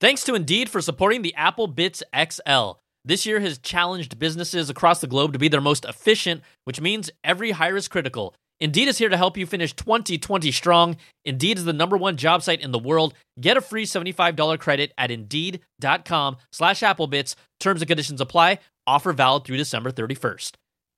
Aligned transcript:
Thanks 0.00 0.22
to 0.24 0.36
Indeed 0.36 0.68
for 0.68 0.80
supporting 0.80 1.22
the 1.22 1.34
Apple 1.34 1.66
Bits 1.66 2.04
XL. 2.14 2.72
This 3.04 3.26
year 3.26 3.40
has 3.40 3.58
challenged 3.58 4.18
businesses 4.18 4.70
across 4.70 5.00
the 5.00 5.08
globe 5.08 5.32
to 5.32 5.40
be 5.40 5.48
their 5.48 5.60
most 5.60 5.84
efficient, 5.84 6.42
which 6.64 6.80
means 6.80 7.10
every 7.24 7.50
hire 7.50 7.76
is 7.76 7.88
critical. 7.88 8.34
Indeed 8.60 8.86
is 8.86 8.98
here 8.98 9.08
to 9.08 9.16
help 9.16 9.36
you 9.36 9.44
finish 9.44 9.72
2020 9.72 10.52
strong. 10.52 10.96
Indeed 11.24 11.58
is 11.58 11.64
the 11.64 11.72
number 11.72 11.96
one 11.96 12.16
job 12.16 12.42
site 12.44 12.60
in 12.60 12.70
the 12.70 12.78
world. 12.78 13.14
Get 13.40 13.56
a 13.56 13.60
free 13.60 13.86
$75 13.86 14.58
credit 14.60 14.92
at 14.96 15.10
Indeed.com 15.10 16.36
slash 16.52 16.80
Applebits. 16.80 17.34
Terms 17.58 17.80
and 17.80 17.88
conditions 17.88 18.20
apply. 18.20 18.58
Offer 18.86 19.12
valid 19.12 19.44
through 19.44 19.56
December 19.56 19.90
31st. 19.90 20.52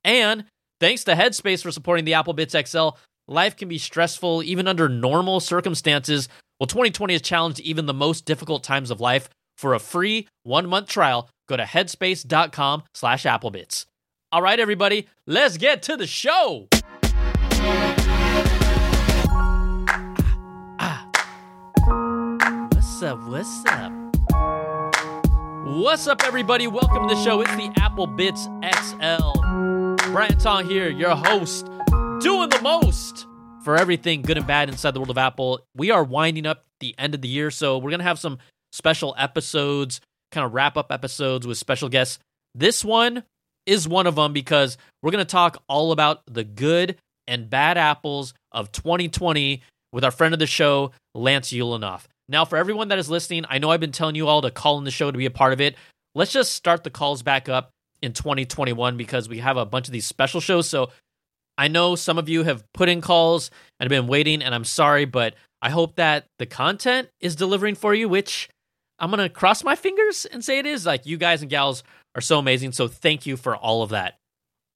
And 0.04 0.44
thanks 0.78 1.04
to 1.04 1.14
Headspace 1.14 1.62
for 1.62 1.70
supporting 1.70 2.04
the 2.04 2.12
Applebits 2.12 2.66
XL. 2.66 2.98
Life 3.28 3.56
can 3.56 3.68
be 3.68 3.78
stressful 3.78 4.42
even 4.42 4.68
under 4.68 4.88
normal 4.90 5.40
circumstances. 5.40 6.28
Well, 6.60 6.66
2020 6.66 7.14
has 7.14 7.22
challenged 7.22 7.58
even 7.60 7.86
the 7.86 7.94
most 7.94 8.26
difficult 8.26 8.62
times 8.62 8.90
of 8.90 9.00
life. 9.00 9.30
For 9.56 9.72
a 9.72 9.78
free 9.78 10.28
one-month 10.42 10.88
trial, 10.88 11.30
go 11.48 11.56
to 11.56 11.62
headspace.com 11.62 12.82
slash 12.92 13.24
Applebits. 13.24 13.86
All 14.30 14.42
right, 14.42 14.60
everybody, 14.60 15.08
let's 15.26 15.56
get 15.56 15.82
to 15.84 15.96
the 15.96 16.06
show. 16.06 16.68
What's 22.68 23.02
up? 23.02 23.22
What's 23.26 23.64
up? 23.64 23.92
What's 25.64 26.06
up, 26.06 26.22
everybody? 26.24 26.66
Welcome 26.66 27.08
to 27.08 27.14
the 27.14 27.24
show. 27.24 27.40
It's 27.40 27.56
the 27.56 27.72
Apple 27.78 28.06
Bits 28.06 28.48
XL. 28.62 30.12
Brian 30.12 30.36
Tong 30.38 30.68
here, 30.68 30.90
your 30.90 31.16
host, 31.16 31.64
doing 32.20 32.50
the 32.50 32.60
most 32.62 33.26
for 33.62 33.76
everything 33.76 34.22
good 34.22 34.36
and 34.36 34.46
bad 34.46 34.68
inside 34.68 34.92
the 34.92 35.00
world 35.00 35.10
of 35.10 35.18
Apple. 35.18 35.60
We 35.74 35.90
are 35.90 36.04
winding 36.04 36.46
up 36.46 36.64
the 36.80 36.94
end 36.98 37.14
of 37.14 37.22
the 37.22 37.28
year, 37.28 37.50
so 37.50 37.78
we're 37.78 37.90
going 37.90 38.00
to 38.00 38.04
have 38.04 38.18
some 38.18 38.38
special 38.72 39.14
episodes, 39.18 40.00
kind 40.32 40.44
of 40.44 40.54
wrap 40.54 40.76
up 40.76 40.90
episodes 40.90 41.46
with 41.46 41.58
special 41.58 41.88
guests. 41.88 42.18
This 42.54 42.84
one 42.84 43.24
is 43.66 43.86
one 43.86 44.06
of 44.06 44.16
them 44.16 44.32
because 44.32 44.78
we're 45.02 45.10
going 45.10 45.24
to 45.24 45.30
talk 45.30 45.62
all 45.68 45.92
about 45.92 46.22
the 46.26 46.44
good 46.44 46.96
and 47.28 47.48
bad 47.48 47.78
apples 47.78 48.34
of 48.50 48.72
2020 48.72 49.62
with 49.92 50.04
our 50.04 50.10
friend 50.10 50.34
of 50.34 50.40
the 50.40 50.46
show, 50.46 50.92
Lance 51.14 51.52
Ulanoff. 51.52 52.04
Now, 52.28 52.44
for 52.44 52.56
everyone 52.56 52.88
that 52.88 52.98
is 52.98 53.10
listening, 53.10 53.44
I 53.48 53.58
know 53.58 53.70
I've 53.70 53.80
been 53.80 53.92
telling 53.92 54.14
you 54.14 54.28
all 54.28 54.42
to 54.42 54.50
call 54.50 54.78
in 54.78 54.84
the 54.84 54.90
show 54.90 55.10
to 55.10 55.18
be 55.18 55.26
a 55.26 55.30
part 55.30 55.52
of 55.52 55.60
it. 55.60 55.76
Let's 56.14 56.32
just 56.32 56.52
start 56.52 56.84
the 56.84 56.90
calls 56.90 57.22
back 57.22 57.48
up 57.48 57.70
in 58.02 58.12
2021 58.12 58.96
because 58.96 59.28
we 59.28 59.38
have 59.38 59.56
a 59.56 59.66
bunch 59.66 59.88
of 59.88 59.92
these 59.92 60.06
special 60.06 60.40
shows. 60.40 60.68
So 60.68 60.90
I 61.60 61.68
know 61.68 61.94
some 61.94 62.16
of 62.16 62.26
you 62.26 62.44
have 62.44 62.64
put 62.72 62.88
in 62.88 63.02
calls 63.02 63.50
and 63.78 63.84
have 63.84 63.90
been 63.90 64.08
waiting, 64.08 64.40
and 64.40 64.54
I'm 64.54 64.64
sorry, 64.64 65.04
but 65.04 65.34
I 65.60 65.68
hope 65.68 65.96
that 65.96 66.24
the 66.38 66.46
content 66.46 67.10
is 67.20 67.36
delivering 67.36 67.74
for 67.74 67.92
you, 67.92 68.08
which 68.08 68.48
I'm 68.98 69.10
going 69.10 69.20
to 69.20 69.28
cross 69.28 69.62
my 69.62 69.76
fingers 69.76 70.24
and 70.24 70.42
say 70.42 70.58
it 70.58 70.64
is. 70.64 70.86
Like, 70.86 71.04
you 71.04 71.18
guys 71.18 71.42
and 71.42 71.50
gals 71.50 71.82
are 72.14 72.22
so 72.22 72.38
amazing. 72.38 72.72
So 72.72 72.88
thank 72.88 73.26
you 73.26 73.36
for 73.36 73.54
all 73.54 73.82
of 73.82 73.90
that. 73.90 74.16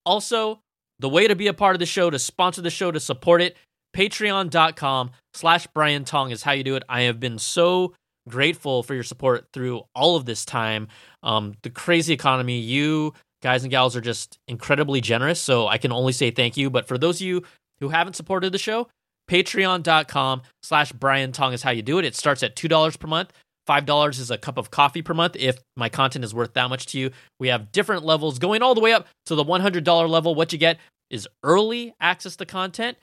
Also, 0.04 0.60
the 0.98 1.08
way 1.08 1.26
to 1.26 1.34
be 1.34 1.46
a 1.46 1.54
part 1.54 1.74
of 1.74 1.80
the 1.80 1.86
show, 1.86 2.10
to 2.10 2.18
sponsor 2.18 2.60
the 2.60 2.68
show, 2.68 2.90
to 2.92 3.00
support 3.00 3.40
it, 3.40 3.56
patreon.com 3.96 5.12
slash 5.32 5.66
Brian 5.68 6.04
Tong 6.04 6.32
is 6.32 6.42
how 6.42 6.52
you 6.52 6.64
do 6.64 6.76
it. 6.76 6.82
I 6.86 7.02
have 7.02 7.18
been 7.18 7.38
so 7.38 7.94
grateful 8.28 8.82
for 8.82 8.92
your 8.92 9.04
support 9.04 9.46
through 9.54 9.84
all 9.94 10.16
of 10.16 10.26
this 10.26 10.44
time. 10.44 10.88
Um, 11.22 11.54
the 11.62 11.70
crazy 11.70 12.12
economy, 12.12 12.58
you 12.58 13.14
guys 13.44 13.62
and 13.62 13.70
gals 13.70 13.94
are 13.94 14.00
just 14.00 14.38
incredibly 14.48 15.02
generous. 15.02 15.40
So 15.40 15.68
I 15.68 15.76
can 15.78 15.92
only 15.92 16.12
say 16.12 16.30
thank 16.30 16.56
you. 16.56 16.70
But 16.70 16.88
for 16.88 16.96
those 16.96 17.20
of 17.20 17.26
you 17.26 17.42
who 17.78 17.90
haven't 17.90 18.16
supported 18.16 18.52
the 18.52 18.58
show, 18.58 18.88
patreon.com 19.30 20.42
slash 20.62 20.92
Brian 20.92 21.30
Tong 21.30 21.52
is 21.52 21.62
how 21.62 21.70
you 21.70 21.82
do 21.82 21.98
it. 21.98 22.06
It 22.06 22.16
starts 22.16 22.42
at 22.42 22.56
$2 22.56 22.98
per 22.98 23.06
month. 23.06 23.32
$5 23.68 24.18
is 24.18 24.30
a 24.30 24.38
cup 24.38 24.58
of 24.58 24.70
coffee 24.70 25.02
per 25.02 25.14
month 25.14 25.36
if 25.36 25.58
my 25.76 25.88
content 25.88 26.24
is 26.24 26.34
worth 26.34 26.54
that 26.54 26.68
much 26.68 26.86
to 26.86 26.98
you. 26.98 27.10
We 27.38 27.48
have 27.48 27.70
different 27.70 28.04
levels 28.04 28.38
going 28.38 28.62
all 28.62 28.74
the 28.74 28.80
way 28.80 28.92
up 28.92 29.06
to 29.26 29.34
the 29.34 29.44
$100 29.44 30.08
level. 30.08 30.34
What 30.34 30.52
you 30.52 30.58
get 30.58 30.78
is 31.10 31.28
early 31.42 31.94
access 32.00 32.36
to 32.36 32.46
content. 32.46 32.96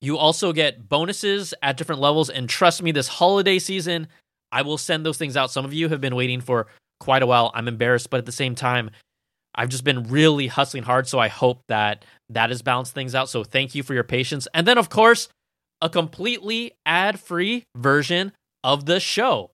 You 0.00 0.18
also 0.18 0.52
get 0.52 0.88
bonuses 0.88 1.54
at 1.62 1.76
different 1.76 2.00
levels. 2.00 2.30
And 2.30 2.48
trust 2.48 2.82
me, 2.82 2.92
this 2.92 3.08
holiday 3.08 3.58
season, 3.58 4.08
I 4.52 4.62
will 4.62 4.78
send 4.78 5.04
those 5.04 5.18
things 5.18 5.36
out. 5.36 5.50
Some 5.50 5.64
of 5.64 5.72
you 5.72 5.88
have 5.88 6.00
been 6.00 6.14
waiting 6.14 6.40
for 6.40 6.68
quite 7.00 7.22
a 7.22 7.26
while. 7.26 7.50
I'm 7.54 7.68
embarrassed, 7.68 8.10
but 8.10 8.18
at 8.18 8.26
the 8.26 8.32
same 8.32 8.54
time, 8.54 8.90
I've 9.58 9.68
just 9.70 9.82
been 9.82 10.04
really 10.04 10.46
hustling 10.46 10.84
hard. 10.84 11.08
So 11.08 11.18
I 11.18 11.26
hope 11.26 11.62
that 11.66 12.04
that 12.30 12.50
has 12.50 12.62
balanced 12.62 12.94
things 12.94 13.16
out. 13.16 13.28
So 13.28 13.42
thank 13.42 13.74
you 13.74 13.82
for 13.82 13.92
your 13.92 14.04
patience. 14.04 14.46
And 14.54 14.66
then, 14.66 14.78
of 14.78 14.88
course, 14.88 15.28
a 15.82 15.90
completely 15.90 16.72
ad 16.86 17.18
free 17.18 17.64
version 17.76 18.32
of 18.62 18.86
the 18.86 19.00
show. 19.00 19.50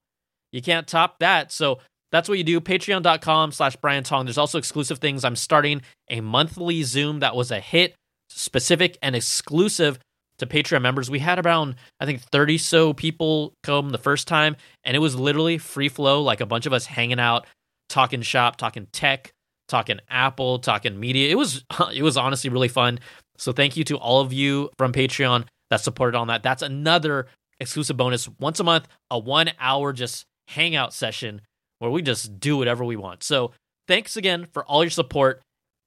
You 0.53 0.61
can't 0.61 0.87
top 0.87 1.19
that. 1.21 1.51
So 1.53 1.79
that's 2.13 2.29
what 2.29 2.37
you 2.37 2.45
do. 2.45 2.61
Patreon.com 2.61 3.53
slash 3.53 3.77
Brian 3.77 4.05
Tong. 4.05 4.27
There's 4.27 4.39
also 4.39 4.59
exclusive 4.59 4.99
things. 4.99 5.25
I'm 5.25 5.37
starting 5.37 5.81
a 6.11 6.21
monthly 6.21 6.83
Zoom 6.83 7.21
that 7.21 7.35
was 7.35 7.51
a 7.51 7.59
hit, 7.59 7.95
specific 8.29 8.99
and 9.01 9.17
exclusive 9.17 9.99
to 10.39 10.47
Patreon 10.47 10.83
members. 10.83 11.11
We 11.11 11.21
had 11.21 11.45
around, 11.45 11.77
I 11.99 12.05
think, 12.05 12.21
30 12.21 12.59
so 12.59 12.93
people 12.93 13.55
come 13.63 13.89
the 13.89 13.99
first 13.99 14.29
time, 14.29 14.57
and 14.85 14.95
it 14.95 15.01
was 15.01 15.17
literally 15.17 15.57
free 15.57 15.89
flow, 15.89 16.21
like 16.21 16.41
a 16.41 16.47
bunch 16.47 16.67
of 16.67 16.75
us 16.75 16.85
hanging 16.87 17.21
out, 17.21 17.47
talking 17.89 18.23
shop, 18.23 18.57
talking 18.57 18.87
tech, 18.93 19.33
talking 19.69 20.01
Apple, 20.09 20.59
talking 20.59 20.99
media. 20.99 21.31
It 21.31 21.37
was 21.37 21.65
it 21.95 22.03
was 22.03 22.17
honestly 22.17 22.51
really 22.51 22.69
fun. 22.69 23.01
So 23.37 23.53
thank 23.53 23.77
you 23.77 23.85
to 23.85 23.97
all 23.97 24.21
of 24.21 24.33
you 24.33 24.71
from 24.79 24.93
Patreon 24.93 25.47
that 25.71 25.81
supported 25.81 26.17
on 26.17 26.29
that. 26.29 26.43
That's 26.43 26.63
another 26.63 27.27
exclusive 27.61 27.97
bonus 27.97 28.29
once 28.39 28.61
a 28.61 28.65
month, 28.65 28.89
a 29.11 29.19
one 29.19 29.51
hour 29.59 29.93
just 29.93 30.25
hangout 30.49 30.93
session 30.93 31.41
where 31.79 31.91
we 31.91 32.03
just 32.03 32.39
do 32.39 32.57
whatever 32.57 32.85
we 32.85 32.97
want. 32.97 33.23
So 33.23 33.53
thanks 33.89 34.17
again 34.17 34.47
for 34.53 34.65
all 34.65 34.85
your 34.85 34.91
support. 34.91 35.43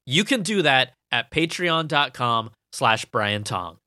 You 0.06 0.24
can 0.24 0.42
do 0.42 0.62
that 0.62 0.94
at 1.12 1.32
patreon.com 1.32 2.52
slash 2.74 3.06
Brian 3.06 3.44
Tong. 3.44 3.78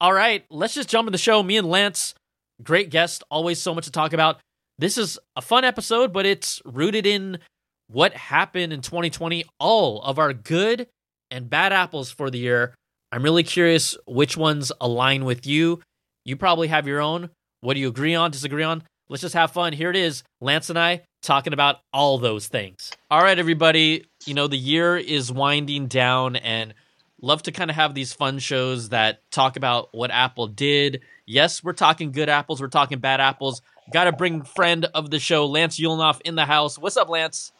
All 0.00 0.12
right, 0.12 0.44
let's 0.50 0.74
just 0.74 0.88
jump 0.88 1.08
in 1.08 1.12
the 1.12 1.18
show. 1.18 1.42
Me 1.42 1.56
and 1.56 1.68
Lance, 1.68 2.14
great 2.62 2.90
guest, 2.90 3.24
always 3.30 3.60
so 3.60 3.74
much 3.74 3.84
to 3.86 3.90
talk 3.90 4.12
about. 4.12 4.38
This 4.78 4.96
is 4.96 5.18
a 5.34 5.42
fun 5.42 5.64
episode, 5.64 6.12
but 6.12 6.24
it's 6.24 6.62
rooted 6.64 7.04
in 7.04 7.38
what 7.88 8.14
happened 8.14 8.72
in 8.72 8.80
2020, 8.80 9.44
all 9.58 10.02
of 10.02 10.18
our 10.18 10.32
good 10.32 10.86
and 11.30 11.50
bad 11.50 11.72
apples 11.72 12.10
for 12.10 12.30
the 12.30 12.38
year. 12.38 12.74
I'm 13.10 13.22
really 13.22 13.42
curious 13.42 13.96
which 14.06 14.36
ones 14.36 14.70
align 14.80 15.24
with 15.24 15.46
you. 15.46 15.80
You 16.24 16.36
probably 16.36 16.68
have 16.68 16.86
your 16.86 17.00
own. 17.00 17.30
What 17.60 17.74
do 17.74 17.80
you 17.80 17.88
agree 17.88 18.14
on, 18.14 18.30
disagree 18.30 18.62
on? 18.62 18.82
Let's 19.08 19.22
just 19.22 19.34
have 19.34 19.52
fun. 19.52 19.72
Here 19.72 19.90
it 19.90 19.96
is. 19.96 20.22
Lance 20.40 20.68
and 20.68 20.78
I 20.78 21.02
talking 21.22 21.54
about 21.54 21.80
all 21.92 22.18
those 22.18 22.46
things. 22.46 22.92
All 23.10 23.22
right, 23.22 23.38
everybody. 23.38 24.04
You 24.26 24.34
know, 24.34 24.46
the 24.46 24.58
year 24.58 24.96
is 24.96 25.32
winding 25.32 25.86
down 25.86 26.36
and 26.36 26.74
love 27.20 27.42
to 27.44 27.52
kind 27.52 27.70
of 27.70 27.76
have 27.76 27.94
these 27.94 28.12
fun 28.12 28.38
shows 28.38 28.90
that 28.90 29.20
talk 29.30 29.56
about 29.56 29.88
what 29.92 30.10
Apple 30.10 30.46
did. 30.46 31.00
Yes, 31.26 31.64
we're 31.64 31.72
talking 31.72 32.12
good 32.12 32.28
apples, 32.28 32.60
we're 32.60 32.68
talking 32.68 32.98
bad 32.98 33.20
apples. 33.20 33.62
Got 33.92 34.04
to 34.04 34.12
bring 34.12 34.42
friend 34.42 34.84
of 34.94 35.10
the 35.10 35.18
show, 35.18 35.46
Lance 35.46 35.80
Ulanoff, 35.80 36.20
in 36.24 36.34
the 36.34 36.44
house. 36.44 36.78
What's 36.78 36.98
up, 36.98 37.08
Lance? 37.08 37.52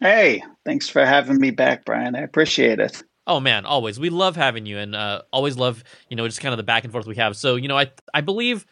Hey, 0.00 0.42
thanks 0.64 0.88
for 0.88 1.04
having 1.04 1.38
me 1.40 1.50
back, 1.50 1.84
Brian. 1.84 2.14
I 2.14 2.20
appreciate 2.20 2.80
it. 2.80 3.02
Oh 3.26 3.40
man, 3.40 3.64
always. 3.66 3.98
We 3.98 4.10
love 4.10 4.36
having 4.36 4.66
you, 4.66 4.78
and 4.78 4.94
uh, 4.94 5.22
always 5.32 5.56
love 5.56 5.82
you 6.08 6.16
know 6.16 6.26
just 6.28 6.40
kind 6.40 6.52
of 6.52 6.58
the 6.58 6.62
back 6.62 6.84
and 6.84 6.92
forth 6.92 7.06
we 7.06 7.16
have. 7.16 7.36
So 7.36 7.56
you 7.56 7.68
know, 7.68 7.76
I 7.76 7.90
I 8.14 8.20
believe 8.20 8.66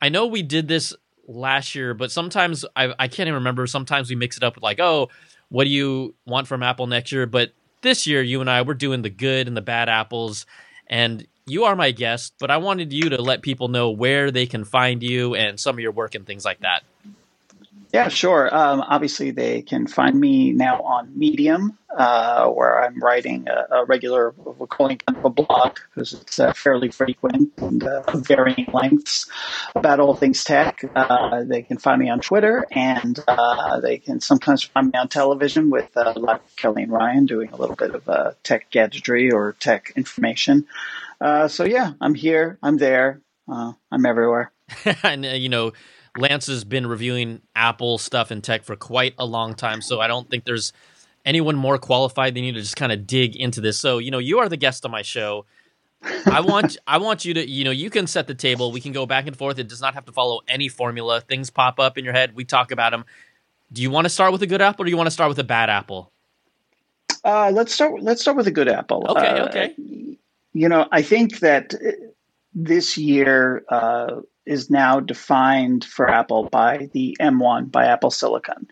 I 0.00 0.08
know 0.08 0.26
we 0.26 0.42
did 0.42 0.68
this 0.68 0.94
last 1.26 1.74
year, 1.74 1.94
but 1.94 2.10
sometimes 2.10 2.64
I 2.76 2.92
I 2.98 3.08
can't 3.08 3.28
even 3.28 3.34
remember. 3.34 3.66
Sometimes 3.66 4.10
we 4.10 4.16
mix 4.16 4.36
it 4.36 4.42
up 4.42 4.56
with 4.56 4.62
like, 4.62 4.80
oh, 4.80 5.08
what 5.48 5.64
do 5.64 5.70
you 5.70 6.14
want 6.26 6.48
from 6.48 6.62
Apple 6.62 6.86
next 6.86 7.12
year? 7.12 7.26
But 7.26 7.52
this 7.82 8.06
year, 8.06 8.22
you 8.22 8.40
and 8.40 8.50
I 8.50 8.62
we're 8.62 8.74
doing 8.74 9.02
the 9.02 9.10
good 9.10 9.48
and 9.48 9.56
the 9.56 9.62
bad 9.62 9.88
apples, 9.88 10.44
and 10.86 11.26
you 11.46 11.64
are 11.64 11.76
my 11.76 11.92
guest. 11.92 12.34
But 12.38 12.50
I 12.50 12.58
wanted 12.58 12.92
you 12.92 13.10
to 13.10 13.22
let 13.22 13.42
people 13.42 13.68
know 13.68 13.90
where 13.90 14.30
they 14.30 14.46
can 14.46 14.64
find 14.64 15.02
you 15.02 15.34
and 15.34 15.58
some 15.58 15.76
of 15.76 15.80
your 15.80 15.92
work 15.92 16.14
and 16.14 16.26
things 16.26 16.44
like 16.44 16.60
that. 16.60 16.82
Yeah, 17.94 18.08
sure. 18.08 18.52
Um, 18.52 18.80
obviously, 18.80 19.30
they 19.30 19.62
can 19.62 19.86
find 19.86 20.18
me 20.18 20.50
now 20.50 20.82
on 20.82 21.16
Medium, 21.16 21.78
uh, 21.96 22.48
where 22.48 22.82
I'm 22.82 22.98
writing 22.98 23.46
a, 23.46 23.72
a, 23.72 23.84
regular, 23.84 24.34
we're 24.36 24.66
calling 24.66 24.98
kind 24.98 25.16
of 25.16 25.24
a 25.24 25.30
blog 25.30 25.78
because 25.94 26.12
it's 26.12 26.40
uh, 26.40 26.52
fairly 26.54 26.90
frequent 26.90 27.52
and 27.58 27.84
uh, 27.84 28.02
varying 28.16 28.66
lengths 28.72 29.30
about 29.76 30.00
all 30.00 30.16
things 30.16 30.42
tech. 30.42 30.82
Uh, 30.96 31.44
they 31.44 31.62
can 31.62 31.78
find 31.78 32.00
me 32.00 32.10
on 32.10 32.18
Twitter, 32.18 32.66
and 32.72 33.22
uh, 33.28 33.78
they 33.78 33.98
can 33.98 34.18
sometimes 34.18 34.64
find 34.64 34.88
me 34.88 34.98
on 34.98 35.06
television 35.06 35.70
with 35.70 35.96
uh, 35.96 36.38
Kelly 36.56 36.82
and 36.82 36.90
Ryan 36.90 37.26
doing 37.26 37.50
a 37.50 37.56
little 37.56 37.76
bit 37.76 37.94
of 37.94 38.42
tech 38.42 38.72
gadgetry 38.72 39.30
or 39.30 39.52
tech 39.60 39.92
information. 39.94 40.66
so 41.46 41.62
yeah, 41.64 41.92
I'm 42.00 42.16
here, 42.16 42.58
I'm 42.60 42.76
there, 42.76 43.20
I'm 43.48 44.04
everywhere. 44.04 44.50
and 45.04 45.24
you 45.24 45.48
know 45.48 45.72
Lance 46.16 46.46
has 46.46 46.64
been 46.64 46.86
reviewing 46.86 47.40
Apple 47.56 47.98
stuff 47.98 48.30
and 48.30 48.42
tech 48.42 48.64
for 48.64 48.76
quite 48.76 49.14
a 49.18 49.26
long 49.26 49.54
time, 49.54 49.82
so 49.82 50.00
I 50.00 50.06
don't 50.06 50.30
think 50.30 50.44
there's 50.44 50.72
anyone 51.24 51.56
more 51.56 51.78
qualified 51.78 52.34
than 52.34 52.44
you 52.44 52.52
to 52.52 52.60
just 52.60 52.76
kind 52.76 52.92
of 52.92 53.06
dig 53.06 53.34
into 53.36 53.60
this. 53.60 53.78
So, 53.78 53.98
you 53.98 54.10
know, 54.10 54.18
you 54.18 54.38
are 54.38 54.48
the 54.48 54.56
guest 54.56 54.84
on 54.84 54.90
my 54.90 55.02
show. 55.02 55.46
I 56.26 56.40
want 56.40 56.76
I 56.86 56.98
want 56.98 57.24
you 57.24 57.34
to 57.34 57.48
you 57.48 57.64
know 57.64 57.70
you 57.70 57.90
can 57.90 58.06
set 58.06 58.26
the 58.26 58.34
table. 58.34 58.72
We 58.72 58.80
can 58.80 58.92
go 58.92 59.06
back 59.06 59.26
and 59.26 59.36
forth. 59.36 59.58
It 59.58 59.68
does 59.68 59.80
not 59.80 59.94
have 59.94 60.04
to 60.06 60.12
follow 60.12 60.40
any 60.46 60.68
formula. 60.68 61.20
Things 61.20 61.50
pop 61.50 61.80
up 61.80 61.98
in 61.98 62.04
your 62.04 62.14
head. 62.14 62.34
We 62.34 62.44
talk 62.44 62.70
about 62.70 62.90
them. 62.90 63.04
Do 63.72 63.82
you 63.82 63.90
want 63.90 64.04
to 64.04 64.10
start 64.10 64.32
with 64.32 64.42
a 64.42 64.46
good 64.46 64.62
apple, 64.62 64.82
or 64.82 64.84
do 64.84 64.90
you 64.90 64.96
want 64.96 65.08
to 65.08 65.12
start 65.12 65.28
with 65.28 65.38
a 65.38 65.44
bad 65.44 65.70
apple? 65.70 66.12
Uh, 67.24 67.50
let's 67.52 67.72
start. 67.72 68.02
Let's 68.02 68.20
start 68.20 68.36
with 68.36 68.46
a 68.46 68.52
good 68.52 68.68
apple. 68.68 69.06
Okay. 69.08 69.26
Uh, 69.26 69.48
okay. 69.48 69.74
You 70.52 70.68
know, 70.68 70.86
I 70.92 71.02
think 71.02 71.40
that 71.40 71.74
this 72.54 72.96
year 72.96 73.64
uh, 73.68 74.20
is 74.46 74.70
now 74.70 75.00
defined 75.00 75.84
for 75.84 76.08
Apple 76.08 76.48
by 76.50 76.88
the 76.92 77.16
M1 77.20 77.70
by 77.70 77.86
Apple 77.86 78.10
Silicon. 78.10 78.68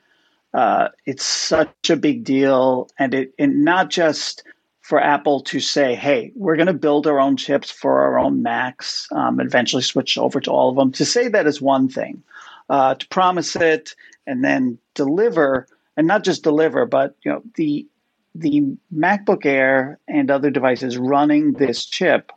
Uh, 0.55 0.89
it's 1.07 1.25
such 1.25 1.91
a 1.91 1.97
big 1.97 2.25
deal, 2.25 2.89
and 2.99 3.15
it 3.15 3.35
and 3.39 3.65
not 3.65 3.89
just 3.89 4.45
for 4.81 5.01
Apple 5.01 5.41
to 5.41 5.61
say, 5.61 5.95
"Hey, 5.95 6.31
we're 6.37 6.57
going 6.57 6.67
to 6.67 6.75
build 6.75 7.07
our 7.07 7.19
own 7.19 7.37
chips 7.37 7.71
for 7.71 8.03
our 8.03 8.19
own 8.19 8.43
Macs, 8.43 9.09
um, 9.13 9.41
eventually 9.41 9.83
switch 9.83 10.19
over 10.19 10.41
to 10.41 10.51
all 10.51 10.69
of 10.69 10.77
them." 10.77 10.93
To 10.93 11.05
say 11.07 11.29
that 11.29 11.47
is 11.47 11.63
one 11.63 11.89
thing. 11.89 12.23
Uh, 12.69 12.95
to 12.95 13.09
promise 13.09 13.57
it 13.57 13.95
and 14.27 14.45
then 14.45 14.79
deliver, 14.95 15.67
and 15.97 16.07
not 16.07 16.23
just 16.23 16.43
deliver, 16.43 16.85
but 16.85 17.17
you 17.25 17.33
know 17.33 17.43
the 17.55 17.87
the 18.35 18.63
MacBook 18.95 19.47
Air 19.47 19.99
and 20.07 20.31
other 20.31 20.51
devices 20.51 20.99
running 20.99 21.55
this 21.55 21.85
chip, 21.85 22.31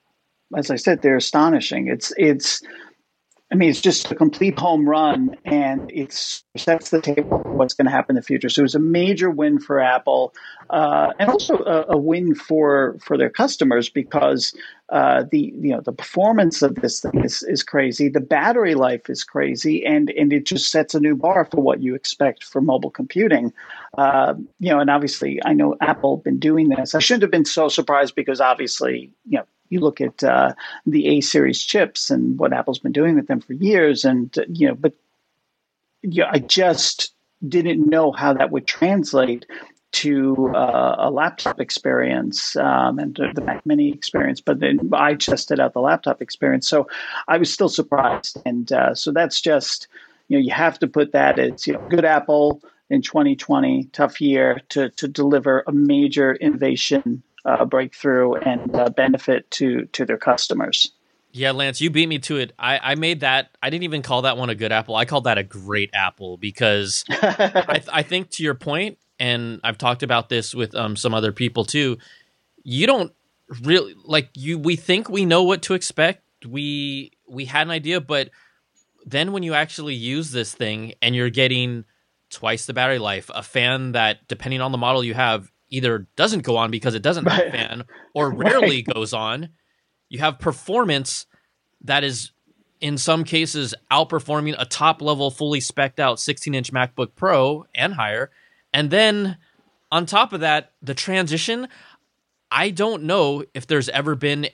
as 0.55 0.69
I 0.69 0.75
said, 0.75 1.01
they're 1.01 1.17
astonishing. 1.17 1.87
It's 1.87 2.13
it's 2.17 2.61
I 3.51 3.55
mean, 3.55 3.69
it's 3.69 3.79
just 3.79 4.11
a 4.11 4.15
complete 4.15 4.57
home 4.57 4.89
run, 4.89 5.37
and 5.45 5.91
it 5.91 6.11
sets 6.57 6.89
the 6.89 6.99
table 6.99 7.41
for 7.43 7.53
what's 7.53 7.75
going 7.75 7.85
to 7.85 7.91
happen 7.91 8.15
in 8.15 8.19
the 8.19 8.25
future. 8.25 8.49
So 8.49 8.61
it 8.61 8.63
was 8.63 8.73
a 8.73 8.79
major 8.79 9.29
win 9.29 9.59
for 9.59 9.79
Apple, 9.79 10.33
uh, 10.71 11.13
and 11.19 11.29
also 11.29 11.59
a, 11.59 11.85
a, 11.89 11.97
win 11.97 12.33
for 12.33 12.97
for 13.05 13.19
their 13.19 13.29
customers 13.29 13.87
because 13.87 14.55
uh, 14.89 15.25
the 15.31 15.53
you 15.55 15.69
know 15.69 15.79
the 15.79 15.91
performance 15.91 16.63
of 16.63 16.73
this 16.75 17.01
thing 17.01 17.23
is, 17.23 17.43
is 17.43 17.61
crazy, 17.61 18.09
the 18.09 18.19
battery 18.19 18.73
life 18.73 19.11
is 19.11 19.23
crazy, 19.23 19.85
and 19.85 20.09
and 20.09 20.33
it 20.33 20.47
just 20.47 20.71
sets 20.71 20.95
a 20.95 20.99
new 20.99 21.15
bar 21.15 21.45
for 21.45 21.61
what 21.61 21.83
you 21.83 21.93
expect 21.93 22.43
for 22.43 22.61
mobile 22.61 22.91
computing. 22.91 23.53
Uh, 23.95 24.33
you 24.59 24.71
know, 24.71 24.79
and 24.79 24.89
obviously, 24.89 25.39
I 25.45 25.53
know 25.53 25.77
Apple 25.81 26.17
been 26.17 26.39
doing 26.39 26.69
this. 26.69 26.95
I 26.95 26.99
shouldn't 26.99 27.21
have 27.21 27.31
been 27.31 27.45
so 27.45 27.67
surprised 27.67 28.15
because 28.15 28.41
obviously, 28.41 29.11
you 29.23 29.37
know 29.37 29.45
you 29.69 29.79
look 29.79 30.01
at 30.01 30.23
uh, 30.23 30.53
the 30.85 31.17
A 31.17 31.21
series 31.21 31.61
chips 31.61 32.09
and 32.09 32.37
what 32.37 32.53
Apple's 32.53 32.79
been 32.79 32.91
doing 32.91 33.15
with 33.15 33.27
them 33.27 33.41
for 33.41 33.53
years, 33.53 34.05
and 34.05 34.35
you 34.49 34.67
know, 34.67 34.75
but 34.75 34.93
yeah, 36.01 36.29
I 36.31 36.39
just 36.39 37.13
didn't 37.47 37.87
know 37.87 38.11
how 38.11 38.33
that 38.33 38.51
would 38.51 38.67
translate 38.67 39.45
to 39.91 40.49
uh, 40.53 40.95
a 40.99 41.09
laptop 41.09 41.61
experience 41.61 42.55
um, 42.57 42.99
and 42.99 43.15
the 43.15 43.41
Mac 43.41 43.65
Mini 43.65 43.93
experience, 43.93 44.41
but 44.41 44.59
then 44.59 44.89
I 44.93 45.15
tested 45.15 45.59
out 45.59 45.73
the 45.73 45.79
laptop 45.79 46.21
experience, 46.21 46.67
so 46.67 46.87
I 47.27 47.37
was 47.37 47.53
still 47.53 47.69
surprised, 47.69 48.37
and 48.45 48.71
uh, 48.71 48.93
so 48.93 49.11
that's 49.11 49.41
just 49.41 49.87
you 50.27 50.37
know 50.37 50.43
you 50.43 50.51
have 50.51 50.79
to 50.79 50.87
put 50.87 51.11
that 51.13 51.39
it's 51.39 51.65
you 51.65 51.73
know 51.73 51.87
good 51.89 52.05
Apple 52.05 52.61
in 52.89 53.01
2020, 53.01 53.85
tough 53.93 54.21
year 54.21 54.61
to 54.69 54.89
to 54.91 55.07
deliver 55.07 55.63
a 55.65 55.71
major 55.71 56.33
innovation 56.35 57.23
uh, 57.45 57.65
breakthrough 57.65 58.33
and 58.35 58.75
uh, 58.75 58.89
benefit 58.89 59.49
to 59.51 59.85
to 59.93 60.05
their 60.05 60.17
customers. 60.17 60.91
Yeah, 61.31 61.51
Lance, 61.51 61.81
you 61.81 61.89
beat 61.89 62.07
me 62.07 62.19
to 62.19 62.37
it. 62.37 62.53
I, 62.57 62.79
I 62.91 62.95
made 62.95 63.19
that. 63.19 63.49
I 63.61 63.69
didn't 63.69 63.83
even 63.83 64.01
call 64.01 64.21
that 64.21 64.37
one 64.37 64.49
a 64.49 64.55
good 64.55 64.71
apple. 64.71 64.95
I 64.95 65.03
called 65.03 65.25
that 65.25 65.37
a 65.37 65.43
great 65.43 65.89
apple 65.93 66.37
because 66.37 67.03
I, 67.09 67.81
I 67.91 68.03
think 68.03 68.29
to 68.31 68.43
your 68.43 68.55
point, 68.55 68.99
and 69.19 69.59
I've 69.61 69.77
talked 69.77 70.01
about 70.01 70.29
this 70.29 70.55
with 70.55 70.73
um, 70.75 70.95
some 70.95 71.13
other 71.13 71.33
people 71.33 71.65
too. 71.65 71.97
You 72.63 72.87
don't 72.87 73.11
really 73.61 73.95
like 74.05 74.29
you. 74.33 74.57
We 74.57 74.77
think 74.77 75.09
we 75.09 75.25
know 75.25 75.43
what 75.43 75.61
to 75.63 75.73
expect. 75.73 76.23
We 76.47 77.11
we 77.27 77.43
had 77.43 77.67
an 77.67 77.71
idea, 77.71 77.99
but 77.99 78.29
then 79.05 79.33
when 79.33 79.43
you 79.43 79.53
actually 79.53 79.95
use 79.95 80.31
this 80.31 80.53
thing 80.53 80.93
and 81.01 81.13
you're 81.13 81.29
getting 81.29 81.83
twice 82.29 82.65
the 82.65 82.73
battery 82.73 82.99
life, 82.99 83.29
a 83.33 83.43
fan 83.43 83.91
that 83.91 84.25
depending 84.27 84.61
on 84.61 84.71
the 84.71 84.77
model 84.77 85.03
you 85.03 85.13
have 85.13 85.51
either 85.69 86.07
doesn't 86.15 86.43
go 86.43 86.57
on 86.57 86.71
because 86.71 86.95
it 86.95 87.01
doesn't 87.01 87.25
have 87.25 87.47
a 87.47 87.51
fan 87.51 87.83
or 88.13 88.31
rarely 88.35 88.83
right. 88.87 88.93
goes 88.93 89.13
on. 89.13 89.49
You 90.09 90.19
have 90.19 90.39
performance 90.39 91.25
that 91.81 92.03
is 92.03 92.31
in 92.81 92.97
some 92.97 93.23
cases 93.23 93.73
outperforming 93.91 94.55
a 94.57 94.65
top 94.65 95.01
level 95.01 95.31
fully 95.31 95.59
specced 95.59 95.99
out 95.99 96.19
16 96.19 96.53
inch 96.53 96.71
MacBook 96.71 97.15
Pro 97.15 97.65
and 97.73 97.93
higher. 97.93 98.31
And 98.73 98.91
then 98.91 99.37
on 99.91 100.05
top 100.05 100.33
of 100.33 100.41
that, 100.41 100.73
the 100.81 100.93
transition, 100.93 101.67
I 102.51 102.69
don't 102.69 103.03
know 103.03 103.43
if 103.53 103.67
there's 103.67 103.89
ever 103.89 104.15
been 104.15 104.47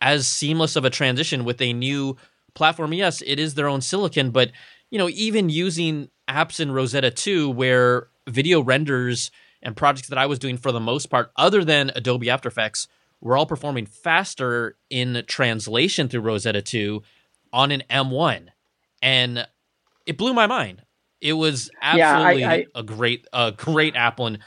as 0.00 0.26
seamless 0.26 0.76
of 0.76 0.84
a 0.84 0.90
transition 0.90 1.44
with 1.44 1.60
a 1.60 1.72
new 1.72 2.16
platform. 2.54 2.92
Yes, 2.92 3.22
it 3.24 3.38
is 3.38 3.54
their 3.54 3.68
own 3.68 3.80
silicon, 3.80 4.30
but 4.30 4.50
you 4.90 4.98
know, 4.98 5.08
even 5.08 5.48
using 5.48 6.08
apps 6.28 6.60
in 6.60 6.72
Rosetta 6.72 7.10
2 7.10 7.50
where 7.50 8.08
video 8.28 8.60
renders 8.60 9.30
and 9.62 9.76
projects 9.76 10.08
that 10.08 10.18
I 10.18 10.26
was 10.26 10.38
doing 10.38 10.56
for 10.56 10.72
the 10.72 10.80
most 10.80 11.06
part, 11.06 11.30
other 11.36 11.64
than 11.64 11.90
Adobe 11.94 12.30
After 12.30 12.48
Effects, 12.48 12.88
were 13.20 13.36
all 13.36 13.46
performing 13.46 13.86
faster 13.86 14.76
in 14.88 15.22
translation 15.26 16.08
through 16.08 16.22
Rosetta 16.22 16.62
2 16.62 17.02
on 17.52 17.70
an 17.70 17.82
M1. 17.90 18.48
And 19.02 19.46
it 20.06 20.16
blew 20.16 20.32
my 20.32 20.46
mind. 20.46 20.82
It 21.20 21.34
was 21.34 21.70
absolutely 21.82 22.40
yeah, 22.40 22.50
I, 22.50 22.54
I, 22.54 22.66
a 22.74 22.82
great, 22.82 23.26
a 23.32 23.52
great 23.52 23.94
Apple 23.94 24.26
and 24.26 24.38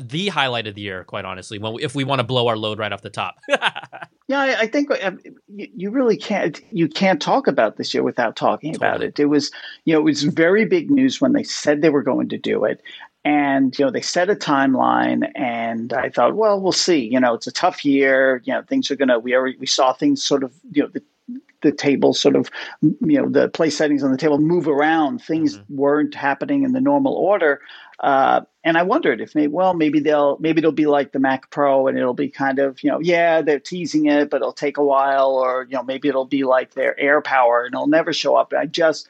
the 0.00 0.28
highlight 0.28 0.66
of 0.66 0.74
the 0.74 0.80
year, 0.80 1.04
quite 1.04 1.26
honestly. 1.26 1.58
When 1.58 1.76
if 1.80 1.94
we 1.94 2.02
want 2.02 2.20
to 2.20 2.24
blow 2.24 2.48
our 2.48 2.56
load 2.56 2.78
right 2.78 2.90
off 2.90 3.02
the 3.02 3.10
top. 3.10 3.36
yeah, 3.48 4.40
I, 4.40 4.60
I 4.60 4.66
think 4.66 4.90
uh, 4.90 5.12
you 5.48 5.90
really 5.90 6.16
can't. 6.16 6.60
You 6.72 6.88
can't 6.88 7.20
talk 7.20 7.46
about 7.46 7.76
this 7.76 7.92
year 7.92 8.02
without 8.02 8.34
talking 8.34 8.72
totally. 8.72 8.88
about 8.88 9.02
it. 9.02 9.20
It 9.20 9.26
was, 9.26 9.50
you 9.84 9.92
know, 9.92 10.00
it 10.00 10.04
was 10.04 10.22
very 10.22 10.64
big 10.64 10.90
news 10.90 11.20
when 11.20 11.34
they 11.34 11.42
said 11.42 11.82
they 11.82 11.90
were 11.90 12.02
going 12.02 12.30
to 12.30 12.38
do 12.38 12.64
it, 12.64 12.80
and 13.24 13.78
you 13.78 13.84
know 13.84 13.90
they 13.90 14.00
set 14.00 14.30
a 14.30 14.34
timeline 14.34 15.30
and 15.34 15.92
i 15.92 16.08
thought 16.08 16.36
well 16.36 16.60
we'll 16.60 16.72
see. 16.72 17.08
You 17.08 17.20
know 17.20 17.34
it's 17.34 17.46
a 17.46 17.52
tough 17.52 17.84
year. 17.84 18.42
You 18.44 18.54
know 18.54 18.62
things 18.62 18.90
are 18.90 18.96
going 18.96 19.08
to 19.08 19.18
we 19.18 19.34
already 19.34 19.56
we 19.58 19.66
saw 19.66 19.92
things 19.92 20.22
sort 20.22 20.44
of 20.44 20.52
you 20.72 20.82
know 20.82 20.88
the 20.88 21.02
the 21.60 21.72
table 21.72 22.14
sort 22.14 22.36
of 22.36 22.50
you 22.82 23.20
know 23.20 23.28
the 23.28 23.48
place 23.48 23.76
settings 23.76 24.02
on 24.02 24.12
the 24.12 24.18
table 24.18 24.38
move 24.38 24.68
around. 24.68 25.22
Things 25.22 25.58
mm-hmm. 25.58 25.76
weren't 25.76 26.14
happening 26.14 26.62
in 26.62 26.72
the 26.72 26.80
normal 26.80 27.14
order. 27.14 27.60
Uh, 28.00 28.42
and 28.62 28.78
i 28.78 28.82
wondered 28.84 29.20
if 29.20 29.34
maybe 29.34 29.48
well 29.48 29.74
maybe 29.74 29.98
they'll 29.98 30.38
maybe 30.38 30.58
it'll 30.58 30.70
be 30.70 30.86
like 30.86 31.10
the 31.10 31.18
mac 31.18 31.50
pro 31.50 31.88
and 31.88 31.98
it'll 31.98 32.14
be 32.14 32.28
kind 32.28 32.60
of 32.60 32.80
you 32.84 32.88
know 32.88 33.00
yeah 33.00 33.42
they're 33.42 33.58
teasing 33.58 34.06
it 34.06 34.30
but 34.30 34.36
it'll 34.36 34.52
take 34.52 34.76
a 34.76 34.84
while 34.84 35.30
or 35.30 35.66
you 35.68 35.76
know 35.76 35.82
maybe 35.82 36.06
it'll 36.06 36.24
be 36.24 36.44
like 36.44 36.74
their 36.74 36.94
AirPower 36.94 37.64
and 37.64 37.74
it'll 37.74 37.88
never 37.88 38.12
show 38.12 38.36
up. 38.36 38.52
I 38.56 38.66
just 38.66 39.08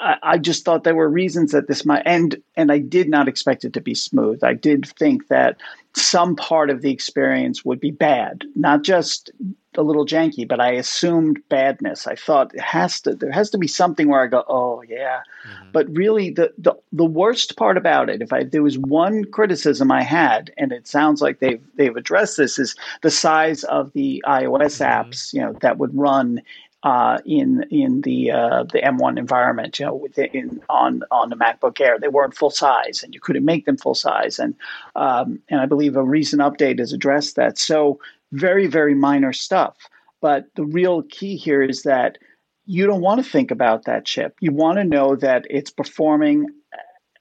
I, 0.00 0.16
I, 0.22 0.38
just 0.38 0.64
thought 0.64 0.84
there 0.84 0.94
were 0.94 1.08
reasons 1.08 1.52
that 1.52 1.68
this 1.68 1.84
might 1.84 2.06
end, 2.06 2.42
and 2.56 2.72
I 2.72 2.78
did 2.78 3.08
not 3.08 3.28
expect 3.28 3.64
it 3.64 3.74
to 3.74 3.80
be 3.80 3.94
smooth. 3.94 4.42
I 4.42 4.54
did 4.54 4.86
think 4.86 5.28
that 5.28 5.60
some 5.94 6.36
part 6.36 6.70
of 6.70 6.82
the 6.82 6.90
experience 6.90 7.64
would 7.64 7.80
be 7.80 7.90
bad, 7.90 8.44
not 8.56 8.82
just 8.82 9.30
a 9.76 9.82
little 9.82 10.06
janky, 10.06 10.46
but 10.46 10.60
I 10.60 10.72
assumed 10.72 11.40
badness. 11.48 12.06
I 12.06 12.14
thought 12.14 12.54
it 12.54 12.60
has 12.60 13.00
to 13.02 13.14
there 13.14 13.32
has 13.32 13.50
to 13.50 13.58
be 13.58 13.66
something 13.66 14.08
where 14.08 14.22
I 14.22 14.26
go, 14.26 14.44
oh 14.48 14.82
yeah. 14.88 15.20
Mm-hmm. 15.48 15.70
But 15.72 15.88
really, 15.90 16.30
the, 16.30 16.52
the 16.58 16.74
the 16.92 17.04
worst 17.04 17.56
part 17.56 17.76
about 17.76 18.08
it, 18.08 18.22
if 18.22 18.32
I 18.32 18.44
there 18.44 18.62
was 18.62 18.78
one 18.78 19.24
criticism 19.24 19.90
I 19.90 20.02
had, 20.02 20.52
and 20.56 20.72
it 20.72 20.86
sounds 20.86 21.20
like 21.20 21.38
they've 21.38 21.62
they've 21.74 21.96
addressed 21.96 22.36
this, 22.36 22.58
is 22.58 22.74
the 23.02 23.10
size 23.10 23.64
of 23.64 23.92
the 23.92 24.24
iOS 24.26 24.80
mm-hmm. 24.80 25.10
apps, 25.10 25.32
you 25.32 25.40
know, 25.40 25.54
that 25.60 25.78
would 25.78 25.96
run 25.96 26.42
uh, 26.84 27.18
in 27.24 27.64
in 27.70 28.02
the 28.02 28.30
uh, 28.30 28.62
the 28.64 28.80
M1 28.80 29.18
environment, 29.18 29.78
you 29.78 29.86
know, 29.86 29.94
within, 29.94 30.60
on 30.68 31.02
on 31.10 31.30
the 31.30 31.36
MacBook 31.36 31.80
Air. 31.80 31.98
They 31.98 32.08
weren't 32.08 32.36
full 32.36 32.50
size, 32.50 33.02
and 33.02 33.14
you 33.14 33.20
couldn't 33.20 33.44
make 33.44 33.64
them 33.64 33.78
full 33.78 33.94
size. 33.94 34.38
And 34.38 34.54
um, 34.94 35.40
and 35.48 35.60
I 35.60 35.66
believe 35.66 35.96
a 35.96 36.04
recent 36.04 36.42
update 36.42 36.78
has 36.78 36.92
addressed 36.92 37.36
that. 37.36 37.58
So 37.58 37.98
very 38.32 38.66
very 38.66 38.94
minor 38.94 39.32
stuff. 39.32 39.76
But 40.20 40.46
the 40.56 40.64
real 40.64 41.02
key 41.02 41.36
here 41.36 41.62
is 41.62 41.82
that 41.82 42.18
you 42.66 42.86
don't 42.86 43.02
want 43.02 43.22
to 43.24 43.30
think 43.30 43.50
about 43.50 43.84
that 43.84 44.04
chip. 44.04 44.36
You 44.40 44.52
want 44.52 44.78
to 44.78 44.84
know 44.84 45.16
that 45.16 45.46
it's 45.50 45.70
performing 45.70 46.46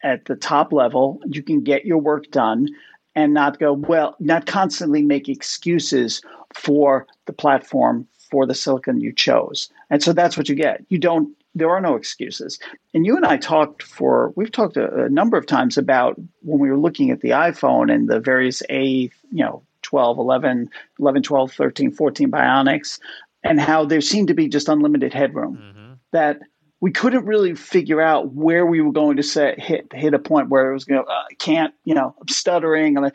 at 0.03 0.25
the 0.25 0.35
top 0.35 0.73
level. 0.73 1.21
You 1.25 1.41
can 1.41 1.63
get 1.63 1.85
your 1.85 1.97
work 1.97 2.29
done 2.31 2.67
and 3.15 3.33
not 3.33 3.59
go 3.59 3.73
well, 3.73 4.15
not 4.19 4.45
constantly 4.45 5.01
make 5.01 5.29
excuses 5.29 6.21
for 6.53 7.07
the 7.25 7.33
platform 7.33 8.07
for 8.33 8.47
the 8.47 8.55
silicon 8.55 8.99
you 8.99 9.13
chose. 9.13 9.69
And 9.91 10.01
so 10.01 10.11
that's 10.11 10.35
what 10.35 10.49
you 10.49 10.55
get. 10.55 10.83
You 10.89 10.97
don't 10.97 11.37
there 11.53 11.69
are 11.69 11.79
no 11.79 11.95
excuses. 11.95 12.57
And 12.95 13.05
you 13.05 13.15
and 13.15 13.27
I 13.27 13.37
talked 13.37 13.83
for 13.83 14.33
we've 14.35 14.51
talked 14.51 14.75
a, 14.75 15.03
a, 15.03 15.09
number 15.09 15.37
of 15.37 15.45
times 15.45 15.77
about 15.77 16.19
when 16.41 16.57
we 16.57 16.71
were 16.71 16.79
looking 16.79 17.11
at 17.11 17.21
the 17.21 17.29
iPhone 17.29 17.93
and 17.93 18.09
the 18.09 18.19
various 18.19 18.63
A, 18.71 18.83
you 18.83 19.11
know, 19.31 19.61
12, 19.83 20.17
11, 20.17 20.67
11, 20.99 21.21
12, 21.21 21.51
13, 21.53 21.91
14 21.91 22.31
Bionics 22.31 22.99
and 23.43 23.61
how 23.61 23.85
there 23.85 24.01
seemed 24.01 24.29
to 24.29 24.33
be 24.33 24.47
just 24.47 24.67
unlimited 24.67 25.13
headroom. 25.13 25.57
Mm-hmm. 25.57 25.93
That 26.11 26.39
we 26.81 26.91
couldn't 26.91 27.27
really 27.27 27.53
figure 27.53 28.01
out 28.01 28.33
where 28.33 28.65
we 28.65 28.81
were 28.81 28.91
going 28.91 29.17
to 29.17 29.23
set 29.23 29.59
hit 29.59 29.93
hit 29.93 30.15
a 30.15 30.19
point 30.19 30.49
where 30.49 30.71
it 30.71 30.73
was 30.73 30.85
going 30.85 31.05
to 31.05 31.07
uh, 31.07 31.25
can't 31.37 31.75
you 31.83 31.93
know 31.93 32.15
I'm 32.19 32.27
stuttering 32.29 32.97
and 32.97 33.05
it 33.05 33.13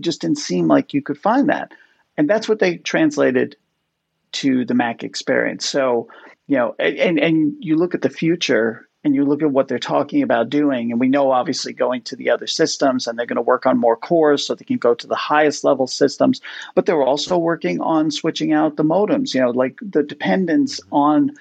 just 0.00 0.20
didn't 0.20 0.36
seem 0.36 0.68
like 0.68 0.92
you 0.92 1.00
could 1.00 1.16
find 1.16 1.48
that 1.48 1.72
and 2.18 2.28
that's 2.28 2.48
what 2.48 2.58
they 2.58 2.76
translated 2.76 3.56
to 4.32 4.64
the 4.64 4.74
Mac 4.74 5.02
experience. 5.02 5.66
So, 5.68 6.08
you 6.46 6.56
know, 6.56 6.74
and 6.78 7.18
and 7.18 7.54
you 7.60 7.76
look 7.76 7.94
at 7.94 8.02
the 8.02 8.10
future 8.10 8.88
and 9.02 9.14
you 9.14 9.24
look 9.24 9.42
at 9.42 9.50
what 9.50 9.68
they're 9.68 9.78
talking 9.78 10.22
about 10.22 10.50
doing, 10.50 10.90
and 10.90 11.00
we 11.00 11.08
know 11.08 11.30
obviously 11.30 11.72
going 11.72 12.02
to 12.02 12.16
the 12.16 12.28
other 12.30 12.46
systems, 12.46 13.06
and 13.06 13.18
they're 13.18 13.26
going 13.26 13.36
to 13.36 13.42
work 13.42 13.64
on 13.64 13.78
more 13.78 13.96
cores 13.96 14.46
so 14.46 14.54
they 14.54 14.64
can 14.64 14.76
go 14.76 14.94
to 14.94 15.06
the 15.06 15.16
highest 15.16 15.64
level 15.64 15.86
systems. 15.86 16.40
But 16.74 16.86
they're 16.86 17.02
also 17.02 17.38
working 17.38 17.80
on 17.80 18.10
switching 18.10 18.52
out 18.52 18.76
the 18.76 18.84
modems. 18.84 19.34
You 19.34 19.40
know, 19.40 19.50
like 19.50 19.78
the 19.80 20.02
dependence 20.02 20.80
on 20.92 21.32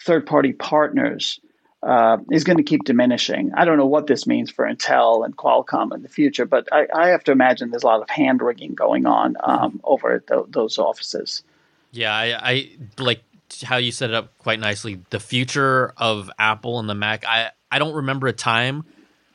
third 0.00 0.26
party 0.26 0.52
partners 0.52 1.40
uh, 1.82 2.18
is 2.30 2.44
going 2.44 2.56
to 2.56 2.62
keep 2.62 2.84
diminishing. 2.84 3.52
I 3.54 3.64
don't 3.64 3.78
know 3.78 3.86
what 3.86 4.06
this 4.06 4.26
means 4.26 4.50
for 4.50 4.64
Intel 4.64 5.24
and 5.24 5.36
Qualcomm 5.36 5.94
in 5.94 6.02
the 6.02 6.08
future, 6.08 6.44
but 6.44 6.68
I, 6.72 6.86
I 6.94 7.08
have 7.08 7.24
to 7.24 7.32
imagine 7.32 7.70
there's 7.70 7.84
a 7.84 7.86
lot 7.86 8.02
of 8.02 8.10
hand 8.10 8.42
wringing 8.42 8.74
going 8.74 9.06
on 9.06 9.36
um, 9.44 9.80
over 9.84 10.14
at 10.14 10.52
those 10.52 10.78
offices. 10.78 11.42
Yeah, 11.90 12.14
I, 12.14 12.50
I 12.50 12.70
like 12.98 13.22
how 13.62 13.76
you 13.76 13.92
set 13.92 14.10
it 14.10 14.14
up 14.14 14.36
quite 14.38 14.60
nicely. 14.60 15.00
The 15.10 15.20
future 15.20 15.92
of 15.96 16.30
Apple 16.38 16.78
and 16.78 16.88
the 16.88 16.94
Mac. 16.94 17.24
I 17.26 17.50
I 17.70 17.78
don't 17.78 17.94
remember 17.94 18.26
a 18.26 18.32
time 18.32 18.84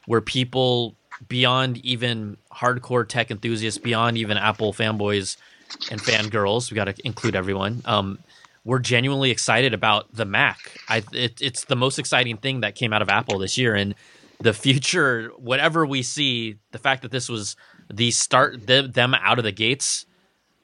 where 0.05 0.21
people 0.21 0.95
beyond 1.27 1.77
even 1.77 2.37
hardcore 2.51 3.07
tech 3.07 3.31
enthusiasts, 3.31 3.77
beyond 3.77 4.17
even 4.17 4.37
Apple 4.37 4.73
fanboys 4.73 5.37
and 5.89 6.01
fangirls, 6.01 6.71
we 6.71 6.75
got 6.75 6.85
to 6.85 6.95
include 7.05 7.35
everyone. 7.35 7.81
Um, 7.85 8.19
we're 8.65 8.79
genuinely 8.79 9.31
excited 9.31 9.73
about 9.73 10.13
the 10.13 10.25
Mac. 10.25 10.57
I 10.87 11.03
it, 11.11 11.41
it's 11.41 11.65
the 11.65 11.75
most 11.75 11.99
exciting 11.99 12.37
thing 12.37 12.61
that 12.61 12.75
came 12.75 12.93
out 12.93 13.01
of 13.01 13.09
Apple 13.09 13.39
this 13.39 13.57
year, 13.57 13.75
and 13.75 13.95
the 14.39 14.53
future, 14.53 15.31
whatever 15.37 15.85
we 15.85 16.01
see, 16.03 16.57
the 16.71 16.77
fact 16.77 17.01
that 17.01 17.11
this 17.11 17.29
was 17.29 17.55
the 17.91 18.11
start 18.11 18.67
the, 18.67 18.89
them 18.91 19.13
out 19.13 19.37
of 19.37 19.43
the 19.43 19.51
gates. 19.51 20.05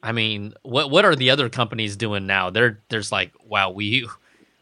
I 0.02 0.12
mean, 0.12 0.54
what 0.64 0.90
what 0.90 1.06
are 1.06 1.16
the 1.16 1.32
other 1.32 1.50
companies 1.50 1.96
doing 1.96 2.26
now? 2.26 2.50
They're 2.50 2.80
there's 2.90 3.12
like, 3.12 3.32
wow, 3.46 3.72
we 3.72 4.08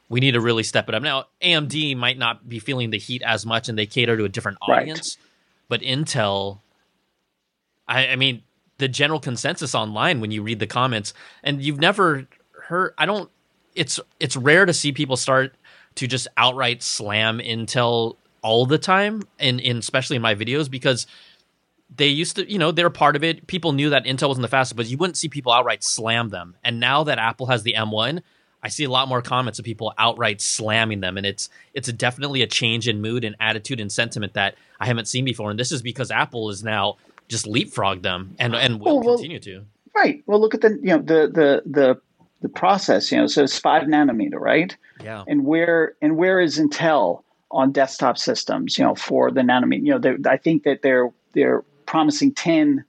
we 0.10 0.20
need 0.20 0.32
to 0.32 0.42
really 0.42 0.64
step 0.64 0.90
it 0.90 0.96
up. 0.96 1.04
Now, 1.04 1.26
AMD 1.42 1.96
might 1.98 2.18
not 2.18 2.48
be 2.48 2.60
feeling 2.60 2.90
the 2.90 2.98
heat 2.98 3.22
as 3.24 3.46
much, 3.46 3.70
and 3.70 3.78
they 3.78 3.86
cater 3.86 4.18
to 4.18 4.24
a 4.24 4.30
different 4.30 4.58
audience, 4.62 5.18
right. 5.20 5.28
but 5.68 5.82
Intel, 5.82 6.62
I, 7.88 8.08
I 8.08 8.16
mean, 8.16 8.44
the 8.78 8.88
general 8.88 9.20
consensus 9.20 9.76
online 9.76 10.22
when 10.22 10.32
you 10.32 10.42
read 10.42 10.60
the 10.60 10.68
comments, 10.68 11.14
and 11.44 11.62
you've 11.62 11.80
never 11.80 12.28
heard. 12.64 12.94
I 12.98 13.06
don't 13.06 13.30
it's 13.78 14.00
it's 14.20 14.36
rare 14.36 14.66
to 14.66 14.74
see 14.74 14.92
people 14.92 15.16
start 15.16 15.56
to 15.96 16.08
just 16.08 16.28
outright 16.36 16.84
slam 16.84 17.40
Intel 17.40 18.16
all 18.42 18.66
the 18.66 18.78
time 18.78 19.24
and 19.40 19.60
in, 19.60 19.72
in 19.72 19.78
especially 19.78 20.16
in 20.16 20.22
my 20.22 20.36
videos 20.36 20.70
because 20.70 21.08
they 21.96 22.08
used 22.08 22.36
to, 22.36 22.52
you 22.52 22.60
know, 22.60 22.72
they're 22.72 22.90
part 22.90 23.16
of 23.16 23.24
it. 23.24 23.48
People 23.48 23.72
knew 23.72 23.90
that 23.90 24.06
Intel 24.06 24.28
wasn't 24.28 24.44
the 24.44 24.50
fastest, 24.50 24.76
but 24.76 24.88
you 24.88 24.98
wouldn't 24.98 25.18
see 25.18 25.30
people 25.30 25.52
outright 25.52 25.84
slam 25.84 26.30
them. 26.30 26.56
And 26.64 26.80
now 26.80 27.04
that 27.06 27.18
Apple 27.18 27.48
has 27.48 27.64
the 27.64 27.74
M1, 27.74 28.22
I 28.62 28.70
see 28.70 28.84
a 28.84 28.90
lot 28.90 29.08
more 29.08 29.22
comments 29.22 29.60
of 29.60 29.66
people 29.66 29.94
outright 29.98 30.42
slamming 30.42 31.00
them, 31.00 31.16
and 31.18 31.26
it's 31.26 31.50
it's 31.74 31.88
a 31.88 31.94
definitely 31.94 32.42
a 32.42 32.48
change 32.48 32.88
in 32.88 33.02
mood 33.02 33.24
and 33.24 33.36
attitude 33.40 33.80
and 33.80 33.92
sentiment 33.92 34.34
that 34.34 34.56
I 34.80 34.88
haven't 34.88 35.08
seen 35.08 35.26
before. 35.26 35.52
And 35.52 35.60
this 35.60 35.72
is 35.72 35.82
because 35.82 36.12
Apple 36.12 36.50
is 36.50 36.64
now 36.64 36.98
just 37.28 37.46
leapfrogged 37.46 38.02
them 38.02 38.36
and 38.40 38.56
and 38.56 38.80
will 38.80 39.00
well, 39.00 39.16
continue 39.16 39.40
to. 39.40 39.64
Right. 39.96 40.24
Well, 40.26 40.42
look 40.42 40.56
at 40.56 40.62
the 40.62 40.80
you 40.82 40.90
know 40.90 40.98
the 40.98 41.28
the 41.32 41.62
the 41.66 42.02
the 42.42 42.50
process, 42.50 43.12
you 43.12 43.18
know, 43.18 43.28
so 43.28 43.44
it's 43.44 43.58
five 43.58 43.84
nanometer, 43.84 44.40
right? 44.40 44.76
Yeah. 45.04 45.24
And 45.28 45.46
where 45.46 45.96
and 46.02 46.18
where 46.18 46.40
is 46.40 46.60
Intel 46.60 47.24
on 47.52 47.72
desktop 47.72 48.18
systems, 48.18 48.78
you 48.78 48.84
know, 48.84 48.96
for 48.96 49.32
the 49.32 49.42
nanometer? 49.42 49.86
You 49.86 50.00
know, 50.00 50.30
I 50.30 50.38
think 50.38 50.64
that 50.64 50.82
they're 50.82 51.12
they're 51.34 51.64
promising 51.88 52.34
ten. 52.34 52.86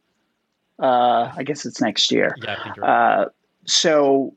Uh, 0.79 1.33
I 1.35 1.43
guess 1.43 1.65
it's 1.65 1.81
next 1.81 2.13
year. 2.13 2.37
Yeah. 2.43 2.73
Uh, 2.81 3.25
so, 3.65 4.35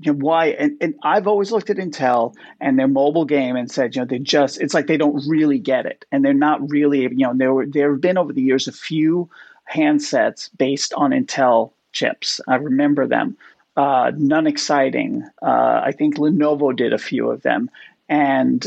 you 0.00 0.12
know, 0.12 0.18
why? 0.18 0.46
And, 0.46 0.76
and 0.80 0.94
I've 1.04 1.28
always 1.28 1.52
looked 1.52 1.70
at 1.70 1.76
Intel 1.76 2.34
and 2.60 2.78
their 2.78 2.88
mobile 2.88 3.24
game 3.24 3.54
and 3.54 3.70
said, 3.70 3.94
you 3.94 4.00
know, 4.00 4.06
they 4.06 4.18
just 4.18 4.60
it's 4.60 4.74
like 4.74 4.88
they 4.88 4.96
don't 4.96 5.22
really 5.28 5.58
get 5.58 5.86
it, 5.86 6.04
and 6.10 6.24
they're 6.24 6.34
not 6.34 6.68
really, 6.70 7.02
you 7.02 7.10
know, 7.10 7.34
there 7.34 7.52
were 7.52 7.66
there 7.66 7.92
have 7.92 8.00
been 8.00 8.18
over 8.18 8.32
the 8.32 8.42
years 8.42 8.66
a 8.66 8.72
few 8.72 9.28
handsets 9.72 10.50
based 10.56 10.94
on 10.94 11.10
Intel 11.10 11.72
chips. 11.92 12.40
I 12.48 12.56
remember 12.56 13.06
them 13.06 13.36
uh, 13.76 14.12
none 14.16 14.46
exciting. 14.46 15.24
Uh, 15.40 15.80
I 15.84 15.92
think 15.96 16.16
Lenovo 16.16 16.74
did 16.74 16.92
a 16.92 16.98
few 16.98 17.30
of 17.30 17.42
them, 17.42 17.70
and 18.08 18.66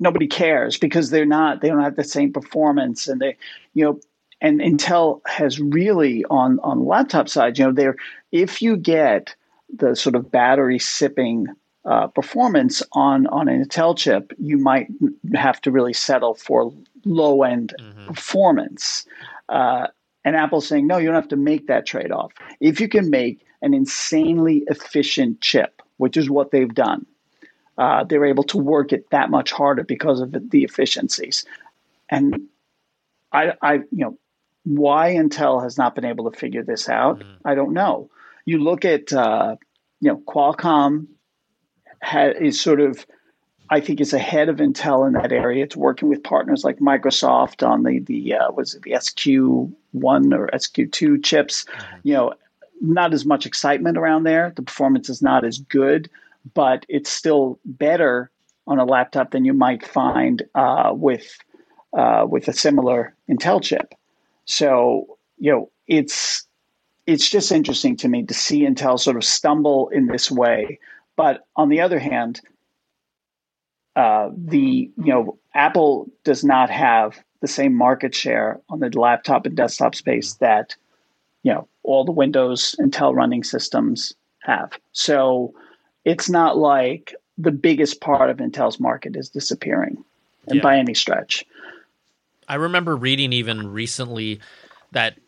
nobody 0.00 0.26
cares 0.26 0.78
because 0.78 1.10
they're 1.10 1.26
not. 1.26 1.60
They 1.60 1.68
don't 1.68 1.82
have 1.82 1.96
the 1.96 2.04
same 2.04 2.32
performance, 2.32 3.08
and 3.08 3.20
they, 3.20 3.36
you 3.74 3.84
know, 3.84 4.00
and 4.40 4.60
Intel 4.60 5.20
has 5.26 5.60
really 5.60 6.24
on 6.26 6.58
on 6.60 6.78
the 6.78 6.84
laptop 6.84 7.28
side. 7.28 7.58
You 7.58 7.66
know, 7.66 7.72
they're 7.72 7.96
if 8.32 8.62
you 8.62 8.76
get 8.76 9.34
the 9.74 9.94
sort 9.94 10.14
of 10.14 10.30
battery 10.30 10.78
sipping 10.78 11.46
uh, 11.84 12.06
performance 12.08 12.82
on 12.92 13.26
on 13.28 13.48
an 13.48 13.64
Intel 13.64 13.96
chip, 13.96 14.32
you 14.38 14.58
might 14.58 14.88
have 15.34 15.60
to 15.62 15.70
really 15.70 15.92
settle 15.92 16.34
for 16.34 16.72
low 17.04 17.42
end 17.42 17.74
mm-hmm. 17.80 18.06
performance. 18.06 19.06
Uh, 19.48 19.86
and 20.24 20.36
Apple's 20.36 20.66
saying, 20.66 20.86
no, 20.86 20.98
you 20.98 21.06
don't 21.06 21.14
have 21.14 21.28
to 21.28 21.36
make 21.36 21.68
that 21.68 21.86
trade 21.86 22.12
off. 22.12 22.32
If 22.60 22.80
you 22.80 22.88
can 22.88 23.08
make 23.08 23.44
an 23.62 23.74
insanely 23.74 24.64
efficient 24.66 25.40
chip, 25.40 25.82
which 25.96 26.16
is 26.16 26.30
what 26.30 26.50
they've 26.50 26.74
done. 26.74 27.06
Uh, 27.76 28.04
they're 28.04 28.24
able 28.24 28.44
to 28.44 28.58
work 28.58 28.92
it 28.92 29.08
that 29.10 29.30
much 29.30 29.52
harder 29.52 29.84
because 29.84 30.20
of 30.20 30.34
the 30.50 30.64
efficiencies. 30.64 31.44
And 32.08 32.48
I, 33.32 33.52
I, 33.62 33.74
you 33.74 33.86
know, 33.92 34.18
why 34.68 35.14
Intel 35.14 35.62
has 35.62 35.78
not 35.78 35.94
been 35.94 36.04
able 36.04 36.30
to 36.30 36.38
figure 36.38 36.62
this 36.62 36.88
out, 36.88 37.20
mm-hmm. 37.20 37.48
I 37.48 37.54
don't 37.54 37.72
know. 37.72 38.10
You 38.44 38.58
look 38.58 38.84
at, 38.84 39.12
uh, 39.12 39.56
you 40.00 40.10
know, 40.10 40.18
Qualcomm 40.28 41.06
ha- 42.02 42.34
is 42.38 42.60
sort 42.60 42.80
of, 42.80 43.06
I 43.70 43.80
think, 43.80 44.00
is 44.00 44.12
ahead 44.12 44.50
of 44.50 44.56
Intel 44.56 45.06
in 45.06 45.14
that 45.14 45.32
area. 45.32 45.64
It's 45.64 45.76
working 45.76 46.08
with 46.08 46.22
partners 46.22 46.64
like 46.64 46.80
Microsoft 46.80 47.66
on 47.66 47.82
the 47.82 48.00
the 48.00 48.34
uh, 48.34 48.52
was 48.52 48.74
it 48.74 48.82
the 48.82 48.96
SQ 49.00 49.74
one 49.92 50.32
or 50.34 50.50
SQ 50.58 50.90
two 50.92 51.18
chips. 51.18 51.64
Mm-hmm. 51.64 51.96
You 52.04 52.14
know, 52.14 52.34
not 52.82 53.14
as 53.14 53.24
much 53.24 53.46
excitement 53.46 53.96
around 53.96 54.24
there. 54.24 54.52
The 54.54 54.62
performance 54.62 55.08
is 55.08 55.22
not 55.22 55.44
as 55.44 55.58
good, 55.58 56.10
but 56.52 56.84
it's 56.88 57.10
still 57.10 57.58
better 57.64 58.30
on 58.66 58.78
a 58.78 58.84
laptop 58.84 59.30
than 59.30 59.46
you 59.46 59.54
might 59.54 59.86
find 59.86 60.42
uh, 60.54 60.90
with 60.92 61.38
uh, 61.94 62.26
with 62.28 62.48
a 62.48 62.52
similar 62.52 63.14
Intel 63.30 63.62
chip. 63.62 63.94
So 64.48 65.18
you 65.38 65.52
know 65.52 65.70
it's 65.86 66.46
it's 67.06 67.30
just 67.30 67.52
interesting 67.52 67.96
to 67.98 68.08
me 68.08 68.24
to 68.24 68.34
see 68.34 68.66
Intel 68.66 68.98
sort 68.98 69.16
of 69.16 69.24
stumble 69.24 69.88
in 69.90 70.06
this 70.06 70.30
way. 70.30 70.80
But 71.16 71.46
on 71.56 71.68
the 71.68 71.80
other 71.80 71.98
hand, 71.98 72.40
uh, 73.94 74.30
the 74.36 74.90
you 74.96 75.12
know 75.12 75.38
Apple 75.54 76.10
does 76.24 76.44
not 76.44 76.70
have 76.70 77.22
the 77.40 77.48
same 77.48 77.74
market 77.74 78.14
share 78.14 78.60
on 78.68 78.80
the 78.80 78.90
laptop 78.98 79.46
and 79.46 79.56
desktop 79.56 79.94
space 79.94 80.34
that 80.34 80.74
you 81.42 81.52
know 81.52 81.68
all 81.82 82.04
the 82.04 82.12
Windows 82.12 82.74
Intel 82.80 83.14
running 83.14 83.44
systems 83.44 84.14
have. 84.40 84.72
So 84.92 85.54
it's 86.04 86.30
not 86.30 86.56
like 86.56 87.14
the 87.36 87.52
biggest 87.52 88.00
part 88.00 88.30
of 88.30 88.38
Intel's 88.38 88.80
market 88.80 89.14
is 89.14 89.28
disappearing 89.28 90.04
yeah. 90.46 90.62
by 90.62 90.78
any 90.78 90.94
stretch. 90.94 91.44
I 92.48 92.54
remember 92.54 92.96
reading 92.96 93.32
even 93.32 93.68
recently 93.72 94.40
that 94.92 95.18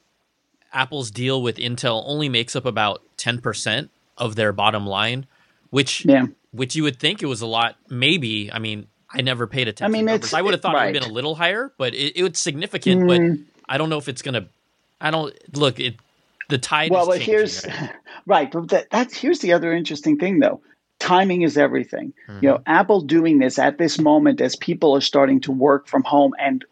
Apple's 0.73 1.11
deal 1.11 1.43
with 1.43 1.57
Intel 1.57 2.03
only 2.07 2.29
makes 2.29 2.57
up 2.57 2.65
about 2.65 3.03
10% 3.19 3.89
of 4.17 4.37
their 4.37 4.53
bottom 4.53 4.87
line, 4.87 5.27
which 5.71 6.05
yeah. 6.05 6.27
which 6.53 6.75
you 6.75 6.83
would 6.83 6.99
think 6.99 7.23
it 7.23 7.27
was 7.27 7.43
a 7.43 7.47
lot 7.47 7.77
maybe, 7.89 8.53
I 8.53 8.59
mean, 8.59 8.87
I 9.13 9.23
never 9.23 9.47
paid 9.47 9.69
attention. 9.69 9.95
I 9.95 10.03
mean, 10.03 10.09
it's, 10.09 10.33
I 10.33 10.41
would 10.41 10.55
have 10.55 10.63
thought 10.63 10.75
right. 10.75 10.85
it 10.85 10.87
would 10.89 10.95
have 10.97 11.03
been 11.05 11.11
a 11.11 11.15
little 11.15 11.35
higher, 11.35 11.73
but 11.77 11.95
it, 11.95 12.17
it 12.17 12.23
was 12.23 12.39
significant. 12.39 13.03
Mm. 13.03 13.07
But 13.09 13.63
I 13.69 13.79
don't 13.79 13.91
know 13.91 13.99
if 13.99 14.09
it's 14.09 14.23
going 14.23 14.35
to. 14.35 14.49
I 15.01 15.11
don't 15.11 15.35
look. 15.57 15.81
It 15.81 15.97
the 16.49 16.59
tide. 16.59 16.91
Well, 16.91 17.07
but 17.07 17.21
here's 17.21 17.65
right? 17.67 17.91
right, 18.27 18.53
but 18.53 18.69
that, 18.69 18.91
that's 18.91 19.17
here's 19.17 19.41
the 19.41 19.53
other 19.53 19.73
interesting 19.73 20.19
thing 20.19 20.39
though. 20.39 20.61
Timing 20.99 21.43
is 21.43 21.57
everything. 21.57 22.13
Mm-hmm. 22.29 22.45
You 22.45 22.51
know, 22.51 22.63
Apple 22.67 23.01
doing 23.01 23.39
this 23.39 23.59
at 23.59 23.79
this 23.79 23.99
moment 23.99 24.41
as 24.41 24.55
people 24.55 24.95
are 24.95 25.01
starting 25.01 25.41
to 25.43 25.53
work 25.53 25.89
from 25.89 26.03
home 26.03 26.35
and 26.39 26.65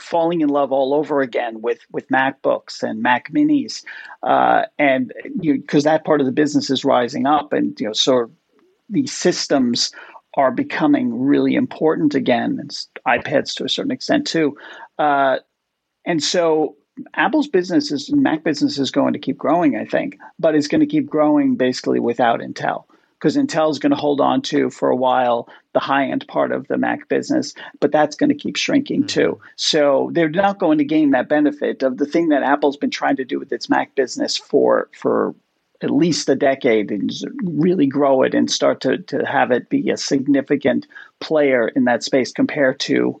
falling 0.00 0.40
in 0.40 0.48
love 0.48 0.72
all 0.72 0.94
over 0.94 1.20
again 1.20 1.60
with 1.60 1.80
with 1.90 2.08
MacBooks 2.08 2.82
and 2.82 3.02
Mac 3.02 3.32
Minis, 3.32 3.84
uh, 4.22 4.62
and 4.78 5.12
because 5.40 5.84
that 5.84 6.04
part 6.04 6.20
of 6.20 6.26
the 6.26 6.32
business 6.32 6.70
is 6.70 6.84
rising 6.84 7.26
up, 7.26 7.52
and 7.52 7.78
you 7.80 7.86
know, 7.86 7.92
so 7.92 8.30
these 8.88 9.12
systems 9.12 9.92
are 10.36 10.50
becoming 10.50 11.18
really 11.18 11.54
important 11.54 12.14
again, 12.14 12.58
and 12.60 12.70
iPads 13.06 13.54
to 13.56 13.64
a 13.64 13.68
certain 13.68 13.92
extent 13.92 14.26
too. 14.26 14.56
Uh, 14.98 15.38
and 16.04 16.22
so 16.22 16.76
Apple's 17.14 17.48
business 17.48 17.92
is 17.92 18.12
Mac 18.12 18.44
business 18.44 18.78
is 18.78 18.90
going 18.90 19.12
to 19.12 19.18
keep 19.18 19.38
growing, 19.38 19.76
I 19.76 19.84
think, 19.84 20.18
but 20.38 20.54
it's 20.54 20.68
going 20.68 20.80
to 20.80 20.86
keep 20.86 21.06
growing 21.06 21.56
basically 21.56 22.00
without 22.00 22.40
Intel 22.40 22.84
because 23.18 23.36
Intel 23.36 23.70
is 23.70 23.78
going 23.78 23.90
to 23.90 23.96
hold 23.96 24.20
on 24.20 24.42
to 24.42 24.70
for 24.70 24.90
a 24.90 24.96
while 24.96 25.48
the 25.72 25.80
high 25.80 26.06
end 26.06 26.26
part 26.28 26.52
of 26.52 26.68
the 26.68 26.78
Mac 26.78 27.08
business, 27.08 27.54
but 27.80 27.92
that's 27.92 28.16
going 28.16 28.28
to 28.28 28.34
keep 28.34 28.56
shrinking 28.56 29.00
mm-hmm. 29.00 29.06
too. 29.06 29.40
So 29.56 30.10
they're 30.12 30.28
not 30.28 30.58
going 30.58 30.78
to 30.78 30.84
gain 30.84 31.10
that 31.10 31.28
benefit 31.28 31.82
of 31.82 31.98
the 31.98 32.06
thing 32.06 32.28
that 32.28 32.42
Apple's 32.42 32.76
been 32.76 32.90
trying 32.90 33.16
to 33.16 33.24
do 33.24 33.38
with 33.38 33.52
its 33.52 33.68
Mac 33.68 33.94
business 33.94 34.36
for 34.36 34.88
for 34.92 35.34
at 35.80 35.90
least 35.90 36.28
a 36.28 36.34
decade 36.34 36.90
and 36.90 37.10
really 37.44 37.86
grow 37.86 38.22
it 38.22 38.34
and 38.34 38.50
start 38.50 38.80
to, 38.80 38.98
to 38.98 39.24
have 39.24 39.52
it 39.52 39.68
be 39.68 39.90
a 39.90 39.96
significant 39.96 40.88
player 41.20 41.68
in 41.68 41.84
that 41.84 42.02
space 42.02 42.32
compared 42.32 42.80
to 42.80 43.20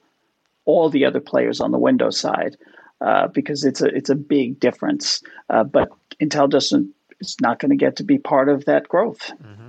all 0.64 0.90
the 0.90 1.04
other 1.04 1.20
players 1.20 1.60
on 1.60 1.70
the 1.70 1.78
Windows 1.78 2.18
side. 2.18 2.56
Uh, 3.00 3.28
because 3.28 3.64
it's 3.64 3.80
a 3.80 3.86
it's 3.86 4.10
a 4.10 4.16
big 4.16 4.58
difference. 4.58 5.22
Uh, 5.48 5.62
but 5.62 5.88
Intel 6.20 6.50
doesn't 6.50 6.92
is 7.20 7.36
not 7.40 7.58
going 7.58 7.70
to 7.70 7.76
get 7.76 7.96
to 7.96 8.04
be 8.04 8.18
part 8.18 8.48
of 8.48 8.64
that 8.64 8.88
growth. 8.88 9.30
Mm-hmm. 9.42 9.68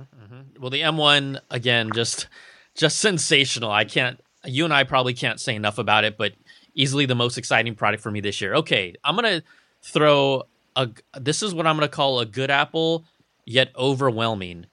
Well, 0.60 0.70
the 0.70 0.82
M1 0.82 1.40
again, 1.50 1.90
just 1.94 2.28
just 2.74 2.98
sensational. 2.98 3.70
I 3.70 3.84
can't. 3.84 4.20
You 4.44 4.64
and 4.64 4.74
I 4.74 4.84
probably 4.84 5.14
can't 5.14 5.40
say 5.40 5.54
enough 5.54 5.78
about 5.78 6.04
it, 6.04 6.18
but 6.18 6.32
easily 6.74 7.06
the 7.06 7.14
most 7.14 7.38
exciting 7.38 7.74
product 7.74 8.02
for 8.02 8.10
me 8.10 8.20
this 8.20 8.40
year. 8.40 8.54
Okay, 8.54 8.94
I'm 9.02 9.14
gonna 9.14 9.42
throw 9.82 10.44
a. 10.76 10.90
This 11.18 11.42
is 11.42 11.54
what 11.54 11.66
I'm 11.66 11.76
gonna 11.76 11.88
call 11.88 12.20
a 12.20 12.26
good 12.26 12.50
Apple, 12.50 13.04
yet 13.46 13.72
overwhelming. 13.74 14.66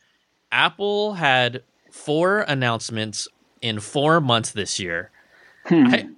Apple 0.51 1.13
had 1.13 1.63
four 1.89 2.39
announcements 2.41 3.29
in 3.61 3.79
four 3.79 4.19
months 4.19 4.51
this 4.51 4.79
year. 4.79 5.11
Hmm. 5.65 5.87
I, 5.87 6.09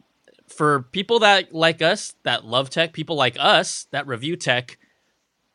for 0.48 0.82
people 0.82 1.20
that 1.20 1.54
like 1.54 1.82
us, 1.82 2.16
that 2.24 2.44
love 2.44 2.72
tech, 2.72 2.92
people 2.92 3.16
like 3.16 3.38
us 3.40 3.88
that 3.92 4.08
review 4.08 4.36
tech, 4.36 4.78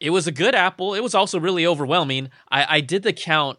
it 0.00 0.10
was 0.10 0.26
a 0.26 0.32
good 0.32 0.54
Apple. 0.54 0.94
It 0.94 1.02
was 1.02 1.14
also 1.14 1.40
really 1.40 1.66
overwhelming. 1.66 2.30
I, 2.48 2.76
I 2.76 2.80
did 2.80 3.02
the 3.02 3.12
count. 3.12 3.58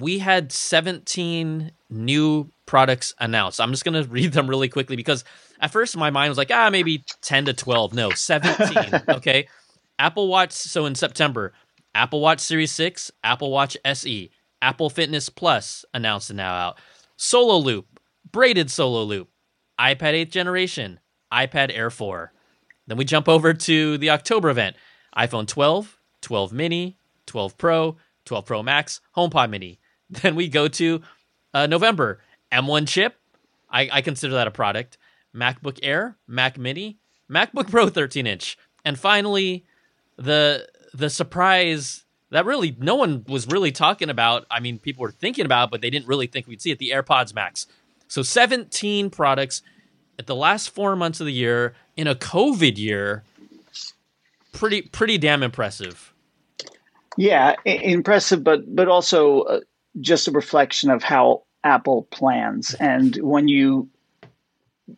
We 0.00 0.18
had 0.18 0.50
17 0.50 1.72
new 1.90 2.50
products 2.66 3.14
announced. 3.18 3.60
I'm 3.60 3.70
just 3.70 3.84
going 3.84 4.02
to 4.02 4.10
read 4.10 4.32
them 4.32 4.48
really 4.48 4.68
quickly 4.68 4.96
because 4.96 5.24
at 5.60 5.70
first 5.70 5.96
my 5.96 6.10
mind 6.10 6.30
was 6.30 6.38
like, 6.38 6.50
ah, 6.52 6.70
maybe 6.70 7.04
10 7.22 7.44
to 7.46 7.52
12. 7.52 7.94
No, 7.94 8.10
17. 8.10 9.02
okay. 9.08 9.46
Apple 9.98 10.28
Watch. 10.28 10.52
So 10.52 10.86
in 10.86 10.94
September, 10.94 11.52
Apple 11.94 12.20
Watch 12.20 12.40
Series 12.40 12.72
6, 12.72 13.12
Apple 13.22 13.50
Watch 13.50 13.76
SE, 13.84 14.30
Apple 14.62 14.90
Fitness 14.90 15.28
Plus 15.28 15.84
announced 15.92 16.30
and 16.30 16.38
now 16.38 16.54
out, 16.54 16.78
Solo 17.16 17.58
Loop, 17.58 18.00
braided 18.30 18.70
Solo 18.70 19.02
Loop, 19.02 19.28
iPad 19.78 20.14
8th 20.14 20.30
generation, 20.30 21.00
iPad 21.32 21.70
Air 21.74 21.90
4. 21.90 22.32
Then 22.86 22.96
we 22.96 23.04
jump 23.04 23.28
over 23.28 23.52
to 23.52 23.98
the 23.98 24.10
October 24.10 24.48
event 24.50 24.76
iPhone 25.16 25.46
12, 25.46 25.98
12 26.22 26.52
mini, 26.52 26.96
12 27.26 27.58
Pro, 27.58 27.96
12 28.24 28.46
Pro 28.46 28.62
Max, 28.62 29.00
HomePod 29.16 29.50
mini. 29.50 29.79
Then 30.10 30.34
we 30.34 30.48
go 30.48 30.68
to 30.68 31.02
uh, 31.54 31.66
November, 31.66 32.20
M1 32.52 32.88
chip. 32.88 33.16
I, 33.70 33.88
I 33.92 34.00
consider 34.00 34.34
that 34.34 34.48
a 34.48 34.50
product. 34.50 34.98
MacBook 35.34 35.78
Air, 35.82 36.16
Mac 36.26 36.58
Mini, 36.58 36.98
MacBook 37.30 37.70
Pro 37.70 37.88
13 37.88 38.26
inch, 38.26 38.58
and 38.84 38.98
finally 38.98 39.64
the 40.16 40.68
the 40.92 41.08
surprise 41.08 42.04
that 42.30 42.44
really 42.44 42.76
no 42.78 42.96
one 42.96 43.24
was 43.28 43.46
really 43.46 43.70
talking 43.70 44.10
about. 44.10 44.46
I 44.50 44.58
mean, 44.58 44.78
people 44.78 45.02
were 45.02 45.12
thinking 45.12 45.46
about, 45.46 45.70
but 45.70 45.80
they 45.80 45.90
didn't 45.90 46.08
really 46.08 46.26
think 46.26 46.48
we'd 46.48 46.60
see 46.60 46.72
it. 46.72 46.78
The 46.78 46.90
AirPods 46.90 47.32
Max. 47.34 47.66
So 48.08 48.22
17 48.22 49.10
products 49.10 49.62
at 50.18 50.26
the 50.26 50.34
last 50.34 50.70
four 50.70 50.96
months 50.96 51.20
of 51.20 51.26
the 51.26 51.32
year 51.32 51.74
in 51.96 52.08
a 52.08 52.16
COVID 52.16 52.76
year 52.76 53.22
pretty 54.52 54.82
pretty 54.82 55.18
damn 55.18 55.42
impressive. 55.42 56.12
Yeah, 57.16 57.56
impressive, 57.64 58.42
but 58.44 58.74
but 58.74 58.88
also 58.88 59.42
uh, 59.42 59.60
just 60.00 60.28
a 60.28 60.32
reflection 60.32 60.90
of 60.90 61.02
how 61.02 61.42
Apple 61.64 62.04
plans. 62.10 62.74
And 62.74 63.16
when 63.16 63.48
you 63.48 63.88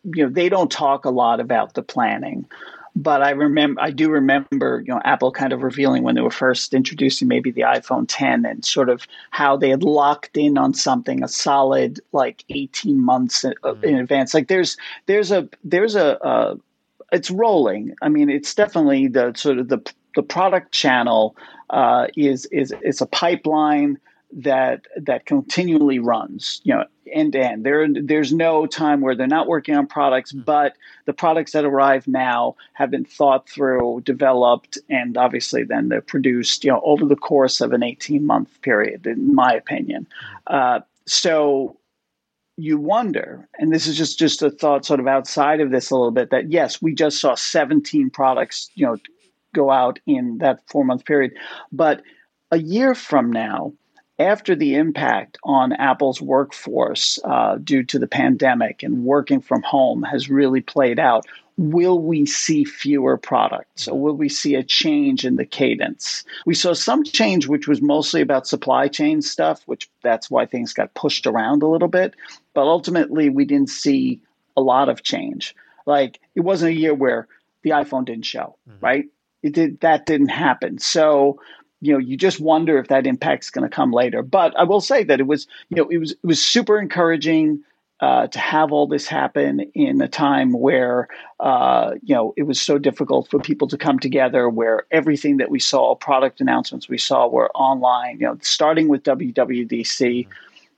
you 0.05 0.23
know 0.23 0.29
they 0.29 0.49
don't 0.49 0.71
talk 0.71 1.05
a 1.05 1.09
lot 1.09 1.39
about 1.39 1.73
the 1.73 1.83
planning, 1.83 2.45
but 2.95 3.21
I 3.21 3.31
remember 3.31 3.81
I 3.81 3.91
do 3.91 4.09
remember 4.09 4.83
you 4.85 4.93
know 4.93 5.01
Apple 5.03 5.31
kind 5.31 5.53
of 5.53 5.63
revealing 5.63 6.03
when 6.03 6.15
they 6.15 6.21
were 6.21 6.31
first 6.31 6.73
introducing 6.73 7.27
maybe 7.27 7.51
the 7.51 7.61
iPhone 7.61 8.05
10 8.07 8.45
and 8.45 8.63
sort 8.65 8.89
of 8.89 9.07
how 9.31 9.57
they 9.57 9.69
had 9.69 9.83
locked 9.83 10.37
in 10.37 10.57
on 10.57 10.73
something 10.73 11.23
a 11.23 11.27
solid 11.27 11.99
like 12.11 12.43
18 12.49 12.99
months 13.03 13.43
in, 13.43 13.53
mm-hmm. 13.63 13.83
in 13.83 13.95
advance. 13.95 14.33
Like 14.33 14.47
there's 14.47 14.77
there's 15.05 15.31
a 15.31 15.47
there's 15.63 15.95
a, 15.95 16.17
a 16.21 16.57
it's 17.11 17.29
rolling. 17.29 17.93
I 18.01 18.09
mean, 18.09 18.29
it's 18.29 18.55
definitely 18.55 19.07
the 19.07 19.33
sort 19.35 19.59
of 19.59 19.69
the 19.69 19.79
the 20.15 20.23
product 20.23 20.71
channel 20.71 21.35
uh, 21.69 22.07
is 22.15 22.45
is 22.47 22.73
is 22.81 23.01
a 23.01 23.05
pipeline 23.05 23.99
that 24.35 24.85
that 24.95 25.25
continually 25.25 25.99
runs, 25.99 26.61
you 26.63 26.73
know, 26.73 26.85
end 27.11 27.33
to 27.33 27.39
end. 27.39 27.65
There 27.65 27.87
there's 27.89 28.33
no 28.33 28.65
time 28.65 29.01
where 29.01 29.15
they're 29.15 29.27
not 29.27 29.47
working 29.47 29.75
on 29.75 29.87
products, 29.87 30.31
hmm. 30.31 30.41
but 30.41 30.75
the 31.05 31.13
products 31.13 31.51
that 31.51 31.65
arrive 31.65 32.07
now 32.07 32.55
have 32.73 32.91
been 32.91 33.05
thought 33.05 33.47
through, 33.47 34.01
developed, 34.05 34.77
and 34.89 35.17
obviously 35.17 35.63
then 35.63 35.89
they're 35.89 36.01
produced, 36.01 36.63
you 36.63 36.71
know, 36.71 36.81
over 36.83 37.05
the 37.05 37.15
course 37.15 37.61
of 37.61 37.73
an 37.73 37.83
18 37.83 38.25
month 38.25 38.61
period, 38.61 39.05
in 39.05 39.33
my 39.33 39.53
opinion. 39.53 40.07
Hmm. 40.47 40.55
Uh, 40.55 40.79
so 41.05 41.77
you 42.55 42.77
wonder, 42.77 43.47
and 43.57 43.73
this 43.73 43.87
is 43.87 43.97
just 43.97 44.19
just 44.19 44.41
a 44.41 44.49
thought 44.49 44.85
sort 44.85 44.99
of 44.99 45.07
outside 45.07 45.59
of 45.59 45.71
this 45.71 45.91
a 45.91 45.95
little 45.95 46.11
bit, 46.11 46.29
that 46.31 46.51
yes, 46.51 46.81
we 46.81 46.93
just 46.93 47.19
saw 47.19 47.35
17 47.35 48.09
products, 48.09 48.69
you 48.75 48.85
know, 48.85 48.97
go 49.53 49.69
out 49.69 49.99
in 50.07 50.39
that 50.39 50.61
four 50.67 50.83
month 50.83 51.05
period, 51.05 51.33
but 51.71 52.01
a 52.51 52.57
year 52.57 52.93
from 52.93 53.31
now, 53.31 53.73
after 54.23 54.55
the 54.55 54.75
impact 54.75 55.37
on 55.43 55.73
Apple's 55.73 56.21
workforce 56.21 57.19
uh, 57.25 57.57
due 57.57 57.83
to 57.83 57.99
the 57.99 58.07
pandemic 58.07 58.81
and 58.81 59.03
working 59.03 59.41
from 59.41 59.61
home 59.61 60.03
has 60.03 60.29
really 60.29 60.61
played 60.61 60.97
out, 60.97 61.25
will 61.57 61.99
we 61.99 62.25
see 62.25 62.63
fewer 62.63 63.17
products 63.17 63.87
or 63.87 63.99
will 63.99 64.15
we 64.15 64.29
see 64.29 64.55
a 64.55 64.63
change 64.63 65.25
in 65.25 65.35
the 65.35 65.45
cadence? 65.45 66.23
We 66.45 66.55
saw 66.55 66.73
some 66.73 67.03
change, 67.03 67.47
which 67.47 67.67
was 67.67 67.81
mostly 67.81 68.21
about 68.21 68.47
supply 68.47 68.87
chain 68.87 69.21
stuff, 69.21 69.61
which 69.65 69.89
that's 70.01 70.31
why 70.31 70.45
things 70.45 70.73
got 70.73 70.93
pushed 70.93 71.27
around 71.27 71.61
a 71.61 71.67
little 71.67 71.89
bit. 71.89 72.15
But 72.53 72.63
ultimately, 72.63 73.29
we 73.29 73.45
didn't 73.45 73.69
see 73.69 74.21
a 74.55 74.61
lot 74.61 74.89
of 74.89 75.03
change. 75.03 75.55
Like 75.85 76.19
it 76.33 76.41
wasn't 76.41 76.71
a 76.71 76.79
year 76.79 76.93
where 76.93 77.27
the 77.63 77.71
iPhone 77.71 78.05
didn't 78.05 78.25
show, 78.25 78.55
mm-hmm. 78.67 78.85
right? 78.85 79.05
It 79.43 79.53
did 79.53 79.81
that 79.81 80.05
didn't 80.05 80.29
happen. 80.29 80.79
So 80.79 81.39
you 81.83 81.93
know 81.93 81.99
you 81.99 82.17
just 82.17 82.39
wonder 82.39 82.77
if 82.77 82.87
that 82.87 83.05
impact's 83.05 83.49
going 83.49 83.67
to 83.67 83.73
come 83.73 83.91
later 83.91 84.21
but 84.23 84.57
i 84.57 84.63
will 84.63 84.81
say 84.81 85.03
that 85.03 85.19
it 85.19 85.27
was 85.27 85.47
you 85.69 85.77
know 85.77 85.87
it 85.89 85.97
was 85.97 86.11
it 86.11 86.23
was 86.23 86.43
super 86.43 86.79
encouraging 86.79 87.63
uh, 88.03 88.27
to 88.27 88.37
have 88.37 88.73
all 88.73 88.85
this 88.85 89.07
happen 89.07 89.61
in 89.73 90.01
a 90.01 90.09
time 90.09 90.51
where 90.51 91.07
uh, 91.39 91.91
you 92.03 92.13
know 92.13 92.33
it 92.35 92.43
was 92.43 92.61
so 92.61 92.77
difficult 92.77 93.29
for 93.29 93.39
people 93.39 93.65
to 93.65 93.77
come 93.77 93.97
together, 93.97 94.49
where 94.49 94.85
everything 94.91 95.37
that 95.37 95.49
we 95.49 95.57
saw, 95.57 95.95
product 95.95 96.41
announcements 96.41 96.89
we 96.89 96.97
saw, 96.97 97.27
were 97.27 97.49
online. 97.51 98.19
You 98.19 98.27
know, 98.27 98.37
starting 98.41 98.89
with 98.89 99.03
WWDC. 99.03 100.27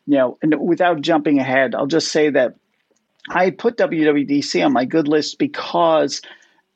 You 0.07 0.15
know, 0.15 0.37
and 0.43 0.53
without 0.59 1.01
jumping 1.01 1.39
ahead, 1.39 1.73
I'll 1.73 1.87
just 1.87 2.11
say 2.11 2.29
that 2.29 2.57
I 3.29 3.49
put 3.49 3.77
WWDC 3.77 4.63
on 4.63 4.71
my 4.71 4.85
good 4.85 5.07
list 5.07 5.39
because 5.39 6.21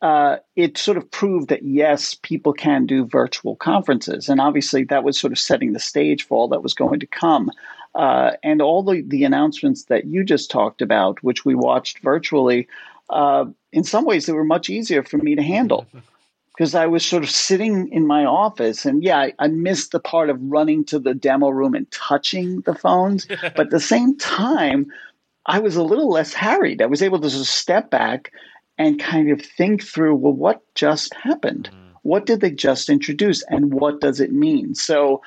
uh, 0.02 0.38
it 0.56 0.78
sort 0.78 0.98
of 0.98 1.10
proved 1.12 1.50
that 1.50 1.64
yes, 1.64 2.16
people 2.16 2.54
can 2.54 2.86
do 2.86 3.06
virtual 3.06 3.56
conferences, 3.58 4.30
and 4.30 4.40
obviously 4.40 4.84
that 4.86 5.04
was 5.04 5.20
sort 5.20 5.34
of 5.34 5.40
setting 5.40 5.74
the 5.74 5.80
stage 5.80 6.26
for 6.26 6.38
all 6.38 6.48
that 6.48 6.64
was 6.64 6.74
going 6.74 7.00
to 7.00 7.08
come. 7.08 7.52
Uh, 7.96 8.32
and 8.44 8.62
all 8.62 8.84
the, 8.84 9.02
the 9.08 9.24
announcements 9.24 9.86
that 9.86 10.06
you 10.06 10.24
just 10.24 10.52
talked 10.52 10.82
about, 10.82 11.22
which 11.24 11.44
we 11.44 11.56
watched 11.56 12.00
virtually, 12.00 12.68
uh, 13.10 13.46
in 13.72 13.84
some 13.84 14.06
ways 14.06 14.26
they 14.26 14.34
were 14.34 14.44
much 14.44 14.70
easier 14.70 15.04
for 15.04 15.18
me 15.18 15.36
to 15.36 15.42
handle 15.42 15.88
because 16.58 16.76
I 16.76 16.86
was 16.86 17.06
sort 17.06 17.24
of 17.24 17.30
sitting 17.30 17.92
in 17.92 18.06
my 18.06 18.26
office. 18.26 18.86
And 18.86 19.04
yeah, 19.04 19.18
I, 19.18 19.34
I, 19.40 19.48
missed 19.48 19.92
the 19.92 20.00
part 20.00 20.30
of 20.30 20.38
running 20.42 20.86
to 20.86 21.00
the 21.00 21.14
demo 21.14 21.50
room 21.50 21.74
and 21.74 21.90
touching 21.90 22.62
the 22.62 22.76
phones. 22.76 23.26
but 23.42 23.60
at 23.60 23.70
the 23.72 23.80
same 23.80 24.18
time, 24.18 24.92
I 25.46 25.60
was 25.60 25.76
a 25.76 25.84
little 25.84 26.10
less 26.10 26.34
harried. 26.34 26.82
I 26.82 26.86
was 26.86 27.02
able 27.02 27.20
to 27.20 27.30
just 27.30 27.56
step 27.56 27.90
back 27.90 28.32
and 28.80 29.00
kind 29.00 29.30
of 29.30 29.42
think 29.42 29.84
through 29.84 30.16
well, 30.16 30.34
what 30.34 30.62
just 30.74 31.14
happened? 31.14 31.70
Mm. 31.72 31.98
What 32.02 32.26
did 32.26 32.40
they 32.40 32.50
just 32.50 32.90
introduce? 32.90 33.44
And 33.44 33.74
what 33.74 34.02
does 34.02 34.20
it 34.20 34.32
mean? 34.32 34.74
So 34.74 35.22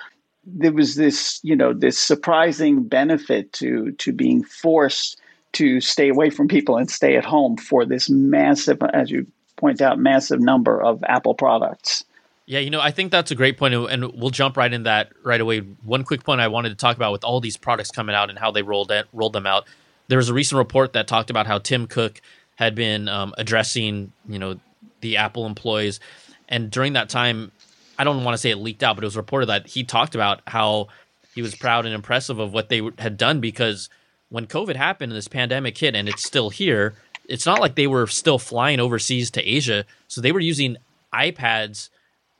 there 0.44 0.72
was 0.72 0.96
this, 0.96 1.38
you 1.44 1.54
know, 1.54 1.72
this 1.72 1.98
surprising 1.98 2.82
benefit 2.82 3.52
to 3.54 3.92
to 3.92 4.12
being 4.12 4.42
forced 4.42 5.20
to 5.52 5.80
stay 5.82 6.08
away 6.08 6.30
from 6.30 6.48
people 6.48 6.78
and 6.78 6.90
stay 6.90 7.16
at 7.16 7.26
home 7.26 7.58
for 7.58 7.84
this 7.84 8.08
massive, 8.08 8.78
as 8.94 9.10
you 9.10 9.26
point 9.56 9.82
out, 9.82 9.98
massive 9.98 10.40
number 10.40 10.82
of 10.82 11.04
Apple 11.04 11.34
products. 11.34 12.04
Yeah, 12.46 12.58
you 12.58 12.70
know, 12.70 12.80
I 12.80 12.90
think 12.90 13.12
that's 13.12 13.30
a 13.30 13.34
great 13.34 13.56
point, 13.58 13.74
and 13.74 14.12
we'll 14.14 14.30
jump 14.30 14.56
right 14.56 14.72
in 14.72 14.82
that 14.84 15.12
right 15.22 15.40
away. 15.40 15.60
One 15.60 16.04
quick 16.04 16.24
point 16.24 16.40
I 16.40 16.48
wanted 16.48 16.70
to 16.70 16.74
talk 16.74 16.96
about 16.96 17.12
with 17.12 17.22
all 17.22 17.40
these 17.40 17.56
products 17.56 17.90
coming 17.90 18.16
out 18.16 18.30
and 18.30 18.38
how 18.38 18.50
they 18.50 18.62
rolled 18.62 18.90
it, 18.90 19.06
rolled 19.12 19.34
them 19.34 19.46
out. 19.46 19.66
There 20.08 20.18
was 20.18 20.28
a 20.28 20.34
recent 20.34 20.58
report 20.58 20.94
that 20.94 21.06
talked 21.06 21.30
about 21.30 21.46
how 21.46 21.58
Tim 21.58 21.86
Cook 21.86 22.20
had 22.62 22.74
been 22.74 23.08
um, 23.08 23.34
addressing, 23.38 24.12
you 24.28 24.38
know, 24.38 24.58
the 25.00 25.16
Apple 25.16 25.46
employees, 25.46 26.00
and 26.48 26.70
during 26.70 26.94
that 26.94 27.08
time, 27.08 27.50
I 27.98 28.04
don't 28.04 28.24
want 28.24 28.34
to 28.34 28.38
say 28.38 28.50
it 28.50 28.56
leaked 28.56 28.82
out, 28.82 28.96
but 28.96 29.04
it 29.04 29.06
was 29.06 29.16
reported 29.16 29.46
that 29.46 29.66
he 29.66 29.84
talked 29.84 30.14
about 30.14 30.40
how 30.46 30.88
he 31.34 31.42
was 31.42 31.54
proud 31.54 31.86
and 31.86 31.94
impressive 31.94 32.38
of 32.38 32.52
what 32.52 32.68
they 32.68 32.82
had 32.98 33.16
done 33.16 33.40
because 33.40 33.88
when 34.28 34.46
COVID 34.46 34.76
happened 34.76 35.12
and 35.12 35.16
this 35.16 35.28
pandemic 35.28 35.76
hit 35.76 35.94
and 35.94 36.08
it's 36.08 36.24
still 36.24 36.50
here, 36.50 36.94
it's 37.28 37.46
not 37.46 37.60
like 37.60 37.74
they 37.74 37.86
were 37.86 38.06
still 38.06 38.38
flying 38.38 38.80
overseas 38.80 39.30
to 39.32 39.42
Asia. 39.42 39.84
So 40.08 40.20
they 40.20 40.32
were 40.32 40.40
using 40.40 40.76
iPads 41.12 41.90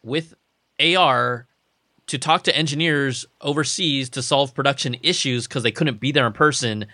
with 0.03 0.35
AR 0.81 1.47
to 2.07 2.19
talk 2.19 2.43
to 2.45 2.57
engineers 2.57 3.25
overseas 3.41 4.11
to 4.11 4.23
solve 4.23 4.55
production 4.55 4.97
issues 5.03 5.47
because 5.47 5.63
they 5.63 5.71
couldn't 5.71 6.01
be 6.01 6.13
there 6.13 6.27
in 6.27 6.33
person, 6.33 6.87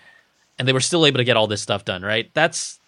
and 0.57 0.67
they 0.67 0.73
were 0.73 0.79
still 0.79 1.05
able 1.05 1.17
to 1.17 1.23
get 1.23 1.37
all 1.37 1.47
this 1.47 1.61
stuff 1.61 1.85
done. 1.85 2.03
Right? 2.03 2.29
That's 2.33 2.78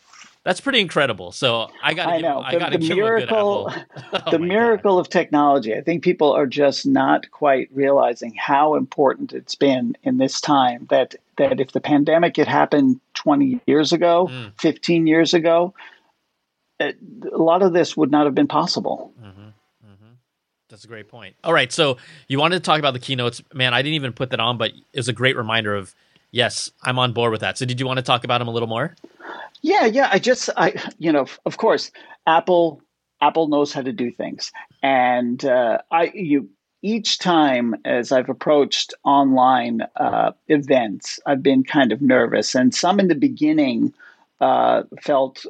that's 0.44 0.60
pretty 0.60 0.80
incredible. 0.80 1.32
So 1.32 1.70
I 1.84 1.94
got. 1.94 2.08
I 2.08 2.18
know. 2.20 2.42
I 2.42 2.58
got 2.58 2.72
to 2.72 2.78
the 2.78 2.96
miracle. 2.96 3.72
oh 4.14 4.32
the 4.32 4.40
miracle 4.40 4.96
God. 4.96 5.02
of 5.02 5.10
technology. 5.10 5.76
I 5.76 5.82
think 5.82 6.04
people 6.04 6.32
are 6.32 6.48
just 6.48 6.86
not 6.86 7.30
quite 7.32 7.70
realizing 7.72 8.34
how 8.34 8.76
important 8.76 9.34
it's 9.34 9.56
been 9.56 9.96
in 10.04 10.18
this 10.18 10.42
time. 10.42 10.88
That 10.90 11.16
that 11.38 11.60
if 11.60 11.72
the 11.72 11.82
pandemic 11.82 12.38
had 12.38 12.48
happened 12.48 13.00
20 13.16 13.62
years 13.68 13.94
ago, 13.94 14.28
mm. 14.32 14.52
15 14.60 15.08
years 15.08 15.34
ago, 15.34 15.74
it, 16.80 16.98
a 17.32 17.38
lot 17.38 17.62
of 17.62 17.74
this 17.74 17.96
would 17.96 18.12
not 18.12 18.26
have 18.26 18.36
been 18.36 18.48
possible. 18.48 19.14
Mm-hmm. 19.20 19.42
Mm-hmm. 19.42 20.14
That's 20.70 20.84
a 20.84 20.88
great 20.88 21.08
point. 21.08 21.36
All 21.44 21.54
right, 21.54 21.72
so 21.72 21.98
you 22.28 22.40
wanted 22.40 22.56
to 22.56 22.62
talk 22.62 22.80
about 22.80 22.94
the 22.94 23.00
keynotes, 23.00 23.42
man. 23.54 23.74
I 23.74 23.82
didn't 23.82 23.96
even 23.96 24.14
put 24.14 24.32
that 24.32 24.40
on, 24.40 24.58
but 24.58 24.72
it 24.72 24.98
was 24.98 25.08
a 25.08 25.14
great 25.14 25.38
reminder 25.38 25.76
of 25.76 25.94
yes, 26.32 26.72
I'm 26.82 26.98
on 26.98 27.14
board 27.14 27.32
with 27.32 27.42
that. 27.42 27.58
So, 27.58 27.66
did 27.66 27.80
you 27.80 27.86
want 27.86 27.98
to 27.98 28.04
talk 28.04 28.24
about 28.24 28.40
them 28.40 28.48
a 28.48 28.52
little 28.52 28.68
more? 28.68 28.96
Yeah, 29.62 29.86
yeah. 29.86 30.10
I 30.12 30.20
just, 30.20 30.50
I, 30.58 30.74
you 30.98 31.12
know, 31.12 31.26
of 31.46 31.58
course, 31.58 31.92
Apple, 32.28 32.82
Apple 33.22 33.48
knows 33.48 33.74
how 33.74 33.82
to 33.82 33.92
do 33.92 34.12
things, 34.12 34.52
and 34.82 35.44
uh, 35.46 35.80
I, 35.92 36.12
you, 36.14 36.50
each 36.82 37.20
time 37.20 37.76
as 37.86 38.12
I've 38.12 38.30
approached 38.30 38.94
online 39.04 39.82
uh, 39.96 40.32
events, 40.48 41.20
I've 41.26 41.44
been 41.44 41.64
kind 41.64 41.92
of 41.92 42.02
nervous, 42.02 42.56
and 42.56 42.74
some 42.74 43.00
in 43.00 43.08
the 43.08 43.16
beginning 43.16 43.94
uh, 44.40 44.84
felt 45.02 45.46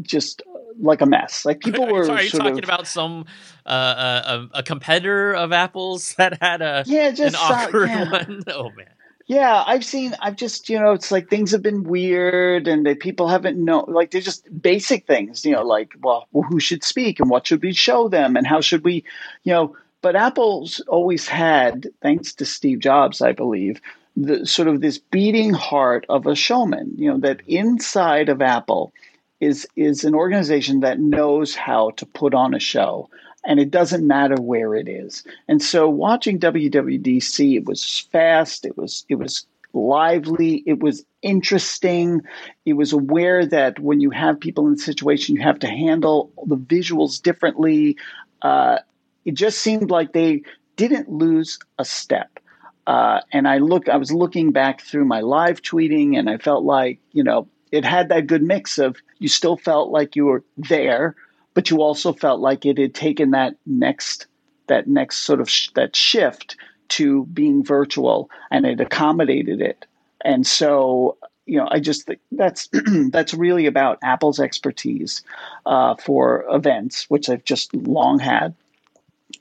just 0.00 0.42
like 0.80 1.00
a 1.00 1.06
mess. 1.06 1.44
Like 1.44 1.60
people 1.64 1.86
were. 1.86 2.04
Sorry, 2.04 2.20
are 2.20 2.22
you 2.24 2.30
talking 2.30 2.58
of, 2.58 2.64
about 2.64 2.86
some 2.86 3.26
uh, 3.66 4.48
a, 4.52 4.58
a, 4.58 4.62
competitor 4.62 5.34
of 5.34 5.52
Apple's 5.52 6.14
that 6.18 6.40
had 6.40 6.62
a 6.62 6.84
yeah, 6.86 7.10
just 7.10 7.36
an 7.36 7.40
awkward 7.42 7.88
yeah. 7.88 8.10
one? 8.10 8.42
Oh 8.48 8.70
man. 8.70 8.86
Yeah, 9.30 9.62
I've 9.64 9.84
seen. 9.84 10.16
I've 10.20 10.34
just 10.34 10.68
you 10.68 10.80
know, 10.80 10.90
it's 10.90 11.12
like 11.12 11.30
things 11.30 11.52
have 11.52 11.62
been 11.62 11.84
weird, 11.84 12.66
and 12.66 12.84
that 12.84 12.98
people 12.98 13.28
haven't 13.28 13.64
know 13.64 13.84
Like 13.86 14.10
they're 14.10 14.20
just 14.20 14.44
basic 14.60 15.06
things, 15.06 15.44
you 15.44 15.52
know, 15.52 15.62
like 15.62 15.92
well, 16.02 16.26
well, 16.32 16.42
who 16.50 16.58
should 16.58 16.82
speak, 16.82 17.20
and 17.20 17.30
what 17.30 17.46
should 17.46 17.62
we 17.62 17.72
show 17.72 18.08
them, 18.08 18.34
and 18.34 18.44
how 18.44 18.60
should 18.60 18.82
we, 18.82 19.04
you 19.44 19.52
know. 19.52 19.76
But 20.02 20.16
Apple's 20.16 20.80
always 20.88 21.28
had, 21.28 21.86
thanks 22.02 22.34
to 22.34 22.44
Steve 22.44 22.80
Jobs, 22.80 23.22
I 23.22 23.30
believe, 23.30 23.80
the 24.16 24.44
sort 24.44 24.66
of 24.66 24.80
this 24.80 24.98
beating 24.98 25.52
heart 25.52 26.06
of 26.08 26.26
a 26.26 26.34
showman. 26.34 26.92
You 26.96 27.12
know 27.12 27.18
that 27.18 27.40
inside 27.46 28.30
of 28.30 28.42
Apple 28.42 28.92
is 29.38 29.64
is 29.76 30.02
an 30.02 30.16
organization 30.16 30.80
that 30.80 30.98
knows 30.98 31.54
how 31.54 31.90
to 31.98 32.04
put 32.04 32.34
on 32.34 32.52
a 32.52 32.58
show 32.58 33.08
and 33.44 33.58
it 33.58 33.70
doesn't 33.70 34.06
matter 34.06 34.40
where 34.40 34.74
it 34.74 34.88
is. 34.88 35.24
And 35.48 35.62
so 35.62 35.88
watching 35.88 36.38
WWDC, 36.38 37.56
it 37.56 37.64
was 37.64 38.06
fast, 38.12 38.64
it 38.64 38.76
was 38.76 39.04
it 39.08 39.16
was 39.16 39.46
lively, 39.72 40.62
it 40.66 40.80
was 40.80 41.04
interesting. 41.22 42.22
It 42.64 42.74
was 42.74 42.92
aware 42.92 43.46
that 43.46 43.78
when 43.78 44.00
you 44.00 44.10
have 44.10 44.40
people 44.40 44.66
in 44.66 44.74
a 44.74 44.78
situation, 44.78 45.36
you 45.36 45.42
have 45.42 45.58
to 45.60 45.68
handle 45.68 46.32
the 46.46 46.56
visuals 46.56 47.22
differently. 47.22 47.96
Uh, 48.42 48.78
it 49.24 49.34
just 49.34 49.58
seemed 49.58 49.90
like 49.90 50.12
they 50.12 50.42
didn't 50.76 51.10
lose 51.10 51.58
a 51.78 51.84
step. 51.84 52.38
Uh, 52.86 53.20
and 53.32 53.46
I 53.46 53.58
look, 53.58 53.88
I 53.88 53.96
was 53.96 54.12
looking 54.12 54.50
back 54.52 54.80
through 54.80 55.04
my 55.04 55.20
live 55.20 55.62
tweeting, 55.62 56.18
and 56.18 56.28
I 56.28 56.38
felt 56.38 56.64
like 56.64 56.98
you 57.12 57.22
know 57.22 57.46
it 57.70 57.84
had 57.84 58.08
that 58.08 58.26
good 58.26 58.42
mix 58.42 58.78
of 58.78 58.96
you 59.18 59.28
still 59.28 59.56
felt 59.56 59.90
like 59.90 60.16
you 60.16 60.24
were 60.24 60.42
there, 60.56 61.14
but 61.54 61.70
you 61.70 61.82
also 61.82 62.12
felt 62.12 62.40
like 62.40 62.64
it 62.64 62.78
had 62.78 62.94
taken 62.94 63.32
that 63.32 63.56
next 63.66 64.26
that 64.68 64.86
next 64.86 65.18
sort 65.18 65.40
of 65.40 65.50
sh- 65.50 65.70
that 65.74 65.96
shift 65.96 66.56
to 66.88 67.24
being 67.26 67.64
virtual 67.64 68.30
and 68.50 68.66
it 68.66 68.80
accommodated 68.80 69.60
it. 69.60 69.86
And 70.24 70.46
so 70.46 71.16
you 71.46 71.56
know 71.56 71.66
i 71.70 71.80
just 71.80 72.06
think 72.06 72.20
that's 72.32 72.68
that's 73.10 73.34
really 73.34 73.66
about 73.66 73.98
apple's 74.04 74.38
expertise 74.38 75.22
uh, 75.66 75.96
for 75.96 76.44
events 76.50 77.06
which 77.08 77.28
i've 77.28 77.44
just 77.44 77.74
long 77.74 78.20
had 78.20 78.54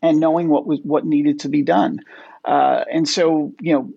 and 0.02 0.20
knowing 0.20 0.50
what 0.50 0.66
was 0.66 0.80
what 0.84 1.06
needed 1.06 1.40
to 1.42 1.50
be 1.50 1.62
done. 1.62 2.00
Uh, 2.46 2.84
and 2.92 3.08
so 3.08 3.54
you 3.60 3.74
know 3.74 3.94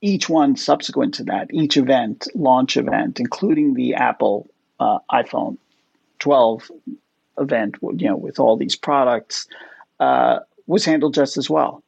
each 0.00 0.28
one 0.28 0.56
subsequent 0.56 1.14
to 1.14 1.24
that 1.24 1.48
each 1.52 1.76
event 1.76 2.26
launch 2.34 2.76
event 2.76 3.20
including 3.20 3.74
the 3.74 3.94
apple 3.94 4.50
uh, 4.80 4.98
iphone 5.12 5.56
12 6.18 6.70
event, 7.38 7.76
you 7.82 8.08
know, 8.08 8.16
with 8.16 8.38
all 8.38 8.56
these 8.56 8.76
products, 8.76 9.46
uh, 10.00 10.40
was 10.66 10.84
handled 10.84 11.14
just 11.14 11.36
as 11.36 11.48
well. 11.48 11.82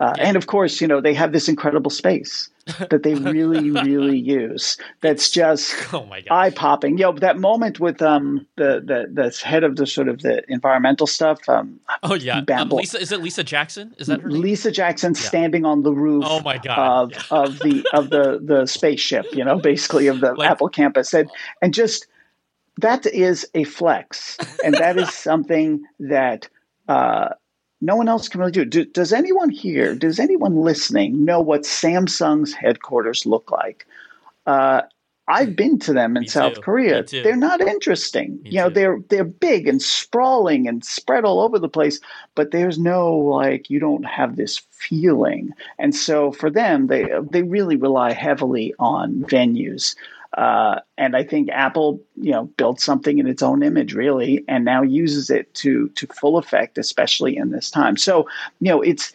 Uh, 0.00 0.12
and 0.18 0.36
of 0.36 0.48
course, 0.48 0.80
you 0.80 0.88
know, 0.88 1.00
they 1.00 1.14
have 1.14 1.32
this 1.32 1.48
incredible 1.48 1.90
space 1.90 2.50
that 2.90 3.04
they 3.04 3.14
really, 3.14 3.70
really 3.70 4.18
use. 4.18 4.76
That's 5.02 5.30
just 5.30 5.72
oh 5.94 6.04
my 6.06 6.24
eye 6.30 6.50
popping. 6.50 6.98
You 6.98 7.04
know, 7.04 7.12
that 7.12 7.38
moment 7.38 7.78
with 7.78 8.02
um 8.02 8.44
the 8.56 8.82
the 8.84 9.08
the 9.12 9.40
head 9.46 9.62
of 9.62 9.76
the 9.76 9.86
sort 9.86 10.08
of 10.08 10.20
the 10.22 10.42
environmental 10.50 11.06
stuff. 11.06 11.48
Um, 11.48 11.78
oh 12.02 12.14
yeah, 12.14 12.42
um, 12.56 12.70
Lisa 12.70 12.98
is 13.00 13.12
it 13.12 13.22
Lisa 13.22 13.44
Jackson? 13.44 13.94
Is 13.98 14.08
that 14.08 14.20
her? 14.20 14.30
Lisa 14.30 14.72
Jackson 14.72 15.14
yeah. 15.14 15.20
standing 15.20 15.64
on 15.64 15.84
the 15.84 15.92
roof. 15.92 16.24
Oh 16.26 16.40
my 16.40 16.58
god! 16.58 17.12
Of 17.12 17.12
yeah. 17.12 17.38
of 17.38 17.58
the 17.60 17.86
of 17.92 18.10
the 18.10 18.40
the 18.42 18.66
spaceship. 18.66 19.26
You 19.32 19.44
know, 19.44 19.58
basically 19.58 20.08
of 20.08 20.20
the 20.20 20.32
like, 20.36 20.50
Apple 20.50 20.68
campus, 20.68 21.14
and 21.14 21.30
and 21.62 21.72
just 21.72 22.08
that 22.78 23.06
is 23.06 23.46
a 23.54 23.64
flex, 23.64 24.36
and 24.64 24.74
that 24.74 24.98
is 24.98 25.12
something 25.14 25.84
that 26.00 26.48
uh, 26.88 27.30
no 27.80 27.96
one 27.96 28.08
else 28.08 28.28
can 28.28 28.40
really 28.40 28.52
do. 28.52 28.64
do. 28.64 28.84
Does 28.84 29.12
anyone 29.12 29.50
here, 29.50 29.94
does 29.94 30.18
anyone 30.18 30.56
listening 30.56 31.24
know 31.24 31.40
what 31.40 31.62
Samsung's 31.62 32.52
headquarters 32.52 33.26
look 33.26 33.50
like? 33.50 33.86
Uh, 34.46 34.82
I've 35.26 35.56
been 35.56 35.78
to 35.80 35.94
them 35.94 36.16
in 36.16 36.22
Me 36.22 36.28
South 36.28 36.56
too. 36.56 36.60
Korea. 36.60 37.02
They're 37.02 37.36
not 37.36 37.62
interesting. 37.62 38.40
Me 38.42 38.50
you 38.50 38.58
know, 38.58 38.68
too. 38.68 38.74
they're 38.74 38.98
they're 39.08 39.24
big 39.24 39.66
and 39.66 39.80
sprawling 39.80 40.68
and 40.68 40.84
spread 40.84 41.24
all 41.24 41.40
over 41.40 41.58
the 41.58 41.68
place, 41.68 42.00
but 42.34 42.50
there's 42.50 42.78
no 42.78 43.16
like 43.16 43.70
you 43.70 43.78
don't 43.78 44.04
have 44.04 44.36
this 44.36 44.60
feeling. 44.70 45.52
And 45.78 45.94
so 45.94 46.30
for 46.32 46.50
them, 46.50 46.88
they 46.88 47.08
they 47.30 47.42
really 47.42 47.76
rely 47.76 48.12
heavily 48.12 48.74
on 48.78 49.22
venues. 49.22 49.94
Uh, 50.34 50.80
and 50.98 51.16
I 51.16 51.22
think 51.22 51.48
Apple, 51.50 52.00
you 52.16 52.32
know, 52.32 52.44
built 52.44 52.80
something 52.80 53.18
in 53.18 53.28
its 53.28 53.42
own 53.42 53.62
image, 53.62 53.94
really, 53.94 54.44
and 54.48 54.64
now 54.64 54.82
uses 54.82 55.30
it 55.30 55.54
to 55.54 55.88
to 55.90 56.06
full 56.08 56.38
effect, 56.38 56.76
especially 56.76 57.36
in 57.36 57.50
this 57.50 57.70
time. 57.70 57.96
So, 57.96 58.28
you 58.60 58.70
know, 58.70 58.82
it's 58.82 59.12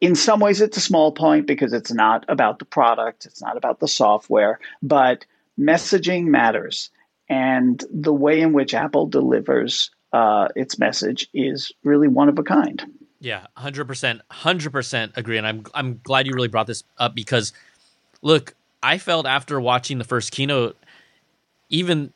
in 0.00 0.14
some 0.14 0.40
ways 0.40 0.60
it's 0.60 0.76
a 0.76 0.82
small 0.82 1.12
point 1.12 1.46
because 1.46 1.72
it's 1.72 1.92
not 1.92 2.24
about 2.28 2.58
the 2.58 2.66
product, 2.66 3.24
it's 3.24 3.40
not 3.40 3.56
about 3.56 3.80
the 3.80 3.88
software, 3.88 4.60
but 4.82 5.24
messaging 5.58 6.26
matters, 6.26 6.90
and 7.30 7.82
the 7.90 8.12
way 8.12 8.40
in 8.40 8.52
which 8.52 8.74
Apple 8.74 9.06
delivers 9.06 9.90
uh, 10.12 10.48
its 10.54 10.78
message 10.78 11.28
is 11.32 11.72
really 11.84 12.08
one 12.08 12.28
of 12.28 12.38
a 12.38 12.42
kind. 12.42 12.84
Yeah, 13.20 13.46
hundred 13.56 13.86
percent, 13.86 14.20
hundred 14.30 14.72
percent 14.72 15.12
agree, 15.16 15.38
and 15.38 15.46
I'm 15.46 15.64
I'm 15.72 16.00
glad 16.02 16.26
you 16.26 16.34
really 16.34 16.48
brought 16.48 16.66
this 16.66 16.84
up 16.98 17.14
because, 17.14 17.54
look, 18.20 18.54
I 18.82 18.98
felt 18.98 19.26
after 19.26 19.60
watching 19.60 19.98
the 19.98 20.04
first 20.04 20.32
keynote, 20.32 20.76
even 21.68 22.12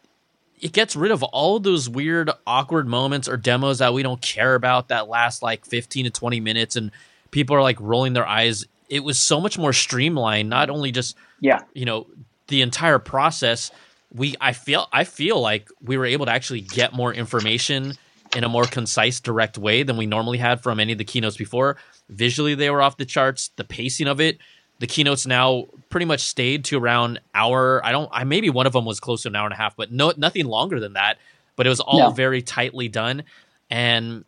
it 0.60 0.72
gets 0.72 0.94
rid 0.94 1.10
of 1.10 1.22
all 1.24 1.56
of 1.56 1.64
those 1.64 1.88
weird, 1.88 2.30
awkward 2.46 2.86
moments 2.86 3.28
or 3.28 3.36
demos 3.36 3.78
that 3.78 3.92
we 3.92 4.02
don't 4.02 4.22
care 4.22 4.54
about 4.54 4.88
that 4.88 5.08
last 5.08 5.42
like 5.42 5.66
15 5.66 6.04
to 6.04 6.10
20 6.10 6.40
minutes 6.40 6.76
and 6.76 6.92
people 7.32 7.56
are 7.56 7.62
like 7.62 7.80
rolling 7.80 8.12
their 8.12 8.26
eyes. 8.26 8.64
It 8.88 9.00
was 9.00 9.18
so 9.18 9.40
much 9.40 9.58
more 9.58 9.72
streamlined, 9.72 10.48
not 10.48 10.70
only 10.70 10.92
just, 10.92 11.16
yeah, 11.40 11.62
you 11.74 11.84
know, 11.84 12.06
the 12.46 12.62
entire 12.62 13.00
process. 13.00 13.72
We, 14.14 14.36
I 14.40 14.52
feel, 14.52 14.86
I 14.92 15.04
feel 15.04 15.40
like 15.40 15.68
we 15.82 15.96
were 15.96 16.06
able 16.06 16.26
to 16.26 16.32
actually 16.32 16.60
get 16.60 16.92
more 16.92 17.12
information 17.12 17.94
in 18.36 18.44
a 18.44 18.48
more 18.48 18.64
concise, 18.64 19.20
direct 19.20 19.58
way 19.58 19.82
than 19.82 19.96
we 19.96 20.06
normally 20.06 20.38
had 20.38 20.62
from 20.62 20.78
any 20.78 20.92
of 20.92 20.98
the 20.98 21.04
keynotes 21.04 21.36
before. 21.36 21.76
Visually, 22.08 22.54
they 22.54 22.70
were 22.70 22.82
off 22.82 22.96
the 22.96 23.04
charts. 23.04 23.50
The 23.56 23.64
pacing 23.64 24.06
of 24.06 24.20
it 24.20 24.38
the 24.82 24.88
keynotes 24.88 25.28
now 25.28 25.66
pretty 25.90 26.06
much 26.06 26.22
stayed 26.22 26.64
to 26.64 26.76
around 26.76 27.20
hour. 27.36 27.80
I 27.86 27.92
don't. 27.92 28.10
I 28.12 28.24
maybe 28.24 28.50
one 28.50 28.66
of 28.66 28.72
them 28.72 28.84
was 28.84 28.98
close 28.98 29.22
to 29.22 29.28
an 29.28 29.36
hour 29.36 29.44
and 29.46 29.52
a 29.52 29.56
half, 29.56 29.76
but 29.76 29.92
no, 29.92 30.12
nothing 30.16 30.46
longer 30.46 30.80
than 30.80 30.94
that. 30.94 31.18
But 31.54 31.66
it 31.66 31.70
was 31.70 31.78
all 31.78 32.00
no. 32.00 32.10
very 32.10 32.42
tightly 32.42 32.88
done. 32.88 33.22
And 33.70 34.24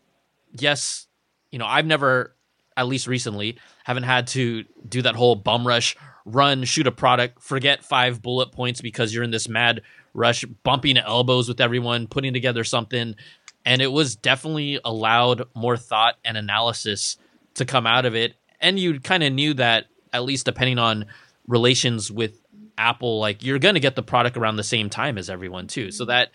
yes, 0.53 1.09
you 1.51 1.59
know, 1.59 1.67
I've 1.67 1.87
never, 1.87 2.37
at 2.77 2.87
least 2.87 3.09
recently, 3.09 3.59
haven't 3.83 4.05
had 4.05 4.29
to 4.29 4.63
do 4.89 5.03
that 5.03 5.17
whole 5.17 5.35
bum 5.35 5.67
rush 5.67 5.97
run, 6.25 6.63
shoot 6.63 6.87
a 6.87 6.93
product, 6.93 7.43
forget 7.43 7.83
five 7.83 8.23
bullet 8.23 8.53
points 8.53 8.81
because 8.81 9.13
you're 9.13 9.25
in 9.25 9.33
this 9.33 9.49
mad 9.49 9.83
rush, 10.13 10.45
bumping 10.63 10.99
elbows 10.99 11.49
with 11.49 11.61
everyone, 11.61 12.07
putting 12.07 12.33
together 12.33 12.63
something. 12.63 13.17
And 13.65 13.83
it 13.83 13.91
was 13.91 14.15
definitely 14.15 14.79
allowed 14.85 15.49
more 15.53 15.77
thought 15.77 16.15
and 16.25 16.37
analysis 16.37 17.19
to 17.55 17.65
come 17.65 17.89
out 17.89 18.07
of 18.07 18.15
it. 18.15 18.37
And 18.61 18.79
you 18.79 19.01
kind 19.01 19.25
of 19.25 19.33
knew 19.33 19.55
that 19.55 19.87
at 20.15 20.25
least 20.25 20.47
depending 20.47 20.79
on 20.79 21.07
relations 21.47 22.11
with 22.11 22.41
Apple, 22.79 23.19
like 23.19 23.45
you're 23.45 23.59
going 23.59 23.75
to 23.75 23.81
get 23.81 23.97
the 23.97 24.03
product 24.03 24.37
around 24.37 24.57
the 24.57 24.65
same 24.65 24.89
time 24.89 25.19
as 25.19 25.29
everyone 25.29 25.67
too. 25.67 25.91
So 25.91 26.07
that 26.07 26.31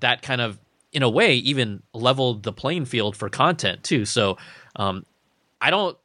that 0.00 0.22
kind 0.22 0.40
of 0.40 0.58
in 0.92 1.02
a 1.02 1.10
way 1.10 1.34
even 1.34 1.82
leveled 1.92 2.44
the 2.44 2.52
playing 2.52 2.86
field 2.86 3.16
for 3.16 3.28
content 3.28 3.82
too. 3.82 4.04
So 4.04 4.38
um, 4.76 5.04
I 5.60 5.70
don't 5.70 5.98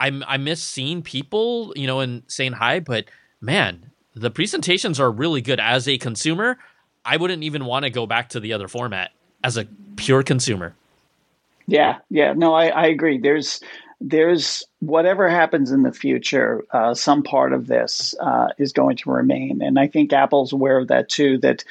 I 0.00 0.20
I 0.26 0.36
miss 0.38 0.62
seeing 0.62 1.02
people, 1.02 1.72
you 1.76 1.86
know, 1.86 2.00
and 2.00 2.22
saying 2.26 2.52
hi. 2.52 2.80
But 2.80 3.04
man, 3.40 3.90
the 4.14 4.30
presentations 4.30 4.98
are 4.98 5.10
really 5.10 5.40
good 5.40 5.60
as 5.60 5.86
a 5.86 5.98
consumer. 5.98 6.58
I 7.04 7.16
wouldn't 7.16 7.42
even 7.42 7.64
want 7.64 7.84
to 7.84 7.90
go 7.90 8.06
back 8.06 8.30
to 8.30 8.40
the 8.40 8.52
other 8.52 8.68
format 8.68 9.10
as 9.44 9.56
a 9.56 9.66
pure 9.96 10.22
consumer. 10.22 10.74
Yeah, 11.66 11.98
yeah, 12.10 12.32
no, 12.32 12.54
I, 12.54 12.66
I 12.68 12.86
agree. 12.86 13.18
There's 13.18 13.60
there's 14.02 14.64
whatever 14.80 15.28
happens 15.28 15.70
in 15.70 15.82
the 15.82 15.92
future, 15.92 16.64
uh, 16.72 16.94
some 16.94 17.22
part 17.22 17.52
of 17.52 17.68
this 17.68 18.14
uh, 18.20 18.48
is 18.58 18.72
going 18.72 18.96
to 18.96 19.10
remain, 19.10 19.62
and 19.62 19.78
I 19.78 19.86
think 19.86 20.12
Apple's 20.12 20.52
aware 20.52 20.78
of 20.78 20.88
that 20.88 21.08
too. 21.08 21.38
That 21.38 21.64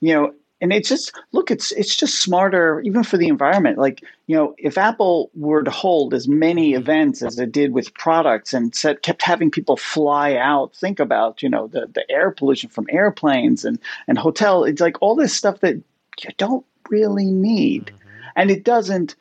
you 0.00 0.12
know, 0.12 0.34
and 0.60 0.72
it's 0.72 0.88
just 0.88 1.14
look, 1.32 1.50
it's 1.50 1.70
it's 1.72 1.94
just 1.94 2.20
smarter 2.20 2.80
even 2.80 3.04
for 3.04 3.16
the 3.16 3.28
environment. 3.28 3.78
Like 3.78 4.02
you 4.26 4.36
know, 4.36 4.54
if 4.58 4.76
Apple 4.76 5.30
were 5.34 5.62
to 5.62 5.70
hold 5.70 6.12
as 6.12 6.26
many 6.26 6.74
events 6.74 7.22
as 7.22 7.38
it 7.38 7.52
did 7.52 7.72
with 7.72 7.94
products 7.94 8.52
and 8.52 8.74
set, 8.74 9.02
kept 9.02 9.22
having 9.22 9.50
people 9.50 9.76
fly 9.76 10.34
out, 10.34 10.74
think 10.74 10.98
about 10.98 11.42
you 11.42 11.48
know 11.48 11.68
the 11.68 11.86
the 11.94 12.10
air 12.10 12.32
pollution 12.32 12.68
from 12.68 12.86
airplanes 12.90 13.64
and 13.64 13.78
and 14.08 14.18
hotel. 14.18 14.64
It's 14.64 14.80
like 14.80 15.00
all 15.00 15.14
this 15.14 15.34
stuff 15.34 15.60
that 15.60 15.76
you 15.76 16.30
don't 16.36 16.66
really 16.90 17.26
need, 17.26 17.86
mm-hmm. 17.86 18.28
and 18.34 18.50
it 18.50 18.64
doesn't 18.64 19.14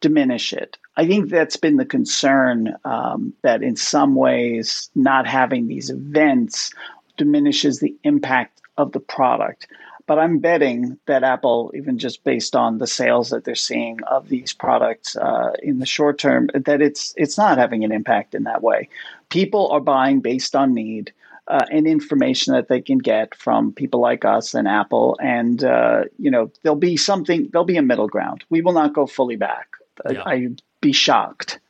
diminish 0.00 0.52
it. 0.52 0.76
I 1.00 1.06
think 1.06 1.30
that's 1.30 1.56
been 1.56 1.76
the 1.76 1.86
concern 1.86 2.76
um, 2.84 3.32
that 3.40 3.62
in 3.62 3.74
some 3.74 4.14
ways 4.14 4.90
not 4.94 5.26
having 5.26 5.66
these 5.66 5.88
events 5.88 6.72
diminishes 7.16 7.80
the 7.80 7.96
impact 8.04 8.60
of 8.76 8.92
the 8.92 9.00
product. 9.00 9.66
But 10.06 10.18
I'm 10.18 10.40
betting 10.40 10.98
that 11.06 11.24
Apple, 11.24 11.72
even 11.74 11.96
just 11.96 12.22
based 12.22 12.54
on 12.54 12.76
the 12.76 12.86
sales 12.86 13.30
that 13.30 13.44
they're 13.44 13.54
seeing 13.54 14.02
of 14.02 14.28
these 14.28 14.52
products 14.52 15.16
uh, 15.16 15.52
in 15.62 15.78
the 15.78 15.86
short 15.86 16.18
term, 16.18 16.50
that 16.52 16.82
it's 16.82 17.14
it's 17.16 17.38
not 17.38 17.56
having 17.56 17.82
an 17.82 17.92
impact 17.92 18.34
in 18.34 18.44
that 18.44 18.62
way. 18.62 18.90
People 19.30 19.70
are 19.70 19.80
buying 19.80 20.20
based 20.20 20.54
on 20.54 20.74
need. 20.74 21.14
Uh, 21.48 21.66
and 21.72 21.88
information 21.88 22.54
that 22.54 22.68
they 22.68 22.80
can 22.80 22.98
get 22.98 23.34
from 23.34 23.72
people 23.72 23.98
like 23.98 24.24
us 24.24 24.54
and 24.54 24.68
Apple, 24.68 25.18
and 25.20 25.64
uh, 25.64 26.04
you 26.16 26.30
know 26.30 26.48
there'll 26.62 26.78
be 26.78 26.96
something, 26.96 27.48
there'll 27.50 27.64
be 27.64 27.76
a 27.78 27.82
middle 27.82 28.06
ground. 28.06 28.44
We 28.50 28.60
will 28.62 28.74
not 28.74 28.92
go 28.92 29.04
fully 29.04 29.34
back. 29.34 29.66
Yeah. 30.08 30.22
I, 30.24 30.50
be 30.80 30.92
shocked. 30.92 31.60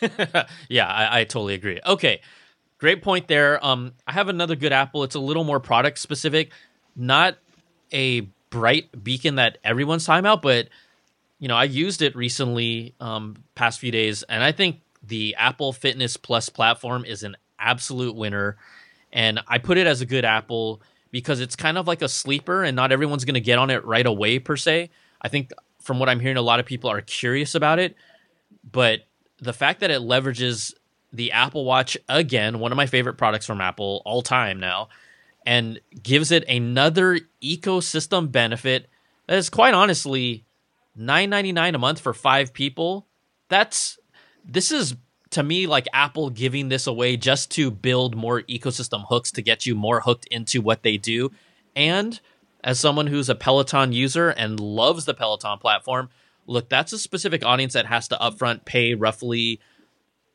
yeah, 0.68 0.86
I, 0.86 1.20
I, 1.20 1.24
totally 1.24 1.54
agree. 1.54 1.80
Okay, 1.86 2.20
great 2.78 3.02
point 3.02 3.28
there. 3.28 3.64
Um, 3.64 3.92
I 4.06 4.12
have 4.12 4.28
another 4.28 4.56
good 4.56 4.72
Apple. 4.72 5.04
It's 5.04 5.14
a 5.14 5.20
little 5.20 5.44
more 5.44 5.60
product 5.60 5.98
specific, 5.98 6.50
not 6.96 7.38
a 7.92 8.22
bright 8.50 9.04
beacon 9.04 9.36
that 9.36 9.58
everyone's 9.62 10.04
time 10.04 10.26
out, 10.26 10.42
but 10.42 10.68
you 11.38 11.46
know, 11.46 11.56
I 11.56 11.64
used 11.64 12.02
it 12.02 12.16
recently, 12.16 12.94
um, 13.00 13.36
past 13.54 13.78
few 13.78 13.92
days, 13.92 14.24
and 14.24 14.42
I 14.42 14.50
think 14.50 14.80
the 15.02 15.36
Apple 15.38 15.72
Fitness 15.72 16.16
Plus 16.16 16.48
platform 16.48 17.04
is 17.04 17.22
an 17.22 17.36
absolute 17.58 18.14
winner. 18.14 18.56
And 19.12 19.40
I 19.46 19.58
put 19.58 19.78
it 19.78 19.86
as 19.86 20.00
a 20.00 20.06
good 20.06 20.24
Apple 20.24 20.82
because 21.10 21.40
it's 21.40 21.56
kind 21.56 21.78
of 21.78 21.86
like 21.86 22.02
a 22.02 22.08
sleeper, 22.08 22.64
and 22.64 22.76
not 22.76 22.92
everyone's 22.92 23.24
going 23.24 23.34
to 23.34 23.40
get 23.40 23.58
on 23.58 23.70
it 23.70 23.84
right 23.84 24.06
away 24.06 24.38
per 24.38 24.56
se. 24.56 24.90
I 25.22 25.28
think 25.28 25.52
from 25.80 25.98
what 25.98 26.08
I'm 26.08 26.20
hearing, 26.20 26.36
a 26.36 26.42
lot 26.42 26.60
of 26.60 26.66
people 26.66 26.90
are 26.90 27.00
curious 27.00 27.54
about 27.54 27.78
it. 27.78 27.96
But 28.64 29.06
the 29.40 29.52
fact 29.52 29.80
that 29.80 29.90
it 29.90 30.00
leverages 30.00 30.74
the 31.12 31.32
Apple 31.32 31.64
Watch 31.64 31.96
again, 32.08 32.58
one 32.58 32.72
of 32.72 32.76
my 32.76 32.86
favorite 32.86 33.14
products 33.14 33.46
from 33.46 33.60
Apple 33.60 34.02
all 34.04 34.22
time 34.22 34.60
now, 34.60 34.88
and 35.46 35.80
gives 36.02 36.30
it 36.30 36.44
another 36.48 37.20
ecosystem 37.42 38.30
benefit 38.30 38.88
that 39.26 39.38
is 39.38 39.48
quite 39.48 39.74
honestly 39.74 40.44
$9.99 40.98 41.74
a 41.74 41.78
month 41.78 42.00
for 42.00 42.12
five 42.12 42.52
people. 42.52 43.06
That's 43.48 43.98
this 44.44 44.72
is 44.72 44.96
to 45.30 45.42
me 45.42 45.66
like 45.66 45.86
Apple 45.92 46.30
giving 46.30 46.68
this 46.68 46.86
away 46.86 47.16
just 47.16 47.50
to 47.52 47.70
build 47.70 48.16
more 48.16 48.42
ecosystem 48.42 49.06
hooks 49.08 49.30
to 49.32 49.42
get 49.42 49.66
you 49.66 49.74
more 49.74 50.00
hooked 50.00 50.26
into 50.26 50.60
what 50.60 50.82
they 50.82 50.96
do. 50.96 51.30
And 51.76 52.18
as 52.64 52.80
someone 52.80 53.06
who's 53.06 53.28
a 53.28 53.34
Peloton 53.34 53.92
user 53.92 54.30
and 54.30 54.58
loves 54.58 55.04
the 55.04 55.14
Peloton 55.14 55.58
platform, 55.58 56.08
look, 56.48 56.68
that's 56.68 56.92
a 56.92 56.98
specific 56.98 57.44
audience 57.44 57.74
that 57.74 57.86
has 57.86 58.08
to 58.08 58.16
upfront 58.16 58.64
pay 58.64 58.94
roughly 58.94 59.60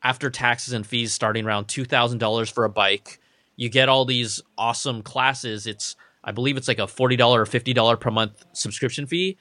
after 0.01 0.29
taxes 0.29 0.73
and 0.73 0.85
fees 0.85 1.11
starting 1.11 1.45
around 1.45 1.67
$2,000 1.67 2.51
for 2.51 2.63
a 2.63 2.69
bike. 2.69 3.19
You 3.55 3.69
get 3.69 3.89
all 3.89 4.05
these 4.05 4.41
awesome 4.57 5.01
classes. 5.01 5.67
It's 5.67 5.95
I 6.23 6.31
believe 6.31 6.55
it's 6.55 6.69
like 6.69 6.79
a 6.79 6.83
$40 6.83 7.19
or 7.19 7.45
$50 7.45 7.99
per 7.99 8.11
month 8.11 8.45
subscription 8.53 9.07
fee. 9.07 9.37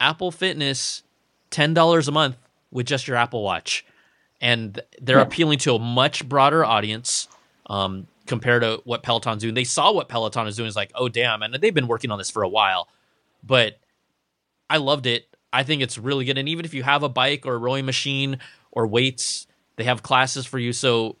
Apple 0.00 0.30
Fitness 0.30 1.02
$10 1.50 2.08
a 2.08 2.12
month 2.12 2.36
with 2.70 2.86
just 2.86 3.06
your 3.06 3.16
Apple 3.16 3.42
Watch. 3.42 3.84
And 4.40 4.80
they're 5.00 5.16
yeah. 5.18 5.22
appealing 5.22 5.58
to 5.60 5.74
a 5.74 5.78
much 5.78 6.26
broader 6.26 6.64
audience. 6.64 7.28
Um, 7.66 8.06
compared 8.28 8.62
to 8.62 8.80
what 8.84 9.02
Peloton's 9.02 9.42
doing. 9.42 9.54
They 9.54 9.64
saw 9.64 9.90
what 9.90 10.08
Peloton 10.08 10.46
is 10.46 10.56
doing. 10.56 10.68
Is 10.68 10.76
like, 10.76 10.92
oh 10.94 11.08
damn, 11.08 11.42
and 11.42 11.54
they've 11.54 11.74
been 11.74 11.88
working 11.88 12.10
on 12.10 12.18
this 12.18 12.30
for 12.30 12.42
a 12.42 12.48
while. 12.48 12.88
But 13.42 13.80
I 14.70 14.76
loved 14.76 15.06
it. 15.06 15.26
I 15.52 15.62
think 15.62 15.82
it's 15.82 15.98
really 15.98 16.24
good. 16.24 16.38
And 16.38 16.48
even 16.48 16.64
if 16.64 16.74
you 16.74 16.82
have 16.82 17.02
a 17.02 17.08
bike 17.08 17.46
or 17.46 17.54
a 17.54 17.58
rowing 17.58 17.86
machine 17.86 18.38
or 18.70 18.86
weights, 18.86 19.46
they 19.76 19.84
have 19.84 20.02
classes 20.02 20.46
for 20.46 20.58
you. 20.58 20.72
So 20.72 21.16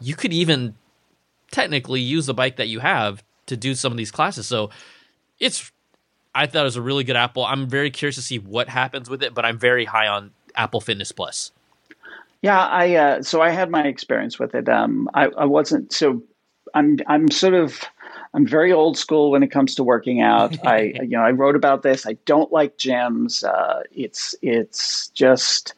you 0.00 0.14
could 0.14 0.32
even 0.32 0.74
technically 1.50 2.00
use 2.00 2.26
the 2.26 2.34
bike 2.34 2.56
that 2.56 2.68
you 2.68 2.80
have 2.80 3.22
to 3.46 3.56
do 3.56 3.74
some 3.74 3.92
of 3.92 3.98
these 3.98 4.10
classes. 4.10 4.46
So 4.46 4.70
it's 5.38 5.70
I 6.34 6.46
thought 6.46 6.60
it 6.60 6.64
was 6.64 6.76
a 6.76 6.82
really 6.82 7.04
good 7.04 7.16
Apple. 7.16 7.44
I'm 7.44 7.68
very 7.68 7.90
curious 7.90 8.16
to 8.16 8.22
see 8.22 8.38
what 8.38 8.68
happens 8.68 9.08
with 9.08 9.22
it, 9.22 9.34
but 9.34 9.44
I'm 9.44 9.58
very 9.58 9.84
high 9.84 10.06
on 10.06 10.30
Apple 10.54 10.80
Fitness 10.80 11.10
Plus. 11.12 11.52
Yeah, 12.42 12.58
I 12.58 12.94
uh, 12.94 13.22
so 13.22 13.40
I 13.40 13.50
had 13.50 13.70
my 13.70 13.84
experience 13.84 14.38
with 14.38 14.54
it. 14.54 14.68
Um, 14.68 15.08
I, 15.14 15.26
I 15.36 15.44
wasn't 15.46 15.92
so 15.92 16.22
I'm 16.74 16.98
I'm 17.06 17.30
sort 17.30 17.54
of 17.54 17.80
I'm 18.34 18.46
very 18.46 18.72
old 18.72 18.96
school 18.96 19.30
when 19.30 19.42
it 19.42 19.50
comes 19.50 19.74
to 19.76 19.84
working 19.84 20.20
out. 20.20 20.56
I 20.66 20.94
you 21.02 21.16
know 21.16 21.22
I 21.22 21.30
wrote 21.30 21.56
about 21.56 21.82
this. 21.82 22.06
I 22.06 22.14
don't 22.24 22.52
like 22.52 22.78
gyms. 22.78 23.44
Uh, 23.44 23.82
it's 23.90 24.34
it's 24.42 25.08
just 25.08 25.74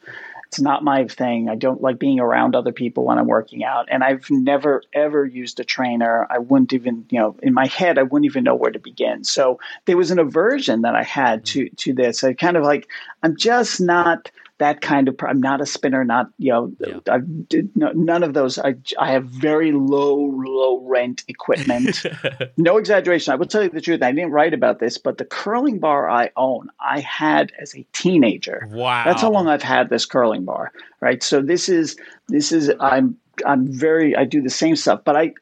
it's 0.47 0.59
not 0.59 0.83
my 0.83 1.07
thing. 1.07 1.47
I 1.47 1.55
don't 1.55 1.81
like 1.81 1.97
being 1.97 2.19
around 2.19 2.57
other 2.57 2.73
people 2.73 3.05
when 3.05 3.17
I'm 3.17 3.27
working 3.27 3.63
out. 3.63 3.87
And 3.89 4.03
I've 4.03 4.29
never 4.29 4.83
ever 4.91 5.25
used 5.25 5.61
a 5.61 5.63
trainer. 5.63 6.27
I 6.29 6.39
wouldn't 6.39 6.73
even 6.73 7.05
you 7.09 7.19
know 7.19 7.37
in 7.41 7.53
my 7.53 7.67
head 7.67 7.97
I 7.97 8.03
wouldn't 8.03 8.25
even 8.25 8.43
know 8.43 8.55
where 8.55 8.71
to 8.71 8.79
begin. 8.79 9.23
So 9.23 9.59
there 9.85 9.97
was 9.97 10.11
an 10.11 10.19
aversion 10.19 10.81
that 10.81 10.95
I 10.95 11.03
had 11.03 11.45
to 11.47 11.69
to 11.69 11.93
this. 11.93 12.23
I 12.23 12.33
kind 12.33 12.57
of 12.57 12.63
like 12.63 12.87
I'm 13.23 13.37
just 13.37 13.79
not 13.79 14.29
that 14.61 14.79
kind 14.79 15.07
of. 15.07 15.15
I'm 15.21 15.41
not 15.41 15.59
a 15.59 15.65
spinner. 15.65 16.03
Not 16.03 16.29
you 16.37 16.51
know. 16.51 16.71
Yeah. 16.79 16.99
I 17.09 17.17
did 17.17 17.75
no, 17.75 17.91
none 17.93 18.21
of 18.21 18.35
those. 18.35 18.59
I 18.59 18.75
I 18.99 19.11
have 19.11 19.25
very 19.25 19.71
low 19.71 20.15
low 20.15 20.85
rent 20.85 21.23
equipment. 21.27 22.05
no 22.57 22.77
exaggeration. 22.77 23.33
I 23.33 23.37
will 23.37 23.47
tell 23.47 23.63
you 23.63 23.69
the 23.69 23.81
truth. 23.81 24.03
I 24.03 24.11
didn't 24.11 24.31
write 24.31 24.53
about 24.53 24.79
this, 24.79 24.99
but 24.99 25.17
the 25.17 25.25
curling 25.25 25.79
bar 25.79 26.07
I 26.09 26.29
own, 26.37 26.69
I 26.79 26.99
had 26.99 27.51
as 27.59 27.75
a 27.75 27.83
teenager. 27.91 28.67
Wow. 28.69 29.03
That's 29.03 29.23
how 29.23 29.31
long 29.31 29.47
I've 29.47 29.63
had 29.63 29.89
this 29.89 30.05
curling 30.05 30.45
bar. 30.45 30.71
Right. 30.99 31.23
So 31.23 31.41
this 31.41 31.67
is 31.67 31.97
this 32.27 32.51
is 32.51 32.71
I'm 32.79 33.17
I'm 33.43 33.67
very 33.67 34.15
I 34.15 34.25
do 34.25 34.43
the 34.43 34.49
same 34.51 34.75
stuff, 34.75 35.01
but 35.03 35.15
I 35.15 35.33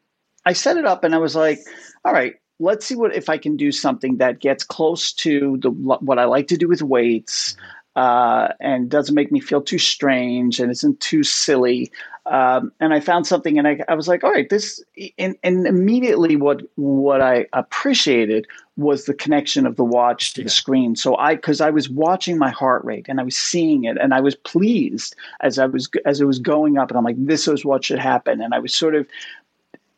I 0.45 0.53
set 0.53 0.77
it 0.77 0.85
up 0.85 1.03
and 1.03 1.13
I 1.13 1.17
was 1.17 1.35
like, 1.35 1.59
all 2.05 2.13
right, 2.13 2.35
let's 2.61 2.85
see 2.85 2.95
what 2.95 3.13
if 3.13 3.27
I 3.27 3.37
can 3.37 3.57
do 3.57 3.73
something 3.73 4.15
that 4.17 4.39
gets 4.39 4.63
close 4.63 5.11
to 5.13 5.57
the 5.61 5.71
what 5.71 6.19
I 6.19 6.23
like 6.23 6.47
to 6.47 6.57
do 6.57 6.69
with 6.69 6.81
weights. 6.81 7.51
Mm-hmm 7.53 7.75
uh, 7.95 8.49
and 8.59 8.89
doesn't 8.89 9.15
make 9.15 9.31
me 9.31 9.39
feel 9.39 9.61
too 9.61 9.79
strange 9.79 10.59
and 10.59 10.71
isn't 10.71 10.99
too 10.99 11.23
silly. 11.23 11.91
Um, 12.25 12.71
and 12.79 12.93
I 12.93 12.99
found 12.99 13.25
something, 13.25 13.57
and 13.57 13.67
I, 13.67 13.79
I, 13.89 13.95
was 13.95 14.07
like, 14.07 14.23
all 14.23 14.31
right, 14.31 14.47
this. 14.49 14.83
And, 15.17 15.35
and, 15.43 15.65
immediately, 15.65 16.35
what 16.35 16.61
what 16.75 17.21
I 17.21 17.47
appreciated 17.53 18.45
was 18.77 19.05
the 19.05 19.15
connection 19.15 19.65
of 19.65 19.77
the 19.77 19.83
watch 19.83 20.33
to 20.33 20.41
yeah. 20.41 20.45
the 20.45 20.49
screen. 20.51 20.95
So 20.95 21.17
I, 21.17 21.35
because 21.35 21.59
I 21.59 21.71
was 21.71 21.89
watching 21.89 22.37
my 22.37 22.51
heart 22.51 22.85
rate 22.85 23.07
and 23.09 23.19
I 23.19 23.23
was 23.23 23.35
seeing 23.35 23.85
it, 23.85 23.97
and 23.97 24.13
I 24.13 24.19
was 24.19 24.35
pleased 24.35 25.15
as 25.41 25.57
I 25.57 25.65
was 25.65 25.89
as 26.05 26.21
it 26.21 26.25
was 26.25 26.37
going 26.37 26.77
up, 26.77 26.91
and 26.91 26.97
I'm 26.97 27.03
like, 27.03 27.25
this 27.25 27.47
is 27.47 27.65
what 27.65 27.83
should 27.83 27.99
happen. 27.99 28.41
And 28.41 28.53
I 28.53 28.59
was 28.59 28.75
sort 28.75 28.93
of 28.93 29.07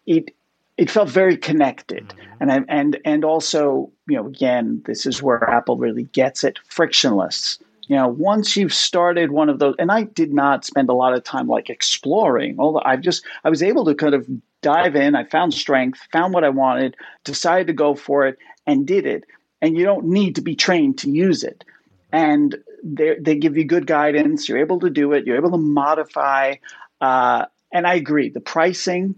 it 0.06 0.34
it 0.78 0.90
felt 0.90 1.10
very 1.10 1.38
connected 1.38 2.08
mm-hmm. 2.08 2.36
and 2.40 2.52
I, 2.52 2.62
and 2.68 2.98
and 3.06 3.26
also 3.26 3.92
you 4.08 4.16
know 4.16 4.26
again 4.26 4.82
this 4.86 5.06
is 5.06 5.22
where 5.22 5.50
apple 5.50 5.78
really 5.78 6.04
gets 6.04 6.44
it 6.44 6.60
frictionless 6.68 7.60
you 7.92 7.98
know, 7.98 8.08
once 8.08 8.56
you've 8.56 8.74
started 8.74 9.32
one 9.32 9.50
of 9.50 9.60
those, 9.60 9.76
and 9.78 9.92
I 9.92 10.04
did 10.04 10.32
not 10.32 10.64
spend 10.64 10.88
a 10.88 10.94
lot 10.94 11.14
of 11.14 11.26
time 11.26 11.50
like 11.50 11.70
exploring. 11.70 12.56
Although 12.58 12.82
I've 12.86 13.02
just 13.02 13.22
I 13.44 13.50
was 13.50 13.62
able 13.62 13.84
to 13.84 13.94
kind 13.94 14.16
of 14.16 14.26
dive 14.62 14.96
in. 14.96 15.14
I 15.14 15.26
found 15.26 15.54
strength, 15.54 16.00
found 16.10 16.34
what 16.34 16.46
I 16.46 16.50
wanted, 16.50 16.96
decided 17.26 17.68
to 17.68 17.74
go 17.74 17.94
for 17.94 18.26
it, 18.26 18.38
and 18.66 18.88
did 18.88 19.06
it. 19.06 19.26
And 19.62 19.78
you 19.78 19.84
don't 19.84 20.06
need 20.06 20.36
to 20.36 20.42
be 20.42 20.56
trained 20.56 21.00
to 21.00 21.12
use 21.12 21.44
it. 21.44 21.66
And 22.14 22.56
they 22.82 23.18
they 23.20 23.36
give 23.36 23.58
you 23.58 23.66
good 23.66 23.88
guidance. 23.88 24.48
You're 24.48 24.60
able 24.60 24.80
to 24.80 24.90
do 24.90 25.12
it. 25.12 25.28
You're 25.28 25.36
able 25.36 25.52
to 25.52 25.58
modify. 25.58 26.56
Uh, 27.02 27.48
and 27.74 27.86
I 27.86 27.96
agree. 27.96 28.30
The 28.30 28.40
pricing, 28.40 29.16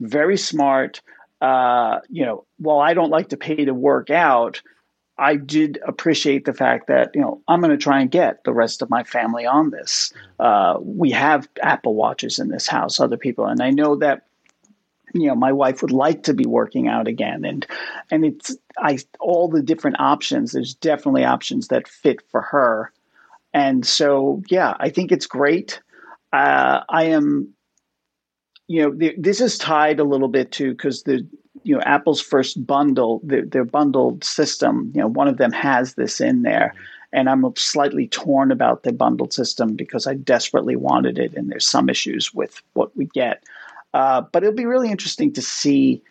very 0.00 0.38
smart. 0.38 1.02
Uh, 1.42 2.00
you 2.08 2.24
know, 2.24 2.46
while 2.56 2.78
I 2.78 2.94
don't 2.94 3.10
like 3.10 3.28
to 3.28 3.36
pay 3.36 3.66
to 3.66 3.74
work 3.74 4.08
out, 4.08 4.62
I 5.16 5.36
did 5.36 5.78
appreciate 5.86 6.44
the 6.44 6.52
fact 6.52 6.88
that 6.88 7.10
you 7.14 7.20
know 7.20 7.40
I'm 7.46 7.60
going 7.60 7.70
to 7.70 7.76
try 7.76 8.00
and 8.00 8.10
get 8.10 8.42
the 8.44 8.52
rest 8.52 8.82
of 8.82 8.90
my 8.90 9.04
family 9.04 9.46
on 9.46 9.70
this. 9.70 10.12
Uh, 10.40 10.78
we 10.80 11.10
have 11.12 11.48
Apple 11.62 11.94
watches 11.94 12.38
in 12.38 12.48
this 12.48 12.66
house, 12.66 12.98
other 12.98 13.16
people, 13.16 13.46
and 13.46 13.62
I 13.62 13.70
know 13.70 13.96
that 13.96 14.26
you 15.12 15.28
know 15.28 15.36
my 15.36 15.52
wife 15.52 15.82
would 15.82 15.92
like 15.92 16.24
to 16.24 16.34
be 16.34 16.46
working 16.46 16.88
out 16.88 17.06
again, 17.06 17.44
and 17.44 17.64
and 18.10 18.24
it's 18.24 18.56
I 18.78 18.98
all 19.20 19.48
the 19.48 19.62
different 19.62 20.00
options. 20.00 20.52
There's 20.52 20.74
definitely 20.74 21.24
options 21.24 21.68
that 21.68 21.86
fit 21.86 22.20
for 22.30 22.42
her, 22.42 22.92
and 23.52 23.86
so 23.86 24.42
yeah, 24.50 24.74
I 24.80 24.90
think 24.90 25.12
it's 25.12 25.26
great. 25.26 25.80
Uh, 26.32 26.80
I 26.88 27.04
am, 27.04 27.54
you 28.66 28.82
know, 28.82 28.92
the, 28.92 29.14
this 29.16 29.40
is 29.40 29.56
tied 29.56 30.00
a 30.00 30.04
little 30.04 30.26
bit 30.26 30.50
to 30.52 30.72
because 30.72 31.04
the 31.04 31.24
you 31.64 31.74
know 31.74 31.82
Apple's 31.82 32.20
first 32.20 32.64
bundle, 32.64 33.20
their, 33.24 33.44
their 33.44 33.64
bundled 33.64 34.22
system. 34.22 34.92
You 34.94 35.00
know, 35.00 35.08
one 35.08 35.28
of 35.28 35.38
them 35.38 35.52
has 35.52 35.94
this 35.94 36.20
in 36.20 36.42
there, 36.42 36.74
and 37.12 37.28
I'm 37.28 37.44
slightly 37.56 38.06
torn 38.06 38.52
about 38.52 38.82
the 38.82 38.92
bundled 38.92 39.32
system 39.32 39.74
because 39.74 40.06
I 40.06 40.14
desperately 40.14 40.76
wanted 40.76 41.18
it, 41.18 41.34
and 41.34 41.50
there's 41.50 41.66
some 41.66 41.88
issues 41.88 42.32
with 42.32 42.62
what 42.74 42.96
we 42.96 43.06
get. 43.06 43.42
Uh, 43.92 44.20
but 44.20 44.42
it'll 44.42 44.54
be 44.54 44.66
really 44.66 44.90
interesting 44.90 45.32
to 45.32 45.42
see 45.42 46.02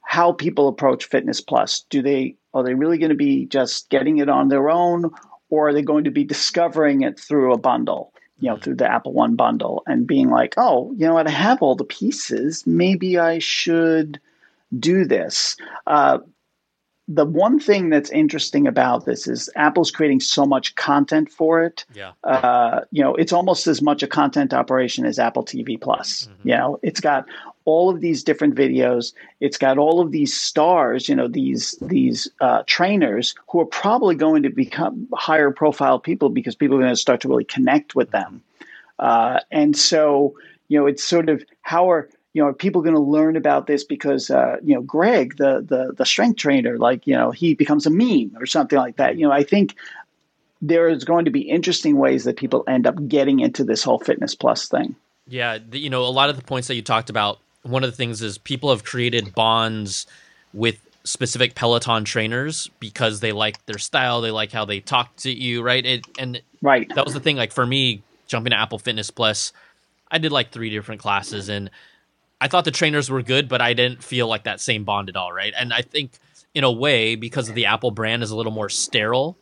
how 0.00 0.32
people 0.32 0.68
approach 0.68 1.04
Fitness 1.04 1.40
Plus. 1.40 1.84
Do 1.90 2.02
they 2.02 2.36
are 2.54 2.62
they 2.62 2.74
really 2.74 2.98
going 2.98 3.10
to 3.10 3.16
be 3.16 3.46
just 3.46 3.88
getting 3.90 4.18
it 4.18 4.28
on 4.28 4.48
their 4.48 4.70
own, 4.70 5.10
or 5.50 5.68
are 5.68 5.72
they 5.72 5.82
going 5.82 6.04
to 6.04 6.10
be 6.10 6.24
discovering 6.24 7.02
it 7.02 7.18
through 7.18 7.52
a 7.52 7.58
bundle? 7.58 8.12
You 8.40 8.50
know, 8.50 8.56
through 8.56 8.76
the 8.76 8.90
Apple 8.90 9.12
One 9.12 9.36
bundle, 9.36 9.82
and 9.86 10.06
being 10.06 10.30
like, 10.30 10.54
oh, 10.56 10.92
you 10.96 11.06
know 11.06 11.14
what, 11.14 11.28
I 11.28 11.30
have 11.30 11.62
all 11.62 11.76
the 11.76 11.84
pieces. 11.84 12.66
Maybe 12.66 13.18
I 13.18 13.38
should 13.38 14.20
do 14.78 15.04
this. 15.04 15.56
Uh, 15.86 16.18
the 17.08 17.24
one 17.24 17.58
thing 17.58 17.90
that's 17.90 18.10
interesting 18.10 18.66
about 18.66 19.04
this 19.04 19.26
is 19.26 19.50
Apple's 19.56 19.90
creating 19.90 20.20
so 20.20 20.46
much 20.46 20.74
content 20.76 21.30
for 21.30 21.62
it. 21.62 21.84
Yeah. 21.94 22.12
Uh, 22.22 22.82
you 22.90 23.02
know, 23.02 23.14
it's 23.16 23.32
almost 23.32 23.66
as 23.66 23.82
much 23.82 24.02
a 24.02 24.06
content 24.06 24.54
operation 24.54 25.04
as 25.04 25.18
Apple 25.18 25.44
TV 25.44 25.80
Plus. 25.80 26.26
Mm-hmm. 26.26 26.48
You 26.48 26.56
know, 26.56 26.78
it's 26.82 27.00
got 27.00 27.26
all 27.64 27.90
of 27.90 28.00
these 28.00 28.22
different 28.22 28.54
videos. 28.54 29.12
It's 29.40 29.58
got 29.58 29.78
all 29.78 30.00
of 30.00 30.12
these 30.12 30.38
stars. 30.38 31.08
You 31.08 31.16
know, 31.16 31.28
these 31.28 31.76
these 31.82 32.28
uh, 32.40 32.62
trainers 32.66 33.34
who 33.50 33.60
are 33.60 33.66
probably 33.66 34.14
going 34.14 34.44
to 34.44 34.50
become 34.50 35.08
higher 35.12 35.50
profile 35.50 35.98
people 35.98 36.28
because 36.28 36.54
people 36.54 36.76
are 36.76 36.80
going 36.80 36.92
to 36.92 36.96
start 36.96 37.20
to 37.22 37.28
really 37.28 37.44
connect 37.44 37.94
with 37.94 38.10
them. 38.12 38.42
Uh, 38.98 39.40
and 39.50 39.76
so, 39.76 40.34
you 40.68 40.78
know, 40.78 40.86
it's 40.86 41.02
sort 41.02 41.28
of 41.28 41.44
how 41.62 41.90
are 41.90 42.08
you 42.32 42.42
know, 42.42 42.48
are 42.48 42.54
people 42.54 42.82
going 42.82 42.94
to 42.94 43.00
learn 43.00 43.36
about 43.36 43.66
this 43.66 43.84
because 43.84 44.30
uh, 44.30 44.56
you 44.62 44.74
know 44.74 44.82
Greg, 44.82 45.36
the 45.36 45.64
the 45.66 45.92
the 45.96 46.06
strength 46.06 46.36
trainer, 46.36 46.78
like 46.78 47.06
you 47.06 47.14
know, 47.14 47.30
he 47.30 47.54
becomes 47.54 47.86
a 47.86 47.90
meme 47.90 48.32
or 48.38 48.46
something 48.46 48.78
like 48.78 48.96
that. 48.96 49.18
You 49.18 49.26
know, 49.26 49.32
I 49.32 49.42
think 49.42 49.76
there 50.62 50.88
is 50.88 51.04
going 51.04 51.24
to 51.24 51.30
be 51.30 51.40
interesting 51.40 51.98
ways 51.98 52.24
that 52.24 52.36
people 52.36 52.64
end 52.66 52.86
up 52.86 53.08
getting 53.08 53.40
into 53.40 53.64
this 53.64 53.82
whole 53.82 53.98
fitness 53.98 54.34
plus 54.34 54.68
thing. 54.68 54.94
Yeah, 55.26 55.58
the, 55.58 55.78
you 55.78 55.90
know, 55.90 56.02
a 56.04 56.08
lot 56.08 56.30
of 56.30 56.36
the 56.36 56.42
points 56.42 56.68
that 56.68 56.74
you 56.74 56.82
talked 56.82 57.10
about. 57.10 57.38
One 57.62 57.84
of 57.84 57.90
the 57.90 57.96
things 57.96 58.22
is 58.22 58.38
people 58.38 58.70
have 58.70 58.84
created 58.84 59.34
bonds 59.34 60.06
with 60.52 60.80
specific 61.04 61.54
Peloton 61.54 62.04
trainers 62.04 62.70
because 62.80 63.20
they 63.20 63.32
like 63.32 63.64
their 63.66 63.78
style, 63.78 64.20
they 64.20 64.30
like 64.30 64.52
how 64.52 64.64
they 64.64 64.80
talk 64.80 65.14
to 65.16 65.30
you, 65.30 65.62
right? 65.62 65.84
It, 65.84 66.04
and 66.18 66.40
right, 66.60 66.90
that 66.94 67.04
was 67.04 67.14
the 67.14 67.20
thing. 67.20 67.36
Like 67.36 67.52
for 67.52 67.66
me, 67.66 68.02
jumping 68.26 68.50
to 68.52 68.58
Apple 68.58 68.78
Fitness 68.78 69.10
Plus, 69.10 69.52
I 70.10 70.18
did 70.18 70.32
like 70.32 70.50
three 70.50 70.70
different 70.70 71.00
classes 71.00 71.48
and 71.48 71.70
I 72.42 72.48
thought 72.48 72.64
the 72.64 72.72
trainers 72.72 73.08
were 73.08 73.22
good, 73.22 73.48
but 73.48 73.60
I 73.60 73.72
didn't 73.72 74.02
feel 74.02 74.26
like 74.26 74.42
that 74.44 74.60
same 74.60 74.82
bond 74.82 75.08
at 75.08 75.14
all, 75.14 75.32
right? 75.32 75.54
And 75.56 75.72
I 75.72 75.82
think 75.82 76.10
in 76.54 76.64
a 76.64 76.72
way, 76.72 77.14
because 77.14 77.48
of 77.48 77.54
the 77.54 77.66
Apple 77.66 77.92
brand 77.92 78.24
is 78.24 78.32
a 78.32 78.36
little 78.36 78.50
more 78.50 78.68
sterile, 78.68 79.38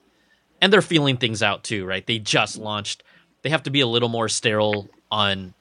and 0.60 0.70
they're 0.70 0.82
feeling 0.82 1.16
things 1.16 1.42
out 1.42 1.64
too, 1.64 1.86
right? 1.86 2.06
They 2.06 2.18
just 2.18 2.58
launched. 2.58 3.02
They 3.40 3.48
have 3.48 3.62
to 3.62 3.70
be 3.70 3.80
a 3.80 3.86
little 3.86 4.10
more 4.10 4.28
sterile 4.28 4.90
on 5.10 5.54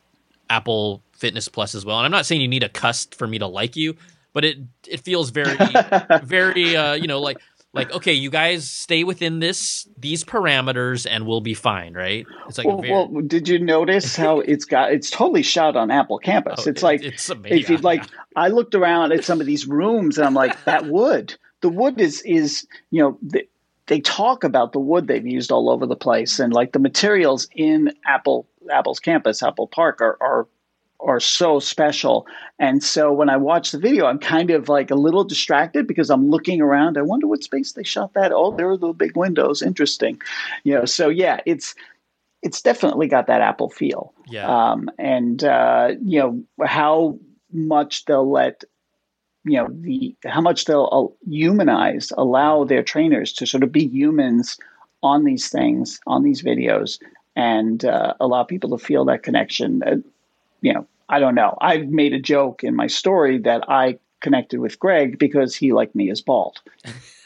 Apple 0.50 1.02
Fitness 1.14 1.48
Plus 1.48 1.76
as 1.76 1.86
well. 1.86 1.96
And 1.96 2.04
I'm 2.04 2.12
not 2.12 2.26
saying 2.26 2.42
you 2.42 2.50
need 2.50 2.64
a 2.64 2.68
cust 2.68 3.16
for 3.16 3.26
me 3.26 3.40
to 3.40 3.48
like 3.48 3.78
you, 3.78 3.96
but 4.34 4.44
it 4.44 4.58
it 4.86 5.00
feels 5.00 5.30
very 5.30 5.56
very 6.24 6.76
uh, 6.76 6.96
you 6.96 7.08
know 7.08 7.22
like 7.22 7.38
like 7.74 7.92
okay 7.92 8.14
you 8.14 8.30
guys 8.30 8.70
stay 8.70 9.04
within 9.04 9.40
this 9.40 9.88
these 9.98 10.24
parameters 10.24 11.06
and 11.10 11.26
we'll 11.26 11.42
be 11.42 11.54
fine 11.54 11.94
right? 11.94 12.26
It's 12.48 12.58
like 12.58 12.68
well, 12.68 12.82
very... 12.82 12.92
well 12.92 13.08
did 13.22 13.48
you 13.48 13.60
notice 13.60 14.16
how 14.16 14.40
it's 14.46 14.66
got 14.66 14.92
it's 14.92 15.10
totally 15.10 15.44
shot 15.44 15.76
on 15.76 15.92
apple 15.92 16.18
campus? 16.18 16.66
Oh, 16.66 16.70
it's 16.70 16.84
like 16.84 17.04
it's 17.04 17.30
amazing. 17.30 17.60
if 17.60 17.70
you 17.70 17.78
like 17.78 18.04
i 18.36 18.48
looked 18.48 18.76
around 18.76 19.12
at 19.12 19.24
some 19.24 19.40
of 19.40 19.48
these 19.48 19.68
rooms 19.68 20.18
and 20.18 20.26
i'm 20.26 20.34
like 20.34 20.64
that 20.66 20.86
wood 20.86 21.36
the 21.62 21.70
wood 21.70 22.00
is 22.00 22.22
is 22.24 22.68
you 22.92 23.02
know 23.02 23.18
the, 23.22 23.48
they 23.88 24.00
talk 24.00 24.44
about 24.44 24.72
the 24.72 24.80
wood 24.80 25.08
they've 25.08 25.26
used 25.26 25.52
all 25.52 25.70
over 25.70 25.86
the 25.86 25.96
place 25.96 26.40
and 26.40 26.54
like 26.54 26.72
the 26.72 26.80
materials 26.80 27.48
in 27.56 27.92
apple 28.06 28.48
apple's 28.72 29.00
campus 29.00 29.44
apple 29.44 29.68
park 29.68 30.02
are, 30.02 30.18
are 30.22 30.48
are 31.02 31.20
so 31.20 31.60
special. 31.60 32.28
And 32.58 32.84
so 32.84 33.12
when 33.12 33.30
I 33.30 33.38
watch 33.38 33.72
the 33.72 33.80
video, 33.80 34.06
I'm 34.06 34.20
kind 34.20 34.52
of 34.52 34.68
like 34.68 34.92
a 34.92 34.96
little 34.96 35.24
distracted 35.24 35.88
because 35.88 36.10
I'm 36.10 36.30
looking 36.30 36.62
around. 36.62 36.98
I 36.98 37.02
wonder 37.02 37.28
what 37.28 37.44
space 37.44 37.74
they 37.74 37.84
shot 37.84 38.14
that. 38.14 38.32
Oh, 38.34 38.56
there 38.56 38.70
are 38.70 38.78
the 38.78 38.94
big 38.94 39.16
windows. 39.16 39.62
Interesting. 39.62 40.22
You 40.64 40.76
know, 40.76 40.86
so 40.86 41.10
yeah, 41.10 41.40
it's 41.46 41.76
it's 42.42 42.62
definitely 42.62 43.08
got 43.08 43.28
that 43.28 43.42
Apple 43.42 43.70
feel. 43.70 44.14
Yeah. 44.28 44.48
Um, 44.48 44.90
and 44.98 45.44
uh, 45.44 45.92
you 46.04 46.20
know 46.20 46.66
how 46.66 47.18
much 47.52 48.06
they'll 48.06 48.30
let 48.30 48.64
you 49.46 49.58
know 49.58 49.68
the 49.72 50.16
how 50.26 50.42
much 50.42 50.66
they'll 50.66 50.90
uh, 50.92 51.30
humanize, 51.30 52.12
allow 52.18 52.64
their 52.64 52.84
trainers 52.84 53.34
to 53.34 53.46
sort 53.46 53.64
of 53.64 53.72
be 53.72 53.88
humans 53.88 54.58
on 55.02 55.24
these 55.24 55.50
things, 55.50 56.00
on 56.08 56.24
these 56.24 56.42
videos, 56.42 57.00
and 57.36 57.86
uh, 57.86 58.14
allow 58.20 58.44
people 58.44 58.78
to 58.78 58.84
feel 58.84 59.06
that 59.06 59.24
connection. 59.24 60.04
You 60.62 60.74
know, 60.74 60.88
I 61.08 61.20
don't 61.20 61.36
know. 61.36 61.58
I've 61.60 61.88
made 61.88 62.14
a 62.14 62.20
joke 62.20 62.64
in 62.64 62.76
my 62.76 62.88
story 62.88 63.40
that 63.40 63.64
I 63.70 64.00
connected 64.22 64.60
with 64.60 64.80
Greg 64.80 65.18
because 65.18 65.56
he, 65.56 65.72
like 65.72 65.96
me, 65.96 66.10
is 66.10 66.22
bald. 66.22 66.60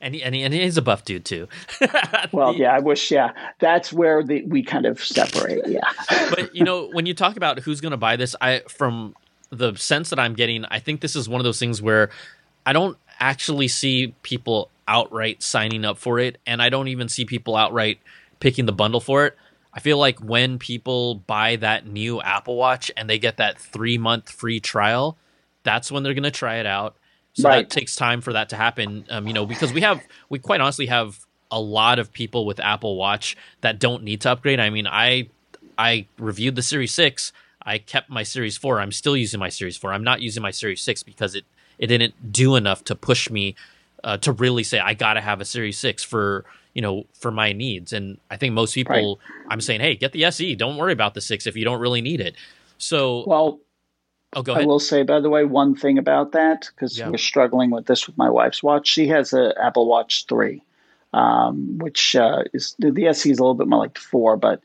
and, 0.00 0.14
he, 0.14 0.22
and, 0.22 0.34
he, 0.34 0.42
and 0.42 0.54
he's 0.54 0.76
a 0.76 0.82
buff 0.82 1.04
dude 1.04 1.24
too. 1.24 1.48
well, 2.32 2.54
yeah, 2.54 2.74
I 2.74 2.80
wish. 2.80 3.10
Yeah, 3.10 3.32
that's 3.58 3.92
where 3.92 4.22
the, 4.22 4.42
we 4.42 4.62
kind 4.62 4.86
of 4.86 5.02
separate. 5.02 5.66
Yeah, 5.66 5.80
but 6.30 6.54
you 6.54 6.64
know, 6.64 6.88
when 6.92 7.06
you 7.06 7.14
talk 7.14 7.36
about 7.36 7.60
who's 7.60 7.80
going 7.80 7.92
to 7.92 7.96
buy 7.96 8.16
this, 8.16 8.34
I 8.40 8.62
from 8.68 9.14
the 9.50 9.74
sense 9.76 10.10
that 10.10 10.18
I'm 10.18 10.34
getting, 10.34 10.64
I 10.66 10.78
think 10.78 11.00
this 11.00 11.16
is 11.16 11.28
one 11.28 11.40
of 11.40 11.44
those 11.44 11.58
things 11.58 11.82
where 11.82 12.10
I 12.64 12.72
don't 12.72 12.96
actually 13.18 13.68
see 13.68 14.14
people 14.22 14.70
outright 14.86 15.42
signing 15.42 15.84
up 15.84 15.98
for 15.98 16.18
it, 16.18 16.38
and 16.46 16.62
I 16.62 16.68
don't 16.68 16.88
even 16.88 17.08
see 17.08 17.24
people 17.24 17.56
outright 17.56 18.00
picking 18.38 18.66
the 18.66 18.72
bundle 18.72 19.00
for 19.00 19.26
it. 19.26 19.36
I 19.72 19.80
feel 19.80 19.98
like 19.98 20.18
when 20.18 20.58
people 20.58 21.16
buy 21.16 21.56
that 21.56 21.86
new 21.86 22.20
Apple 22.20 22.56
Watch 22.56 22.90
and 22.96 23.08
they 23.08 23.18
get 23.18 23.36
that 23.36 23.58
three 23.58 23.98
month 23.98 24.30
free 24.30 24.60
trial, 24.60 25.16
that's 25.62 25.92
when 25.92 26.02
they're 26.02 26.14
going 26.14 26.24
to 26.24 26.30
try 26.30 26.56
it 26.56 26.66
out. 26.66 26.96
So 27.34 27.48
right. 27.48 27.68
that 27.68 27.70
takes 27.70 27.94
time 27.94 28.20
for 28.20 28.32
that 28.32 28.48
to 28.48 28.56
happen. 28.56 29.04
Um, 29.08 29.26
you 29.28 29.32
know, 29.32 29.46
because 29.46 29.72
we 29.72 29.82
have, 29.82 30.02
we 30.28 30.38
quite 30.40 30.60
honestly 30.60 30.86
have 30.86 31.20
a 31.50 31.60
lot 31.60 31.98
of 31.98 32.12
people 32.12 32.46
with 32.46 32.58
Apple 32.58 32.96
Watch 32.96 33.36
that 33.60 33.78
don't 33.78 34.02
need 34.02 34.20
to 34.22 34.32
upgrade. 34.32 34.58
I 34.58 34.70
mean, 34.70 34.86
I, 34.86 35.28
I 35.78 36.06
reviewed 36.18 36.56
the 36.56 36.62
Series 36.62 36.92
Six. 36.92 37.32
I 37.62 37.78
kept 37.78 38.10
my 38.10 38.22
Series 38.22 38.56
Four. 38.56 38.80
I'm 38.80 38.92
still 38.92 39.16
using 39.16 39.38
my 39.38 39.48
Series 39.48 39.76
Four. 39.76 39.92
I'm 39.92 40.04
not 40.04 40.20
using 40.20 40.42
my 40.42 40.50
Series 40.50 40.80
Six 40.80 41.02
because 41.02 41.34
it, 41.34 41.44
it 41.78 41.86
didn't 41.86 42.32
do 42.32 42.56
enough 42.56 42.82
to 42.84 42.94
push 42.94 43.30
me 43.30 43.54
uh, 44.02 44.16
to 44.18 44.32
really 44.32 44.64
say 44.64 44.78
I 44.78 44.94
got 44.94 45.14
to 45.14 45.20
have 45.20 45.40
a 45.40 45.44
Series 45.44 45.78
Six 45.78 46.02
for 46.02 46.44
you 46.74 46.82
know, 46.82 47.04
for 47.14 47.30
my 47.30 47.52
needs. 47.52 47.92
And 47.92 48.18
I 48.30 48.36
think 48.36 48.54
most 48.54 48.74
people, 48.74 49.20
right. 49.28 49.46
I'm 49.50 49.60
saying, 49.60 49.80
hey, 49.80 49.96
get 49.96 50.12
the 50.12 50.24
SE. 50.24 50.54
Don't 50.54 50.76
worry 50.76 50.92
about 50.92 51.14
the 51.14 51.20
six 51.20 51.46
if 51.46 51.56
you 51.56 51.64
don't 51.64 51.80
really 51.80 52.00
need 52.00 52.20
it. 52.20 52.36
So, 52.78 53.24
well, 53.26 53.60
oh, 54.34 54.42
go 54.42 54.52
ahead. 54.52 54.64
I 54.64 54.66
will 54.66 54.80
say, 54.80 55.02
by 55.02 55.20
the 55.20 55.30
way, 55.30 55.44
one 55.44 55.74
thing 55.74 55.98
about 55.98 56.32
that 56.32 56.70
because 56.74 56.98
yeah. 56.98 57.08
we're 57.08 57.18
struggling 57.18 57.70
with 57.70 57.86
this 57.86 58.06
with 58.06 58.16
my 58.16 58.30
wife's 58.30 58.62
watch. 58.62 58.88
She 58.88 59.08
has 59.08 59.32
an 59.32 59.52
Apple 59.60 59.86
Watch 59.86 60.26
three, 60.26 60.62
um, 61.12 61.78
which 61.78 62.16
uh, 62.16 62.44
is 62.52 62.74
the 62.78 63.06
SE 63.08 63.30
is 63.30 63.38
a 63.38 63.42
little 63.42 63.54
bit 63.54 63.68
more 63.68 63.80
like 63.80 63.94
the 63.94 64.00
four, 64.00 64.36
but 64.36 64.60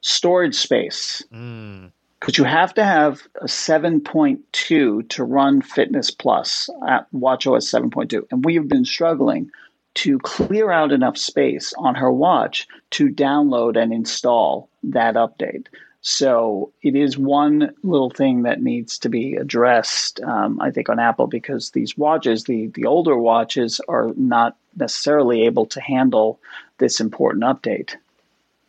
storage 0.00 0.54
space. 0.54 1.22
Mm 1.32 1.90
because 2.20 2.38
you 2.38 2.44
have 2.44 2.74
to 2.74 2.84
have 2.84 3.28
a 3.36 3.44
7.2 3.44 5.08
to 5.08 5.24
run 5.24 5.62
Fitness 5.62 6.10
Plus 6.10 6.68
at 6.88 7.06
WatchOS 7.12 7.72
7.2. 7.72 8.26
And 8.30 8.44
we 8.44 8.54
have 8.54 8.68
been 8.68 8.84
struggling 8.84 9.50
to 9.96 10.18
clear 10.20 10.70
out 10.70 10.92
enough 10.92 11.16
space 11.16 11.72
on 11.78 11.94
her 11.94 12.12
watch 12.12 12.68
to 12.90 13.08
download 13.08 13.80
and 13.80 13.92
install 13.92 14.68
that 14.82 15.14
update. 15.14 15.66
So 16.02 16.72
it 16.82 16.94
is 16.94 17.18
one 17.18 17.74
little 17.82 18.10
thing 18.10 18.42
that 18.42 18.62
needs 18.62 18.98
to 19.00 19.08
be 19.08 19.34
addressed, 19.34 20.20
um, 20.20 20.60
I 20.60 20.70
think, 20.70 20.88
on 20.88 21.00
Apple 21.00 21.26
because 21.26 21.70
these 21.70 21.98
watches, 21.98 22.44
the 22.44 22.68
the 22.68 22.86
older 22.86 23.16
watches, 23.16 23.80
are 23.88 24.12
not 24.16 24.56
necessarily 24.76 25.46
able 25.46 25.66
to 25.66 25.80
handle 25.80 26.38
this 26.78 27.00
important 27.00 27.42
update. 27.44 27.96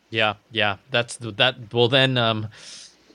Yeah, 0.10 0.36
yeah, 0.52 0.78
that's 0.90 1.18
that. 1.18 1.72
Well, 1.72 1.90
then, 1.90 2.18
um, 2.18 2.48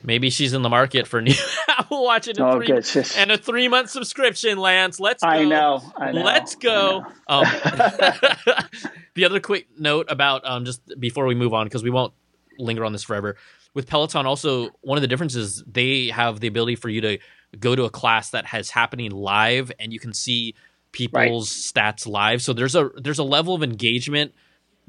Maybe 0.05 0.31
she's 0.31 0.53
in 0.53 0.63
the 0.63 0.69
market 0.69 1.07
for 1.07 1.21
new 1.21 1.35
Apple 1.69 2.05
Watch 2.05 2.29
and 2.29 2.39
a, 2.39 2.47
Oh, 2.47 2.57
three. 2.57 2.67
Just- 2.67 3.17
and 3.17 3.31
a 3.31 3.39
three 3.39 3.69
month 3.69 3.91
subscription, 3.91 4.59
Lance. 4.59 4.99
Let's 4.99 5.23
go. 5.23 5.29
I 5.29 5.45
know. 5.45 5.83
I 5.97 6.13
know. 6.13 6.23
Let's 6.23 6.57
go. 6.57 7.01
know. 7.01 7.07
Um, 7.29 7.45
the 9.15 9.25
other 9.25 9.41
quick 9.41 9.69
note 9.79 10.07
about 10.09 10.43
um, 10.45 10.65
just 10.65 10.83
before 10.99 11.27
we 11.27 11.35
move 11.35 11.55
on, 11.55 11.67
because 11.67 11.83
we 11.83 11.91
won't 11.91 12.13
linger 12.59 12.85
on 12.85 12.93
this 12.93 13.03
forever. 13.03 13.37
With 13.75 13.87
Peloton, 13.87 14.27
also 14.27 14.69
one 14.83 14.99
of 14.99 15.03
the 15.03 15.09
differences 15.09 15.65
they 15.67 16.09
have 16.09 16.41
the 16.41 16.47
ability 16.47 16.77
for 16.77 16.89
you 16.89 17.01
to 17.01 17.19
go 17.59 17.75
to 17.75 17.85
a 17.85 17.91
class 17.91 18.31
that 18.31 18.47
has 18.47 18.71
happening 18.71 19.11
live, 19.11 19.73
and 19.79 19.93
you 19.93 19.99
can 20.01 20.13
see 20.13 20.55
people's 20.93 21.49
stats 21.49 22.07
live. 22.07 22.43
So 22.43 22.53
there's 22.53 22.75
a 22.75 22.91
there's 22.97 23.19
a 23.19 23.25
level 23.25 23.55
of 23.55 23.63
engagement 23.63 24.35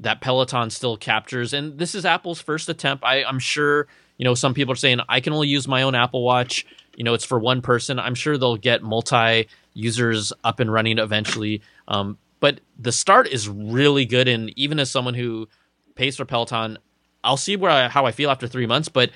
that 0.00 0.20
Peloton 0.20 0.68
still 0.70 0.96
captures, 0.96 1.52
and 1.54 1.78
this 1.78 1.94
is 1.94 2.04
Apple's 2.04 2.40
first 2.40 2.68
attempt. 2.68 3.04
I, 3.04 3.24
I'm 3.24 3.38
sure 3.38 3.86
you 4.16 4.24
know 4.24 4.34
some 4.34 4.54
people 4.54 4.72
are 4.72 4.76
saying 4.76 5.00
I 5.08 5.20
can 5.20 5.32
only 5.32 5.48
use 5.48 5.66
my 5.66 5.82
own 5.82 5.94
Apple 5.94 6.22
Watch. 6.22 6.66
You 6.96 7.04
know, 7.04 7.14
it's 7.14 7.24
for 7.24 7.38
one 7.38 7.60
person. 7.60 7.98
I'm 7.98 8.14
sure 8.14 8.38
they'll 8.38 8.56
get 8.56 8.82
multi 8.82 9.48
users 9.72 10.32
up 10.44 10.60
and 10.60 10.72
running 10.72 10.98
eventually. 10.98 11.62
Um, 11.88 12.18
but 12.40 12.60
the 12.78 12.92
start 12.92 13.26
is 13.26 13.48
really 13.48 14.04
good, 14.04 14.28
and 14.28 14.56
even 14.56 14.78
as 14.78 14.90
someone 14.90 15.14
who 15.14 15.48
pays 15.94 16.16
for 16.16 16.24
Peloton, 16.24 16.78
I'll 17.22 17.36
see 17.36 17.56
where 17.56 17.70
I, 17.70 17.88
how 17.88 18.06
I 18.06 18.12
feel 18.12 18.30
after 18.30 18.46
three 18.46 18.66
months. 18.66 18.88
But 18.88 19.10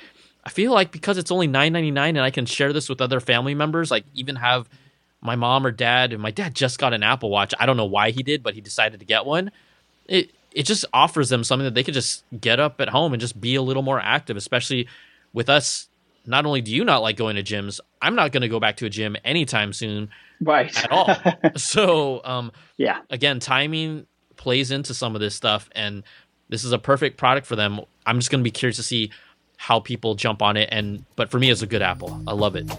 I 0.44 0.51
feel 0.51 0.72
like 0.72 0.92
because 0.92 1.18
it's 1.18 1.30
only 1.30 1.46
nine 1.46 1.72
ninety 1.72 1.90
nine, 1.90 2.16
and 2.16 2.24
I 2.24 2.30
can 2.30 2.46
share 2.46 2.72
this 2.72 2.88
with 2.88 3.01
other 3.01 3.20
family 3.20 3.55
members, 3.55 3.90
like 3.90 4.05
even 4.14 4.36
have 4.36 4.68
my 5.20 5.36
mom 5.36 5.66
or 5.66 5.70
dad. 5.70 6.12
And 6.12 6.22
my 6.22 6.30
dad 6.30 6.55
just 6.55 6.78
got 6.78 6.94
an 6.94 7.03
Apple 7.03 7.30
Watch. 7.30 7.55
I 7.61 7.66
don't 7.66 7.76
know 7.76 7.84
why 7.84 8.11
he 8.11 8.22
did, 8.22 8.42
but 8.42 8.55
he 8.55 8.61
decided 8.61 9.01
to 9.01 9.07
get 9.07 9.26
one. 9.26 9.51
It 10.07 10.30
it 10.53 10.64
just 10.64 10.84
offers 10.92 11.28
them 11.28 11.44
something 11.44 11.64
that 11.64 11.74
they 11.74 11.82
could 11.84 11.94
just 11.94 12.24
get 12.40 12.59
up 12.61 12.80
at 12.80 12.88
home 12.88 13.12
and 13.12 13.20
just 13.20 13.40
be 13.40 13.55
a 13.55 13.62
little 13.62 13.82
more 13.82 14.01
active, 14.01 14.36
especially 14.36 14.88
with 15.32 15.49
us. 15.49 15.88
Not 16.26 16.44
only 16.44 16.61
do 16.61 16.70
you 16.74 16.84
not 16.84 17.03
like 17.03 17.16
going 17.16 17.36
to 17.36 17.42
gyms, 17.42 17.80
I'm 18.03 18.14
not 18.14 18.32
going 18.32 18.42
to 18.42 18.49
go 18.49 18.61
back 18.61 18.76
to 18.78 18.86
a 18.86 18.90
gym 18.90 19.16
anytime 19.24 19.72
soon 19.72 20.11
Right. 20.40 20.76
at 20.84 20.90
all. 20.92 21.14
so, 21.57 22.20
um, 22.24 22.53
yeah. 22.76 23.01
again, 23.11 23.40
timing 23.40 24.07
plays 24.36 24.70
into 24.70 24.92
some 24.94 25.14
of 25.14 25.20
this 25.20 25.34
stuff, 25.34 25.68
and 25.72 26.03
this 26.49 26.64
is 26.64 26.72
a 26.72 26.78
perfect 26.78 27.16
product 27.16 27.46
for 27.46 27.57
them. 27.57 27.80
I'm 28.05 28.18
just 28.18 28.30
going 28.30 28.40
to 28.40 28.44
be 28.44 28.51
curious 28.51 28.76
to 28.76 28.82
see 28.82 29.11
how 29.57 29.80
people 29.80 30.14
jump 30.14 30.42
on 30.42 30.57
it. 30.57 30.68
And 30.70 31.05
but 31.16 31.30
for 31.30 31.38
me, 31.38 31.51
it's 31.51 31.62
a 31.62 31.66
good 31.66 31.82
Apple. 31.82 32.22
I 32.26 32.32
love 32.32 32.55
it. 32.57 32.70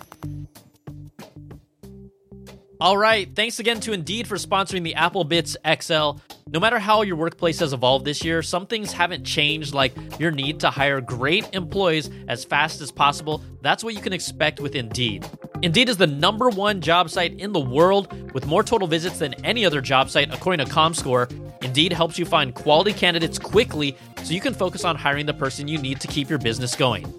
All 2.81 2.97
right, 2.97 3.29
thanks 3.35 3.59
again 3.59 3.81
to 3.81 3.91
Indeed 3.91 4.25
for 4.25 4.37
sponsoring 4.37 4.83
the 4.83 4.95
Apple 4.95 5.25
Bits 5.25 5.57
XL. 5.67 6.11
No 6.47 6.61
matter 6.61 6.79
how 6.79 7.01
your 7.01 7.17
workplace 7.17 7.59
has 7.59 7.73
evolved 7.73 8.05
this 8.05 8.23
year, 8.23 8.41
some 8.41 8.65
things 8.65 8.93
haven't 8.93 9.25
changed, 9.25 9.73
like 9.73 9.93
your 10.17 10.31
need 10.31 10.61
to 10.61 10.69
hire 10.69 11.01
great 11.01 11.53
employees 11.53 12.09
as 12.29 12.45
fast 12.45 12.79
as 12.79 12.89
possible. 12.89 13.43
That's 13.61 13.83
what 13.83 13.95
you 13.95 13.99
can 13.99 14.13
expect 14.13 14.61
with 14.61 14.75
Indeed. 14.75 15.27
Indeed 15.61 15.89
is 15.89 15.97
the 15.97 16.07
number 16.07 16.47
one 16.47 16.79
job 16.79 17.09
site 17.09 17.37
in 17.37 17.51
the 17.51 17.59
world 17.59 18.33
with 18.33 18.45
more 18.45 18.63
total 18.63 18.87
visits 18.87 19.19
than 19.19 19.33
any 19.43 19.65
other 19.65 19.81
job 19.81 20.09
site, 20.09 20.33
according 20.33 20.65
to 20.65 20.71
ComScore. 20.71 21.29
Indeed 21.61 21.91
helps 21.91 22.17
you 22.17 22.23
find 22.23 22.55
quality 22.55 22.93
candidates 22.93 23.37
quickly 23.37 23.97
so 24.23 24.33
you 24.33 24.39
can 24.39 24.53
focus 24.53 24.85
on 24.85 24.95
hiring 24.95 25.25
the 25.25 25.33
person 25.33 25.67
you 25.67 25.79
need 25.79 25.99
to 25.99 26.07
keep 26.07 26.29
your 26.29 26.39
business 26.39 26.75
going. 26.75 27.13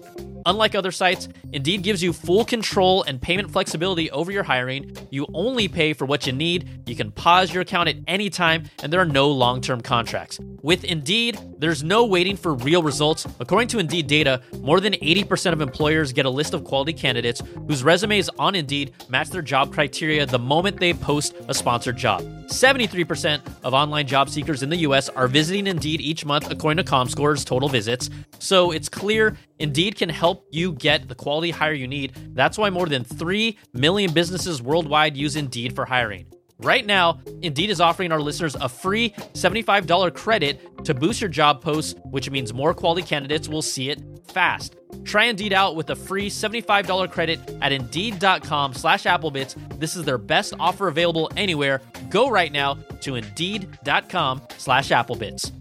Unlike 0.45 0.75
other 0.75 0.91
sites, 0.91 1.27
Indeed 1.53 1.83
gives 1.83 2.01
you 2.01 2.13
full 2.13 2.45
control 2.45 3.03
and 3.03 3.21
payment 3.21 3.51
flexibility 3.51 4.09
over 4.11 4.31
your 4.31 4.43
hiring. 4.43 4.95
You 5.09 5.27
only 5.33 5.67
pay 5.67 5.93
for 5.93 6.05
what 6.05 6.25
you 6.25 6.33
need. 6.33 6.83
You 6.87 6.95
can 6.95 7.11
pause 7.11 7.53
your 7.53 7.61
account 7.61 7.89
at 7.89 7.97
any 8.07 8.29
time, 8.29 8.63
and 8.83 8.91
there 8.91 8.99
are 8.99 9.05
no 9.05 9.29
long 9.29 9.61
term 9.61 9.81
contracts. 9.81 10.39
With 10.61 10.83
Indeed, 10.83 11.39
there's 11.59 11.83
no 11.83 12.05
waiting 12.05 12.37
for 12.37 12.53
real 12.53 12.83
results. 12.83 13.27
According 13.39 13.67
to 13.69 13.79
Indeed 13.79 14.07
data, 14.07 14.41
more 14.61 14.79
than 14.79 14.93
80% 14.93 15.53
of 15.53 15.61
employers 15.61 16.13
get 16.13 16.25
a 16.25 16.29
list 16.29 16.53
of 16.53 16.63
quality 16.63 16.93
candidates 16.93 17.41
whose 17.67 17.83
resumes 17.83 18.29
on 18.39 18.55
Indeed 18.55 18.93
match 19.09 19.29
their 19.29 19.41
job 19.41 19.73
criteria 19.73 20.25
the 20.25 20.39
moment 20.39 20.79
they 20.79 20.93
post 20.93 21.35
a 21.47 21.53
sponsored 21.53 21.97
job. 21.97 22.40
73% 22.51 23.41
of 23.63 23.73
online 23.73 24.07
job 24.07 24.29
seekers 24.29 24.61
in 24.61 24.69
the 24.69 24.77
US 24.77 25.09
are 25.09 25.27
visiting 25.27 25.67
Indeed 25.67 26.01
each 26.01 26.25
month, 26.25 26.51
according 26.51 26.83
to 26.83 26.91
ComScore's 26.91 27.45
total 27.45 27.69
visits. 27.69 28.09
So 28.39 28.71
it's 28.71 28.89
clear 28.89 29.37
Indeed 29.59 29.95
can 29.95 30.09
help 30.09 30.45
you 30.51 30.73
get 30.73 31.07
the 31.07 31.15
quality 31.15 31.51
hire 31.51 31.73
you 31.73 31.87
need. 31.87 32.13
That's 32.35 32.57
why 32.57 32.69
more 32.69 32.87
than 32.87 33.03
3 33.03 33.57
million 33.73 34.13
businesses 34.13 34.61
worldwide 34.61 35.15
use 35.15 35.35
Indeed 35.35 35.75
for 35.75 35.85
hiring. 35.85 36.25
Right 36.63 36.85
now, 36.85 37.19
Indeed 37.41 37.71
is 37.71 37.81
offering 37.81 38.11
our 38.11 38.21
listeners 38.21 38.55
a 38.55 38.69
free 38.69 39.11
$75 39.33 40.13
credit 40.13 40.85
to 40.85 40.93
boost 40.93 41.19
your 41.19 41.29
job 41.29 41.61
posts, 41.61 41.95
which 42.05 42.29
means 42.29 42.53
more 42.53 42.73
quality 42.73 43.01
candidates 43.01 43.47
will 43.47 43.63
see 43.63 43.89
it 43.89 43.99
fast. 44.27 44.75
Try 45.03 45.25
Indeed 45.25 45.53
out 45.53 45.75
with 45.75 45.89
a 45.89 45.95
free 45.95 46.29
$75 46.29 47.09
credit 47.11 47.39
at 47.61 47.71
Indeed.com 47.71 48.73
slash 48.73 49.03
Applebits. 49.03 49.55
This 49.79 49.95
is 49.95 50.05
their 50.05 50.19
best 50.19 50.53
offer 50.59 50.87
available 50.87 51.31
anywhere. 51.35 51.81
Go 52.09 52.29
right 52.29 52.51
now 52.51 52.75
to 53.01 53.15
Indeed.com 53.15 54.41
slash 54.57 54.89
Applebits. 54.89 55.51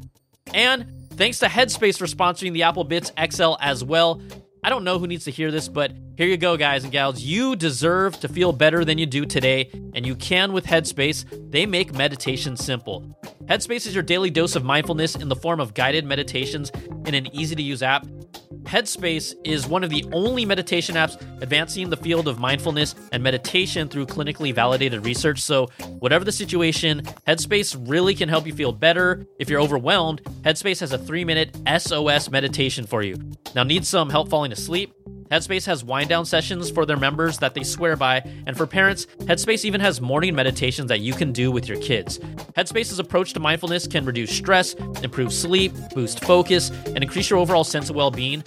And 0.52 0.86
thanks 1.12 1.38
to 1.38 1.46
Headspace 1.46 1.96
for 1.96 2.06
sponsoring 2.06 2.52
the 2.52 2.60
Applebits 2.60 3.10
XL 3.32 3.56
as 3.60 3.82
well. 3.82 4.20
I 4.62 4.68
don't 4.68 4.84
know 4.84 4.98
who 4.98 5.06
needs 5.06 5.24
to 5.24 5.30
hear 5.30 5.50
this, 5.50 5.68
but 5.68 5.92
here 6.20 6.28
you 6.28 6.36
go, 6.36 6.54
guys 6.54 6.84
and 6.84 6.92
gals. 6.92 7.22
You 7.22 7.56
deserve 7.56 8.20
to 8.20 8.28
feel 8.28 8.52
better 8.52 8.84
than 8.84 8.98
you 8.98 9.06
do 9.06 9.24
today, 9.24 9.70
and 9.94 10.04
you 10.04 10.14
can 10.14 10.52
with 10.52 10.66
Headspace. 10.66 11.24
They 11.50 11.64
make 11.64 11.94
meditation 11.94 12.58
simple. 12.58 13.18
Headspace 13.46 13.86
is 13.86 13.94
your 13.94 14.02
daily 14.02 14.28
dose 14.28 14.54
of 14.54 14.62
mindfulness 14.62 15.16
in 15.16 15.30
the 15.30 15.34
form 15.34 15.60
of 15.60 15.72
guided 15.72 16.04
meditations 16.04 16.72
in 17.06 17.14
an 17.14 17.34
easy 17.34 17.54
to 17.54 17.62
use 17.62 17.82
app. 17.82 18.06
Headspace 18.64 19.32
is 19.44 19.66
one 19.66 19.82
of 19.82 19.88
the 19.88 20.04
only 20.12 20.44
meditation 20.44 20.94
apps 20.94 21.18
advancing 21.40 21.88
the 21.88 21.96
field 21.96 22.28
of 22.28 22.38
mindfulness 22.38 22.94
and 23.12 23.22
meditation 23.22 23.88
through 23.88 24.04
clinically 24.04 24.54
validated 24.54 25.06
research. 25.06 25.40
So, 25.40 25.68
whatever 26.00 26.26
the 26.26 26.32
situation, 26.32 27.00
Headspace 27.26 27.82
really 27.88 28.14
can 28.14 28.28
help 28.28 28.46
you 28.46 28.52
feel 28.52 28.72
better. 28.72 29.26
If 29.38 29.48
you're 29.48 29.62
overwhelmed, 29.62 30.22
Headspace 30.42 30.80
has 30.80 30.92
a 30.92 30.98
three 30.98 31.24
minute 31.24 31.56
SOS 31.78 32.30
meditation 32.30 32.86
for 32.86 33.02
you. 33.02 33.16
Now, 33.54 33.62
need 33.62 33.86
some 33.86 34.10
help 34.10 34.28
falling 34.28 34.52
asleep? 34.52 34.92
Headspace 35.30 35.64
has 35.66 35.84
wind 35.84 36.08
down 36.08 36.26
sessions 36.26 36.70
for 36.70 36.84
their 36.84 36.96
members 36.96 37.38
that 37.38 37.54
they 37.54 37.62
swear 37.62 37.94
by, 37.94 38.18
and 38.46 38.56
for 38.56 38.66
parents, 38.66 39.06
Headspace 39.20 39.64
even 39.64 39.80
has 39.80 40.00
morning 40.00 40.34
meditations 40.34 40.88
that 40.88 41.00
you 41.00 41.12
can 41.12 41.30
do 41.30 41.52
with 41.52 41.68
your 41.68 41.80
kids. 41.80 42.18
Headspace's 42.56 42.98
approach 42.98 43.32
to 43.34 43.40
mindfulness 43.40 43.86
can 43.86 44.04
reduce 44.04 44.36
stress, 44.36 44.74
improve 45.04 45.32
sleep, 45.32 45.72
boost 45.94 46.24
focus, 46.24 46.70
and 46.70 46.98
increase 46.98 47.30
your 47.30 47.38
overall 47.38 47.62
sense 47.62 47.90
of 47.90 47.94
well 47.94 48.10
being. 48.10 48.42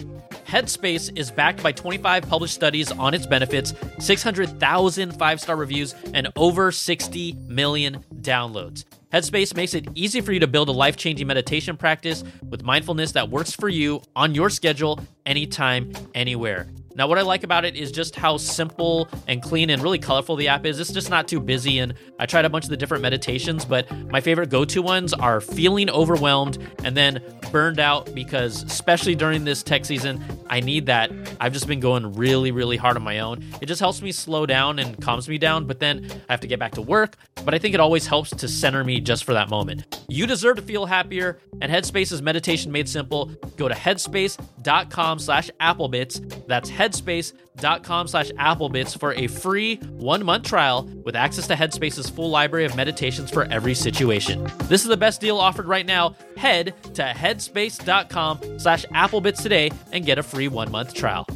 Headspace 0.46 1.16
is 1.16 1.30
backed 1.30 1.62
by 1.62 1.72
25 1.72 2.28
published 2.28 2.54
studies 2.54 2.92
on 2.92 3.14
its 3.14 3.26
benefits, 3.26 3.72
600,000 3.98 5.18
five 5.18 5.40
star 5.40 5.56
reviews, 5.56 5.94
and 6.12 6.28
over 6.36 6.70
60 6.70 7.32
million 7.46 8.04
downloads. 8.20 8.84
Headspace 9.14 9.54
makes 9.54 9.74
it 9.74 9.86
easy 9.94 10.20
for 10.20 10.32
you 10.32 10.40
to 10.40 10.48
build 10.48 10.68
a 10.68 10.72
life 10.72 10.96
changing 10.96 11.28
meditation 11.28 11.76
practice 11.76 12.24
with 12.50 12.64
mindfulness 12.64 13.12
that 13.12 13.30
works 13.30 13.52
for 13.52 13.68
you 13.68 14.02
on 14.16 14.34
your 14.34 14.50
schedule, 14.50 14.98
anytime, 15.24 15.92
anywhere. 16.16 16.66
Now, 16.96 17.08
what 17.08 17.18
I 17.18 17.22
like 17.22 17.42
about 17.42 17.64
it 17.64 17.74
is 17.76 17.90
just 17.90 18.14
how 18.14 18.36
simple 18.36 19.08
and 19.26 19.42
clean 19.42 19.70
and 19.70 19.82
really 19.82 19.98
colorful 19.98 20.36
the 20.36 20.48
app 20.48 20.64
is. 20.64 20.78
It's 20.78 20.92
just 20.92 21.10
not 21.10 21.26
too 21.26 21.40
busy, 21.40 21.80
and 21.80 21.94
I 22.18 22.26
tried 22.26 22.44
a 22.44 22.50
bunch 22.50 22.64
of 22.64 22.70
the 22.70 22.76
different 22.76 23.02
meditations, 23.02 23.64
but 23.64 23.90
my 24.08 24.20
favorite 24.20 24.50
go 24.50 24.64
to 24.64 24.80
ones 24.80 25.12
are 25.12 25.40
feeling 25.40 25.90
overwhelmed 25.90 26.58
and 26.84 26.96
then 26.96 27.20
burned 27.50 27.80
out 27.80 28.14
because, 28.14 28.62
especially 28.62 29.14
during 29.14 29.44
this 29.44 29.62
tech 29.62 29.84
season, 29.84 30.22
I 30.48 30.60
need 30.60 30.86
that. 30.86 31.10
I've 31.40 31.52
just 31.52 31.66
been 31.66 31.80
going 31.80 32.14
really, 32.14 32.52
really 32.52 32.76
hard 32.76 32.96
on 32.96 33.02
my 33.02 33.18
own. 33.18 33.44
It 33.60 33.66
just 33.66 33.80
helps 33.80 34.00
me 34.00 34.12
slow 34.12 34.46
down 34.46 34.78
and 34.78 35.00
calms 35.02 35.28
me 35.28 35.38
down, 35.38 35.66
but 35.66 35.80
then 35.80 36.08
I 36.28 36.32
have 36.32 36.40
to 36.40 36.46
get 36.46 36.58
back 36.58 36.72
to 36.72 36.82
work. 36.82 37.16
But 37.44 37.54
I 37.54 37.58
think 37.58 37.74
it 37.74 37.80
always 37.80 38.06
helps 38.06 38.30
to 38.30 38.48
center 38.48 38.84
me 38.84 39.00
just 39.00 39.24
for 39.24 39.34
that 39.34 39.50
moment. 39.50 40.02
You 40.08 40.26
deserve 40.26 40.56
to 40.56 40.62
feel 40.62 40.86
happier, 40.86 41.38
and 41.60 41.70
Headspace 41.70 42.12
is 42.12 42.22
meditation 42.22 42.72
made 42.72 42.88
simple. 42.88 43.26
Go 43.56 43.68
to 43.68 43.74
headspace.com 43.74 45.18
slash 45.18 45.50
applebits. 45.60 46.46
That's 46.46 46.70
headspace.com 46.84 48.08
slash 48.08 48.30
applebits 48.32 48.98
for 48.98 49.14
a 49.14 49.26
free 49.26 49.76
one-month 49.76 50.44
trial 50.44 50.84
with 51.04 51.16
access 51.16 51.46
to 51.46 51.54
Headspace's 51.54 52.10
full 52.10 52.30
library 52.30 52.64
of 52.64 52.76
meditations 52.76 53.30
for 53.30 53.44
every 53.44 53.74
situation. 53.74 54.44
This 54.64 54.82
is 54.82 54.88
the 54.88 54.96
best 54.96 55.20
deal 55.20 55.38
offered 55.38 55.66
right 55.66 55.86
now. 55.86 56.14
Head 56.36 56.74
to 56.94 57.02
headspace.com 57.02 58.58
slash 58.58 58.84
applebits 58.86 59.42
today 59.42 59.70
and 59.92 60.04
get 60.04 60.18
a 60.18 60.22
free 60.22 60.48
one-month 60.48 60.94
trial. 60.94 61.26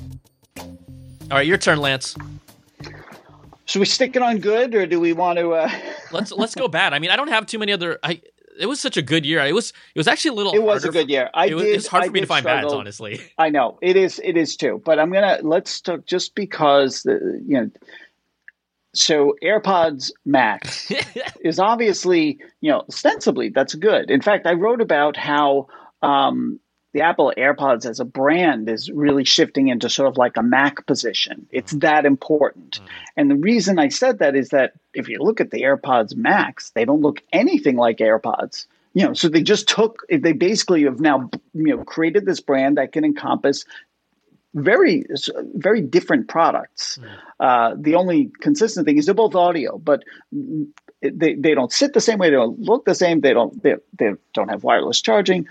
All 0.58 1.36
right, 1.36 1.46
your 1.46 1.58
turn, 1.58 1.78
Lance. 1.78 2.16
Should 3.66 3.80
we 3.80 3.86
stick 3.86 4.16
it 4.16 4.22
on 4.22 4.38
good, 4.38 4.74
or 4.74 4.86
do 4.86 4.98
we 4.98 5.12
want 5.12 5.38
to? 5.38 5.52
Uh... 5.52 5.70
let's 6.10 6.32
let's 6.32 6.54
go 6.54 6.68
bad. 6.68 6.94
I 6.94 6.98
mean, 6.98 7.10
I 7.10 7.16
don't 7.16 7.28
have 7.28 7.46
too 7.46 7.58
many 7.58 7.72
other. 7.72 7.98
I 8.02 8.22
it 8.58 8.66
was 8.66 8.80
such 8.80 8.96
a 8.96 9.02
good 9.02 9.24
year. 9.24 9.40
It 9.44 9.54
was 9.54 9.70
it 9.94 9.98
was 9.98 10.08
actually 10.08 10.30
a 10.30 10.34
little. 10.34 10.52
It 10.54 10.62
was 10.62 10.84
a 10.84 10.90
good 10.90 11.08
year. 11.08 11.30
I 11.34 11.46
it 11.46 11.54
was, 11.54 11.64
did. 11.64 11.74
it's 11.76 11.86
hard 11.86 12.04
I 12.04 12.06
for 12.06 12.12
me 12.12 12.20
to 12.20 12.26
find 12.26 12.44
bads, 12.44 12.72
honestly. 12.72 13.20
I 13.38 13.50
know 13.50 13.78
it 13.82 13.96
is. 13.96 14.20
It 14.22 14.36
is 14.36 14.56
too. 14.56 14.82
But 14.84 14.98
I'm 14.98 15.12
gonna 15.12 15.38
let's 15.42 15.80
talk 15.80 16.06
just 16.06 16.34
because 16.34 17.02
the 17.02 17.42
you 17.46 17.60
know. 17.60 17.70
So 18.94 19.36
AirPods 19.42 20.10
Max 20.24 20.90
is 21.40 21.58
obviously 21.58 22.38
you 22.60 22.70
know 22.70 22.84
ostensibly 22.88 23.50
that's 23.50 23.74
good. 23.74 24.10
In 24.10 24.20
fact, 24.20 24.46
I 24.46 24.54
wrote 24.54 24.80
about 24.80 25.16
how 25.16 25.68
um, 26.02 26.58
the 26.92 27.02
Apple 27.02 27.32
AirPods 27.36 27.88
as 27.88 28.00
a 28.00 28.04
brand 28.04 28.68
is 28.68 28.90
really 28.90 29.24
shifting 29.24 29.68
into 29.68 29.90
sort 29.90 30.08
of 30.08 30.16
like 30.16 30.36
a 30.36 30.42
Mac 30.42 30.86
position. 30.86 31.46
It's 31.50 31.72
that 31.72 32.06
important. 32.06 32.76
Mm-hmm. 32.76 32.86
And 33.16 33.30
the 33.30 33.36
reason 33.36 33.78
I 33.78 33.88
said 33.88 34.20
that 34.20 34.34
is 34.34 34.50
that 34.50 34.72
if 34.94 35.08
you 35.08 35.18
look 35.20 35.40
at 35.40 35.50
the 35.50 35.62
AirPods 35.62 36.16
Max, 36.16 36.70
they 36.70 36.84
don't 36.84 37.02
look 37.02 37.22
anything 37.32 37.76
like 37.76 37.98
AirPods. 37.98 38.66
You 38.94 39.06
know, 39.06 39.12
so 39.12 39.28
they 39.28 39.42
just 39.42 39.68
took 39.68 40.00
they 40.10 40.32
basically 40.32 40.84
have 40.84 40.98
now 40.98 41.30
you 41.52 41.76
know 41.76 41.84
created 41.84 42.24
this 42.24 42.40
brand 42.40 42.78
that 42.78 42.92
can 42.92 43.04
encompass 43.04 43.64
very 44.54 45.04
very 45.54 45.82
different 45.82 46.26
products. 46.26 46.98
Mm-hmm. 46.98 47.14
Uh, 47.38 47.74
the 47.78 47.96
only 47.96 48.32
consistent 48.40 48.86
thing 48.86 48.96
is 48.96 49.04
they're 49.06 49.14
both 49.14 49.34
audio, 49.34 49.76
but 49.78 50.04
they, 51.02 51.34
they 51.34 51.54
don't 51.54 51.70
sit 51.70 51.92
the 51.92 52.00
same 52.00 52.18
way. 52.18 52.30
They 52.30 52.36
don't 52.36 52.58
look 52.58 52.86
the 52.86 52.94
same. 52.94 53.20
They 53.20 53.34
don't 53.34 53.62
they, 53.62 53.74
they 53.96 54.12
don't 54.32 54.48
have 54.48 54.64
wireless 54.64 55.00
charging. 55.00 55.46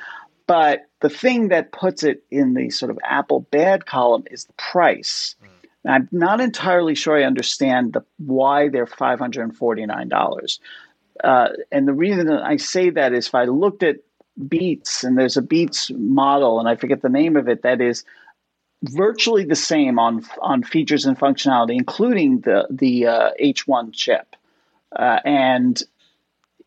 But 0.48 0.88
the 1.02 1.10
thing 1.10 1.50
that 1.50 1.72
puts 1.72 2.04
it 2.04 2.24
in 2.32 2.54
the 2.54 2.70
sort 2.70 2.89
of 2.89 2.98
Apple 3.04 3.41
bad 3.52 3.86
column 3.86 4.24
is 4.32 4.45
the 4.45 4.54
price. 4.54 5.36
Mm. 5.43 5.50
I'm 5.89 6.10
not 6.12 6.41
entirely 6.41 6.95
sure 6.95 7.18
I 7.18 7.24
understand 7.24 7.93
the 7.93 8.04
why 8.18 8.70
they're 8.70 8.88
five 8.88 9.20
hundred 9.20 9.43
and 9.43 9.56
forty 9.56 9.86
nine 9.86 10.10
dollars. 10.10 10.60
Uh, 11.24 11.50
and 11.72 11.88
the 11.88 11.93
reason 11.93 12.30
I 12.30 12.58
say 12.58 12.89
that 12.91 13.14
is 13.14 13.28
if 13.28 13.36
I 13.36 13.45
looked 13.45 13.84
at 13.84 13.98
Beats 14.48 15.04
and 15.04 15.18
there's 15.18 15.38
a 15.38 15.41
Beats 15.41 15.89
model 15.91 16.60
and 16.60 16.70
I 16.70 16.76
forget 16.76 17.02
the 17.02 17.10
name 17.10 17.36
of 17.36 17.48
it 17.48 17.64
that 17.64 17.82
is 17.82 18.04
virtually 18.84 19.43
the 19.43 19.56
same 19.56 19.98
on 20.00 20.26
on 20.41 20.64
features 20.64 21.06
and 21.06 21.18
functionality, 21.18 21.76
including 21.76 22.41
the 22.41 22.68
the 22.70 23.08
uh, 23.08 23.32
H1 23.41 23.93
chip, 23.93 24.36
uh, 24.95 25.20
and 25.26 25.82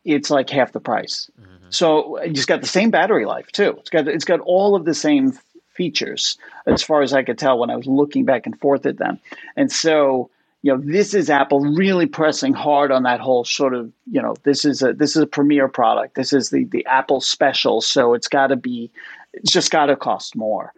it's 0.05 0.29
like 0.29 0.49
half 0.49 0.71
the 0.71 0.79
price. 0.79 1.29
Mm-hmm. 1.39 1.67
So 1.69 2.17
it's 2.17 2.45
got 2.45 2.61
the 2.61 2.67
same 2.67 2.91
battery 2.91 3.25
life 3.25 3.51
too. 3.51 3.75
It's 3.79 3.89
got 3.89 4.07
it's 4.07 4.25
got 4.25 4.39
all 4.41 4.75
of 4.75 4.85
the 4.85 4.93
same 4.93 5.33
features 5.73 6.37
as 6.67 6.83
far 6.83 7.01
as 7.01 7.13
I 7.13 7.23
could 7.23 7.37
tell 7.37 7.57
when 7.57 7.69
I 7.69 7.75
was 7.75 7.87
looking 7.87 8.25
back 8.25 8.45
and 8.45 8.59
forth 8.59 8.85
at 8.85 8.97
them. 8.97 9.19
And 9.55 9.71
so, 9.71 10.29
you 10.61 10.71
know, 10.71 10.81
this 10.83 11.13
is 11.13 11.29
Apple 11.29 11.61
really 11.61 12.05
pressing 12.05 12.53
hard 12.53 12.91
on 12.91 13.03
that 13.03 13.19
whole 13.19 13.45
sort 13.45 13.73
of, 13.73 13.91
you 14.11 14.21
know, 14.21 14.35
this 14.43 14.65
is 14.65 14.83
a 14.83 14.93
this 14.93 15.15
is 15.15 15.23
a 15.23 15.27
premier 15.27 15.67
product. 15.67 16.15
This 16.15 16.33
is 16.33 16.49
the 16.49 16.65
the 16.65 16.85
Apple 16.85 17.21
special, 17.21 17.81
so 17.81 18.13
it's 18.13 18.27
got 18.27 18.47
to 18.47 18.55
be 18.55 18.91
it's 19.33 19.51
just 19.51 19.71
got 19.71 19.87
to 19.87 19.95
cost 19.95 20.35
more. 20.35 20.73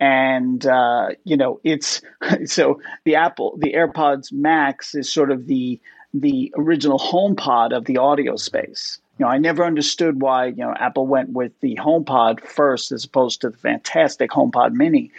And 0.00 0.66
uh, 0.66 1.10
you 1.24 1.36
know, 1.36 1.60
it's 1.64 2.02
so 2.44 2.80
the 3.04 3.14
Apple 3.14 3.56
the 3.58 3.72
AirPods 3.72 4.32
Max 4.32 4.94
is 4.94 5.10
sort 5.10 5.30
of 5.30 5.46
the 5.46 5.80
the 6.14 6.52
original 6.56 6.98
HomePod 6.98 7.76
of 7.76 7.84
the 7.86 7.98
audio 7.98 8.36
space. 8.36 8.98
You 9.18 9.26
know, 9.26 9.30
I 9.30 9.38
never 9.38 9.64
understood 9.64 10.20
why 10.20 10.46
you 10.46 10.56
know 10.56 10.74
Apple 10.78 11.06
went 11.06 11.30
with 11.30 11.52
the 11.60 11.76
HomePod 11.76 12.40
first 12.40 12.92
as 12.92 13.04
opposed 13.04 13.40
to 13.42 13.50
the 13.50 13.56
fantastic 13.56 14.30
HomePod 14.30 14.72
Mini. 14.72 15.10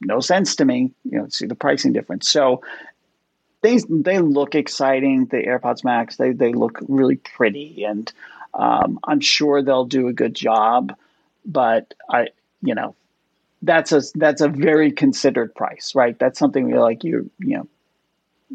No 0.00 0.20
sense 0.20 0.56
to 0.56 0.64
me. 0.64 0.90
You 1.04 1.18
know, 1.18 1.28
see 1.28 1.46
the 1.46 1.54
pricing 1.54 1.92
difference. 1.92 2.28
So 2.28 2.62
they 3.62 3.78
they 3.88 4.18
look 4.18 4.54
exciting. 4.54 5.26
The 5.26 5.38
AirPods 5.38 5.84
Max 5.84 6.16
they 6.16 6.32
they 6.32 6.52
look 6.52 6.78
really 6.88 7.16
pretty, 7.16 7.84
and 7.84 8.12
um, 8.54 8.98
I'm 9.04 9.20
sure 9.20 9.62
they'll 9.62 9.84
do 9.84 10.08
a 10.08 10.12
good 10.12 10.34
job. 10.34 10.94
But 11.44 11.94
I, 12.10 12.28
you 12.62 12.74
know, 12.74 12.94
that's 13.62 13.92
a 13.92 14.02
that's 14.14 14.40
a 14.40 14.48
very 14.48 14.92
considered 14.92 15.54
price, 15.54 15.94
right? 15.94 16.18
That's 16.18 16.38
something 16.38 16.68
you're 16.68 16.80
like 16.80 17.04
you 17.04 17.30
you 17.38 17.58
know 17.58 17.68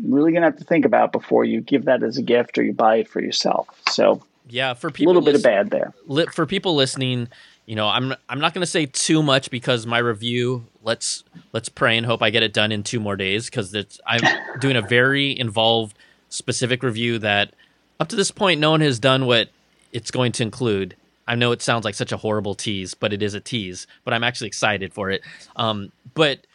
really 0.03 0.31
gonna 0.31 0.45
have 0.45 0.57
to 0.57 0.63
think 0.63 0.85
about 0.85 1.11
before 1.11 1.45
you 1.45 1.61
give 1.61 1.85
that 1.85 2.03
as 2.03 2.17
a 2.17 2.21
gift 2.21 2.57
or 2.57 2.63
you 2.63 2.73
buy 2.73 2.97
it 2.97 3.07
for 3.07 3.21
yourself. 3.21 3.67
So 3.89 4.21
yeah, 4.49 4.73
for 4.73 4.91
people, 4.91 5.11
a 5.11 5.13
little 5.13 5.25
bit 5.25 5.35
of 5.35 5.43
bad 5.43 5.69
there. 5.69 5.93
Li- 6.07 6.27
for 6.27 6.45
people 6.45 6.75
listening, 6.75 7.27
you 7.65 7.75
know, 7.75 7.87
I'm 7.87 8.13
I'm 8.29 8.39
not 8.39 8.53
going 8.53 8.61
to 8.61 8.69
say 8.69 8.85
too 8.85 9.21
much 9.21 9.51
because 9.51 9.85
my 9.85 9.97
review. 9.99 10.65
Let's 10.83 11.25
let's 11.51 11.67
pray 11.67 11.97
and 11.97 12.05
hope 12.05 12.23
I 12.23 12.29
get 12.29 12.43
it 12.43 12.53
done 12.53 12.71
in 12.71 12.81
two 12.81 12.99
more 12.99 13.17
days 13.17 13.47
because 13.47 13.73
it's 13.73 13.99
I'm 14.07 14.21
doing 14.59 14.77
a 14.77 14.81
very 14.81 15.37
involved, 15.37 15.97
specific 16.29 16.81
review 16.81 17.19
that 17.19 17.53
up 17.99 18.07
to 18.09 18.15
this 18.15 18.31
point 18.31 18.61
no 18.61 18.71
one 18.71 18.81
has 18.81 18.99
done 18.99 19.25
what 19.25 19.49
it's 19.91 20.11
going 20.11 20.31
to 20.33 20.43
include. 20.43 20.95
I 21.27 21.35
know 21.35 21.51
it 21.51 21.61
sounds 21.61 21.83
like 21.83 21.95
such 21.95 22.13
a 22.13 22.17
horrible 22.17 22.55
tease, 22.55 22.93
but 22.93 23.11
it 23.11 23.21
is 23.21 23.33
a 23.33 23.41
tease. 23.41 23.85
But 24.05 24.13
I'm 24.13 24.23
actually 24.23 24.47
excited 24.47 24.93
for 24.93 25.09
it. 25.09 25.21
Um, 25.57 25.91
but 26.13 26.47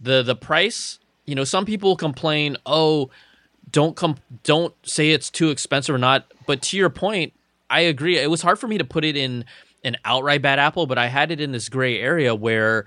the 0.00 0.22
the 0.22 0.36
price, 0.36 0.98
you 1.26 1.34
know, 1.34 1.44
some 1.44 1.64
people 1.64 1.96
complain, 1.96 2.56
oh, 2.66 3.10
don't 3.70 3.96
come 3.96 4.16
don't 4.44 4.74
say 4.84 5.10
it's 5.10 5.30
too 5.30 5.50
expensive 5.50 5.94
or 5.94 5.98
not. 5.98 6.32
But 6.46 6.62
to 6.62 6.76
your 6.76 6.90
point 6.90 7.32
i 7.68 7.80
agree. 7.80 8.16
It 8.16 8.30
was 8.30 8.42
hard 8.42 8.58
for 8.58 8.68
me 8.68 8.78
to 8.78 8.84
put 8.84 9.04
it 9.04 9.16
in 9.16 9.44
an 9.84 9.96
outright 10.04 10.42
bad 10.42 10.58
apple 10.58 10.86
but 10.86 10.98
i 10.98 11.06
had 11.06 11.30
it 11.30 11.40
in 11.40 11.52
this 11.52 11.68
gray 11.68 12.00
area 12.00 12.34
where 12.34 12.86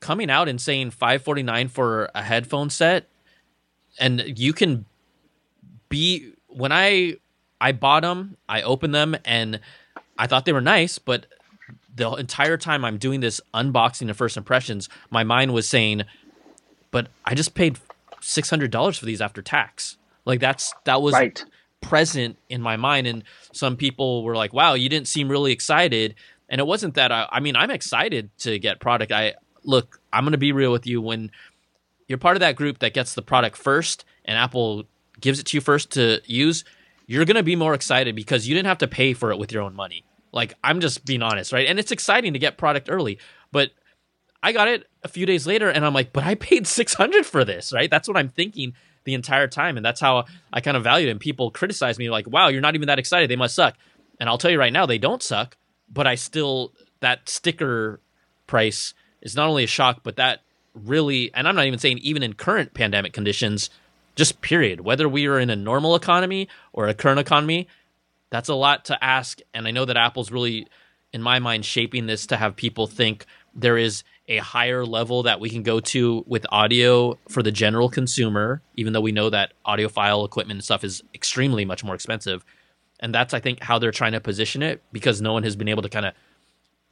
coming 0.00 0.30
out 0.30 0.48
and 0.48 0.60
saying 0.60 0.90
549 0.90 1.68
for 1.68 2.08
a 2.14 2.22
headphone 2.22 2.70
set 2.70 3.08
and 3.98 4.22
you 4.36 4.52
can 4.52 4.84
be 5.88 6.32
when 6.48 6.70
i 6.70 7.16
i 7.60 7.72
bought 7.72 8.02
them 8.02 8.36
i 8.48 8.62
opened 8.62 8.94
them 8.94 9.16
and 9.24 9.58
i 10.16 10.26
thought 10.28 10.44
they 10.44 10.52
were 10.52 10.60
nice 10.60 10.98
but 10.98 11.26
the 11.94 12.08
entire 12.12 12.56
time 12.56 12.84
i'm 12.84 12.98
doing 12.98 13.18
this 13.20 13.40
unboxing 13.52 14.08
of 14.08 14.16
first 14.16 14.36
impressions 14.36 14.88
my 15.10 15.24
mind 15.24 15.52
was 15.52 15.68
saying 15.68 16.04
but 16.92 17.08
i 17.24 17.34
just 17.34 17.54
paid 17.54 17.80
$600 18.20 18.98
for 18.98 19.04
these 19.04 19.20
after 19.20 19.42
tax 19.42 19.96
like 20.24 20.40
that's 20.40 20.74
that 20.84 21.02
was 21.02 21.14
right. 21.14 21.44
present 21.80 22.38
in 22.48 22.62
my 22.62 22.76
mind, 22.76 23.06
and 23.06 23.24
some 23.52 23.76
people 23.76 24.22
were 24.22 24.36
like, 24.36 24.52
"Wow, 24.52 24.74
you 24.74 24.88
didn't 24.88 25.08
seem 25.08 25.28
really 25.28 25.52
excited." 25.52 26.14
And 26.48 26.60
it 26.60 26.66
wasn't 26.66 26.94
that 26.94 27.10
I. 27.10 27.28
I 27.30 27.40
mean, 27.40 27.56
I'm 27.56 27.70
excited 27.70 28.30
to 28.38 28.58
get 28.58 28.80
product. 28.80 29.12
I 29.12 29.34
look. 29.64 30.00
I'm 30.12 30.24
going 30.24 30.32
to 30.32 30.38
be 30.38 30.52
real 30.52 30.72
with 30.72 30.86
you. 30.86 31.00
When 31.00 31.30
you're 32.06 32.18
part 32.18 32.36
of 32.36 32.40
that 32.40 32.56
group 32.56 32.78
that 32.80 32.94
gets 32.94 33.14
the 33.14 33.22
product 33.22 33.56
first, 33.56 34.04
and 34.24 34.38
Apple 34.38 34.84
gives 35.20 35.38
it 35.38 35.46
to 35.46 35.56
you 35.56 35.60
first 35.60 35.92
to 35.92 36.20
use, 36.26 36.64
you're 37.06 37.24
going 37.24 37.36
to 37.36 37.42
be 37.42 37.56
more 37.56 37.74
excited 37.74 38.14
because 38.14 38.46
you 38.46 38.54
didn't 38.54 38.68
have 38.68 38.78
to 38.78 38.88
pay 38.88 39.12
for 39.12 39.32
it 39.32 39.38
with 39.38 39.52
your 39.52 39.62
own 39.62 39.74
money. 39.74 40.04
Like 40.30 40.54
I'm 40.62 40.80
just 40.80 41.04
being 41.04 41.22
honest, 41.22 41.52
right? 41.52 41.66
And 41.66 41.78
it's 41.78 41.90
exciting 41.90 42.32
to 42.32 42.38
get 42.38 42.58
product 42.58 42.88
early, 42.90 43.18
but 43.50 43.70
I 44.42 44.52
got 44.52 44.68
it 44.68 44.86
a 45.02 45.08
few 45.08 45.26
days 45.26 45.46
later 45.46 45.68
and 45.68 45.84
I'm 45.84 45.94
like, 45.94 46.12
but 46.12 46.24
I 46.24 46.34
paid 46.34 46.66
600 46.66 47.24
for 47.24 47.44
this, 47.44 47.72
right? 47.72 47.90
That's 47.90 48.08
what 48.08 48.16
I'm 48.16 48.28
thinking 48.28 48.74
the 49.04 49.14
entire 49.14 49.48
time. 49.48 49.76
And 49.76 49.84
that's 49.84 50.00
how 50.00 50.24
I 50.52 50.60
kind 50.60 50.76
of 50.76 50.82
valued 50.82 51.08
it. 51.08 51.12
And 51.12 51.20
people 51.20 51.50
criticize 51.50 51.98
me 51.98 52.10
like, 52.10 52.26
wow, 52.26 52.48
you're 52.48 52.60
not 52.60 52.74
even 52.74 52.88
that 52.88 52.98
excited. 52.98 53.30
They 53.30 53.36
must 53.36 53.54
suck. 53.54 53.76
And 54.20 54.28
I'll 54.28 54.38
tell 54.38 54.50
you 54.50 54.58
right 54.58 54.72
now, 54.72 54.86
they 54.86 54.98
don't 54.98 55.22
suck, 55.22 55.56
but 55.92 56.06
I 56.06 56.14
still, 56.14 56.72
that 57.00 57.28
sticker 57.28 58.00
price 58.46 58.94
is 59.20 59.34
not 59.36 59.48
only 59.48 59.64
a 59.64 59.68
shock, 59.68 60.00
but 60.02 60.16
that 60.16 60.40
really, 60.74 61.32
and 61.34 61.48
I'm 61.48 61.56
not 61.56 61.66
even 61.66 61.78
saying 61.78 61.98
even 61.98 62.22
in 62.22 62.34
current 62.34 62.74
pandemic 62.74 63.12
conditions, 63.12 63.70
just 64.14 64.40
period, 64.40 64.80
whether 64.80 65.08
we 65.08 65.26
are 65.26 65.38
in 65.38 65.50
a 65.50 65.56
normal 65.56 65.94
economy 65.94 66.48
or 66.72 66.86
a 66.86 66.94
current 66.94 67.18
economy, 67.18 67.68
that's 68.30 68.48
a 68.48 68.54
lot 68.54 68.84
to 68.86 69.04
ask. 69.04 69.40
And 69.54 69.66
I 69.66 69.70
know 69.70 69.84
that 69.84 69.96
Apple's 69.96 70.30
really, 70.30 70.66
in 71.12 71.22
my 71.22 71.38
mind, 71.38 71.64
shaping 71.64 72.06
this 72.06 72.26
to 72.26 72.36
have 72.36 72.56
people 72.56 72.86
think 72.86 73.26
there 73.54 73.76
is 73.76 74.04
a 74.32 74.38
higher 74.38 74.84
level 74.86 75.24
that 75.24 75.40
we 75.40 75.50
can 75.50 75.62
go 75.62 75.78
to 75.78 76.24
with 76.26 76.46
audio 76.50 77.18
for 77.28 77.42
the 77.42 77.52
general 77.52 77.90
consumer, 77.90 78.62
even 78.76 78.92
though 78.92 79.00
we 79.00 79.12
know 79.12 79.28
that 79.28 79.52
audiophile 79.66 80.24
equipment 80.24 80.56
and 80.56 80.64
stuff 80.64 80.84
is 80.84 81.02
extremely 81.14 81.64
much 81.66 81.84
more 81.84 81.94
expensive. 81.94 82.44
And 82.98 83.14
that's, 83.14 83.34
I 83.34 83.40
think, 83.40 83.60
how 83.60 83.78
they're 83.78 83.90
trying 83.90 84.12
to 84.12 84.20
position 84.20 84.62
it 84.62 84.82
because 84.90 85.20
no 85.20 85.34
one 85.34 85.42
has 85.42 85.54
been 85.54 85.68
able 85.68 85.82
to 85.82 85.88
kind 85.88 86.06
of 86.06 86.14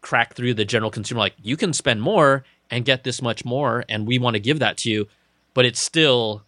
crack 0.02 0.34
through 0.34 0.54
the 0.54 0.66
general 0.66 0.90
consumer. 0.90 1.20
Like, 1.20 1.34
you 1.42 1.56
can 1.56 1.72
spend 1.72 2.02
more 2.02 2.44
and 2.70 2.84
get 2.84 3.04
this 3.04 3.22
much 3.22 3.44
more, 3.44 3.84
and 3.88 4.06
we 4.06 4.18
want 4.18 4.34
to 4.34 4.40
give 4.40 4.58
that 4.58 4.76
to 4.78 4.90
you, 4.90 5.08
but 5.54 5.64
it's 5.64 5.80
still 5.80 6.42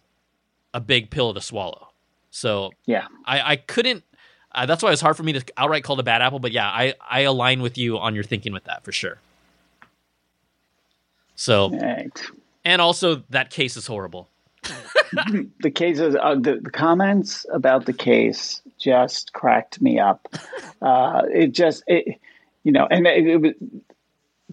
a 0.73 0.79
big 0.79 1.09
pill 1.09 1.33
to 1.33 1.41
swallow. 1.41 1.89
So, 2.29 2.71
yeah, 2.85 3.07
I, 3.25 3.51
I 3.53 3.55
couldn't. 3.55 4.03
Uh, 4.53 4.67
that's 4.67 4.83
why 4.83 4.91
it's 4.91 5.01
hard 5.01 5.17
for 5.17 5.23
me 5.23 5.33
to 5.33 5.43
outright 5.57 5.83
call 5.83 5.97
it 5.97 6.01
a 6.01 6.03
bad 6.03 6.21
apple. 6.21 6.39
But 6.39 6.51
yeah, 6.51 6.67
I, 6.67 6.93
I 7.09 7.21
align 7.21 7.61
with 7.61 7.77
you 7.77 7.97
on 7.97 8.13
your 8.13 8.23
thinking 8.23 8.53
with 8.53 8.65
that 8.65 8.83
for 8.83 8.91
sure. 8.91 9.17
So, 11.43 11.71
right. 11.71 12.23
and 12.63 12.81
also 12.81 13.23
that 13.29 13.49
case 13.49 13.75
is 13.75 13.85
horrible. 13.85 14.29
the 15.59 15.71
cases, 15.71 16.15
uh, 16.15 16.35
the, 16.35 16.61
the, 16.61 16.71
comments 16.71 17.45
about 17.51 17.85
the 17.85 17.91
case 17.91 18.61
just 18.79 19.33
cracked 19.33 19.81
me 19.81 19.99
up. 19.99 20.25
Uh, 20.81 21.23
it 21.29 21.47
just, 21.47 21.83
it, 21.85 22.17
you 22.63 22.71
know, 22.71 22.87
and 22.89 23.05
it, 23.05 23.27
it, 23.27 23.41
was, 23.41 23.51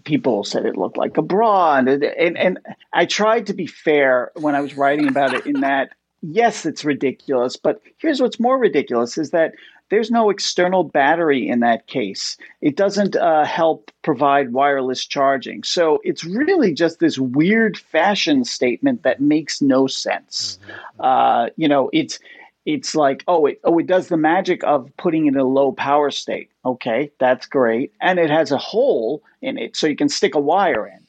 people 0.03 0.43
said 0.43 0.65
it 0.65 0.75
looked 0.75 0.97
like 0.97 1.15
a 1.15 1.21
bra, 1.21 1.77
and, 1.77 1.87
and 1.87 2.37
and 2.37 2.59
I 2.91 3.05
tried 3.05 3.47
to 3.47 3.53
be 3.53 3.67
fair 3.67 4.33
when 4.35 4.53
I 4.53 4.59
was 4.59 4.75
writing 4.75 5.07
about 5.07 5.33
it. 5.33 5.45
In 5.45 5.61
that, 5.61 5.91
yes, 6.21 6.65
it's 6.65 6.83
ridiculous, 6.83 7.55
but 7.55 7.81
here's 7.99 8.21
what's 8.21 8.37
more 8.37 8.57
ridiculous: 8.57 9.17
is 9.17 9.31
that 9.31 9.53
there's 9.91 10.09
no 10.09 10.29
external 10.29 10.85
battery 10.85 11.47
in 11.47 11.59
that 11.59 11.85
case. 11.85 12.37
It 12.61 12.77
doesn't 12.77 13.17
uh, 13.17 13.45
help 13.45 13.91
provide 14.01 14.53
wireless 14.53 15.05
charging. 15.05 15.63
So 15.63 15.99
it's 16.03 16.23
really 16.23 16.73
just 16.73 16.99
this 16.99 17.19
weird 17.19 17.77
fashion 17.77 18.45
statement 18.45 19.03
that 19.03 19.19
makes 19.19 19.61
no 19.61 19.87
sense. 19.87 20.57
Mm-hmm. 20.63 21.01
Uh, 21.01 21.47
you 21.57 21.67
know, 21.67 21.89
it's 21.91 22.19
it's 22.65 22.95
like, 22.95 23.23
oh, 23.27 23.47
it, 23.47 23.59
oh, 23.63 23.79
it 23.79 23.87
does 23.87 24.07
the 24.07 24.17
magic 24.17 24.63
of 24.63 24.89
putting 24.97 25.25
it 25.25 25.33
in 25.33 25.37
a 25.37 25.43
low 25.43 25.71
power 25.73 26.09
state. 26.09 26.49
Okay, 26.63 27.11
that's 27.19 27.45
great. 27.45 27.91
And 27.99 28.17
it 28.17 28.29
has 28.29 28.51
a 28.51 28.57
hole 28.57 29.23
in 29.41 29.57
it 29.57 29.75
so 29.75 29.87
you 29.87 29.95
can 29.95 30.09
stick 30.09 30.35
a 30.35 30.39
wire 30.39 30.87
in. 30.87 30.99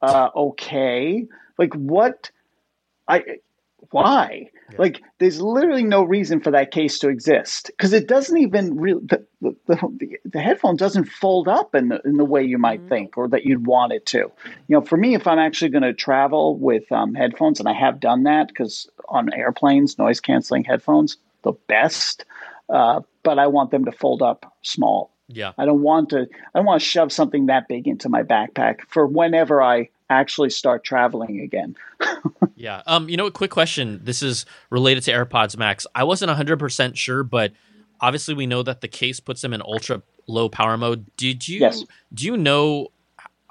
Uh, 0.00 0.30
okay. 0.34 1.28
Like 1.58 1.74
what? 1.74 2.30
I 3.06 3.38
why? 3.92 4.50
Yeah. 4.70 4.76
Like, 4.78 5.02
there's 5.18 5.40
literally 5.40 5.84
no 5.84 6.02
reason 6.02 6.40
for 6.40 6.50
that 6.50 6.70
case 6.70 6.98
to 7.00 7.08
exist 7.08 7.66
because 7.66 7.92
it 7.92 8.08
doesn't 8.08 8.36
even 8.38 8.76
really 8.76 9.02
the, 9.04 9.24
the, 9.40 9.56
the, 9.66 10.16
the, 10.24 10.40
headphone 10.40 10.76
doesn't 10.76 11.04
fold 11.04 11.46
up 11.46 11.74
in 11.74 11.88
the 11.88 12.00
in 12.04 12.16
the 12.16 12.24
way 12.24 12.42
you 12.42 12.58
might 12.58 12.80
mm-hmm. 12.80 12.88
think 12.88 13.18
or 13.18 13.28
that 13.28 13.44
you'd 13.44 13.66
want 13.66 13.92
it 13.92 14.06
to. 14.06 14.18
You 14.18 14.32
know, 14.68 14.80
for 14.80 14.96
me, 14.96 15.14
if 15.14 15.26
I'm 15.26 15.38
actually 15.38 15.70
going 15.70 15.82
to 15.82 15.92
travel 15.92 16.56
with 16.56 16.90
um, 16.90 17.14
headphones, 17.14 17.60
and 17.60 17.68
I 17.68 17.74
have 17.74 18.00
done 18.00 18.24
that 18.24 18.48
because 18.48 18.88
on 19.08 19.32
airplanes, 19.34 19.98
noise 19.98 20.20
canceling 20.20 20.64
headphones, 20.64 21.18
the 21.42 21.52
best. 21.68 22.24
Uh, 22.68 23.00
but 23.22 23.38
I 23.38 23.46
want 23.46 23.70
them 23.70 23.84
to 23.84 23.92
fold 23.92 24.22
up 24.22 24.54
small. 24.62 25.12
Yeah. 25.28 25.52
I 25.58 25.64
don't 25.64 25.82
want 25.82 26.10
to 26.10 26.22
I 26.22 26.58
don't 26.58 26.66
want 26.66 26.80
to 26.80 26.86
shove 26.86 27.12
something 27.12 27.46
that 27.46 27.68
big 27.68 27.86
into 27.86 28.08
my 28.08 28.22
backpack 28.22 28.80
for 28.88 29.06
whenever 29.06 29.62
I 29.62 29.88
actually 30.20 30.50
start 30.50 30.84
traveling 30.84 31.40
again. 31.40 31.76
yeah. 32.56 32.82
Um, 32.86 33.08
you 33.08 33.16
know, 33.16 33.26
a 33.26 33.30
quick 33.30 33.50
question. 33.50 34.00
This 34.02 34.22
is 34.22 34.46
related 34.70 35.02
to 35.04 35.12
AirPods 35.12 35.56
Max. 35.56 35.86
I 35.94 36.04
wasn't 36.04 36.30
100% 36.30 36.96
sure, 36.96 37.22
but 37.22 37.52
obviously 38.00 38.34
we 38.34 38.46
know 38.46 38.62
that 38.62 38.80
the 38.80 38.88
case 38.88 39.20
puts 39.20 39.40
them 39.42 39.52
in 39.52 39.62
ultra 39.62 40.02
low 40.26 40.48
power 40.48 40.76
mode. 40.76 41.06
Did 41.16 41.48
you 41.48 41.60
yes. 41.60 41.84
do 42.12 42.26
you 42.26 42.36
know 42.36 42.88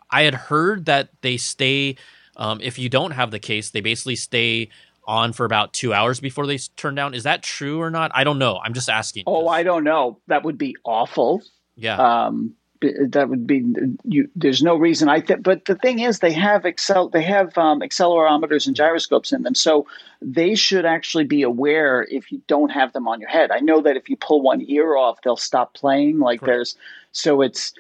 I 0.10 0.24
had 0.24 0.36
heard 0.36 0.86
that 0.86 1.10
they 1.22 1.38
stay 1.38 1.96
um, 2.38 2.60
if 2.62 2.80
you 2.80 2.90
don't 2.90 3.12
have 3.12 3.32
the 3.32 3.40
case, 3.40 3.70
they 3.70 3.82
basically 3.82 4.16
stay 4.16 4.70
on 5.06 5.34
for 5.34 5.46
about 5.46 5.74
two 5.74 5.94
hours 5.94 6.20
before 6.20 6.48
they 6.48 6.58
turn 6.76 6.96
down. 6.96 7.14
Is 7.14 7.24
that 7.24 7.44
true 7.44 7.82
or 7.82 7.90
not? 7.90 8.12
I 8.14 8.24
don't 8.24 8.40
know. 8.40 8.60
I'm 8.64 8.74
just 8.74 8.90
asking. 8.90 9.24
Oh, 9.28 9.48
I 9.48 9.64
don't 9.64 9.84
know. 9.84 10.20
That 10.28 10.44
would 10.44 10.58
be 10.58 10.76
awful. 10.84 11.42
Yeah. 11.76 11.98
Um, 11.98 12.54
that 12.82 13.30
would 13.30 13.46
be 13.46 13.64
you, 14.04 14.30
there's 14.36 14.64
no 14.64 14.76
reason. 14.76 15.10
I 15.10 15.22
think 15.22 15.44
but 15.44 15.66
the 15.66 15.76
thing 15.76 16.00
is 16.00 16.20
they 16.20 16.32
have 16.34 16.66
excel 16.66 17.10
they 17.10 17.22
have 17.22 17.58
um, 17.58 17.82
accelerometers 17.82 18.68
and 18.68 18.76
gyroscopes 18.76 19.32
in 19.32 19.44
them. 19.44 19.56
So 19.56 19.88
they 20.22 20.56
should 20.56 20.86
actually 20.86 21.26
be 21.26 21.44
aware 21.44 22.08
if 22.10 22.32
you 22.32 22.42
don't 22.48 22.70
have 22.70 22.94
them 22.94 23.08
on 23.08 23.20
your 23.20 23.30
head. 23.30 23.52
I 23.52 23.60
know 23.60 23.82
that 23.82 23.98
if 23.98 24.10
you 24.10 24.18
pull 24.18 24.42
one 24.42 24.64
ear 24.68 24.96
off 24.96 25.22
they'll 25.24 25.38
stop 25.38 25.74
playing 25.74 26.20
like 26.20 26.42
there's 26.42 26.76
so 27.12 27.42
it's 27.42 27.74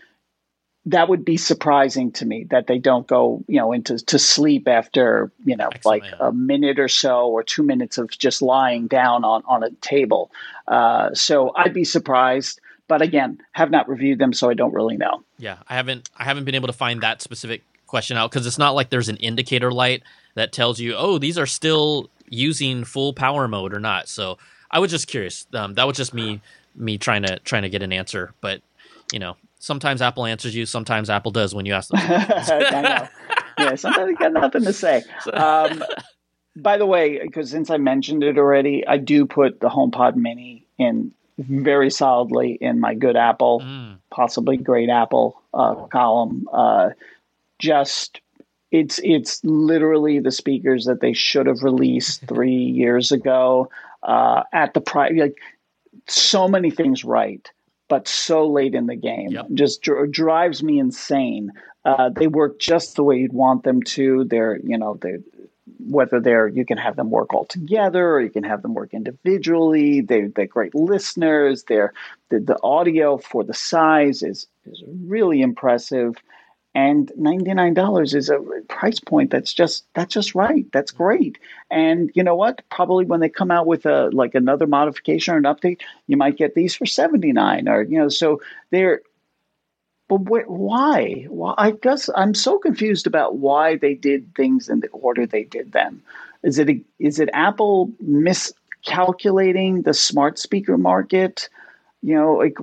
that 0.85 1.09
would 1.09 1.23
be 1.23 1.37
surprising 1.37 2.11
to 2.11 2.25
me 2.25 2.45
that 2.49 2.67
they 2.67 2.79
don't 2.79 3.07
go 3.07 3.43
you 3.47 3.57
know 3.57 3.71
into 3.71 3.97
to 3.97 4.17
sleep 4.17 4.67
after 4.67 5.31
you 5.45 5.55
know 5.55 5.69
Excellent. 5.71 6.03
like 6.03 6.13
a 6.19 6.31
minute 6.31 6.79
or 6.79 6.87
so 6.87 7.27
or 7.27 7.43
two 7.43 7.63
minutes 7.63 7.97
of 7.97 8.09
just 8.09 8.41
lying 8.41 8.87
down 8.87 9.23
on 9.23 9.43
on 9.47 9.63
a 9.63 9.71
table. 9.81 10.31
Uh, 10.67 11.13
so 11.13 11.53
I'd 11.55 11.73
be 11.73 11.83
surprised 11.83 12.61
but 12.91 13.01
again, 13.01 13.37
have 13.53 13.71
not 13.71 13.87
reviewed 13.87 14.19
them, 14.19 14.33
so 14.33 14.49
I 14.49 14.53
don't 14.53 14.73
really 14.73 14.97
know. 14.97 15.23
Yeah, 15.37 15.59
I 15.69 15.75
haven't. 15.75 16.09
I 16.17 16.25
haven't 16.25 16.43
been 16.43 16.55
able 16.55 16.67
to 16.67 16.73
find 16.73 16.99
that 17.03 17.21
specific 17.21 17.63
question 17.87 18.17
out 18.17 18.29
because 18.29 18.45
it's 18.45 18.57
not 18.57 18.71
like 18.71 18.89
there's 18.89 19.07
an 19.07 19.15
indicator 19.15 19.71
light 19.71 20.03
that 20.35 20.51
tells 20.51 20.77
you, 20.77 20.93
oh, 20.97 21.17
these 21.17 21.37
are 21.37 21.45
still 21.45 22.09
using 22.27 22.83
full 22.83 23.13
power 23.13 23.47
mode 23.47 23.73
or 23.73 23.79
not. 23.79 24.09
So 24.09 24.37
I 24.69 24.79
was 24.79 24.91
just 24.91 25.07
curious. 25.07 25.47
Um, 25.53 25.75
that 25.75 25.87
was 25.87 25.95
just 25.95 26.13
me 26.13 26.41
me 26.75 26.97
trying 26.97 27.23
to 27.23 27.39
trying 27.39 27.61
to 27.61 27.69
get 27.69 27.81
an 27.81 27.93
answer. 27.93 28.33
But 28.41 28.61
you 29.13 29.19
know, 29.19 29.37
sometimes 29.59 30.01
Apple 30.01 30.25
answers 30.25 30.53
you, 30.53 30.65
sometimes 30.65 31.09
Apple 31.09 31.31
does 31.31 31.55
when 31.55 31.65
you 31.65 31.71
ask 31.71 31.91
them. 31.91 32.01
yeah, 33.57 33.75
sometimes 33.75 34.09
you 34.09 34.17
got 34.17 34.33
nothing 34.33 34.65
to 34.65 34.73
say. 34.73 35.01
Um, 35.31 35.81
by 36.57 36.77
the 36.77 36.85
way, 36.85 37.21
because 37.23 37.49
since 37.49 37.69
I 37.69 37.77
mentioned 37.77 38.21
it 38.25 38.37
already, 38.37 38.85
I 38.85 38.97
do 38.97 39.25
put 39.25 39.61
the 39.61 39.69
HomePod 39.69 40.17
Mini 40.17 40.67
in 40.77 41.13
very 41.43 41.89
solidly 41.89 42.57
in 42.59 42.79
my 42.79 42.93
good 42.93 43.15
Apple, 43.15 43.61
mm. 43.61 43.97
possibly 44.09 44.57
great 44.57 44.89
Apple 44.89 45.41
uh, 45.53 45.75
column. 45.87 46.47
Uh, 46.51 46.89
just 47.59 48.21
it's 48.71 48.99
it's 49.03 49.43
literally 49.43 50.19
the 50.19 50.31
speakers 50.31 50.85
that 50.85 51.01
they 51.01 51.13
should 51.13 51.45
have 51.45 51.63
released 51.63 52.21
three 52.27 52.55
years 52.55 53.11
ago 53.11 53.69
uh, 54.03 54.43
at 54.51 54.73
the 54.73 54.81
price. 54.81 55.13
Like 55.15 55.37
so 56.07 56.47
many 56.47 56.71
things 56.71 57.03
right, 57.03 57.49
but 57.87 58.07
so 58.07 58.47
late 58.47 58.75
in 58.75 58.87
the 58.87 58.95
game, 58.95 59.31
yep. 59.31 59.47
just 59.53 59.81
dr- 59.81 60.11
drives 60.11 60.63
me 60.63 60.79
insane. 60.79 61.51
Uh, 61.83 62.09
they 62.09 62.27
work 62.27 62.59
just 62.59 62.95
the 62.95 63.03
way 63.03 63.17
you'd 63.17 63.33
want 63.33 63.63
them 63.63 63.81
to. 63.81 64.23
They're 64.23 64.59
you 64.63 64.77
know 64.77 64.97
they 65.01 65.17
whether 65.79 66.19
they're 66.19 66.47
you 66.47 66.65
can 66.65 66.77
have 66.77 66.95
them 66.95 67.09
work 67.09 67.33
all 67.33 67.45
together 67.45 68.11
or 68.11 68.21
you 68.21 68.29
can 68.29 68.43
have 68.43 68.61
them 68.61 68.73
work 68.73 68.93
individually. 68.93 70.01
They 70.01 70.27
they're 70.27 70.47
great 70.47 70.75
listeners. 70.75 71.63
They're 71.67 71.93
the, 72.29 72.39
the 72.39 72.59
audio 72.63 73.17
for 73.17 73.43
the 73.43 73.53
size 73.53 74.23
is 74.23 74.47
is 74.65 74.83
really 74.87 75.41
impressive. 75.41 76.15
And 76.73 77.11
ninety 77.17 77.53
nine 77.53 77.73
dollars 77.73 78.13
is 78.13 78.29
a 78.29 78.39
price 78.69 78.99
point 78.99 79.31
that's 79.31 79.53
just 79.53 79.85
that's 79.93 80.13
just 80.13 80.35
right. 80.35 80.65
That's 80.71 80.91
great. 80.91 81.37
And 81.69 82.09
you 82.13 82.23
know 82.23 82.35
what? 82.35 82.61
Probably 82.69 83.03
when 83.03 83.19
they 83.19 83.27
come 83.27 83.51
out 83.51 83.67
with 83.67 83.85
a 83.85 84.09
like 84.13 84.35
another 84.35 84.67
modification 84.67 85.33
or 85.33 85.37
an 85.37 85.43
update, 85.43 85.81
you 86.07 86.15
might 86.15 86.37
get 86.37 86.55
these 86.55 86.73
for 86.73 86.85
seventy 86.85 87.33
nine 87.33 87.67
or 87.67 87.81
you 87.81 87.99
know. 87.99 88.07
So 88.07 88.41
they're 88.69 89.01
but 90.17 90.49
why? 90.49 91.27
Well, 91.29 91.55
I 91.57 91.71
guess 91.71 92.09
I'm 92.15 92.33
so 92.33 92.57
confused 92.57 93.07
about 93.07 93.37
why 93.37 93.77
they 93.77 93.93
did 93.93 94.33
things 94.35 94.69
in 94.69 94.79
the 94.81 94.89
order 94.89 95.25
they 95.25 95.43
did 95.43 95.71
them. 95.71 96.03
Is 96.43 96.59
it 96.59 96.69
a, 96.69 96.81
is 96.99 97.19
it 97.19 97.29
Apple 97.33 97.91
miscalculating 97.99 99.83
the 99.83 99.93
smart 99.93 100.39
speaker 100.39 100.77
market? 100.77 101.49
You 102.01 102.15
know, 102.15 102.33
like 102.33 102.57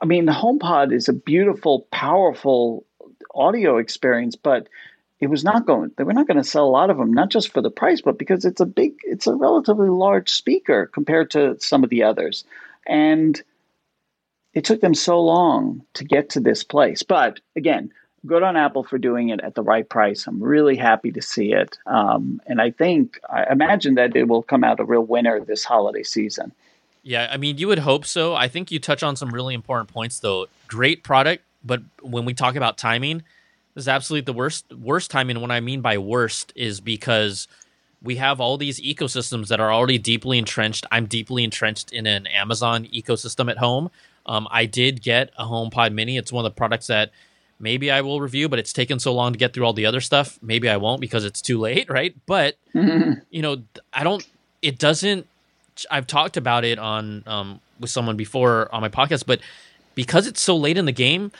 I 0.00 0.04
mean, 0.04 0.26
the 0.26 0.32
HomePod 0.32 0.92
is 0.92 1.08
a 1.08 1.12
beautiful, 1.12 1.86
powerful 1.92 2.84
audio 3.34 3.78
experience, 3.78 4.34
but 4.34 4.68
it 5.20 5.28
was 5.28 5.44
not 5.44 5.64
going. 5.64 5.92
They 5.96 6.02
were 6.02 6.12
not 6.12 6.26
going 6.26 6.38
to 6.38 6.44
sell 6.44 6.66
a 6.66 6.68
lot 6.68 6.90
of 6.90 6.96
them, 6.96 7.12
not 7.12 7.30
just 7.30 7.52
for 7.52 7.62
the 7.62 7.70
price, 7.70 8.00
but 8.00 8.18
because 8.18 8.44
it's 8.44 8.60
a 8.60 8.66
big, 8.66 8.94
it's 9.04 9.28
a 9.28 9.34
relatively 9.34 9.88
large 9.88 10.30
speaker 10.30 10.90
compared 10.92 11.30
to 11.30 11.56
some 11.60 11.84
of 11.84 11.90
the 11.90 12.02
others, 12.02 12.44
and 12.86 13.40
it 14.54 14.64
took 14.64 14.80
them 14.80 14.94
so 14.94 15.20
long 15.20 15.82
to 15.94 16.04
get 16.04 16.30
to 16.30 16.40
this 16.40 16.62
place. 16.64 17.02
But 17.02 17.40
again, 17.56 17.90
good 18.26 18.42
on 18.42 18.56
Apple 18.56 18.84
for 18.84 18.98
doing 18.98 19.30
it 19.30 19.40
at 19.40 19.54
the 19.54 19.62
right 19.62 19.88
price. 19.88 20.26
I'm 20.26 20.42
really 20.42 20.76
happy 20.76 21.10
to 21.12 21.22
see 21.22 21.52
it. 21.52 21.78
Um, 21.86 22.40
and 22.46 22.60
I 22.60 22.70
think, 22.70 23.18
I 23.30 23.50
imagine 23.50 23.94
that 23.94 24.14
it 24.14 24.28
will 24.28 24.42
come 24.42 24.64
out 24.64 24.80
a 24.80 24.84
real 24.84 25.04
winner 25.04 25.40
this 25.40 25.64
holiday 25.64 26.02
season. 26.02 26.52
Yeah, 27.02 27.28
I 27.32 27.36
mean, 27.36 27.58
you 27.58 27.66
would 27.66 27.80
hope 27.80 28.04
so. 28.04 28.34
I 28.34 28.46
think 28.46 28.70
you 28.70 28.78
touch 28.78 29.02
on 29.02 29.16
some 29.16 29.30
really 29.30 29.54
important 29.54 29.92
points, 29.92 30.20
though. 30.20 30.46
Great 30.68 31.02
product, 31.02 31.42
but 31.64 31.82
when 32.00 32.24
we 32.24 32.32
talk 32.32 32.54
about 32.54 32.78
timing, 32.78 33.24
this 33.74 33.84
is 33.84 33.88
absolutely 33.88 34.26
the 34.26 34.34
worst. 34.34 34.72
Worst 34.72 35.10
timing. 35.10 35.40
What 35.40 35.50
I 35.50 35.58
mean 35.60 35.80
by 35.80 35.98
worst 35.98 36.52
is 36.54 36.80
because 36.80 37.48
we 38.02 38.16
have 38.16 38.40
all 38.40 38.56
these 38.56 38.80
ecosystems 38.80 39.48
that 39.48 39.60
are 39.60 39.72
already 39.72 39.98
deeply 39.98 40.38
entrenched. 40.38 40.86
I'm 40.92 41.06
deeply 41.06 41.42
entrenched 41.42 41.90
in 41.90 42.06
an 42.06 42.26
Amazon 42.28 42.84
ecosystem 42.84 43.50
at 43.50 43.58
home. 43.58 43.90
Um, 44.26 44.46
I 44.50 44.66
did 44.66 45.02
get 45.02 45.30
a 45.36 45.44
HomePod 45.44 45.92
Mini. 45.92 46.16
It's 46.16 46.32
one 46.32 46.44
of 46.44 46.52
the 46.52 46.56
products 46.56 46.86
that 46.86 47.10
maybe 47.58 47.90
I 47.90 48.00
will 48.00 48.20
review, 48.20 48.48
but 48.48 48.58
it's 48.58 48.72
taken 48.72 48.98
so 48.98 49.14
long 49.14 49.32
to 49.32 49.38
get 49.38 49.54
through 49.54 49.64
all 49.64 49.72
the 49.72 49.86
other 49.86 50.00
stuff. 50.00 50.38
Maybe 50.42 50.68
I 50.68 50.76
won't 50.76 51.00
because 51.00 51.24
it's 51.24 51.40
too 51.40 51.58
late, 51.58 51.88
right? 51.90 52.14
But 52.26 52.56
you 52.74 53.42
know, 53.42 53.62
I 53.92 54.04
don't. 54.04 54.26
It 54.60 54.78
doesn't. 54.78 55.26
I've 55.90 56.06
talked 56.06 56.36
about 56.36 56.64
it 56.64 56.78
on 56.78 57.24
um, 57.26 57.60
with 57.80 57.90
someone 57.90 58.16
before 58.16 58.68
on 58.74 58.82
my 58.82 58.88
podcast, 58.88 59.24
but 59.26 59.40
because 59.94 60.26
it's 60.26 60.40
so 60.40 60.56
late 60.56 60.76
in 60.76 60.84
the 60.84 60.92
game, 60.92 61.32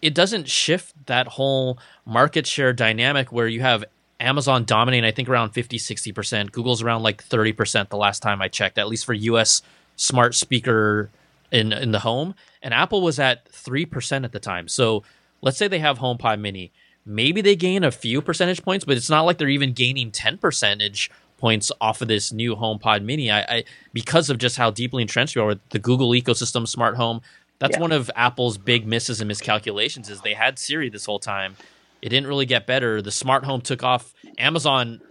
it 0.00 0.14
doesn't 0.14 0.48
shift 0.48 0.94
that 1.06 1.26
whole 1.26 1.78
market 2.06 2.46
share 2.46 2.72
dynamic 2.72 3.32
where 3.32 3.48
you 3.48 3.60
have 3.60 3.84
Amazon 4.20 4.64
dominating, 4.64 5.04
I 5.04 5.12
think 5.12 5.28
around 5.28 5.50
50, 5.50 5.78
60%. 5.78 6.52
Google's 6.52 6.82
around 6.82 7.02
like 7.02 7.24
30% 7.24 7.88
the 7.88 7.96
last 7.96 8.20
time 8.20 8.42
I 8.42 8.48
checked, 8.48 8.78
at 8.78 8.88
least 8.88 9.04
for 9.04 9.14
US 9.14 9.62
smart 9.96 10.34
speaker 10.34 11.10
in 11.50 11.72
in 11.72 11.92
the 11.92 12.00
home, 12.00 12.34
and 12.62 12.72
Apple 12.74 13.02
was 13.02 13.18
at 13.18 13.48
three 13.48 13.86
percent 13.86 14.24
at 14.24 14.32
the 14.32 14.40
time. 14.40 14.68
So 14.68 15.02
let's 15.40 15.56
say 15.56 15.68
they 15.68 15.78
have 15.78 15.98
HomePod 15.98 16.40
Mini, 16.40 16.72
maybe 17.04 17.40
they 17.40 17.56
gain 17.56 17.84
a 17.84 17.90
few 17.90 18.22
percentage 18.22 18.62
points, 18.62 18.84
but 18.84 18.96
it's 18.96 19.10
not 19.10 19.22
like 19.22 19.38
they're 19.38 19.48
even 19.48 19.72
gaining 19.72 20.10
ten 20.10 20.38
percentage 20.38 21.10
points 21.38 21.72
off 21.80 22.02
of 22.02 22.08
this 22.08 22.32
new 22.32 22.54
HomePod 22.54 23.02
Mini. 23.02 23.30
I, 23.30 23.40
I 23.40 23.64
because 23.92 24.30
of 24.30 24.38
just 24.38 24.56
how 24.56 24.70
deeply 24.70 25.02
entrenched 25.02 25.36
we 25.36 25.42
are 25.42 25.46
with 25.46 25.68
the 25.70 25.78
Google 25.78 26.10
ecosystem, 26.10 26.68
smart 26.68 26.96
home. 26.96 27.20
That's 27.58 27.76
yeah. 27.76 27.80
one 27.80 27.92
of 27.92 28.10
Apple's 28.14 28.58
big 28.58 28.86
misses 28.86 29.20
and 29.20 29.28
miscalculations. 29.28 30.08
Is 30.08 30.20
they 30.20 30.34
had 30.34 30.58
Siri 30.58 30.88
this 30.88 31.06
whole 31.06 31.18
time. 31.18 31.56
It 32.02 32.08
didn't 32.08 32.28
really 32.28 32.46
get 32.46 32.66
better. 32.66 33.02
The 33.02 33.10
smart 33.10 33.44
home 33.44 33.60
took 33.60 33.82
off. 33.82 34.14
Amazon 34.38 35.02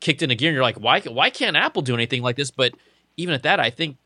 kicked 0.00 0.22
in 0.22 0.30
a 0.30 0.34
gear, 0.34 0.48
and 0.48 0.54
you're 0.54 0.62
like, 0.62 0.80
why? 0.80 1.00
Why 1.00 1.30
can't 1.30 1.56
Apple 1.56 1.82
do 1.82 1.94
anything 1.94 2.22
like 2.22 2.36
this? 2.36 2.50
But 2.50 2.72
even 3.16 3.34
at 3.34 3.42
that, 3.42 3.60
I 3.60 3.70
think 3.70 3.96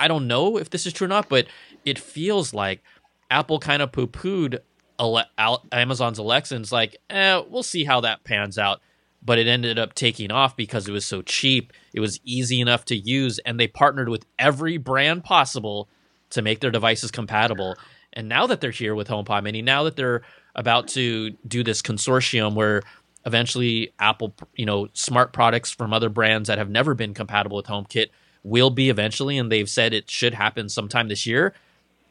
I 0.00 0.08
don't 0.08 0.26
know 0.26 0.56
if 0.56 0.70
this 0.70 0.86
is 0.86 0.92
true 0.92 1.04
or 1.04 1.08
not, 1.08 1.28
but 1.28 1.46
it 1.84 1.98
feels 1.98 2.52
like 2.52 2.82
Apple 3.30 3.60
kind 3.60 3.82
of 3.82 3.92
poo 3.92 4.08
pooed 4.08 4.58
Ale- 4.98 5.62
Amazon's 5.72 6.18
Alexa 6.18 6.54
and 6.56 6.62
it's 6.64 6.72
like, 6.72 6.96
eh, 7.10 7.40
we'll 7.48 7.62
see 7.62 7.84
how 7.84 8.00
that 8.00 8.24
pans 8.24 8.58
out. 8.58 8.80
but 9.22 9.38
it 9.38 9.46
ended 9.46 9.78
up 9.78 9.92
taking 9.92 10.30
off 10.32 10.56
because 10.56 10.88
it 10.88 10.92
was 10.92 11.04
so 11.04 11.20
cheap. 11.20 11.74
It 11.92 12.00
was 12.00 12.18
easy 12.24 12.58
enough 12.58 12.86
to 12.86 12.96
use, 12.96 13.38
and 13.40 13.60
they 13.60 13.66
partnered 13.66 14.08
with 14.08 14.24
every 14.38 14.78
brand 14.78 15.24
possible 15.24 15.90
to 16.30 16.40
make 16.40 16.60
their 16.60 16.70
devices 16.70 17.10
compatible. 17.10 17.76
And 18.14 18.30
now 18.30 18.46
that 18.46 18.62
they're 18.62 18.70
here 18.70 18.94
with 18.94 19.08
HomePod 19.08 19.42
Mini, 19.42 19.60
now 19.60 19.82
that 19.82 19.96
they're 19.96 20.22
about 20.54 20.88
to 20.88 21.32
do 21.46 21.62
this 21.62 21.82
consortium 21.82 22.54
where 22.54 22.82
eventually 23.26 23.92
Apple, 23.98 24.34
you 24.54 24.64
know, 24.64 24.88
smart 24.94 25.34
products 25.34 25.70
from 25.70 25.92
other 25.92 26.08
brands 26.08 26.46
that 26.48 26.56
have 26.56 26.70
never 26.70 26.94
been 26.94 27.12
compatible 27.12 27.58
with 27.58 27.66
HomeKit 27.66 28.06
will 28.42 28.70
be 28.70 28.90
eventually, 28.90 29.38
and 29.38 29.50
they've 29.50 29.68
said 29.68 29.92
it 29.92 30.10
should 30.10 30.34
happen 30.34 30.68
sometime 30.68 31.08
this 31.08 31.26
year. 31.26 31.54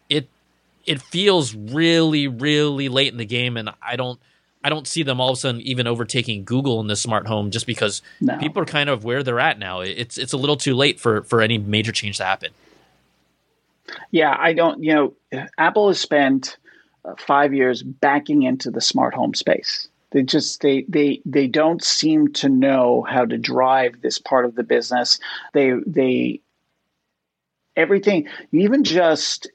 It 0.09 0.27
it 0.85 1.01
feels 1.01 1.55
really, 1.55 2.27
really 2.27 2.89
late 2.89 3.11
in 3.11 3.17
the 3.17 3.25
game, 3.25 3.57
and 3.57 3.69
I 3.81 3.95
don't 3.95 4.19
I 4.63 4.69
don't 4.69 4.87
see 4.87 5.03
them 5.03 5.21
all 5.21 5.29
of 5.29 5.37
a 5.37 5.39
sudden 5.39 5.61
even 5.61 5.87
overtaking 5.87 6.43
Google 6.43 6.81
in 6.81 6.87
the 6.87 6.95
smart 6.95 7.27
home 7.27 7.51
just 7.51 7.65
because 7.65 8.01
no. 8.19 8.37
people 8.37 8.61
are 8.61 8.65
kind 8.65 8.89
of 8.89 9.03
where 9.03 9.23
they're 9.23 9.39
at 9.39 9.59
now. 9.59 9.81
It's 9.81 10.17
it's 10.17 10.33
a 10.33 10.37
little 10.37 10.57
too 10.57 10.75
late 10.75 10.99
for 10.99 11.23
for 11.23 11.41
any 11.41 11.57
major 11.57 11.91
change 11.91 12.17
to 12.17 12.25
happen. 12.25 12.51
Yeah, 14.11 14.35
I 14.37 14.53
don't. 14.53 14.83
You 14.83 14.93
know, 15.31 15.47
Apple 15.57 15.87
has 15.87 15.99
spent 15.99 16.57
uh, 17.05 17.15
five 17.17 17.53
years 17.53 17.83
backing 17.83 18.43
into 18.43 18.71
the 18.71 18.81
smart 18.81 19.13
home 19.13 19.33
space. 19.33 19.88
They 20.11 20.23
just 20.23 20.61
they 20.61 20.85
they 20.87 21.21
they 21.25 21.47
don't 21.47 21.83
seem 21.83 22.33
to 22.33 22.49
know 22.49 23.05
how 23.07 23.25
to 23.25 23.37
drive 23.37 24.01
this 24.01 24.17
part 24.17 24.45
of 24.45 24.55
the 24.55 24.63
business. 24.63 25.19
They 25.53 25.73
they 25.85 26.41
everything 27.75 28.27
even 28.51 28.83
just 28.83 29.47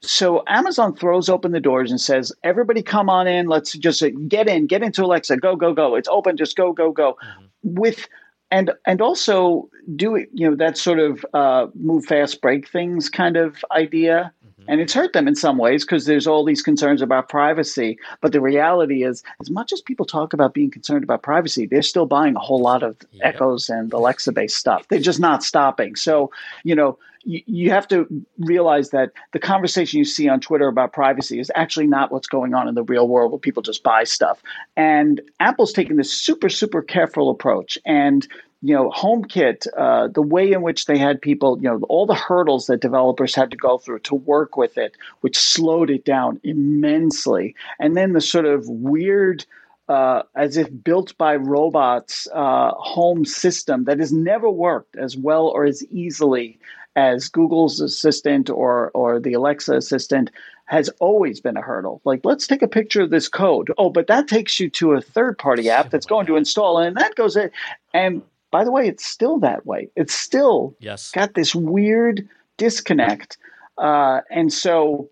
so 0.00 0.44
Amazon 0.46 0.94
throws 0.94 1.28
open 1.28 1.52
the 1.52 1.60
doors 1.60 1.90
and 1.90 2.00
says, 2.00 2.32
"Everybody, 2.44 2.82
come 2.82 3.10
on 3.10 3.26
in. 3.26 3.48
Let's 3.48 3.72
just 3.72 4.02
get 4.28 4.48
in, 4.48 4.66
get 4.66 4.82
into 4.82 5.04
Alexa. 5.04 5.38
Go, 5.38 5.56
go, 5.56 5.72
go. 5.74 5.96
It's 5.96 6.08
open. 6.08 6.36
Just 6.36 6.56
go, 6.56 6.72
go, 6.72 6.92
go." 6.92 7.16
Mm-hmm. 7.22 7.80
With 7.80 8.08
and 8.50 8.70
and 8.86 9.00
also 9.00 9.68
do 9.96 10.14
it, 10.14 10.28
you 10.32 10.48
know, 10.48 10.56
that 10.56 10.78
sort 10.78 10.98
of 10.98 11.26
uh, 11.34 11.66
move 11.74 12.06
fast, 12.06 12.40
break 12.40 12.68
things 12.68 13.08
kind 13.08 13.36
of 13.36 13.64
idea. 13.72 14.32
And 14.68 14.80
it's 14.80 14.92
hurt 14.92 15.14
them 15.14 15.26
in 15.26 15.34
some 15.34 15.58
ways 15.58 15.84
because 15.84 16.04
there's 16.04 16.26
all 16.26 16.44
these 16.44 16.62
concerns 16.62 17.02
about 17.02 17.28
privacy. 17.28 17.98
But 18.20 18.32
the 18.32 18.40
reality 18.40 19.02
is, 19.02 19.24
as 19.40 19.50
much 19.50 19.72
as 19.72 19.80
people 19.80 20.06
talk 20.06 20.32
about 20.32 20.54
being 20.54 20.70
concerned 20.70 21.02
about 21.02 21.22
privacy, 21.22 21.66
they're 21.66 21.82
still 21.82 22.06
buying 22.06 22.36
a 22.36 22.40
whole 22.40 22.60
lot 22.60 22.82
of 22.82 22.96
yep. 23.12 23.34
Echoes 23.34 23.68
and 23.70 23.92
Alexa 23.92 24.30
based 24.32 24.56
stuff. 24.56 24.86
They're 24.88 25.00
just 25.00 25.20
not 25.20 25.42
stopping. 25.42 25.96
So, 25.96 26.30
you 26.62 26.74
know, 26.74 26.98
you, 27.28 27.70
have 27.70 27.86
to 27.88 28.06
realize 28.38 28.90
that 28.90 29.12
the 29.32 29.38
conversation 29.38 29.98
you 29.98 30.04
see 30.04 30.28
on 30.28 30.40
Twitter 30.40 30.66
about 30.66 30.94
privacy 30.94 31.38
is 31.38 31.52
actually 31.54 31.86
not 31.86 32.10
what's 32.10 32.26
going 32.26 32.54
on 32.54 32.68
in 32.68 32.74
the 32.74 32.82
real 32.82 33.06
world 33.06 33.30
where 33.32 33.38
people 33.38 33.62
just 33.62 33.82
buy 33.82 34.04
stuff. 34.04 34.42
And 34.76 35.20
Apple's 35.38 35.72
taken 35.72 35.96
this 35.96 36.12
super, 36.12 36.48
super 36.48 36.80
careful 36.80 37.28
approach. 37.28 37.78
And 37.84 38.26
you 38.60 38.74
know, 38.74 38.90
HomeKit, 38.90 39.66
uh, 39.76 40.08
the 40.08 40.22
way 40.22 40.52
in 40.52 40.62
which 40.62 40.86
they 40.86 40.98
had 40.98 41.20
people, 41.20 41.58
you 41.62 41.68
know, 41.68 41.80
all 41.88 42.06
the 42.06 42.14
hurdles 42.14 42.66
that 42.66 42.80
developers 42.80 43.34
had 43.34 43.52
to 43.52 43.56
go 43.56 43.78
through 43.78 44.00
to 44.00 44.16
work 44.16 44.56
with 44.56 44.76
it, 44.76 44.96
which 45.20 45.38
slowed 45.38 45.90
it 45.90 46.04
down 46.04 46.40
immensely. 46.42 47.54
And 47.78 47.96
then 47.96 48.14
the 48.14 48.20
sort 48.20 48.46
of 48.46 48.68
weird, 48.68 49.46
uh, 49.88 50.22
as 50.34 50.56
if 50.56 50.68
built 50.82 51.16
by 51.18 51.36
robots, 51.36 52.26
uh, 52.34 52.72
home 52.72 53.24
system 53.24 53.84
that 53.84 54.00
has 54.00 54.12
never 54.12 54.50
worked 54.50 54.96
as 54.96 55.16
well 55.16 55.46
or 55.46 55.64
as 55.64 55.84
easily 55.92 56.58
as 56.96 57.28
Google's 57.28 57.80
assistant 57.80 58.50
or 58.50 58.90
or 58.94 59.20
the 59.20 59.34
Alexa 59.34 59.74
assistant 59.74 60.30
has 60.64 60.90
always 61.00 61.40
been 61.40 61.56
a 61.56 61.62
hurdle. 61.62 62.00
Like, 62.04 62.20
let's 62.24 62.46
take 62.46 62.60
a 62.60 62.68
picture 62.68 63.00
of 63.00 63.10
this 63.10 63.28
code. 63.28 63.72
Oh, 63.78 63.88
but 63.88 64.06
that 64.08 64.28
takes 64.28 64.60
you 64.60 64.68
to 64.70 64.92
a 64.92 65.00
third 65.00 65.38
party 65.38 65.70
app 65.70 65.90
that's 65.90 66.04
going 66.04 66.26
to 66.26 66.36
install, 66.36 66.78
and 66.78 66.96
that 66.96 67.14
goes 67.14 67.36
in. 67.36 67.50
And 67.94 68.22
by 68.50 68.64
the 68.64 68.72
way, 68.72 68.86
it's 68.86 69.06
still 69.06 69.38
that 69.40 69.66
way. 69.66 69.90
It's 69.96 70.14
still 70.14 70.74
yes. 70.80 71.10
got 71.10 71.34
this 71.34 71.54
weird 71.54 72.28
disconnect. 72.56 73.38
Uh, 73.78 74.20
and 74.30 74.52
so 74.52 75.08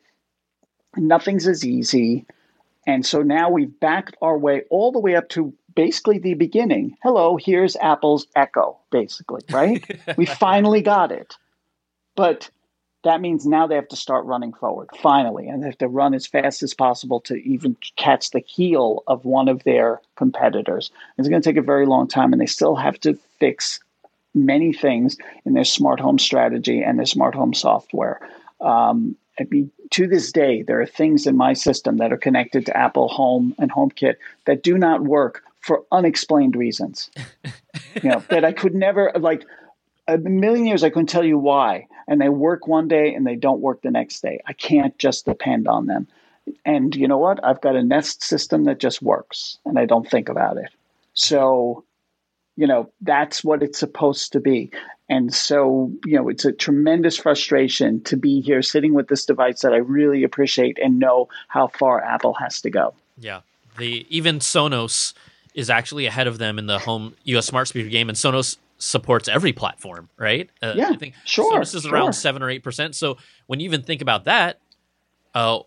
nothing's 0.96 1.46
as 1.46 1.64
easy. 1.64 2.26
And 2.86 3.04
so 3.04 3.22
now 3.22 3.50
we've 3.50 3.78
backed 3.80 4.16
our 4.22 4.38
way 4.38 4.62
all 4.70 4.92
the 4.92 4.98
way 4.98 5.16
up 5.16 5.28
to 5.30 5.52
basically 5.74 6.18
the 6.18 6.34
beginning. 6.34 6.96
Hello, 7.02 7.36
here's 7.36 7.76
Apple's 7.76 8.26
Echo, 8.34 8.78
basically, 8.90 9.42
right? 9.50 9.84
we 10.16 10.26
finally 10.26 10.82
got 10.82 11.12
it. 11.12 11.36
But 12.16 12.50
that 13.04 13.20
means 13.20 13.46
now 13.46 13.68
they 13.68 13.76
have 13.76 13.88
to 13.88 13.96
start 13.96 14.24
running 14.24 14.52
forward, 14.52 14.88
finally, 15.00 15.48
and 15.48 15.62
they 15.62 15.66
have 15.66 15.78
to 15.78 15.88
run 15.88 16.12
as 16.12 16.26
fast 16.26 16.62
as 16.64 16.74
possible 16.74 17.20
to 17.20 17.36
even 17.36 17.76
catch 17.94 18.30
the 18.30 18.40
heel 18.40 19.04
of 19.06 19.24
one 19.24 19.48
of 19.48 19.62
their 19.62 20.00
competitors. 20.16 20.90
It's 21.16 21.28
going 21.28 21.40
to 21.40 21.48
take 21.48 21.56
a 21.56 21.62
very 21.62 21.86
long 21.86 22.08
time, 22.08 22.32
and 22.32 22.42
they 22.42 22.46
still 22.46 22.74
have 22.74 22.98
to 23.00 23.14
fix 23.38 23.78
many 24.34 24.72
things 24.72 25.16
in 25.44 25.54
their 25.54 25.64
smart 25.64 26.00
home 26.00 26.18
strategy 26.18 26.82
and 26.82 26.98
their 26.98 27.06
smart 27.06 27.34
home 27.34 27.54
software. 27.54 28.20
Um, 28.60 29.16
I 29.38 29.44
mean, 29.50 29.70
to 29.90 30.08
this 30.08 30.32
day, 30.32 30.62
there 30.62 30.80
are 30.80 30.86
things 30.86 31.26
in 31.26 31.36
my 31.36 31.52
system 31.52 31.98
that 31.98 32.12
are 32.12 32.16
connected 32.16 32.66
to 32.66 32.76
Apple 32.76 33.08
Home 33.08 33.54
and 33.58 33.70
HomeKit 33.70 34.16
that 34.46 34.62
do 34.62 34.78
not 34.78 35.02
work 35.02 35.42
for 35.60 35.84
unexplained 35.92 36.56
reasons. 36.56 37.10
you 38.02 38.10
know, 38.10 38.24
that 38.30 38.44
I 38.44 38.52
could 38.52 38.74
never 38.74 39.12
like 39.14 39.44
a 40.08 40.18
million 40.18 40.66
years 40.66 40.84
I 40.84 40.90
couldn't 40.90 41.08
tell 41.08 41.24
you 41.24 41.38
why. 41.38 41.86
And 42.08 42.20
they 42.20 42.28
work 42.28 42.66
one 42.66 42.88
day 42.88 43.14
and 43.14 43.26
they 43.26 43.36
don't 43.36 43.60
work 43.60 43.82
the 43.82 43.90
next 43.90 44.20
day. 44.20 44.40
I 44.46 44.52
can't 44.52 44.96
just 44.98 45.26
depend 45.26 45.66
on 45.66 45.86
them. 45.86 46.06
And 46.64 46.94
you 46.94 47.08
know 47.08 47.18
what? 47.18 47.44
I've 47.44 47.60
got 47.60 47.74
a 47.74 47.82
Nest 47.82 48.22
system 48.22 48.64
that 48.64 48.78
just 48.78 49.02
works 49.02 49.58
and 49.64 49.78
I 49.78 49.86
don't 49.86 50.08
think 50.08 50.28
about 50.28 50.56
it. 50.56 50.70
So, 51.14 51.84
you 52.56 52.66
know, 52.66 52.90
that's 53.00 53.42
what 53.42 53.62
it's 53.62 53.78
supposed 53.78 54.32
to 54.32 54.40
be. 54.40 54.70
And 55.08 55.34
so, 55.34 55.90
you 56.04 56.16
know, 56.16 56.28
it's 56.28 56.44
a 56.44 56.52
tremendous 56.52 57.16
frustration 57.16 58.02
to 58.04 58.16
be 58.16 58.40
here 58.40 58.62
sitting 58.62 58.94
with 58.94 59.08
this 59.08 59.24
device 59.24 59.62
that 59.62 59.72
I 59.72 59.78
really 59.78 60.24
appreciate 60.24 60.78
and 60.82 60.98
know 60.98 61.28
how 61.48 61.68
far 61.68 62.02
Apple 62.02 62.34
has 62.34 62.60
to 62.62 62.70
go. 62.70 62.94
Yeah. 63.18 63.40
The 63.78 64.06
even 64.08 64.38
Sonos 64.38 65.14
is 65.54 65.70
actually 65.70 66.06
ahead 66.06 66.26
of 66.26 66.38
them 66.38 66.58
in 66.58 66.66
the 66.66 66.78
home 66.78 67.16
US 67.24 67.46
smart 67.46 67.68
speaker 67.68 67.88
game 67.88 68.08
and 68.08 68.16
Sonos 68.16 68.56
supports 68.78 69.28
every 69.28 69.52
platform, 69.52 70.08
right? 70.16 70.50
Uh, 70.62 70.74
yeah, 70.76 70.90
I 70.90 70.96
think 70.96 71.14
sure. 71.24 71.60
Is 71.60 71.70
sure. 71.70 71.92
around 71.92 72.12
seven 72.12 72.42
or 72.42 72.50
eight 72.50 72.62
percent. 72.62 72.94
So 72.94 73.16
when 73.46 73.60
you 73.60 73.64
even 73.64 73.82
think 73.82 74.02
about 74.02 74.24
that, 74.24 74.60
uh, 75.34 75.60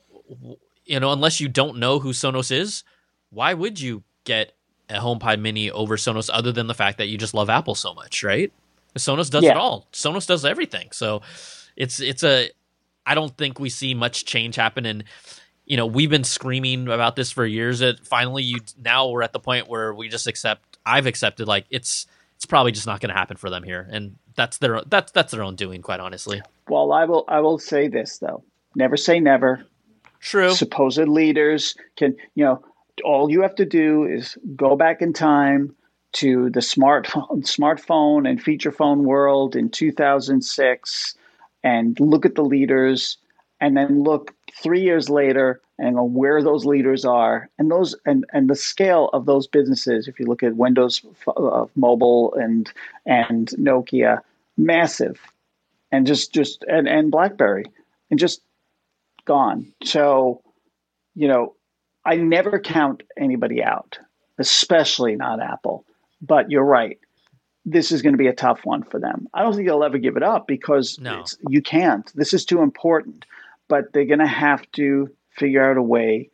you 0.86 0.99
know, 0.99 1.12
unless 1.12 1.39
you 1.39 1.47
don't 1.47 1.78
know 1.78 1.99
who 1.99 2.12
Sonos 2.12 2.51
is, 2.51 2.84
why 3.30 3.53
would 3.53 3.80
you 3.80 4.03
get 4.24 4.53
a 4.89 4.95
HomePod 4.95 5.39
Mini 5.39 5.70
over 5.70 5.97
Sonos 5.97 6.30
other 6.34 6.51
than 6.51 6.68
the 6.68 6.74
fact 6.74 6.97
that 6.97 7.07
you 7.07 7.18
just 7.18 7.34
love 7.34 7.49
Apple 7.49 7.76
so 7.76 7.93
much, 7.93 8.24
right? 8.24 8.51
Sonos 8.97 9.30
does 9.30 9.43
yeah. 9.43 9.51
it 9.51 9.57
all. 9.57 9.88
Sonos 9.93 10.28
does 10.28 10.45
everything. 10.45 10.89
So 10.91 11.22
it's 11.76 11.99
it's 11.99 12.24
a. 12.24 12.49
I 13.05 13.16
don't 13.16 13.36
think 13.38 13.60
we 13.60 13.70
see 13.70 13.93
much 13.93 14.26
change 14.26 14.55
happen 14.55 14.86
and 14.86 15.03
you 15.66 15.78
know 15.78 15.86
we've 15.86 16.10
been 16.10 16.26
screaming 16.26 16.88
about 16.89 17.16
this 17.16 17.32
for 17.32 17.45
years 17.45 17.80
that 17.80 18.05
finally 18.05 18.43
you 18.43 18.60
now 18.78 19.07
we're 19.07 19.22
at 19.22 19.32
the 19.32 19.39
point 19.39 19.70
where 19.70 19.93
we 19.93 20.10
just 20.10 20.28
accept 20.28 20.78
i've 20.86 21.05
accepted 21.05 21.47
like 21.47 21.66
it's 21.70 22.07
it's 22.39 22.45
probably 22.45 22.71
just 22.71 22.87
not 22.87 23.01
going 23.01 23.09
to 23.09 23.17
happen 23.19 23.35
for 23.35 23.49
them 23.49 23.63
here, 23.63 23.85
and 23.91 24.15
that's 24.37 24.59
their 24.59 24.81
that's 24.83 25.11
that's 25.11 25.33
their 25.33 25.43
own 25.43 25.57
doing, 25.57 25.81
quite 25.81 25.99
honestly. 25.99 26.41
Well, 26.69 26.93
I 26.93 27.03
will 27.03 27.25
I 27.27 27.41
will 27.41 27.59
say 27.59 27.89
this 27.89 28.19
though: 28.19 28.45
never 28.75 28.95
say 28.95 29.19
never. 29.19 29.65
True. 30.21 30.53
Supposed 30.53 30.99
leaders 30.99 31.75
can 31.97 32.15
you 32.35 32.45
know 32.45 32.63
all 33.03 33.29
you 33.29 33.41
have 33.41 33.55
to 33.55 33.65
do 33.65 34.05
is 34.05 34.37
go 34.55 34.77
back 34.77 35.01
in 35.01 35.11
time 35.11 35.75
to 36.13 36.49
the 36.51 36.61
smart 36.61 37.07
smartphone 37.07 38.27
and 38.27 38.41
feature 38.41 38.71
phone 38.71 39.03
world 39.03 39.57
in 39.57 39.69
2006 39.69 41.15
and 41.61 41.99
look 41.99 42.25
at 42.25 42.35
the 42.35 42.45
leaders 42.45 43.17
and 43.59 43.75
then 43.75 44.01
look 44.01 44.33
three 44.63 44.81
years 44.81 45.09
later 45.09 45.61
and 45.80 45.97
on 45.97 46.13
where 46.13 46.43
those 46.43 46.65
leaders 46.65 47.05
are 47.05 47.49
and 47.57 47.71
those 47.71 47.95
and, 48.05 48.25
and 48.34 48.49
the 48.49 48.55
scale 48.55 49.09
of 49.13 49.25
those 49.25 49.47
businesses 49.47 50.07
if 50.07 50.19
you 50.19 50.25
look 50.25 50.43
at 50.43 50.55
windows 50.55 51.01
uh, 51.27 51.65
mobile 51.75 52.34
and 52.36 52.71
and 53.05 53.49
nokia 53.59 54.21
massive. 54.57 55.19
And 55.91 56.05
just 56.05 56.34
just 56.34 56.63
and, 56.67 56.88
and 56.88 57.09
blackberry 57.09 57.65
and 58.11 58.19
just 58.19 58.41
gone. 59.25 59.73
So 59.84 60.43
you 61.15 61.27
know 61.27 61.55
i 62.05 62.15
never 62.15 62.59
count 62.59 63.03
anybody 63.17 63.63
out 63.63 63.97
especially 64.39 65.15
not 65.15 65.41
apple. 65.41 65.86
But 66.21 66.49
you're 66.49 66.63
right. 66.63 66.97
This 67.65 67.91
is 67.91 68.01
going 68.01 68.13
to 68.13 68.17
be 68.17 68.27
a 68.27 68.34
tough 68.34 68.61
one 68.65 68.84
for 68.84 68.99
them. 68.99 69.27
I 69.34 69.43
don't 69.43 69.53
think 69.53 69.67
they'll 69.67 69.84
ever 69.84 69.99
give 69.99 70.17
it 70.17 70.23
up 70.23 70.47
because 70.47 70.97
no. 70.99 71.23
you 71.47 71.61
can't. 71.61 72.11
This 72.15 72.34
is 72.34 72.45
too 72.45 72.61
important. 72.61 73.25
But 73.67 73.93
they're 73.93 74.05
going 74.05 74.19
to 74.19 74.27
have 74.27 74.69
to 74.73 75.09
figure 75.39 75.69
out 75.69 75.77
a 75.77 75.81
way. 75.81 76.29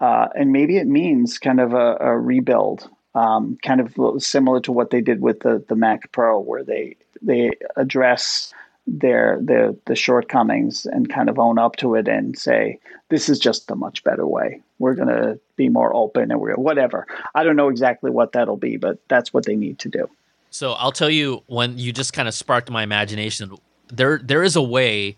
Uh, 0.00 0.28
and 0.34 0.52
maybe 0.52 0.76
it 0.76 0.86
means 0.86 1.38
kind 1.38 1.60
of 1.60 1.72
a, 1.74 1.96
a 2.00 2.18
rebuild, 2.18 2.88
um, 3.14 3.58
kind 3.64 3.80
of 3.80 4.22
similar 4.22 4.60
to 4.60 4.72
what 4.72 4.90
they 4.90 5.00
did 5.00 5.20
with 5.20 5.40
the, 5.40 5.64
the 5.68 5.74
Mac 5.74 6.10
Pro, 6.12 6.40
where 6.40 6.64
they 6.64 6.96
they 7.20 7.50
address 7.76 8.52
their 8.86 9.38
their 9.42 9.74
the 9.86 9.94
shortcomings 9.96 10.86
and 10.86 11.12
kind 11.12 11.28
of 11.28 11.38
own 11.38 11.58
up 11.58 11.76
to 11.76 11.94
it 11.94 12.08
and 12.08 12.38
say 12.38 12.78
this 13.10 13.28
is 13.28 13.38
just 13.38 13.70
a 13.70 13.74
much 13.74 14.04
better 14.04 14.26
way. 14.26 14.60
We're 14.78 14.94
going 14.94 15.08
to 15.08 15.38
be 15.56 15.68
more 15.68 15.94
open 15.94 16.30
and 16.30 16.40
we're 16.40 16.54
whatever. 16.54 17.06
I 17.34 17.42
don't 17.42 17.56
know 17.56 17.68
exactly 17.68 18.10
what 18.10 18.32
that'll 18.32 18.56
be, 18.56 18.76
but 18.76 18.98
that's 19.08 19.32
what 19.34 19.44
they 19.46 19.56
need 19.56 19.78
to 19.80 19.88
do. 19.88 20.08
So 20.50 20.72
I'll 20.72 20.92
tell 20.92 21.10
you 21.10 21.42
when 21.46 21.78
you 21.78 21.92
just 21.92 22.12
kind 22.12 22.28
of 22.28 22.34
sparked 22.34 22.70
my 22.70 22.82
imagination. 22.82 23.56
There 23.92 24.18
there 24.18 24.42
is 24.42 24.56
a 24.56 24.62
way 24.62 25.16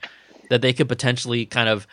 that 0.48 0.62
they 0.62 0.72
could 0.72 0.88
potentially 0.88 1.46
kind 1.46 1.68
of 1.68 1.86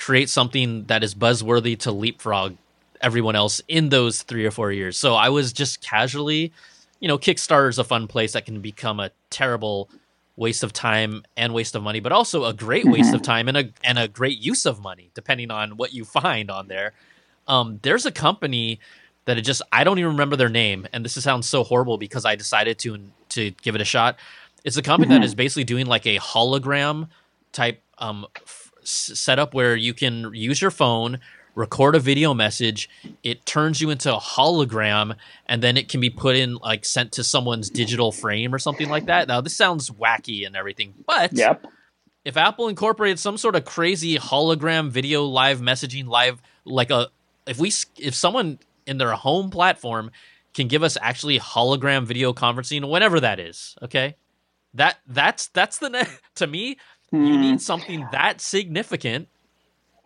create 0.00 0.30
something 0.30 0.84
that 0.86 1.04
is 1.04 1.14
buzzworthy 1.14 1.78
to 1.78 1.92
leapfrog 1.92 2.56
everyone 3.02 3.36
else 3.36 3.60
in 3.68 3.90
those 3.90 4.22
three 4.22 4.46
or 4.46 4.50
four 4.50 4.72
years. 4.72 4.98
So 4.98 5.14
I 5.14 5.28
was 5.28 5.52
just 5.52 5.82
casually, 5.82 6.52
you 7.00 7.08
know, 7.08 7.18
Kickstarter 7.18 7.68
is 7.68 7.78
a 7.78 7.84
fun 7.84 8.08
place 8.08 8.32
that 8.32 8.46
can 8.46 8.60
become 8.60 8.98
a 8.98 9.10
terrible 9.28 9.90
waste 10.36 10.62
of 10.62 10.72
time 10.72 11.22
and 11.36 11.52
waste 11.52 11.74
of 11.74 11.82
money, 11.82 12.00
but 12.00 12.12
also 12.12 12.46
a 12.46 12.54
great 12.54 12.86
waste 12.86 13.08
mm-hmm. 13.08 13.16
of 13.16 13.22
time 13.22 13.46
and 13.46 13.56
a 13.58 13.70
and 13.84 13.98
a 13.98 14.08
great 14.08 14.38
use 14.38 14.64
of 14.64 14.80
money, 14.80 15.10
depending 15.14 15.50
on 15.50 15.76
what 15.76 15.92
you 15.92 16.04
find 16.04 16.50
on 16.50 16.68
there. 16.68 16.92
Um, 17.46 17.78
there's 17.82 18.06
a 18.06 18.12
company 18.12 18.80
that 19.26 19.36
it 19.36 19.42
just 19.42 19.60
I 19.70 19.84
don't 19.84 19.98
even 19.98 20.12
remember 20.12 20.36
their 20.36 20.48
name, 20.48 20.88
and 20.94 21.04
this 21.04 21.22
sounds 21.22 21.46
so 21.46 21.62
horrible 21.62 21.98
because 21.98 22.24
I 22.24 22.36
decided 22.36 22.78
to 22.80 22.98
to 23.30 23.50
give 23.62 23.74
it 23.74 23.82
a 23.82 23.84
shot. 23.84 24.18
It's 24.64 24.78
a 24.78 24.82
company 24.82 25.12
mm-hmm. 25.12 25.20
that 25.20 25.26
is 25.26 25.34
basically 25.34 25.64
doing 25.64 25.86
like 25.86 26.06
a 26.06 26.18
hologram 26.18 27.08
type 27.52 27.82
um, 27.98 28.26
f- 28.82 28.86
setup 28.86 29.54
where 29.54 29.76
you 29.76 29.94
can 29.94 30.32
use 30.34 30.60
your 30.60 30.70
phone, 30.70 31.20
record 31.54 31.94
a 31.94 31.98
video 31.98 32.34
message, 32.34 32.88
it 33.22 33.44
turns 33.46 33.80
you 33.80 33.90
into 33.90 34.14
a 34.14 34.18
hologram, 34.18 35.16
and 35.46 35.62
then 35.62 35.76
it 35.76 35.88
can 35.88 36.00
be 36.00 36.10
put 36.10 36.36
in 36.36 36.56
like 36.56 36.84
sent 36.84 37.12
to 37.12 37.24
someone's 37.24 37.70
digital 37.70 38.12
frame 38.12 38.54
or 38.54 38.58
something 38.58 38.88
like 38.88 39.06
that. 39.06 39.28
Now 39.28 39.40
this 39.40 39.56
sounds 39.56 39.90
wacky 39.90 40.46
and 40.46 40.56
everything, 40.56 40.94
but 41.06 41.32
yep. 41.32 41.64
if 42.24 42.36
Apple 42.36 42.68
incorporated 42.68 43.18
some 43.18 43.36
sort 43.36 43.56
of 43.56 43.64
crazy 43.64 44.16
hologram 44.16 44.88
video 44.88 45.24
live 45.24 45.60
messaging 45.60 46.06
live 46.06 46.40
like 46.64 46.90
a 46.90 47.08
if 47.46 47.58
we 47.58 47.72
if 47.98 48.14
someone 48.14 48.58
in 48.86 48.98
their 48.98 49.12
home 49.12 49.50
platform 49.50 50.10
can 50.54 50.68
give 50.68 50.82
us 50.82 50.96
actually 51.00 51.38
hologram 51.38 52.04
video 52.04 52.32
conferencing 52.32 52.88
whenever 52.88 53.20
that 53.20 53.38
is, 53.38 53.76
okay? 53.82 54.16
That 54.74 54.98
that's 55.06 55.48
that's 55.48 55.78
the 55.78 55.90
ne- 55.90 56.04
to 56.36 56.46
me 56.46 56.78
hmm. 57.10 57.24
you 57.24 57.38
need 57.38 57.60
something 57.60 58.06
that 58.12 58.40
significant 58.40 59.28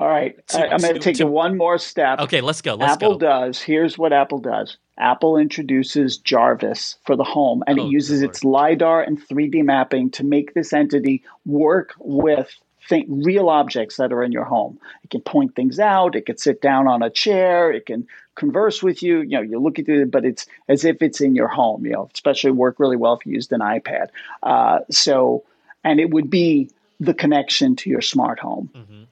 all 0.01 0.09
right, 0.09 0.47
to, 0.49 0.59
I, 0.59 0.75
am 0.75 0.81
going 0.81 0.95
to 0.95 1.01
take 1.01 1.17
to, 1.19 1.27
one 1.27 1.57
more 1.57 1.79
step. 1.79 2.19
Okay, 2.19 2.41
let's 2.41 2.61
go. 2.61 2.75
Let's 2.75 2.95
Apple 2.95 3.17
go. 3.17 3.27
does. 3.27 3.63
Here's 3.63 3.97
what 3.97 4.13
Apple 4.13 4.41
does. 4.41 4.77
Apple 4.99 5.37
introduces 5.37 6.19
Jarvis 6.19 6.97
for 7.07 7.15
the 7.15 7.25
home, 7.25 7.63
and 7.69 7.79
oh, 7.79 7.87
it 7.87 7.91
uses 7.91 8.21
its 8.21 8.43
lidar 8.43 9.03
and 9.03 9.21
3D 9.21 9.65
mapping 9.65 10.11
to 10.13 10.25
make 10.25 10.55
this 10.55 10.73
entity 10.73 11.23
work 11.47 11.95
with 11.99 12.53
think, 12.89 13.07
real 13.09 13.49
objects 13.49 13.97
that 13.97 14.13
are 14.13 14.23
in 14.23 14.33
your 14.33 14.45
home. 14.45 14.79
It 15.05 15.11
can 15.11 15.21
point 15.21 15.55
things 15.55 15.79
out. 15.79 16.17
It 16.17 16.27
can 16.27 16.39
sit 16.39 16.61
down 16.61 16.89
on 16.89 17.03
a 17.03 17.11
chair. 17.11 17.73
It 17.73 17.87
can 17.87 18.07
converse 18.35 18.83
with 18.83 19.03
you. 19.03 19.21
You 19.21 19.37
know, 19.37 19.43
you 19.43 19.61
look 19.61 19.79
at 19.79 19.89
it, 19.89 20.11
but 20.11 20.25
it's 20.25 20.47
as 20.69 20.85
if 20.85 21.03
it's 21.03 21.21
in 21.21 21.35
your 21.37 21.49
home. 21.49 21.87
You 21.87 21.93
know, 21.93 22.11
especially 22.13 22.51
work 22.51 22.81
really 22.81 22.97
well 22.97 23.15
if 23.15 23.25
you 23.27 23.33
used 23.33 23.53
an 23.53 23.61
iPad. 23.61 24.09
Uh, 24.43 24.81
so, 24.91 25.45
and 25.85 26.01
it 26.01 26.11
would 26.11 26.31
be 26.31 26.71
the 27.01 27.15
connection 27.15 27.77
to 27.77 27.91
your 27.91 28.01
smart 28.01 28.39
home. 28.39 28.71
Mm-hmm. 28.75 29.03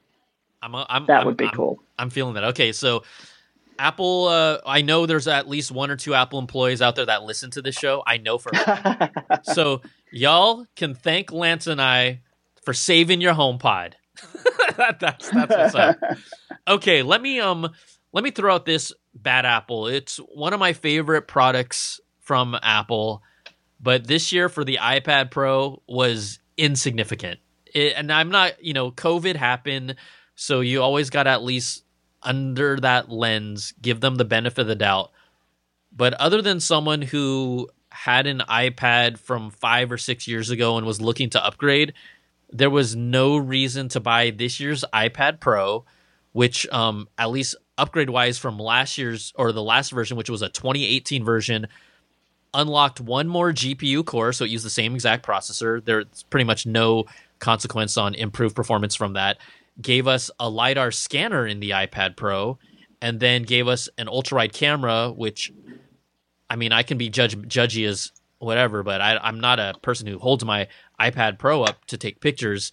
I'm, 0.62 0.74
I'm, 0.88 1.06
that 1.06 1.20
I'm, 1.20 1.26
would 1.26 1.36
be 1.36 1.48
cool. 1.50 1.82
I'm 1.98 2.10
feeling 2.10 2.34
that. 2.34 2.44
Okay, 2.44 2.72
so 2.72 3.02
Apple, 3.78 4.26
uh, 4.28 4.58
I 4.64 4.82
know 4.82 5.06
there's 5.06 5.26
at 5.26 5.48
least 5.48 5.72
one 5.72 5.90
or 5.90 5.96
two 5.96 6.14
Apple 6.14 6.38
employees 6.38 6.80
out 6.80 6.94
there 6.94 7.06
that 7.06 7.24
listen 7.24 7.50
to 7.52 7.62
this 7.62 7.74
show. 7.74 8.02
I 8.06 8.18
know 8.18 8.38
for 8.38 8.54
sure. 8.54 9.10
so 9.42 9.82
y'all 10.12 10.66
can 10.76 10.94
thank 10.94 11.32
Lance 11.32 11.66
and 11.66 11.80
I 11.80 12.20
for 12.64 12.72
saving 12.72 13.20
your 13.20 13.34
HomePod. 13.34 13.94
that, 14.76 15.00
that's 15.00 15.30
that's 15.30 15.56
what's 15.56 15.74
up. 15.74 15.98
Okay, 16.68 17.02
let 17.02 17.20
me 17.20 17.40
um 17.40 17.68
let 18.12 18.22
me 18.22 18.30
throw 18.30 18.54
out 18.54 18.66
this 18.66 18.92
bad 19.14 19.44
apple. 19.44 19.88
It's 19.88 20.18
one 20.18 20.52
of 20.52 20.60
my 20.60 20.74
favorite 20.74 21.26
products 21.26 22.00
from 22.20 22.56
Apple, 22.62 23.20
but 23.80 24.06
this 24.06 24.30
year 24.30 24.48
for 24.48 24.64
the 24.64 24.78
iPad 24.80 25.32
Pro 25.32 25.82
was 25.88 26.38
insignificant. 26.56 27.40
It, 27.72 27.94
and 27.96 28.12
I'm 28.12 28.30
not, 28.30 28.62
you 28.64 28.72
know, 28.72 28.90
COVID 28.90 29.36
happened 29.36 29.96
so 30.34 30.60
you 30.60 30.82
always 30.82 31.10
got 31.10 31.26
at 31.26 31.42
least 31.42 31.84
under 32.22 32.76
that 32.80 33.10
lens, 33.10 33.74
give 33.80 34.00
them 34.00 34.16
the 34.16 34.24
benefit 34.24 34.62
of 34.62 34.66
the 34.66 34.74
doubt. 34.74 35.10
But 35.94 36.14
other 36.14 36.40
than 36.40 36.60
someone 36.60 37.02
who 37.02 37.68
had 37.90 38.26
an 38.26 38.42
iPad 38.48 39.18
from 39.18 39.50
five 39.50 39.92
or 39.92 39.98
six 39.98 40.26
years 40.26 40.50
ago 40.50 40.78
and 40.78 40.86
was 40.86 41.00
looking 41.00 41.30
to 41.30 41.44
upgrade, 41.44 41.92
there 42.50 42.70
was 42.70 42.96
no 42.96 43.36
reason 43.36 43.88
to 43.90 44.00
buy 44.00 44.30
this 44.30 44.58
year's 44.60 44.84
iPad 44.92 45.40
Pro, 45.40 45.84
which, 46.32 46.66
um, 46.70 47.08
at 47.18 47.30
least 47.30 47.56
upgrade 47.76 48.10
wise 48.10 48.38
from 48.38 48.58
last 48.58 48.96
year's 48.96 49.32
or 49.36 49.52
the 49.52 49.62
last 49.62 49.90
version, 49.90 50.16
which 50.16 50.30
was 50.30 50.42
a 50.42 50.48
2018 50.48 51.24
version, 51.24 51.66
unlocked 52.54 53.00
one 53.00 53.28
more 53.28 53.52
GPU 53.52 54.04
core. 54.04 54.32
So 54.32 54.44
it 54.44 54.50
used 54.50 54.64
the 54.64 54.70
same 54.70 54.94
exact 54.94 55.26
processor. 55.26 55.84
There's 55.84 56.24
pretty 56.30 56.44
much 56.44 56.66
no 56.66 57.04
consequence 57.42 57.98
on 57.98 58.14
improved 58.14 58.56
performance 58.56 58.94
from 58.94 59.12
that 59.12 59.36
gave 59.80 60.06
us 60.06 60.30
a 60.38 60.48
lidar 60.48 60.90
scanner 60.90 61.46
in 61.46 61.60
the 61.60 61.70
iPad 61.70 62.16
Pro, 62.16 62.58
and 63.00 63.20
then 63.20 63.42
gave 63.42 63.68
us 63.68 63.88
an 63.98 64.08
ultra 64.08 64.36
wide 64.36 64.52
camera, 64.52 65.10
which 65.10 65.52
I 66.48 66.56
mean, 66.56 66.72
I 66.72 66.82
can 66.82 66.98
be 66.98 67.08
judge 67.08 67.36
judgy 67.36 67.86
as 67.86 68.12
whatever, 68.38 68.82
but 68.82 69.00
I, 69.00 69.28
am 69.28 69.40
not 69.40 69.58
a 69.58 69.74
person 69.82 70.06
who 70.06 70.18
holds 70.18 70.44
my 70.44 70.68
iPad 71.00 71.38
Pro 71.38 71.62
up 71.62 71.84
to 71.86 71.96
take 71.96 72.20
pictures. 72.20 72.72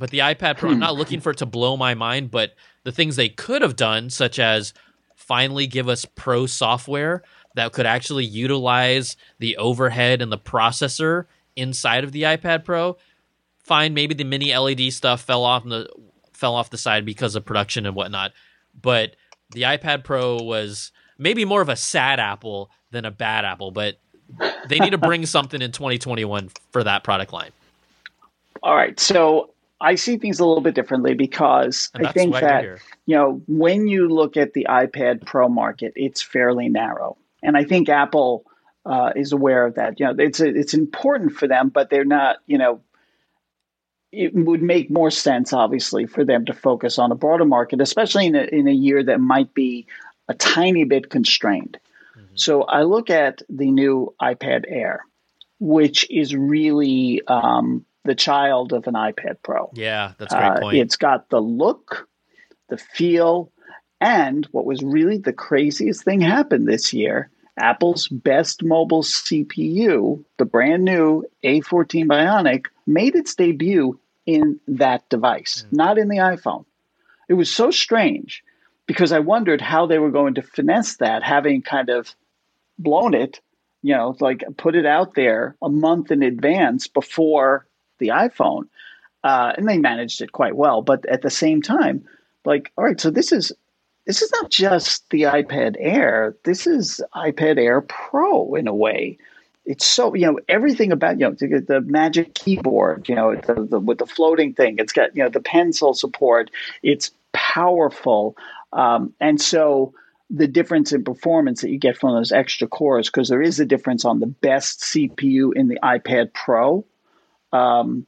But 0.00 0.10
the 0.10 0.18
iPad 0.20 0.58
Pro, 0.58 0.70
I'm 0.70 0.78
not 0.78 0.92
hmm. 0.92 0.98
looking 0.98 1.20
for 1.20 1.30
it 1.30 1.38
to 1.38 1.46
blow 1.46 1.76
my 1.76 1.94
mind, 1.94 2.30
but 2.30 2.54
the 2.84 2.92
things 2.92 3.16
they 3.16 3.28
could 3.28 3.62
have 3.62 3.76
done, 3.76 4.10
such 4.10 4.38
as 4.38 4.74
finally 5.14 5.66
give 5.66 5.88
us 5.88 6.04
pro 6.04 6.46
software 6.46 7.22
that 7.54 7.72
could 7.72 7.86
actually 7.86 8.24
utilize 8.24 9.16
the 9.38 9.56
overhead 9.56 10.20
and 10.20 10.32
the 10.32 10.38
processor 10.38 11.26
inside 11.56 12.02
of 12.04 12.12
the 12.12 12.22
iPad 12.22 12.64
Pro. 12.64 12.96
Fine, 13.64 13.94
maybe 13.94 14.14
the 14.14 14.24
mini 14.24 14.56
LED 14.56 14.92
stuff 14.92 15.22
fell 15.22 15.44
off 15.44 15.64
the 15.64 15.88
fell 16.32 16.54
off 16.54 16.70
the 16.70 16.78
side 16.78 17.04
because 17.04 17.34
of 17.34 17.44
production 17.44 17.86
and 17.86 17.96
whatnot. 17.96 18.32
But 18.80 19.16
the 19.50 19.62
iPad 19.62 20.04
Pro 20.04 20.36
was 20.36 20.92
maybe 21.18 21.44
more 21.44 21.62
of 21.62 21.68
a 21.68 21.76
sad 21.76 22.20
apple 22.20 22.70
than 22.90 23.04
a 23.04 23.10
bad 23.10 23.44
apple, 23.44 23.70
but 23.70 23.96
they 24.68 24.78
need 24.78 24.90
to 24.90 24.98
bring 25.10 25.26
something 25.26 25.60
in 25.62 25.72
2021 25.72 26.50
for 26.72 26.84
that 26.84 27.04
product 27.04 27.32
line. 27.32 27.50
All 28.62 28.74
right. 28.74 28.98
So 28.98 29.50
I 29.80 29.94
see 29.96 30.16
things 30.16 30.40
a 30.40 30.46
little 30.46 30.62
bit 30.62 30.74
differently 30.74 31.14
because 31.14 31.90
I 31.94 32.12
think 32.12 32.34
that, 32.34 32.78
you 33.06 33.16
know, 33.16 33.42
when 33.46 33.86
you 33.88 34.08
look 34.08 34.36
at 34.36 34.52
the 34.52 34.66
iPad 34.68 35.26
Pro 35.26 35.48
market, 35.48 35.92
it's 35.96 36.22
fairly 36.22 36.68
narrow. 36.68 37.16
And 37.42 37.56
I 37.56 37.64
think 37.64 37.88
Apple 37.88 38.44
uh, 38.86 39.12
is 39.14 39.32
aware 39.32 39.66
of 39.66 39.74
that. 39.74 40.00
You 40.00 40.06
know, 40.06 40.14
it's, 40.18 40.40
it's 40.40 40.72
important 40.72 41.32
for 41.32 41.46
them, 41.46 41.68
but 41.68 41.90
they're 41.90 42.04
not, 42.04 42.36
you 42.46 42.56
know, 42.56 42.80
it 44.16 44.34
would 44.34 44.62
make 44.62 44.90
more 44.90 45.10
sense, 45.10 45.52
obviously, 45.52 46.06
for 46.06 46.24
them 46.24 46.44
to 46.46 46.52
focus 46.52 46.98
on 46.98 47.12
a 47.12 47.14
broader 47.14 47.44
market, 47.44 47.80
especially 47.80 48.26
in 48.26 48.34
a, 48.34 48.42
in 48.44 48.68
a 48.68 48.72
year 48.72 49.02
that 49.02 49.20
might 49.20 49.52
be 49.54 49.86
a 50.28 50.34
tiny 50.34 50.84
bit 50.84 51.10
constrained. 51.10 51.78
Mm-hmm. 52.16 52.36
So 52.36 52.62
I 52.62 52.82
look 52.82 53.10
at 53.10 53.42
the 53.48 53.70
new 53.70 54.14
iPad 54.20 54.64
Air, 54.68 55.04
which 55.58 56.06
is 56.10 56.34
really 56.34 57.22
um, 57.26 57.84
the 58.04 58.14
child 58.14 58.72
of 58.72 58.86
an 58.86 58.94
iPad 58.94 59.36
Pro. 59.42 59.70
Yeah, 59.74 60.12
that's 60.18 60.32
a 60.32 60.36
great 60.36 60.48
uh, 60.48 60.60
point. 60.60 60.76
It's 60.78 60.96
got 60.96 61.28
the 61.28 61.40
look, 61.40 62.08
the 62.68 62.78
feel, 62.78 63.50
and 64.00 64.46
what 64.46 64.64
was 64.64 64.82
really 64.82 65.18
the 65.18 65.32
craziest 65.32 66.04
thing 66.04 66.20
happened 66.20 66.66
this 66.68 66.92
year 66.92 67.30
Apple's 67.56 68.08
best 68.08 68.62
mobile 68.62 69.02
CPU, 69.02 70.24
the 70.38 70.44
brand 70.44 70.84
new 70.84 71.24
A14 71.44 72.06
Bionic, 72.06 72.66
made 72.86 73.14
its 73.14 73.34
debut 73.34 73.98
in 74.26 74.60
that 74.66 75.08
device, 75.08 75.64
mm. 75.66 75.76
not 75.76 75.98
in 75.98 76.08
the 76.08 76.18
iPhone. 76.18 76.64
It 77.28 77.34
was 77.34 77.50
so 77.50 77.70
strange 77.70 78.42
because 78.86 79.12
I 79.12 79.20
wondered 79.20 79.60
how 79.60 79.86
they 79.86 79.98
were 79.98 80.10
going 80.10 80.34
to 80.34 80.42
finesse 80.42 80.96
that, 80.96 81.22
having 81.22 81.62
kind 81.62 81.88
of 81.88 82.14
blown 82.78 83.14
it, 83.14 83.40
you 83.82 83.94
know, 83.94 84.16
like 84.20 84.44
put 84.56 84.76
it 84.76 84.86
out 84.86 85.14
there 85.14 85.56
a 85.62 85.68
month 85.68 86.10
in 86.10 86.22
advance 86.22 86.86
before 86.86 87.66
the 87.98 88.08
iPhone. 88.08 88.64
Uh, 89.22 89.52
and 89.56 89.66
they 89.66 89.78
managed 89.78 90.20
it 90.20 90.32
quite 90.32 90.56
well. 90.56 90.82
But 90.82 91.06
at 91.06 91.22
the 91.22 91.30
same 91.30 91.62
time, 91.62 92.04
like, 92.44 92.72
all 92.76 92.84
right, 92.84 93.00
so 93.00 93.10
this 93.10 93.32
is 93.32 93.52
this 94.06 94.20
is 94.20 94.30
not 94.32 94.50
just 94.50 95.08
the 95.08 95.22
iPad 95.22 95.76
Air. 95.78 96.36
This 96.44 96.66
is 96.66 97.00
iPad 97.14 97.58
Air 97.58 97.80
Pro 97.80 98.54
in 98.54 98.68
a 98.68 98.74
way 98.74 99.16
it's 99.66 99.86
so 99.86 100.14
you 100.14 100.26
know 100.26 100.38
everything 100.48 100.92
about 100.92 101.18
you 101.18 101.26
know 101.26 101.32
the 101.32 101.82
magic 101.86 102.34
keyboard 102.34 103.08
you 103.08 103.14
know 103.14 103.34
the, 103.34 103.66
the, 103.70 103.80
with 103.80 103.98
the 103.98 104.06
floating 104.06 104.52
thing 104.52 104.76
it's 104.78 104.92
got 104.92 105.14
you 105.16 105.22
know 105.22 105.30
the 105.30 105.40
pencil 105.40 105.94
support 105.94 106.50
it's 106.82 107.10
powerful. 107.34 108.36
Um, 108.72 109.12
and 109.20 109.38
so 109.38 109.92
the 110.30 110.46
difference 110.46 110.92
in 110.92 111.04
performance 111.04 111.60
that 111.60 111.70
you 111.70 111.78
get 111.78 111.98
from 111.98 112.14
those 112.14 112.32
extra 112.32 112.66
cores 112.66 113.10
because 113.10 113.28
there 113.28 113.42
is 113.42 113.60
a 113.60 113.66
difference 113.66 114.06
on 114.06 114.20
the 114.20 114.26
best 114.26 114.80
cpu 114.80 115.54
in 115.54 115.68
the 115.68 115.78
ipad 115.82 116.32
pro. 116.32 116.84
Um, 117.52 118.06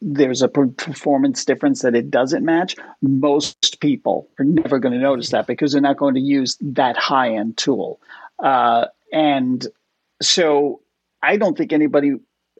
there's 0.00 0.42
a 0.42 0.48
performance 0.48 1.44
difference 1.44 1.82
that 1.82 1.96
it 1.96 2.08
doesn't 2.08 2.44
match, 2.44 2.76
most 3.02 3.80
people 3.80 4.28
are 4.38 4.44
never 4.44 4.78
going 4.78 4.94
to 4.94 5.00
notice 5.00 5.30
that 5.30 5.48
because 5.48 5.72
they're 5.72 5.80
not 5.80 5.96
going 5.96 6.14
to 6.14 6.20
use 6.20 6.56
that 6.60 6.96
high 6.96 7.34
end 7.34 7.56
tool. 7.56 8.00
Uh, 8.38 8.86
and 9.12 9.66
so 10.22 10.80
I 11.22 11.36
don't 11.36 11.56
think 11.56 11.72
anybody 11.72 12.14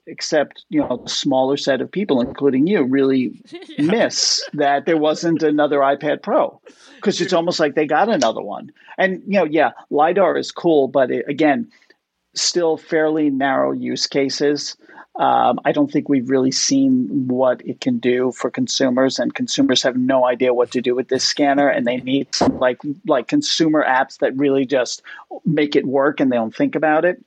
except 0.08 0.64
you 0.70 0.80
know 0.80 1.02
a 1.04 1.08
smaller 1.08 1.56
set 1.56 1.80
of 1.80 1.92
people, 1.92 2.20
including 2.20 2.66
you, 2.66 2.82
really 2.82 3.40
yeah. 3.50 3.84
miss 3.84 4.42
that 4.54 4.86
there 4.86 4.96
wasn't 4.96 5.42
another 5.42 5.78
iPad 5.78 6.22
Pro 6.22 6.60
because 6.96 7.20
it's 7.20 7.32
almost 7.32 7.60
like 7.60 7.74
they 7.74 7.86
got 7.86 8.08
another 8.08 8.42
one. 8.42 8.72
And 8.96 9.22
you 9.26 9.38
know, 9.38 9.44
yeah, 9.44 9.72
lidar 9.90 10.36
is 10.36 10.50
cool, 10.50 10.88
but 10.88 11.10
it, 11.10 11.26
again, 11.28 11.70
still 12.34 12.76
fairly 12.76 13.30
narrow 13.30 13.72
use 13.72 14.06
cases. 14.06 14.76
Um, 15.16 15.58
I 15.64 15.72
don't 15.72 15.90
think 15.90 16.08
we've 16.08 16.30
really 16.30 16.52
seen 16.52 17.26
what 17.26 17.60
it 17.66 17.80
can 17.80 17.98
do 17.98 18.30
for 18.32 18.50
consumers, 18.50 19.18
and 19.18 19.34
consumers 19.34 19.82
have 19.82 19.96
no 19.96 20.24
idea 20.24 20.54
what 20.54 20.70
to 20.72 20.80
do 20.80 20.94
with 20.94 21.08
this 21.08 21.24
scanner, 21.24 21.68
and 21.68 21.86
they 21.86 21.96
need 21.98 22.34
some 22.34 22.58
like 22.58 22.80
like 23.06 23.28
consumer 23.28 23.84
apps 23.84 24.18
that 24.18 24.36
really 24.36 24.64
just 24.64 25.02
make 25.44 25.76
it 25.76 25.86
work, 25.86 26.20
and 26.20 26.30
they 26.30 26.36
don't 26.36 26.54
think 26.54 26.74
about 26.76 27.04
it. 27.04 27.22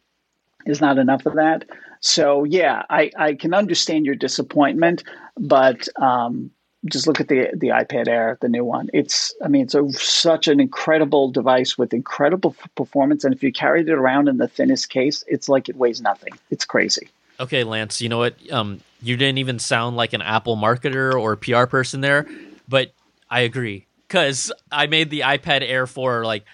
Is 0.65 0.81
not 0.81 0.97
enough 0.97 1.25
of 1.25 1.35
that. 1.35 1.65
So 2.01 2.43
yeah, 2.43 2.83
I, 2.89 3.11
I 3.17 3.35
can 3.35 3.53
understand 3.53 4.05
your 4.05 4.15
disappointment, 4.15 5.03
but 5.37 5.87
um, 6.01 6.51
just 6.85 7.07
look 7.07 7.19
at 7.19 7.27
the 7.27 7.49
the 7.53 7.67
iPad 7.67 8.07
Air, 8.07 8.37
the 8.41 8.49
new 8.49 8.65
one. 8.65 8.89
It's 8.93 9.33
I 9.43 9.47
mean 9.47 9.63
it's 9.63 9.75
a, 9.75 9.87
such 9.93 10.47
an 10.47 10.59
incredible 10.59 11.31
device 11.31 11.77
with 11.77 11.93
incredible 11.93 12.55
performance, 12.75 13.23
and 13.23 13.33
if 13.33 13.43
you 13.43 13.51
carried 13.51 13.87
it 13.87 13.93
around 13.93 14.27
in 14.27 14.37
the 14.37 14.47
thinnest 14.47 14.89
case, 14.89 15.23
it's 15.27 15.47
like 15.47 15.69
it 15.69 15.75
weighs 15.75 16.01
nothing. 16.01 16.33
It's 16.49 16.65
crazy. 16.65 17.09
Okay, 17.39 17.63
Lance, 17.63 18.01
you 18.01 18.09
know 18.09 18.19
what? 18.19 18.35
Um, 18.51 18.81
you 19.01 19.17
didn't 19.17 19.39
even 19.39 19.59
sound 19.59 19.95
like 19.95 20.13
an 20.13 20.21
Apple 20.21 20.55
marketer 20.55 21.13
or 21.13 21.35
PR 21.35 21.65
person 21.65 22.01
there, 22.01 22.27
but 22.67 22.93
I 23.29 23.41
agree 23.41 23.85
because 24.07 24.51
I 24.71 24.87
made 24.87 25.09
the 25.09 25.21
iPad 25.21 25.61
Air 25.61 25.87
4 25.87 26.25
like 26.25 26.45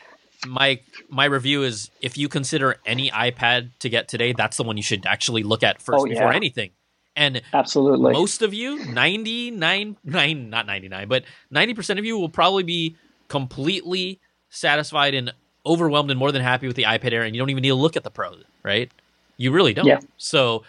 my 0.45 0.79
my 1.09 1.25
review 1.25 1.63
is 1.63 1.89
if 2.01 2.17
you 2.17 2.29
consider 2.29 2.77
any 2.85 3.09
iPad 3.09 3.71
to 3.79 3.89
get 3.89 4.07
today, 4.07 4.33
that's 4.33 4.57
the 4.57 4.63
one 4.63 4.77
you 4.77 4.83
should 4.83 5.05
actually 5.05 5.43
look 5.43 5.63
at 5.63 5.81
first 5.81 5.99
oh, 6.01 6.05
yeah. 6.05 6.15
before 6.15 6.33
anything. 6.33 6.71
And 7.15 7.41
absolutely, 7.51 8.13
most 8.13 8.43
of 8.43 8.53
you, 8.53 8.85
99, 8.85 9.97
nine, 10.03 10.49
not 10.51 10.67
99, 10.67 11.07
but 11.07 11.23
90% 11.51 11.97
of 11.97 12.05
you 12.05 12.15
will 12.15 12.29
probably 12.29 12.61
be 12.61 12.95
completely 13.27 14.19
satisfied 14.49 15.15
and 15.15 15.33
overwhelmed 15.65 16.11
and 16.11 16.19
more 16.19 16.31
than 16.31 16.43
happy 16.43 16.67
with 16.67 16.75
the 16.75 16.83
iPad 16.83 17.13
Air, 17.13 17.23
and 17.23 17.35
you 17.35 17.41
don't 17.41 17.49
even 17.49 17.63
need 17.63 17.69
to 17.69 17.75
look 17.75 17.97
at 17.97 18.03
the 18.03 18.11
Pro, 18.11 18.35
right? 18.61 18.91
You 19.35 19.51
really 19.51 19.73
don't. 19.73 19.87
Yeah. 19.87 19.99
So 20.17 20.63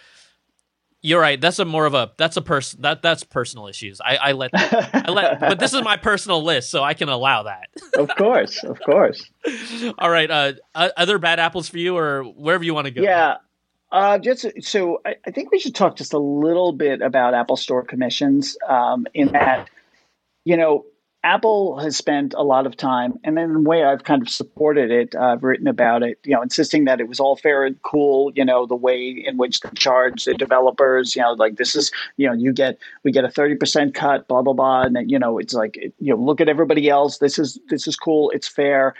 you're 1.01 1.21
right. 1.21 1.39
That's 1.39 1.59
a 1.59 1.65
more 1.65 1.85
of 1.85 1.93
a 1.93 2.11
that's 2.17 2.37
a 2.37 2.41
person 2.41 2.81
that 2.81 3.01
that's 3.01 3.23
personal 3.23 3.67
issues. 3.67 4.01
I, 4.01 4.17
I 4.17 4.31
let 4.33 4.51
I 4.53 5.09
let, 5.09 5.39
but 5.39 5.59
this 5.59 5.73
is 5.73 5.81
my 5.81 5.97
personal 5.97 6.43
list, 6.43 6.69
so 6.71 6.83
I 6.83 6.93
can 6.93 7.09
allow 7.09 7.43
that. 7.43 7.69
of 7.95 8.09
course, 8.17 8.63
of 8.63 8.79
course. 8.81 9.23
All 9.97 10.09
right. 10.09 10.29
Uh, 10.29 10.53
other 10.75 11.17
bad 11.17 11.39
apples 11.39 11.69
for 11.69 11.77
you, 11.77 11.97
or 11.97 12.23
wherever 12.23 12.63
you 12.63 12.73
want 12.73 12.85
to 12.85 12.91
go. 12.91 13.01
Yeah. 13.01 13.37
Uh, 13.91 14.19
just 14.19 14.45
so 14.61 15.01
I, 15.05 15.15
I, 15.25 15.31
think 15.31 15.51
we 15.51 15.57
should 15.57 15.73
talk 15.73 15.95
just 15.95 16.13
a 16.13 16.19
little 16.19 16.73
bit 16.73 17.01
about 17.01 17.33
Apple 17.33 17.57
Store 17.57 17.83
commissions. 17.83 18.55
Um, 18.67 19.07
in 19.15 19.29
that, 19.31 19.67
you 20.45 20.57
know, 20.57 20.85
Apple 21.23 21.77
has 21.79 21.97
spent 21.97 22.33
a 22.33 22.43
lot 22.43 22.65
of 22.65 22.77
time, 22.77 23.19
and 23.25 23.37
in 23.37 23.55
a 23.55 23.59
way, 23.59 23.83
I've 23.83 24.05
kind 24.05 24.21
of 24.21 24.29
supported 24.29 24.89
it. 24.89 25.15
I've 25.15 25.43
written 25.43 25.67
about 25.67 26.01
it, 26.01 26.17
you 26.23 26.33
know, 26.33 26.41
insisting 26.41 26.85
that 26.85 27.01
it 27.01 27.09
was 27.09 27.19
all 27.19 27.35
fair 27.35 27.65
and 27.65 27.81
cool. 27.81 28.31
You 28.35 28.45
know, 28.45 28.65
the 28.65 28.75
way 28.75 29.09
in 29.27 29.37
which 29.37 29.59
they 29.59 29.69
charge 29.75 30.23
the 30.23 30.33
developers. 30.33 31.17
You 31.17 31.23
know, 31.23 31.33
like 31.33 31.57
this 31.57 31.75
is, 31.75 31.91
you 32.15 32.27
know, 32.27 32.33
you 32.33 32.53
get 32.53 32.79
we 33.03 33.11
get 33.11 33.25
a 33.25 33.29
thirty 33.29 33.55
percent 33.55 33.93
cut, 33.95 34.29
blah 34.29 34.41
blah 34.41 34.53
blah, 34.53 34.83
and 34.83 34.95
then, 34.95 35.09
you 35.09 35.19
know, 35.19 35.39
it's 35.39 35.53
like 35.53 35.75
you 35.75 36.15
know, 36.15 36.21
look 36.21 36.39
at 36.39 36.47
everybody 36.47 36.87
else. 36.87 37.17
This 37.17 37.37
is 37.37 37.59
this 37.67 37.85
is 37.85 37.97
cool. 37.97 38.29
It's 38.31 38.47
fair, 38.47 38.93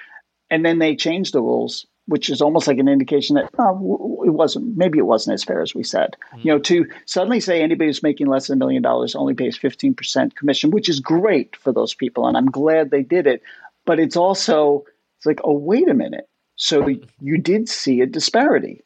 and 0.50 0.66
then 0.66 0.80
they 0.80 0.98
change 0.98 1.32
the 1.32 1.42
rules 1.42 1.88
which 2.10 2.30
is 2.30 2.42
almost 2.42 2.68
like 2.68 2.80
an 2.80 2.88
indication 2.88 3.36
that 3.36 3.50
oh, 3.60 4.24
it 4.26 4.32
wasn't 4.32 4.76
maybe 4.76 4.98
it 4.98 5.06
wasn't 5.06 5.36
as 5.36 5.44
fair 5.44 5.62
as 5.62 5.76
we 5.76 5.84
said. 5.84 6.16
Mm-hmm. 6.34 6.48
You 6.48 6.54
know, 6.54 6.60
to 6.60 6.88
suddenly 7.06 7.40
say 7.40 7.62
anybody 7.62 7.88
who's 7.88 8.04
making 8.04 8.28
less 8.28 8.48
than 8.48 8.58
a 8.58 8.60
million 8.60 8.82
dollars 8.82 9.16
only 9.16 9.36
pays 9.36 9.58
fifteen 9.58 9.94
percent 9.94 10.36
commission, 10.36 10.72
which 10.72 10.90
is 10.90 11.00
great 11.00 11.56
for 11.56 11.72
those 11.72 11.94
people, 11.94 12.28
and 12.28 12.36
I'm 12.36 12.50
glad 12.50 12.90
they 12.90 13.04
did 13.04 13.28
it. 13.28 13.42
But 13.86 14.00
it's 14.00 14.18
also 14.18 14.86
it's 15.18 15.26
like, 15.26 15.40
oh 15.44 15.54
wait 15.54 15.88
a 15.88 15.94
minute, 15.94 16.28
so 16.56 16.88
you 17.22 17.38
did 17.38 17.70
see 17.70 18.02
a 18.02 18.06
disparity. 18.06 18.84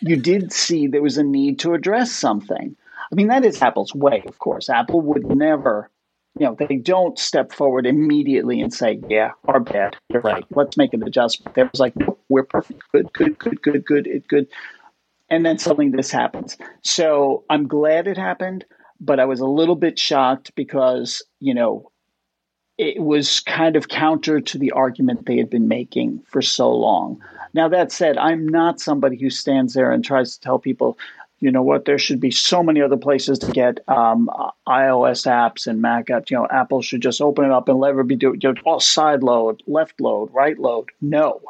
you 0.00 0.16
did 0.16 0.52
see 0.52 0.86
there 0.86 1.02
was 1.02 1.18
a 1.18 1.22
need 1.22 1.60
to 1.60 1.74
address 1.74 2.10
something. 2.10 2.76
I 3.10 3.14
mean, 3.14 3.28
that 3.28 3.44
is 3.44 3.60
Apple's 3.60 3.94
way, 3.94 4.24
of 4.26 4.38
course. 4.38 4.70
Apple 4.70 5.02
would 5.02 5.26
never 5.26 5.90
you 6.38 6.46
know, 6.46 6.54
they 6.54 6.76
don't 6.76 7.18
step 7.18 7.52
forward 7.52 7.86
immediately 7.86 8.60
and 8.60 8.72
say, 8.72 9.00
"Yeah, 9.08 9.32
our 9.44 9.60
bad. 9.60 9.96
You're 10.08 10.22
right. 10.22 10.44
Let's 10.50 10.76
make 10.76 10.94
an 10.94 11.02
adjustment." 11.02 11.54
There 11.54 11.68
was 11.70 11.80
like, 11.80 11.94
"We're 12.28 12.44
perfect. 12.44 12.82
Good, 12.92 13.12
good, 13.12 13.38
good, 13.38 13.62
good, 13.62 13.84
good. 13.84 14.06
It 14.06 14.26
good." 14.28 14.48
And 15.28 15.44
then 15.44 15.58
something 15.58 15.90
this 15.90 16.10
happens. 16.10 16.56
So 16.82 17.44
I'm 17.50 17.68
glad 17.68 18.06
it 18.06 18.16
happened, 18.16 18.64
but 19.00 19.20
I 19.20 19.24
was 19.24 19.40
a 19.40 19.46
little 19.46 19.76
bit 19.76 19.98
shocked 19.98 20.54
because 20.54 21.22
you 21.40 21.54
know 21.54 21.90
it 22.78 23.02
was 23.02 23.40
kind 23.40 23.76
of 23.76 23.88
counter 23.88 24.40
to 24.40 24.58
the 24.58 24.72
argument 24.72 25.26
they 25.26 25.36
had 25.36 25.50
been 25.50 25.68
making 25.68 26.20
for 26.26 26.40
so 26.40 26.72
long. 26.72 27.20
Now, 27.54 27.68
that 27.68 27.92
said, 27.92 28.16
I'm 28.16 28.48
not 28.48 28.80
somebody 28.80 29.16
who 29.16 29.30
stands 29.30 29.74
there 29.74 29.92
and 29.92 30.04
tries 30.04 30.34
to 30.34 30.40
tell 30.40 30.58
people, 30.58 30.98
you 31.42 31.50
know 31.50 31.62
what? 31.62 31.86
There 31.86 31.98
should 31.98 32.20
be 32.20 32.30
so 32.30 32.62
many 32.62 32.80
other 32.80 32.96
places 32.96 33.40
to 33.40 33.50
get 33.50 33.80
um, 33.88 34.30
iOS 34.68 35.26
apps 35.26 35.66
and 35.66 35.82
Mac 35.82 36.06
apps. 36.06 36.30
You 36.30 36.36
know, 36.36 36.46
Apple 36.48 36.82
should 36.82 37.02
just 37.02 37.20
open 37.20 37.44
it 37.44 37.50
up 37.50 37.68
and 37.68 37.80
let 37.80 37.90
everybody 37.90 38.14
do 38.14 38.32
it. 38.32 38.44
You 38.44 38.52
know, 38.52 38.60
all 38.64 38.78
side 38.78 39.24
load, 39.24 39.60
left 39.66 40.00
load, 40.00 40.30
right 40.32 40.56
load. 40.56 40.90
No, 41.00 41.40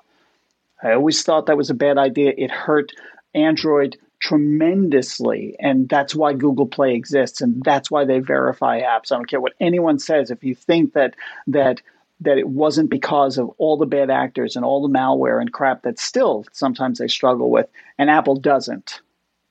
I 0.83 0.93
always 0.93 1.23
thought 1.23 1.45
that 1.45 1.59
was 1.59 1.69
a 1.69 1.75
bad 1.75 1.99
idea. 1.99 2.33
It 2.39 2.51
hurt 2.51 2.93
Android 3.35 3.99
tremendously, 4.19 5.57
and 5.61 5.91
that's 5.91 6.15
why 6.15 6.33
Google 6.33 6.67
Play 6.67 6.95
exists, 6.95 7.43
and 7.43 7.63
that's 7.63 7.91
why 7.91 8.07
they 8.07 8.21
verify 8.21 8.81
apps. 8.81 9.13
I 9.13 9.17
don't 9.17 9.29
care 9.29 9.43
what 9.43 9.53
anyone 9.61 9.99
says. 9.99 10.31
If 10.31 10.43
you 10.43 10.55
think 10.55 10.95
that 10.95 11.17
that 11.49 11.83
that 12.23 12.39
it 12.39 12.49
wasn't 12.49 12.89
because 12.89 13.37
of 13.37 13.51
all 13.59 13.77
the 13.77 13.85
bad 13.85 14.09
actors 14.09 14.57
and 14.57 14.65
all 14.65 14.81
the 14.81 14.99
malware 14.99 15.39
and 15.39 15.53
crap 15.53 15.83
that 15.83 15.99
still 15.99 16.47
sometimes 16.53 16.99
they 16.99 17.09
struggle 17.09 17.51
with, 17.51 17.69
and 17.99 18.09
Apple 18.09 18.37
doesn't 18.37 19.03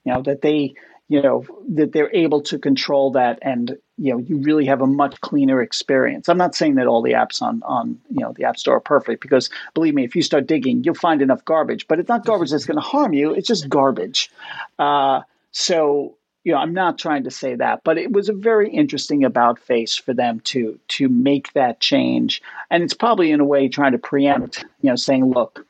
you 0.04 0.12
know 0.12 0.22
that 0.22 0.42
they 0.42 0.74
you 1.08 1.20
know 1.20 1.44
that 1.68 1.92
they're 1.92 2.14
able 2.14 2.40
to 2.40 2.58
control 2.58 3.12
that 3.12 3.38
and 3.42 3.76
you 3.98 4.12
know 4.12 4.18
you 4.18 4.38
really 4.38 4.64
have 4.66 4.80
a 4.80 4.86
much 4.86 5.20
cleaner 5.20 5.60
experience. 5.60 6.28
I'm 6.28 6.38
not 6.38 6.54
saying 6.54 6.76
that 6.76 6.86
all 6.86 7.02
the 7.02 7.12
apps 7.12 7.42
on 7.42 7.62
on 7.64 8.00
you 8.10 8.20
know 8.20 8.32
the 8.32 8.44
app 8.44 8.58
store 8.58 8.76
are 8.76 8.80
perfect 8.80 9.20
because 9.20 9.50
believe 9.74 9.94
me 9.94 10.04
if 10.04 10.16
you 10.16 10.22
start 10.22 10.46
digging 10.46 10.84
you'll 10.84 10.94
find 10.94 11.20
enough 11.20 11.44
garbage 11.44 11.86
but 11.86 11.98
it's 11.98 12.08
not 12.08 12.24
garbage 12.24 12.50
that's 12.50 12.64
going 12.64 12.78
to 12.78 12.80
harm 12.80 13.12
you 13.12 13.34
it's 13.34 13.48
just 13.48 13.68
garbage. 13.68 14.30
Uh, 14.78 15.20
so 15.50 16.16
you 16.44 16.52
know 16.52 16.58
i'm 16.58 16.72
not 16.72 16.98
trying 16.98 17.24
to 17.24 17.30
say 17.30 17.54
that 17.54 17.84
but 17.84 17.98
it 17.98 18.10
was 18.10 18.28
a 18.28 18.32
very 18.32 18.70
interesting 18.70 19.22
about 19.22 19.58
face 19.58 19.94
for 19.94 20.14
them 20.14 20.40
to 20.40 20.78
to 20.88 21.08
make 21.08 21.52
that 21.52 21.78
change. 21.78 22.42
And 22.70 22.82
it's 22.82 22.94
probably 22.94 23.32
in 23.32 23.40
a 23.40 23.44
way 23.44 23.68
trying 23.68 23.92
to 23.92 23.98
preempt 23.98 24.64
you 24.80 24.88
know 24.88 24.96
saying 24.96 25.26
look 25.26 25.66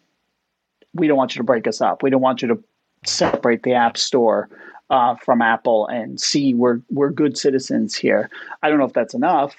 we 0.95 1.09
don't 1.09 1.17
want 1.17 1.35
you 1.35 1.41
to 1.41 1.45
break 1.45 1.67
us 1.67 1.81
up. 1.81 2.03
We 2.03 2.11
don't 2.11 2.21
want 2.21 2.43
you 2.43 2.49
to 2.49 2.63
separate 3.05 3.63
the 3.63 3.75
App 3.75 3.97
Store 3.97 4.49
uh, 4.91 5.17
from 5.17 5.43
Apple 5.43 5.87
and 5.87 6.21
see 6.21 6.55
we're 6.55 6.81
we're 6.91 7.11
good 7.11 7.37
citizens 7.37 7.95
here. 7.95 8.31
I 8.63 8.69
don't 8.69 8.79
know 8.79 8.85
if 8.85 8.93
that's 8.93 9.15
enough, 9.15 9.55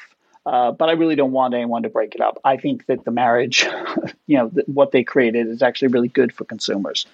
uh, 0.45 0.71
but 0.71 0.89
I 0.89 0.93
really 0.93 1.15
don't 1.15 1.31
want 1.31 1.53
anyone 1.53 1.83
to 1.83 1.89
break 1.89 2.15
it 2.15 2.21
up. 2.21 2.39
I 2.43 2.57
think 2.57 2.85
that 2.85 3.05
the 3.05 3.11
marriage, 3.11 3.65
you 4.27 4.37
know, 4.37 4.49
th- 4.49 4.67
what 4.67 4.91
they 4.91 5.03
created 5.03 5.47
is 5.47 5.61
actually 5.61 5.87
really 5.89 6.09
good 6.09 6.33
for 6.33 6.45
consumers. 6.45 7.05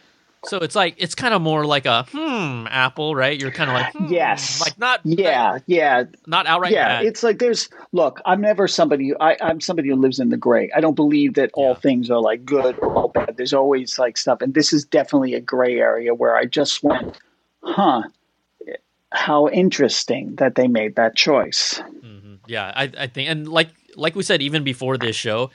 So 0.45 0.57
it's 0.57 0.75
like 0.75 0.95
it's 0.97 1.15
kind 1.15 1.33
of 1.33 1.41
more 1.41 1.65
like 1.65 1.85
a 1.85 2.03
hmm 2.11 2.65
Apple, 2.69 3.13
right? 3.13 3.39
You're 3.39 3.51
kind 3.51 3.69
of 3.69 3.73
like 3.73 3.93
hmm, 3.93 4.05
yes, 4.13 4.61
like 4.61 4.79
not 4.79 5.01
yeah, 5.03 5.51
like, 5.51 5.63
yeah, 5.67 6.03
not 6.27 6.47
outright. 6.47 6.71
Yeah, 6.71 6.99
bad. 6.99 7.05
it's 7.05 7.23
like 7.23 7.39
there's 7.39 7.69
look. 7.91 8.21
I'm 8.25 8.39
never 8.39 8.67
somebody. 8.67 9.13
I, 9.19 9.35
I'm 9.41 9.59
somebody 9.59 9.89
who 9.89 9.95
lives 9.95 10.19
in 10.19 10.29
the 10.29 10.37
gray. 10.37 10.71
I 10.73 10.79
don't 10.79 10.95
believe 10.95 11.33
that 11.33 11.51
all 11.53 11.73
yeah. 11.73 11.79
things 11.79 12.09
are 12.09 12.21
like 12.21 12.45
good 12.45 12.79
or 12.79 12.95
all 12.95 13.09
bad. 13.09 13.35
There's 13.35 13.53
always 13.53 13.99
like 13.99 14.17
stuff, 14.17 14.41
and 14.41 14.53
this 14.53 14.71
is 14.71 14.85
definitely 14.85 15.33
a 15.33 15.41
gray 15.41 15.77
area 15.77 16.15
where 16.15 16.37
I 16.37 16.45
just 16.45 16.83
went, 16.83 17.19
huh? 17.61 18.03
How 19.11 19.49
interesting 19.49 20.35
that 20.35 20.55
they 20.55 20.67
made 20.67 20.95
that 20.95 21.15
choice. 21.15 21.81
Mm-hmm. 22.01 22.35
Yeah, 22.47 22.71
I, 22.75 22.91
I 22.97 23.07
think, 23.07 23.29
and 23.29 23.47
like 23.47 23.69
like 23.95 24.15
we 24.15 24.23
said, 24.23 24.41
even 24.41 24.63
before 24.63 24.97
this 24.97 25.17
show, 25.17 25.51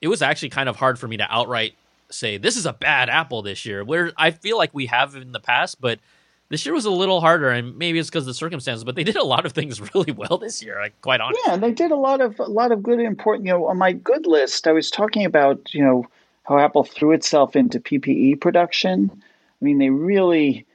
it 0.00 0.08
was 0.08 0.22
actually 0.22 0.50
kind 0.50 0.68
of 0.68 0.76
hard 0.76 0.98
for 0.98 1.08
me 1.08 1.16
to 1.16 1.26
outright 1.28 1.74
say 2.10 2.38
this 2.38 2.56
is 2.56 2.66
a 2.66 2.72
bad 2.72 3.08
apple 3.08 3.42
this 3.42 3.64
year. 3.64 3.84
Where 3.84 4.12
I 4.16 4.30
feel 4.30 4.56
like 4.56 4.70
we 4.72 4.86
have 4.86 5.14
in 5.14 5.32
the 5.32 5.40
past, 5.40 5.80
but 5.80 5.98
this 6.48 6.64
year 6.64 6.74
was 6.74 6.86
a 6.86 6.90
little 6.90 7.20
harder, 7.20 7.50
and 7.50 7.76
maybe 7.76 7.98
it's 7.98 8.08
because 8.08 8.22
of 8.22 8.28
the 8.28 8.34
circumstances. 8.34 8.84
But 8.84 8.94
they 8.94 9.04
did 9.04 9.16
a 9.16 9.24
lot 9.24 9.44
of 9.44 9.52
things 9.52 9.80
really 9.94 10.12
well 10.12 10.38
this 10.38 10.62
year. 10.62 10.80
Like 10.80 11.00
quite 11.00 11.20
honestly, 11.20 11.42
yeah, 11.46 11.56
they 11.56 11.72
did 11.72 11.90
a 11.90 11.96
lot 11.96 12.20
of 12.20 12.38
a 12.38 12.44
lot 12.44 12.72
of 12.72 12.82
good 12.82 13.00
important. 13.00 13.46
You 13.46 13.54
know, 13.54 13.66
on 13.66 13.78
my 13.78 13.92
good 13.92 14.26
list, 14.26 14.66
I 14.66 14.72
was 14.72 14.90
talking 14.90 15.24
about 15.24 15.74
you 15.74 15.84
know 15.84 16.06
how 16.44 16.58
Apple 16.58 16.84
threw 16.84 17.12
itself 17.12 17.56
into 17.56 17.80
PPE 17.80 18.40
production. 18.40 19.10
I 19.12 19.64
mean, 19.64 19.78
they 19.78 19.90
really 19.90 20.66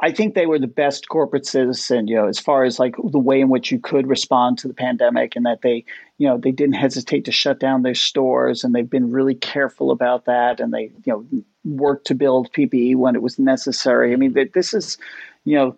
I 0.00 0.10
think 0.10 0.34
they 0.34 0.46
were 0.46 0.58
the 0.58 0.66
best 0.66 1.08
corporate 1.08 1.46
citizen, 1.46 2.08
you 2.08 2.16
know, 2.16 2.26
as 2.26 2.38
far 2.38 2.64
as 2.64 2.78
like 2.78 2.96
the 2.96 3.18
way 3.18 3.40
in 3.40 3.48
which 3.48 3.70
you 3.70 3.78
could 3.78 4.06
respond 4.06 4.58
to 4.58 4.68
the 4.68 4.74
pandemic 4.74 5.36
and 5.36 5.44
that 5.46 5.62
they, 5.62 5.84
you 6.18 6.26
know, 6.26 6.38
they 6.38 6.50
didn't 6.50 6.74
hesitate 6.74 7.24
to 7.26 7.32
shut 7.32 7.60
down 7.60 7.82
their 7.82 7.94
stores 7.94 8.64
and 8.64 8.74
they've 8.74 8.88
been 8.88 9.10
really 9.10 9.34
careful 9.34 9.90
about 9.90 10.24
that 10.24 10.60
and 10.60 10.72
they, 10.72 10.90
you 11.04 11.12
know, 11.12 11.26
worked 11.64 12.06
to 12.06 12.14
build 12.14 12.52
PPE 12.52 12.96
when 12.96 13.14
it 13.14 13.22
was 13.22 13.38
necessary. 13.38 14.12
I 14.12 14.16
mean, 14.16 14.34
this 14.54 14.72
is, 14.72 14.98
you 15.44 15.56
know, 15.56 15.76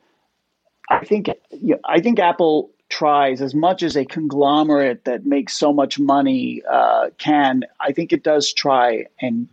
I 0.91 1.05
think, 1.05 1.29
you 1.51 1.75
know, 1.75 1.81
I 1.85 2.01
think 2.01 2.19
Apple 2.19 2.71
tries 2.89 3.43
as 3.43 3.55
much 3.55 3.83
as 3.83 3.97
a 3.97 4.05
conglomerate 4.05 5.05
that 5.05 5.27
makes 5.27 5.55
so 5.55 5.73
much 5.73 5.99
money 5.99 6.63
uh, 6.71 7.11
can. 7.19 7.65
I 7.81 7.93
think 7.93 8.13
it 8.13 8.23
does 8.23 8.53
try 8.53 9.07
and 9.21 9.49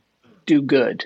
do 0.46 0.62
good. 0.62 1.06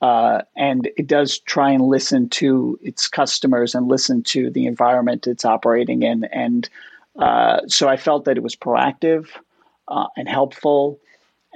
Uh, 0.00 0.42
and 0.56 0.88
it 0.96 1.06
does 1.06 1.38
try 1.40 1.70
and 1.70 1.82
listen 1.82 2.28
to 2.30 2.78
its 2.82 3.06
customers 3.06 3.74
and 3.74 3.88
listen 3.88 4.22
to 4.22 4.50
the 4.50 4.66
environment 4.66 5.26
it's 5.26 5.44
operating 5.44 6.02
in. 6.02 6.24
And 6.24 6.68
uh, 7.16 7.60
so 7.66 7.88
I 7.88 7.96
felt 7.96 8.24
that 8.24 8.36
it 8.36 8.42
was 8.42 8.56
proactive 8.56 9.28
uh, 9.88 10.06
and 10.16 10.28
helpful. 10.28 10.98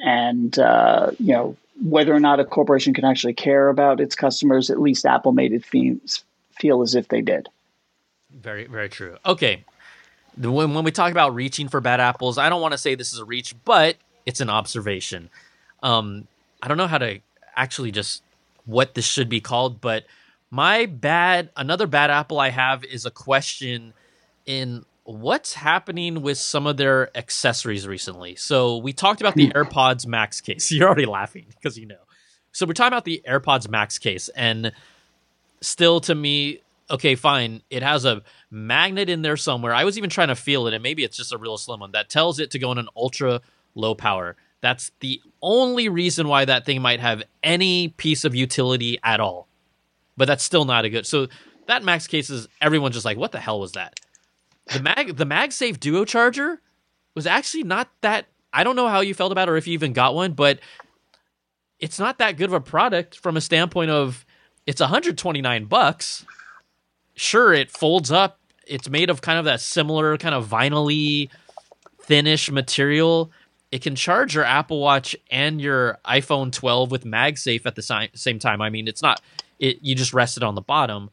And, 0.04 0.58
uh, 0.58 1.12
you 1.18 1.32
know, 1.32 1.56
whether 1.82 2.14
or 2.14 2.20
not 2.20 2.38
a 2.38 2.44
corporation 2.44 2.92
can 2.92 3.04
actually 3.04 3.32
care 3.34 3.68
about 3.68 4.00
its 4.00 4.14
customers, 4.14 4.70
at 4.70 4.80
least 4.80 5.06
Apple 5.06 5.32
made 5.32 5.52
it 5.52 5.64
feel, 5.64 5.96
feel 6.58 6.82
as 6.82 6.94
if 6.94 7.08
they 7.08 7.22
did. 7.22 7.48
Very, 8.30 8.66
very 8.66 8.88
true. 8.88 9.16
Okay. 9.24 9.64
When, 10.36 10.74
when 10.74 10.84
we 10.84 10.90
talk 10.90 11.12
about 11.12 11.34
reaching 11.34 11.68
for 11.68 11.80
bad 11.80 12.00
apples, 12.00 12.36
I 12.36 12.48
don't 12.48 12.60
want 12.60 12.72
to 12.72 12.78
say 12.78 12.94
this 12.94 13.12
is 13.12 13.20
a 13.20 13.24
reach, 13.24 13.54
but 13.64 13.96
it's 14.26 14.40
an 14.40 14.50
observation. 14.50 15.30
Um, 15.82 16.26
I 16.60 16.68
don't 16.68 16.76
know 16.76 16.88
how 16.88 16.98
to 16.98 17.20
actually 17.56 17.92
just 17.92 18.22
what 18.64 18.94
this 18.94 19.04
should 19.04 19.28
be 19.28 19.40
called, 19.40 19.80
but 19.80 20.04
my 20.50 20.86
bad 20.86 21.50
another 21.56 21.86
bad 21.86 22.10
apple 22.10 22.38
I 22.38 22.50
have 22.50 22.84
is 22.84 23.06
a 23.06 23.10
question 23.10 23.92
in 24.46 24.84
what's 25.04 25.52
happening 25.52 26.22
with 26.22 26.38
some 26.38 26.66
of 26.66 26.76
their 26.76 27.16
accessories 27.16 27.86
recently. 27.86 28.36
So 28.36 28.78
we 28.78 28.92
talked 28.92 29.20
about 29.20 29.34
the 29.34 29.46
hmm. 29.46 29.52
AirPods 29.52 30.06
Max 30.06 30.40
case. 30.40 30.70
You're 30.72 30.86
already 30.86 31.06
laughing 31.06 31.46
because 31.48 31.78
you 31.78 31.86
know. 31.86 31.96
So 32.52 32.66
we're 32.66 32.72
talking 32.72 32.92
about 32.92 33.04
the 33.04 33.22
AirPods 33.28 33.68
Max 33.68 33.98
case 33.98 34.28
and 34.30 34.72
still 35.60 36.00
to 36.02 36.14
me 36.14 36.60
okay, 36.90 37.14
fine. 37.14 37.62
It 37.70 37.82
has 37.82 38.04
a 38.04 38.22
magnet 38.50 39.08
in 39.08 39.22
there 39.22 39.38
somewhere. 39.38 39.72
I 39.72 39.84
was 39.84 39.96
even 39.96 40.10
trying 40.10 40.28
to 40.28 40.36
feel 40.36 40.66
it 40.66 40.74
and 40.74 40.82
maybe 40.82 41.02
it's 41.02 41.16
just 41.16 41.32
a 41.32 41.38
real 41.38 41.56
slim 41.56 41.80
one 41.80 41.92
that 41.92 42.08
tells 42.10 42.38
it 42.38 42.50
to 42.52 42.58
go 42.58 42.70
in 42.72 42.78
an 42.78 42.88
ultra 42.96 43.40
low 43.74 43.94
power. 43.94 44.36
That's 44.64 44.92
the 45.00 45.20
only 45.42 45.90
reason 45.90 46.26
why 46.26 46.46
that 46.46 46.64
thing 46.64 46.80
might 46.80 46.98
have 46.98 47.22
any 47.42 47.88
piece 47.88 48.24
of 48.24 48.34
utility 48.34 48.98
at 49.04 49.20
all. 49.20 49.46
But 50.16 50.24
that's 50.24 50.42
still 50.42 50.64
not 50.64 50.86
a 50.86 50.88
good. 50.88 51.06
So 51.06 51.26
that 51.66 51.84
max 51.84 52.06
case 52.06 52.30
is 52.30 52.48
everyone's 52.62 52.94
just 52.94 53.04
like, 53.04 53.18
what 53.18 53.30
the 53.30 53.40
hell 53.40 53.60
was 53.60 53.72
that? 53.72 54.00
The 54.72 54.80
mag 54.80 55.18
the 55.18 55.26
MagSafe 55.26 55.78
Duo 55.78 56.06
charger 56.06 56.62
was 57.14 57.26
actually 57.26 57.64
not 57.64 57.90
that. 58.00 58.24
I 58.54 58.64
don't 58.64 58.74
know 58.74 58.88
how 58.88 59.00
you 59.00 59.12
felt 59.12 59.32
about 59.32 59.48
it 59.48 59.50
or 59.50 59.58
if 59.58 59.66
you 59.66 59.74
even 59.74 59.92
got 59.92 60.14
one, 60.14 60.32
but 60.32 60.60
it's 61.78 61.98
not 61.98 62.16
that 62.16 62.38
good 62.38 62.46
of 62.46 62.54
a 62.54 62.60
product 62.60 63.18
from 63.18 63.36
a 63.36 63.42
standpoint 63.42 63.90
of 63.90 64.24
it's 64.66 64.80
129 64.80 65.66
bucks. 65.66 66.24
Sure, 67.16 67.52
it 67.52 67.70
folds 67.70 68.10
up. 68.10 68.40
It's 68.66 68.88
made 68.88 69.10
of 69.10 69.20
kind 69.20 69.38
of 69.38 69.44
that 69.44 69.60
similar 69.60 70.16
kind 70.16 70.34
of 70.34 70.48
vinyl 70.48 71.28
thinnish 72.00 72.50
material 72.50 73.30
it 73.74 73.82
can 73.82 73.96
charge 73.96 74.36
your 74.36 74.44
Apple 74.44 74.78
Watch 74.78 75.16
and 75.32 75.60
your 75.60 75.98
iPhone 76.04 76.52
12 76.52 76.92
with 76.92 77.02
MagSafe 77.02 77.66
at 77.66 77.74
the 77.74 77.82
si- 77.82 78.10
same 78.14 78.38
time. 78.38 78.60
I 78.62 78.70
mean, 78.70 78.86
it's 78.86 79.02
not 79.02 79.20
it 79.58 79.78
you 79.82 79.96
just 79.96 80.14
rest 80.14 80.36
it 80.36 80.44
on 80.44 80.54
the 80.54 80.60
bottom, 80.60 81.10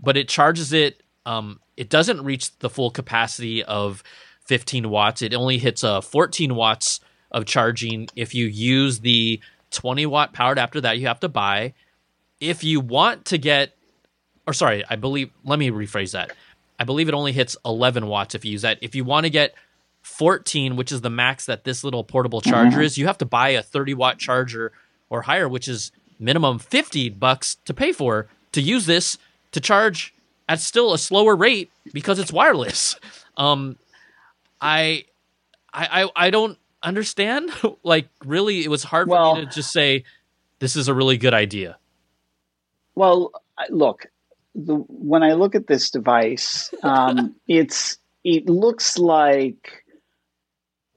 but 0.00 0.16
it 0.16 0.26
charges 0.26 0.72
it 0.72 1.02
um 1.26 1.60
it 1.76 1.90
doesn't 1.90 2.24
reach 2.24 2.58
the 2.60 2.70
full 2.70 2.90
capacity 2.90 3.62
of 3.62 4.02
15 4.46 4.88
watts. 4.88 5.20
It 5.20 5.34
only 5.34 5.58
hits 5.58 5.84
a 5.84 5.96
uh, 5.96 6.00
14 6.00 6.54
watts 6.54 7.00
of 7.30 7.44
charging 7.44 8.08
if 8.16 8.34
you 8.34 8.46
use 8.46 9.00
the 9.00 9.40
20 9.72 10.06
watt 10.06 10.32
power 10.32 10.52
adapter 10.52 10.80
that 10.80 10.98
you 10.98 11.08
have 11.08 11.20
to 11.20 11.28
buy. 11.28 11.74
If 12.40 12.64
you 12.64 12.80
want 12.80 13.26
to 13.26 13.36
get 13.36 13.76
or 14.46 14.54
sorry, 14.54 14.82
I 14.88 14.96
believe 14.96 15.30
let 15.44 15.58
me 15.58 15.70
rephrase 15.70 16.12
that. 16.12 16.32
I 16.80 16.84
believe 16.84 17.10
it 17.10 17.14
only 17.14 17.32
hits 17.32 17.54
11 17.66 18.06
watts 18.06 18.34
if 18.34 18.46
you 18.46 18.52
use 18.52 18.62
that. 18.62 18.78
If 18.80 18.94
you 18.94 19.04
want 19.04 19.24
to 19.24 19.30
get 19.30 19.54
14, 20.12 20.76
which 20.76 20.92
is 20.92 21.00
the 21.00 21.10
max 21.10 21.46
that 21.46 21.64
this 21.64 21.82
little 21.82 22.04
portable 22.04 22.40
charger 22.40 22.76
mm-hmm. 22.76 22.82
is, 22.82 22.98
you 22.98 23.06
have 23.06 23.18
to 23.18 23.24
buy 23.24 23.50
a 23.50 23.62
30 23.62 23.94
watt 23.94 24.18
charger 24.18 24.72
or 25.08 25.22
higher, 25.22 25.48
which 25.48 25.68
is 25.68 25.90
minimum 26.18 26.58
50 26.58 27.08
bucks 27.10 27.56
to 27.64 27.74
pay 27.74 27.92
for 27.92 28.28
to 28.52 28.60
use 28.60 28.86
this 28.86 29.18
to 29.52 29.60
charge 29.60 30.14
at 30.48 30.60
still 30.60 30.92
a 30.92 30.98
slower 30.98 31.34
rate 31.34 31.70
because 31.92 32.18
it's 32.18 32.32
wireless. 32.32 32.96
Um, 33.34 33.78
I, 34.60 35.06
I, 35.72 36.02
I, 36.02 36.26
I 36.26 36.30
don't 36.30 36.58
understand. 36.82 37.50
like, 37.82 38.08
really, 38.22 38.62
it 38.62 38.68
was 38.68 38.84
hard 38.84 39.08
well, 39.08 39.34
for 39.34 39.40
me 39.40 39.46
to 39.46 39.50
just 39.50 39.72
say 39.72 40.04
this 40.58 40.76
is 40.76 40.86
a 40.88 40.92
really 40.92 41.16
good 41.16 41.32
idea. 41.32 41.78
Well, 42.94 43.32
look, 43.70 44.06
the, 44.54 44.74
when 44.74 45.22
I 45.22 45.32
look 45.32 45.54
at 45.54 45.66
this 45.66 45.90
device, 45.90 46.74
um, 46.82 47.34
it's 47.48 47.96
it 48.22 48.50
looks 48.50 48.98
like 48.98 49.81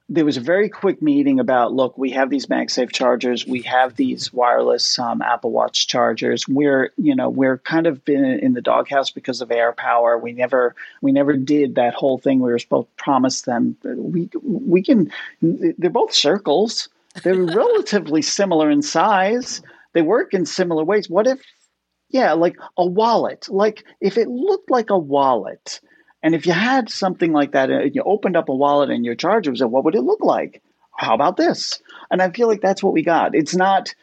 there 0.08 0.26
was 0.26 0.38
a 0.38 0.41
very 0.41 0.70
quick 0.70 1.01
meeting 1.01 1.39
about 1.39 1.74
look 1.74 1.97
we 1.97 2.12
have 2.12 2.30
these 2.30 2.45
magsafe 2.45 2.91
chargers 2.91 3.47
we 3.47 3.62
have 3.62 3.95
these 3.95 4.32
wireless 4.32 4.99
um, 4.99 5.22
apple 5.22 5.51
watch 5.51 5.88
chargers. 5.88 6.47
We're 6.47 6.91
you 6.97 7.16
know 7.16 7.30
we're 7.30 7.58
kind 7.60 7.88
of 7.88 8.06
been 8.06 8.24
in 8.24 8.53
the 8.53 8.62
doghouse 8.62 9.10
because 9.10 9.41
of 9.41 9.49
AirPower 9.49 10.22
we 10.22 10.32
never 10.32 10.76
we 11.01 11.12
never 11.12 11.34
did 11.34 11.76
that 11.76 11.93
whole 11.95 12.18
thing. 12.18 12.39
We 12.39 12.51
were 12.51 12.60
supposed 12.60 12.88
to 12.88 13.03
promise 13.03 13.41
them 13.41 13.78
we 13.84 14.30
we 14.43 14.84
can 14.84 15.12
they're 15.41 15.89
both 15.89 16.14
circles. 16.14 16.89
They're 17.24 17.36
relatively 17.43 18.22
similar 18.22 18.70
in 18.70 18.82
size. 18.82 19.62
They 19.93 20.01
work 20.01 20.34
in 20.34 20.45
similar 20.45 20.84
ways. 20.84 21.10
What 21.10 21.26
if 21.26 21.39
yeah 22.10 22.34
like 22.34 22.58
a 22.78 22.86
wallet. 22.86 23.47
Like 23.49 23.84
if 24.01 24.18
it 24.18 24.28
looked 24.28 24.70
like 24.70 24.91
a 24.91 24.97
wallet 24.97 25.80
and 26.26 26.34
if 26.34 26.47
you 26.47 26.53
had 26.53 26.89
something 26.89 27.34
like 27.34 27.51
that, 27.51 27.69
and 27.69 27.93
you 27.93 28.01
opened 28.01 28.36
up 28.36 28.49
a 28.49 28.55
wallet 28.55 28.89
and 28.89 29.05
your 29.05 29.13
charger 29.13 29.51
was, 29.51 29.61
what 29.61 29.84
would 29.84 29.93
it 29.93 30.01
look 30.01 30.23
like? 30.23 30.63
How 30.97 31.13
about 31.13 31.38
this? 31.38 31.80
And 32.09 32.19
I 32.19 32.32
feel 32.32 32.47
like 32.47 32.61
that's 32.61 32.82
what 32.82 32.93
we 32.93 33.03
got. 33.03 33.36
It's 33.36 33.55
not, 33.55 33.93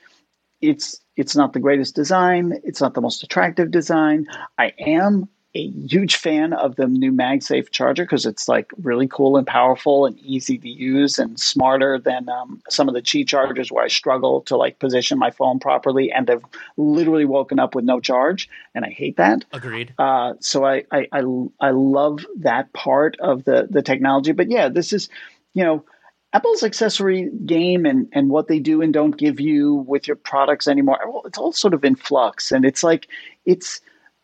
it's 0.60 1.00
it's 1.16 1.34
not 1.34 1.52
the 1.52 1.58
greatest 1.58 1.96
design. 1.96 2.60
It's 2.62 2.80
not 2.80 2.94
the 2.94 3.00
most 3.00 3.24
attractive 3.24 3.72
design. 3.72 4.28
I 4.56 4.72
am 4.78 5.30
a 5.54 5.68
huge 5.68 6.16
fan 6.16 6.54
of 6.54 6.76
the 6.76 6.86
new 6.86 7.12
MagSafe 7.12 7.70
charger 7.70 8.04
because 8.04 8.24
it's 8.24 8.48
like 8.48 8.70
really 8.80 9.06
cool 9.06 9.36
and 9.36 9.46
powerful 9.46 10.06
and 10.06 10.18
easy 10.20 10.56
to 10.56 10.68
use 10.68 11.18
and 11.18 11.38
smarter 11.38 11.98
than 11.98 12.28
um, 12.30 12.62
some 12.70 12.88
of 12.88 12.94
the 12.94 13.02
Qi 13.02 13.26
chargers 13.26 13.70
where 13.70 13.84
I 13.84 13.88
struggle 13.88 14.40
to 14.42 14.56
like 14.56 14.78
position 14.78 15.18
my 15.18 15.30
phone 15.30 15.58
properly 15.58 16.10
and 16.10 16.30
I've 16.30 16.44
literally 16.78 17.26
woken 17.26 17.58
up 17.58 17.74
with 17.74 17.84
no 17.84 18.00
charge 18.00 18.48
and 18.74 18.84
I 18.84 18.88
hate 18.88 19.18
that. 19.18 19.44
Agreed. 19.52 19.92
Uh, 19.98 20.34
so 20.40 20.64
I, 20.64 20.84
I 20.90 21.08
I 21.12 21.22
I 21.60 21.70
love 21.70 22.24
that 22.38 22.72
part 22.72 23.18
of 23.20 23.44
the 23.44 23.68
the 23.68 23.82
technology. 23.82 24.32
But 24.32 24.50
yeah, 24.50 24.68
this 24.68 24.92
is 24.92 25.08
you 25.54 25.64
know. 25.64 25.84
Apple's 26.34 26.62
accessory 26.62 27.28
game 27.44 27.84
and, 27.84 28.08
and 28.12 28.30
what 28.30 28.48
they 28.48 28.58
do 28.58 28.80
and 28.80 28.90
don't 28.90 29.18
give 29.18 29.38
you 29.38 29.74
with 29.74 30.06
your 30.06 30.16
products 30.16 30.66
anymore, 30.66 30.98
well, 31.06 31.20
it's 31.26 31.36
all 31.36 31.52
sort 31.52 31.74
of 31.74 31.84
in 31.84 31.94
flux. 31.94 32.52
And 32.52 32.64
it's 32.64 32.82
like, 32.82 33.06
it's, 33.44 33.82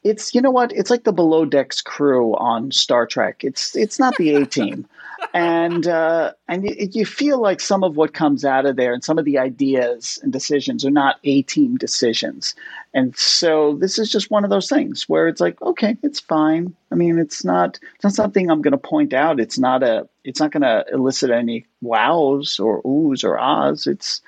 it's 0.09 0.34
you 0.34 0.40
know 0.40 0.50
what 0.50 0.72
it's 0.72 0.90
like 0.90 1.04
the 1.04 1.12
below 1.12 1.44
decks 1.44 1.80
crew 1.80 2.34
on 2.36 2.72
Star 2.72 3.06
Trek. 3.06 3.44
It's 3.44 3.76
it's 3.76 3.98
not 3.98 4.16
the 4.16 4.34
A 4.36 4.46
team, 4.46 4.86
and 5.34 5.86
uh, 5.86 6.32
and 6.48 6.64
you, 6.64 6.88
you, 6.92 7.06
feel 7.06 7.40
like 7.40 7.61
some 7.61 7.84
of 7.84 7.96
what 7.96 8.14
comes 8.14 8.44
out 8.44 8.64
of 8.64 8.76
there 8.76 8.92
and 8.92 9.04
some 9.04 9.18
of 9.18 9.24
the 9.24 9.38
ideas 9.38 10.18
and 10.22 10.32
decisions 10.32 10.84
are 10.84 10.90
not 10.90 11.16
A 11.24 11.43
team 11.43 11.76
decisions, 11.76 12.55
and 12.94 13.16
so 13.16 13.74
this 13.74 13.98
is 13.98 14.10
just 14.10 14.30
one 14.30 14.44
of 14.44 14.51
those 14.51 14.68
things 14.68 15.09
where 15.09 15.28
it's 15.28 15.40
like 15.40 15.60
okay, 15.60 15.97
it's 16.02 16.20
fine. 16.20 16.74
I 16.90 16.94
mean, 16.94 17.18
it's 17.18 17.44
not 17.44 17.78
it's 17.94 18.05
not 18.05 18.14
something 18.14 18.51
I'm 18.51 18.62
going 18.62 18.72
to 18.72 18.78
point 18.78 19.12
out. 19.12 19.40
It's 19.40 19.59
not 19.59 19.82
a 19.82 20.09
it's 20.24 20.40
not 20.40 20.52
going 20.52 20.62
to 20.62 20.85
elicit 20.93 21.30
any 21.30 21.66
wows 21.80 22.59
or 22.59 22.82
oohs 22.82 23.24
or 23.24 23.39
ahs. 23.39 23.86
It's 23.86 24.22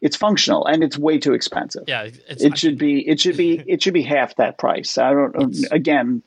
it's 0.00 0.16
functional 0.16 0.66
and 0.66 0.82
it's 0.84 0.96
way 0.96 1.18
too 1.18 1.34
expensive. 1.34 1.84
Yeah, 1.86 2.08
it 2.28 2.58
should 2.58 2.78
be 2.78 3.06
it 3.08 3.20
should 3.20 3.36
be 3.36 3.62
it 3.66 3.82
should 3.82 3.94
be 3.94 4.02
half 4.02 4.36
that 4.36 4.58
price. 4.58 4.98
I 4.98 5.12
don't 5.12 5.66
again, 5.70 6.22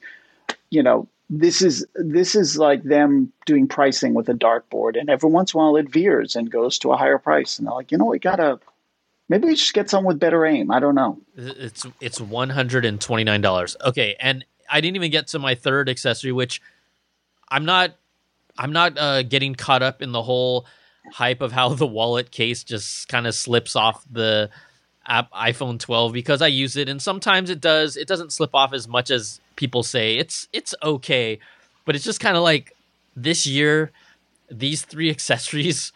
you 0.70 0.84
know, 0.84 1.08
this 1.30 1.62
is 1.62 1.86
this 1.96 2.36
is 2.36 2.58
like 2.58 2.84
them 2.84 3.32
doing 3.46 3.68
pricing 3.68 4.14
with 4.14 4.28
a 4.30 4.34
dartboard 4.34 5.00
and 5.00 5.10
every 5.10 5.30
once 5.30 5.54
in 5.54 5.60
a 5.60 5.64
while 5.64 5.76
it 5.78 5.90
veers 5.90 6.36
and 6.36 6.52
goes 6.52 6.78
to 6.80 6.92
a 6.92 6.98
higher 6.98 7.18
price 7.18 7.58
and 7.58 7.68
they're 7.68 7.74
like, 7.74 7.92
"You 7.92 7.98
know, 7.98 8.06
we 8.06 8.20
got 8.20 8.38
to 8.38 8.60
maybe 9.30 9.48
we 9.48 9.56
should 9.56 9.74
get 9.74 9.90
some 9.90 10.04
with 10.04 10.20
better 10.20 10.46
aim." 10.46 10.72
I 10.72 10.80
don't 10.80 10.96
know. 10.96 11.18
It's 11.38 11.86
it's 12.02 12.20
$129. 12.20 13.76
Okay, 13.86 14.16
and 14.20 14.46
I 14.70 14.82
didn't 14.82 14.98
even 14.98 15.12
get 15.12 15.28
to 15.28 15.40
my 15.40 15.56
third 15.56 15.88
accessory 15.88 16.34
which 16.34 16.62
I'm 17.48 17.64
not 17.64 17.96
I'm 18.58 18.74
not 18.74 18.98
uh, 18.98 19.24
getting 19.24 19.56
caught 19.56 19.82
up 19.82 20.02
in 20.02 20.12
the 20.12 20.22
whole 20.22 20.66
hype 21.12 21.42
of 21.42 21.52
how 21.52 21.70
the 21.70 21.88
wallet 21.88 22.32
case 22.32 22.64
just 22.64 23.08
kind 23.08 23.28
of 23.28 23.36
slips 23.36 23.76
off 23.76 24.06
the 24.12 24.50
app, 25.06 25.32
iPhone 25.32 25.80
12 25.80 26.14
because 26.14 26.42
I 26.42 26.48
use 26.48 26.76
it, 26.76 26.90
and 26.90 27.02
sometimes 27.02 27.50
it 27.50 27.62
does. 27.62 27.98
It 27.98 28.08
doesn't 28.08 28.32
slip 28.34 28.54
off 28.54 28.74
as 28.74 28.88
much 28.88 29.12
as 29.12 29.40
people 29.56 29.84
say. 29.84 30.18
It's 30.18 30.48
it's 30.54 30.76
okay, 30.84 31.40
but 31.86 31.96
it's 31.96 32.06
just 32.06 32.20
kind 32.20 32.38
of 32.38 32.44
like 32.44 32.76
this 33.16 33.46
year. 33.46 33.92
These 34.50 34.84
three 34.84 35.10
accessories 35.16 35.92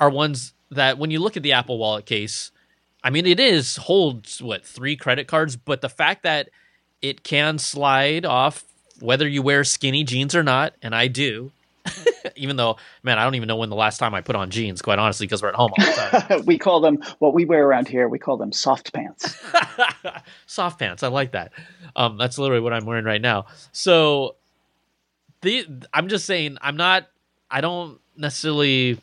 are 0.00 0.10
ones 0.10 0.52
that 0.70 0.98
when 0.98 1.10
you 1.10 1.20
look 1.20 1.36
at 1.36 1.42
the 1.42 1.52
Apple 1.52 1.78
Wallet 1.78 2.06
case, 2.06 2.50
I 3.04 3.10
mean, 3.10 3.26
it 3.26 3.40
is 3.40 3.76
holds 3.76 4.42
what 4.42 4.64
three 4.64 4.96
credit 4.96 5.26
cards, 5.26 5.56
but 5.56 5.80
the 5.80 5.88
fact 5.88 6.22
that 6.22 6.50
it 7.00 7.22
can 7.22 7.58
slide 7.58 8.24
off 8.24 8.64
whether 9.00 9.26
you 9.26 9.42
wear 9.42 9.64
skinny 9.64 10.04
jeans 10.04 10.34
or 10.34 10.42
not, 10.42 10.74
and 10.80 10.94
I 10.94 11.08
do. 11.08 11.50
even 12.36 12.56
though, 12.56 12.76
man, 13.02 13.18
I 13.18 13.24
don't 13.24 13.34
even 13.34 13.48
know 13.48 13.56
when 13.56 13.70
the 13.70 13.76
last 13.76 13.98
time 13.98 14.14
I 14.14 14.20
put 14.20 14.36
on 14.36 14.50
jeans, 14.50 14.82
quite 14.82 14.98
honestly, 14.98 15.26
because 15.26 15.42
we're 15.42 15.48
at 15.48 15.54
home 15.54 15.72
all 15.78 15.84
the 15.84 15.92
time. 15.92 16.42
we 16.46 16.58
call 16.58 16.80
them 16.80 17.02
what 17.18 17.34
we 17.34 17.44
wear 17.44 17.66
around 17.66 17.88
here. 17.88 18.08
We 18.08 18.18
call 18.18 18.36
them 18.36 18.52
soft 18.52 18.92
pants. 18.92 19.36
soft 20.46 20.78
pants. 20.78 21.02
I 21.02 21.08
like 21.08 21.32
that. 21.32 21.52
Um, 21.96 22.16
that's 22.16 22.38
literally 22.38 22.62
what 22.62 22.72
I'm 22.72 22.84
wearing 22.84 23.04
right 23.04 23.20
now. 23.20 23.46
So, 23.72 24.36
the 25.42 25.66
I'm 25.92 26.08
just 26.08 26.24
saying, 26.24 26.58
I'm 26.60 26.76
not. 26.76 27.08
I 27.50 27.60
don't 27.60 28.00
necessarily 28.16 28.98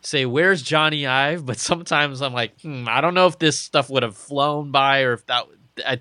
say 0.00 0.26
where's 0.26 0.62
Jony 0.62 1.06
Ive, 1.08 1.44
but 1.44 1.58
sometimes 1.58 2.22
I'm 2.22 2.32
like, 2.32 2.60
hmm, 2.60 2.86
I 2.88 3.00
don't 3.00 3.14
know 3.14 3.26
if 3.26 3.38
this 3.38 3.58
stuff 3.58 3.90
would 3.90 4.02
have 4.02 4.16
flown 4.16 4.70
by 4.70 5.02
or 5.02 5.14
if 5.14 5.26
that. 5.26 5.44
I, 5.84 6.00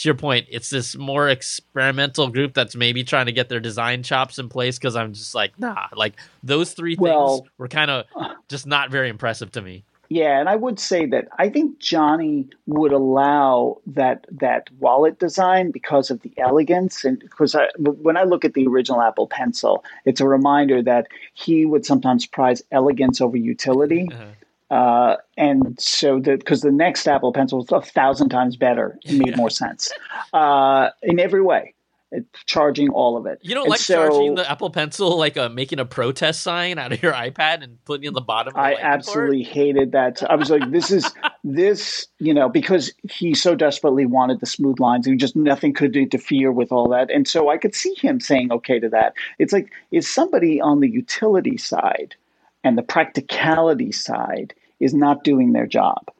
to 0.00 0.08
your 0.08 0.14
point, 0.14 0.46
it's 0.48 0.70
this 0.70 0.96
more 0.96 1.28
experimental 1.28 2.28
group 2.28 2.54
that's 2.54 2.74
maybe 2.74 3.04
trying 3.04 3.26
to 3.26 3.32
get 3.32 3.50
their 3.50 3.60
design 3.60 4.02
chops 4.02 4.38
in 4.38 4.48
place 4.48 4.78
because 4.78 4.96
I'm 4.96 5.12
just 5.12 5.34
like, 5.34 5.58
nah, 5.58 5.88
like 5.94 6.14
those 6.42 6.72
three 6.72 6.96
things 6.96 7.42
were 7.58 7.68
kind 7.68 7.90
of 7.90 8.06
just 8.48 8.66
not 8.66 8.90
very 8.90 9.10
impressive 9.10 9.52
to 9.52 9.62
me. 9.62 9.84
Yeah, 10.08 10.40
and 10.40 10.48
I 10.48 10.56
would 10.56 10.80
say 10.80 11.06
that 11.06 11.28
I 11.38 11.50
think 11.50 11.78
Jony 11.78 12.50
would 12.66 12.92
allow 12.92 13.80
that 13.88 14.26
that 14.40 14.68
wallet 14.80 15.20
design 15.20 15.70
because 15.70 16.10
of 16.10 16.20
the 16.22 16.32
elegance 16.36 17.04
and 17.04 17.20
because 17.20 17.54
I, 17.54 17.68
when 17.78 18.16
I 18.16 18.24
look 18.24 18.44
at 18.44 18.54
the 18.54 18.66
original 18.66 19.02
Apple 19.02 19.28
Pencil, 19.28 19.84
it's 20.06 20.20
a 20.20 20.26
reminder 20.26 20.82
that 20.82 21.06
he 21.34 21.64
would 21.64 21.86
sometimes 21.86 22.26
prize 22.26 22.62
elegance 22.72 23.20
over 23.20 23.36
utility. 23.36 24.08
Uh-huh. 24.10 24.24
Uh, 24.70 25.16
and 25.36 25.78
so 25.80 26.20
the 26.20 26.36
because 26.36 26.60
the 26.60 26.70
next 26.70 27.06
Apple 27.08 27.32
Pencil 27.32 27.58
was 27.58 27.72
a 27.72 27.80
thousand 27.80 28.28
times 28.28 28.56
better, 28.56 28.98
it 29.04 29.14
made 29.14 29.36
more 29.36 29.50
sense 29.50 29.90
uh, 30.32 30.90
in 31.02 31.18
every 31.18 31.42
way. 31.42 31.74
It, 32.12 32.26
charging 32.44 32.88
all 32.88 33.16
of 33.16 33.26
it. 33.26 33.38
You 33.40 33.54
don't 33.54 33.64
and 33.64 33.70
like 33.70 33.80
so, 33.80 34.08
charging 34.08 34.34
the 34.34 34.50
Apple 34.50 34.70
Pencil, 34.70 35.16
like 35.16 35.36
a, 35.36 35.46
uh, 35.46 35.48
making 35.48 35.78
a 35.78 35.84
protest 35.84 36.42
sign 36.42 36.76
out 36.76 36.90
of 36.90 37.00
your 37.04 37.12
iPad 37.12 37.62
and 37.62 37.84
putting 37.84 38.04
it 38.04 38.08
on 38.08 38.14
the 38.14 38.20
bottom. 38.20 38.52
I 38.56 38.74
absolutely 38.74 39.44
cord? 39.44 39.54
hated 39.54 39.92
that. 39.92 40.28
I 40.28 40.34
was 40.34 40.50
like, 40.50 40.72
this 40.72 40.90
is 40.90 41.08
this, 41.44 42.08
you 42.18 42.34
know, 42.34 42.48
because 42.48 42.92
he 43.08 43.32
so 43.32 43.54
desperately 43.54 44.06
wanted 44.06 44.40
the 44.40 44.46
smooth 44.46 44.80
lines, 44.80 45.06
and 45.06 45.20
just 45.20 45.36
nothing 45.36 45.72
could 45.72 45.94
interfere 45.94 46.50
with 46.50 46.72
all 46.72 46.88
that. 46.88 47.12
And 47.12 47.28
so 47.28 47.48
I 47.48 47.58
could 47.58 47.76
see 47.76 47.94
him 47.94 48.18
saying 48.18 48.50
okay 48.52 48.80
to 48.80 48.88
that. 48.88 49.14
It's 49.38 49.52
like, 49.52 49.70
is 49.92 50.08
somebody 50.08 50.60
on 50.60 50.80
the 50.80 50.88
utility 50.88 51.56
side 51.56 52.16
and 52.64 52.76
the 52.76 52.82
practicality 52.82 53.92
side 53.92 54.52
is 54.80 54.94
not 54.94 55.22
doing 55.22 55.52
their 55.52 55.66
job. 55.66 56.10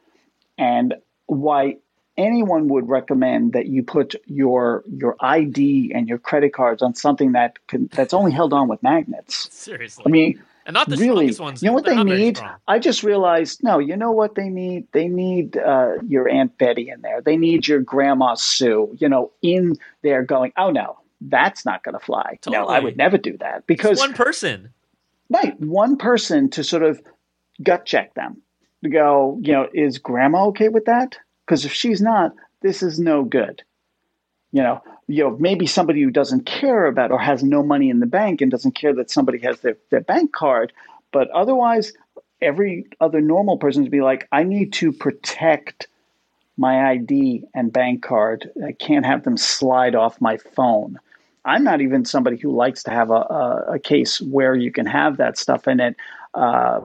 And 0.56 0.94
why 1.26 1.76
anyone 2.16 2.68
would 2.68 2.88
recommend 2.88 3.54
that 3.54 3.66
you 3.66 3.82
put 3.82 4.14
your 4.26 4.84
your 4.86 5.16
ID 5.20 5.92
and 5.94 6.08
your 6.08 6.18
credit 6.18 6.52
cards 6.52 6.82
on 6.82 6.94
something 6.94 7.32
that 7.32 7.56
can, 7.66 7.88
that's 7.92 8.12
only 8.12 8.32
held 8.32 8.52
on 8.52 8.68
with 8.68 8.82
magnets. 8.82 9.48
Seriously. 9.50 10.04
I 10.06 10.10
mean, 10.10 10.42
and 10.66 10.74
not 10.74 10.88
the 10.88 10.96
really, 10.96 11.34
ones. 11.38 11.62
You 11.62 11.68
know 11.68 11.72
what 11.72 11.86
they 11.86 12.02
need? 12.04 12.38
I 12.68 12.78
just 12.78 13.02
realized. 13.02 13.62
No, 13.64 13.78
you 13.78 13.96
know 13.96 14.12
what 14.12 14.34
they 14.34 14.48
need? 14.48 14.86
They 14.92 15.08
need 15.08 15.56
uh, 15.56 15.94
your 16.06 16.28
Aunt 16.28 16.58
Betty 16.58 16.90
in 16.90 17.00
there. 17.00 17.22
They 17.22 17.36
need 17.36 17.66
your 17.66 17.80
Grandma 17.80 18.34
Sue. 18.34 18.94
You 18.98 19.08
know, 19.08 19.32
in 19.40 19.78
there 20.02 20.22
going. 20.22 20.52
Oh 20.56 20.70
no, 20.70 20.98
that's 21.20 21.64
not 21.64 21.82
going 21.82 21.94
to 21.94 22.04
fly. 22.04 22.38
Totally. 22.42 22.58
No, 22.58 22.68
I 22.68 22.80
would 22.80 22.96
never 22.96 23.16
do 23.18 23.38
that 23.38 23.66
because 23.66 23.92
it's 23.92 24.00
one 24.00 24.14
person. 24.14 24.70
Right, 25.30 25.58
one 25.60 25.96
person 25.96 26.50
to 26.50 26.64
sort 26.64 26.82
of 26.82 27.00
gut 27.62 27.86
check 27.86 28.14
them 28.14 28.42
to 28.82 28.90
go, 28.90 29.38
you 29.42 29.52
know, 29.52 29.68
is 29.72 29.98
grandma 29.98 30.46
okay 30.46 30.68
with 30.68 30.86
that? 30.86 31.16
Because 31.46 31.64
if 31.64 31.72
she's 31.72 32.00
not, 32.00 32.32
this 32.62 32.82
is 32.82 32.98
no 32.98 33.24
good. 33.24 33.62
You 34.52 34.62
know, 34.62 34.82
you 35.06 35.24
know, 35.24 35.36
maybe 35.38 35.66
somebody 35.66 36.02
who 36.02 36.10
doesn't 36.10 36.46
care 36.46 36.86
about 36.86 37.10
or 37.10 37.18
has 37.18 37.42
no 37.42 37.62
money 37.62 37.90
in 37.90 38.00
the 38.00 38.06
bank 38.06 38.40
and 38.40 38.50
doesn't 38.50 38.74
care 38.74 38.94
that 38.94 39.10
somebody 39.10 39.38
has 39.38 39.60
their, 39.60 39.76
their 39.90 40.00
bank 40.00 40.32
card, 40.32 40.72
but 41.12 41.30
otherwise 41.30 41.92
every 42.40 42.86
other 43.00 43.20
normal 43.20 43.58
person 43.58 43.84
to 43.84 43.90
be 43.90 44.00
like, 44.00 44.26
I 44.32 44.44
need 44.44 44.72
to 44.74 44.92
protect 44.92 45.86
my 46.56 46.90
ID 46.90 47.44
and 47.54 47.72
bank 47.72 48.02
card. 48.02 48.50
I 48.66 48.72
can't 48.72 49.06
have 49.06 49.24
them 49.24 49.36
slide 49.36 49.94
off 49.94 50.20
my 50.20 50.36
phone. 50.36 50.98
I'm 51.44 51.64
not 51.64 51.80
even 51.80 52.04
somebody 52.04 52.36
who 52.36 52.54
likes 52.54 52.82
to 52.84 52.90
have 52.90 53.10
a, 53.10 53.14
a, 53.14 53.64
a 53.74 53.78
case 53.78 54.20
where 54.20 54.54
you 54.54 54.70
can 54.70 54.86
have 54.86 55.16
that 55.16 55.38
stuff 55.38 55.66
in 55.66 55.80
it. 55.80 55.96
Uh, 56.34 56.80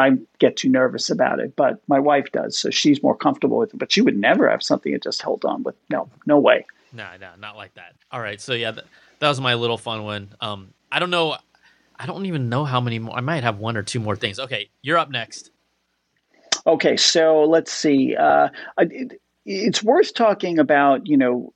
I 0.00 0.12
get 0.38 0.56
too 0.56 0.68
nervous 0.68 1.10
about 1.10 1.40
it, 1.40 1.54
but 1.56 1.80
my 1.88 1.98
wife 1.98 2.30
does, 2.32 2.56
so 2.56 2.70
she's 2.70 3.02
more 3.02 3.16
comfortable 3.16 3.58
with 3.58 3.74
it. 3.74 3.78
But 3.78 3.92
she 3.92 4.00
would 4.00 4.16
never 4.16 4.48
have 4.48 4.62
something 4.62 4.92
that 4.92 5.02
just 5.02 5.22
held 5.22 5.44
on 5.44 5.62
with 5.62 5.74
no, 5.90 6.08
no 6.26 6.38
way. 6.38 6.66
No, 6.92 7.08
no, 7.20 7.30
not 7.38 7.56
like 7.56 7.74
that. 7.74 7.94
All 8.10 8.20
right, 8.20 8.40
so 8.40 8.54
yeah, 8.54 8.70
that, 8.70 8.84
that 9.18 9.28
was 9.28 9.40
my 9.40 9.54
little 9.54 9.78
fun 9.78 10.04
one. 10.04 10.28
Um, 10.40 10.72
I 10.90 10.98
don't 10.98 11.10
know, 11.10 11.36
I 11.98 12.06
don't 12.06 12.26
even 12.26 12.48
know 12.48 12.64
how 12.64 12.80
many 12.80 12.98
more. 12.98 13.16
I 13.16 13.20
might 13.20 13.42
have 13.42 13.58
one 13.58 13.76
or 13.76 13.82
two 13.82 14.00
more 14.00 14.16
things. 14.16 14.38
Okay, 14.38 14.70
you're 14.82 14.98
up 14.98 15.10
next. 15.10 15.50
Okay, 16.66 16.96
so 16.96 17.44
let's 17.44 17.72
see. 17.72 18.16
Uh, 18.16 18.48
it, 18.78 19.20
it's 19.44 19.82
worth 19.82 20.14
talking 20.14 20.58
about, 20.58 21.06
you 21.06 21.16
know, 21.16 21.52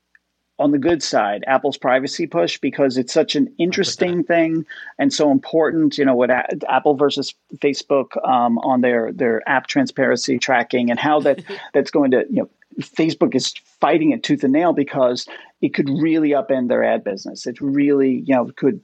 on 0.61 0.73
the 0.73 0.79
good 0.79 1.03
side, 1.03 1.43
Apple's 1.47 1.79
privacy 1.79 2.27
push 2.27 2.59
because 2.59 2.99
it's 2.99 3.15
such 3.15 3.35
an 3.35 3.53
interesting 3.59 4.23
thing 4.23 4.67
and 4.99 5.11
so 5.11 5.33
important. 5.33 5.97
You 5.97 6.05
know, 6.05 6.15
what 6.15 6.31
Apple 6.31 6.95
versus 6.95 7.35
Facebook 7.57 8.23
um, 8.29 8.59
on 8.59 8.83
their 8.83 9.11
their 9.11 9.49
app 9.49 9.67
transparency 9.69 10.39
tracking 10.39 10.91
and 10.91 11.01
how 11.01 11.21
that 11.21 11.43
that's 11.73 11.91
going 11.91 12.11
to 12.11 12.27
you 12.29 12.43
know 12.43 12.51
Facebook 12.81 13.35
is 13.35 13.55
fighting 13.81 14.13
it 14.13 14.23
tooth 14.23 14.45
and 14.45 14.53
nail 14.53 14.75
because 14.75 15.27
it 15.63 15.73
could 15.73 15.89
really 15.89 16.31
upend 16.31 16.69
their 16.69 16.85
ad 16.85 17.05
business. 17.05 17.47
It 17.47 17.59
really 17.63 18.23
you 18.27 18.35
know 18.35 18.51
could 18.55 18.83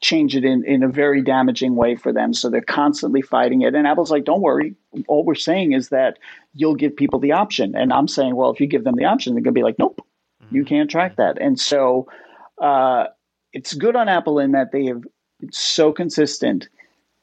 change 0.00 0.34
it 0.34 0.44
in, 0.44 0.64
in 0.64 0.82
a 0.82 0.88
very 0.88 1.22
damaging 1.22 1.76
way 1.76 1.94
for 1.94 2.12
them. 2.12 2.34
So 2.34 2.50
they're 2.50 2.60
constantly 2.60 3.22
fighting 3.22 3.62
it. 3.62 3.74
And 3.74 3.86
Apple's 3.86 4.10
like, 4.10 4.24
don't 4.24 4.40
worry. 4.40 4.74
All 5.08 5.24
we're 5.24 5.34
saying 5.34 5.72
is 5.72 5.88
that 5.90 6.18
you'll 6.52 6.74
give 6.74 6.96
people 6.96 7.20
the 7.20 7.32
option. 7.32 7.74
And 7.74 7.92
I'm 7.92 8.08
saying, 8.08 8.34
well, 8.36 8.50
if 8.50 8.60
you 8.60 8.66
give 8.66 8.84
them 8.84 8.96
the 8.96 9.06
option, 9.06 9.34
they're 9.34 9.42
going 9.42 9.54
to 9.54 9.58
be 9.58 9.64
like, 9.64 9.78
nope, 9.78 10.00
you 10.54 10.64
can't 10.64 10.90
track 10.90 11.16
that. 11.16 11.40
And 11.40 11.58
so 11.58 12.08
uh, 12.60 13.06
it's 13.52 13.74
good 13.74 13.96
on 13.96 14.08
Apple 14.08 14.38
in 14.38 14.52
that 14.52 14.72
they 14.72 14.86
have 14.86 15.02
it's 15.40 15.58
so 15.58 15.92
consistent 15.92 16.68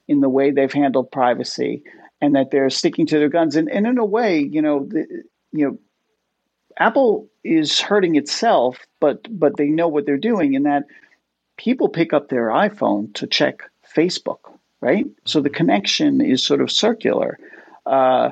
in 0.07 0.19
the 0.19 0.29
way 0.29 0.51
they've 0.51 0.71
handled 0.71 1.11
privacy 1.11 1.83
and 2.19 2.35
that 2.35 2.51
they're 2.51 2.69
sticking 2.69 3.07
to 3.07 3.17
their 3.17 3.29
guns. 3.29 3.55
And, 3.55 3.69
and 3.69 3.87
in 3.87 3.97
a 3.97 4.05
way, 4.05 4.39
you 4.39 4.61
know, 4.61 4.85
the, 4.85 5.23
you 5.51 5.65
know, 5.65 5.79
Apple 6.77 7.29
is 7.43 7.79
hurting 7.79 8.15
itself, 8.15 8.79
but 8.99 9.27
but 9.29 9.57
they 9.57 9.67
know 9.67 9.87
what 9.87 10.05
they're 10.05 10.17
doing 10.17 10.53
in 10.53 10.63
that 10.63 10.83
people 11.57 11.89
pick 11.89 12.13
up 12.13 12.29
their 12.29 12.47
iPhone 12.47 13.13
to 13.15 13.27
check 13.27 13.63
Facebook, 13.95 14.39
right? 14.79 15.05
So 15.25 15.41
the 15.41 15.49
connection 15.49 16.21
is 16.21 16.43
sort 16.43 16.61
of 16.61 16.71
circular. 16.71 17.37
Uh, 17.85 18.29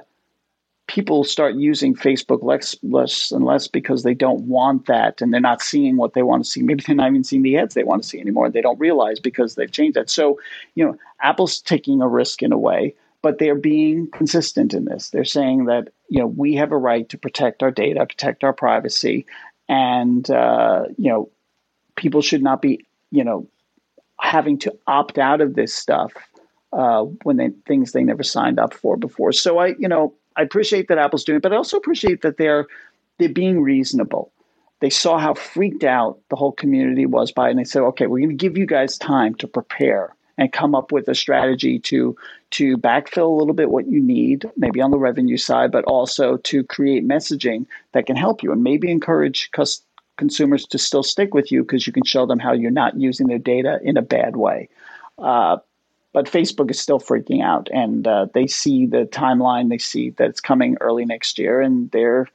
people 0.90 1.24
start 1.24 1.54
using 1.54 1.94
Facebook 1.94 2.42
less, 2.42 2.76
less 2.82 3.32
and 3.32 3.46
less 3.46 3.68
because 3.68 4.02
they 4.02 4.16
don't 4.16 4.42
want 4.46 4.88
that 4.88 5.22
and 5.22 5.32
they're 5.32 5.40
not 5.40 5.62
seeing 5.62 5.98
what 5.98 6.16
they 6.16 6.24
want 6.24 6.44
to 6.44 6.50
see. 6.50 6.64
Maybe 6.64 6.84
they're 6.86 6.96
not 6.96 7.10
even 7.10 7.24
seeing 7.24 7.44
the 7.44 7.58
ads 7.60 7.76
they 7.76 7.84
want 7.84 8.02
to 8.02 8.10
see 8.10 8.20
anymore. 8.20 8.50
They 8.50 8.62
don't 8.62 8.80
realize 8.80 9.20
because 9.20 9.54
they've 9.54 9.72
changed 9.72 9.96
that. 9.96 10.10
So, 10.10 10.40
you 10.74 10.84
know, 10.84 10.98
Apple's 11.22 11.62
taking 11.62 12.02
a 12.02 12.08
risk 12.08 12.42
in 12.42 12.52
a 12.52 12.58
way, 12.58 12.96
but 13.22 13.38
they're 13.38 13.54
being 13.54 14.10
consistent 14.10 14.74
in 14.74 14.86
this. 14.86 15.12
They're 15.12 15.26
saying 15.26 15.66
that, 15.66 15.90
you 16.10 16.22
know, 16.22 16.26
we 16.26 16.56
have 16.56 16.72
a 16.72 16.78
right 16.78 17.08
to 17.10 17.20
protect 17.20 17.62
our 17.62 17.70
data, 17.70 18.04
protect 18.08 18.44
our 18.44 18.54
privacy, 18.54 19.28
and, 19.68 20.28
uh, 20.32 20.86
you 20.98 21.12
know, 21.12 21.30
people 21.98 22.24
should 22.24 22.42
not 22.42 22.64
be, 22.64 22.88
you 23.12 23.24
know, 23.24 23.48
having 24.20 24.58
to 24.60 24.76
opt 24.88 25.20
out 25.20 25.40
of 25.40 25.54
this 25.54 25.72
stuff 25.72 26.14
uh, 26.74 27.04
when 27.24 27.38
they 27.38 27.50
things 27.68 27.92
they 27.92 28.04
never 28.04 28.24
signed 28.24 28.60
up 28.60 28.74
for 28.74 28.98
before. 28.98 29.32
So 29.32 29.60
I, 29.60 29.76
you 29.78 29.88
know, 29.88 30.16
I 30.36 30.42
appreciate 30.42 30.88
that 30.88 30.98
Apple's 30.98 31.24
doing 31.24 31.38
it, 31.38 31.44
but 31.44 31.54
I 31.54 31.58
also 31.58 31.78
appreciate 31.78 32.22
that 32.22 32.38
they're 32.38 32.68
they're 33.18 33.30
being 33.30 33.62
reasonable. 33.62 34.32
They 34.80 34.90
saw 34.90 35.18
how 35.18 35.34
freaked 35.34 35.84
out 35.84 36.20
the 36.30 36.38
whole 36.38 36.54
community 36.54 37.06
was 37.06 37.32
by 37.32 37.48
it, 37.48 37.52
and 37.52 37.60
they 37.60 37.66
said, 37.66 37.82
"Okay, 37.82 38.08
we're 38.08 38.20
going 38.20 38.30
to 38.30 38.36
give 38.36 38.58
you 38.58 38.66
guys 38.66 38.98
time 38.98 39.36
to 39.36 39.48
prepare 39.48 40.16
and 40.38 40.54
come 40.54 40.74
up 40.74 40.92
with 40.92 41.08
a 41.10 41.16
strategy 41.16 41.80
to 41.80 42.16
to 42.52 42.78
backfill 42.78 43.28
a 43.28 43.38
little 43.38 43.54
bit 43.54 43.70
what 43.70 43.88
you 43.88 44.02
need, 44.02 44.50
maybe 44.56 44.82
on 44.82 44.92
the 44.92 44.98
revenue 44.98 45.38
side, 45.38 45.72
but 45.72 45.84
also 45.86 46.38
to 46.38 46.64
create 46.64 47.08
messaging 47.08 47.66
that 47.92 48.06
can 48.06 48.16
help 48.16 48.42
you 48.42 48.52
and 48.52 48.64
maybe 48.64 48.90
encourage 48.90 49.52
cus- 49.52 49.82
consumers 50.18 50.66
to 50.66 50.78
still 50.78 51.04
stick 51.04 51.34
with 51.34 51.52
you 51.52 51.62
because 51.64 51.86
you 51.86 51.94
can 51.94 52.06
show 52.06 52.26
them 52.26 52.40
how 52.40 52.54
you're 52.54 52.72
not 52.72 52.98
using 52.98 53.28
their 53.28 53.38
data 53.38 53.80
in 53.84 53.98
a 53.98 54.02
bad 54.02 54.38
way." 54.38 54.70
Uh, 55.18 55.58
but 56.14 56.26
Facebook 56.26 56.72
is 56.72 56.80
still 56.80 57.00
freaking 57.00 57.44
out, 57.44 57.70
and 57.72 58.08
uh, 58.08 58.28
they 58.34 58.48
see 58.48 58.86
the 58.86 59.06
timeline. 59.06 59.70
They 59.70 59.78
see 59.78 60.12
that 60.12 60.30
it's 60.30 60.42
coming 60.42 60.78
early 60.82 61.06
next 61.06 61.38
year, 61.38 61.62
and 61.62 61.90
they're 61.92 62.28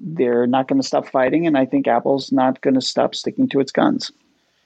they're 0.00 0.46
not 0.46 0.68
going 0.68 0.80
to 0.80 0.86
stop 0.86 1.06
fighting. 1.06 1.46
And 1.46 1.56
I 1.58 1.66
think 1.66 1.86
Apple's 1.86 2.32
not 2.32 2.60
going 2.62 2.74
to 2.74 2.80
stop 2.80 3.14
sticking 3.14 3.48
to 3.50 3.60
its 3.60 3.72
guns. 3.72 4.10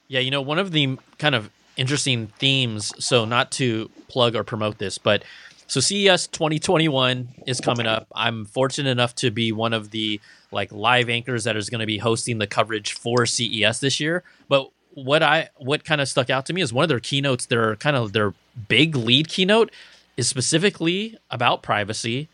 Yeah, 0.07 0.21
you 0.21 0.31
know, 0.31 0.41
one 0.41 0.59
of 0.59 0.71
the 0.71 0.97
kind 1.17 1.35
of 1.35 1.49
interesting 1.77 2.27
themes. 2.39 2.93
So, 3.03 3.25
not 3.25 3.51
to 3.53 3.89
plug 4.07 4.35
or 4.35 4.43
promote 4.43 4.77
this, 4.77 4.97
but 4.97 5.23
so 5.67 5.79
CES 5.79 6.27
2021 6.27 7.29
is 7.47 7.59
coming 7.59 7.87
up. 7.87 8.07
I'm 8.13 8.45
fortunate 8.45 8.89
enough 8.89 9.15
to 9.15 9.31
be 9.31 9.51
one 9.51 9.73
of 9.73 9.91
the 9.91 10.21
like 10.51 10.71
live 10.71 11.09
anchors 11.09 11.45
that 11.45 11.57
is 11.57 11.69
going 11.69 11.79
to 11.79 11.87
be 11.87 11.97
hosting 11.97 12.37
the 12.37 12.47
coverage 12.47 12.93
for 12.93 13.25
CES 13.25 13.79
this 13.79 13.99
year. 13.99 14.23
But 14.47 14.69
what 14.95 15.21
I 15.21 15.49
what 15.57 15.83
kind 15.83 16.01
of 16.01 16.07
stuck 16.07 16.29
out 16.29 16.45
to 16.47 16.53
me 16.53 16.61
is 16.61 16.73
one 16.73 16.83
of 16.83 16.89
their 16.89 16.99
keynotes. 16.99 17.45
Their 17.45 17.75
kind 17.75 17.95
of 17.95 18.13
their 18.13 18.33
big 18.67 18.95
lead 18.95 19.27
keynote 19.27 19.71
is 20.17 20.27
specifically 20.27 21.17
about 21.29 21.61
privacy. 21.61 22.29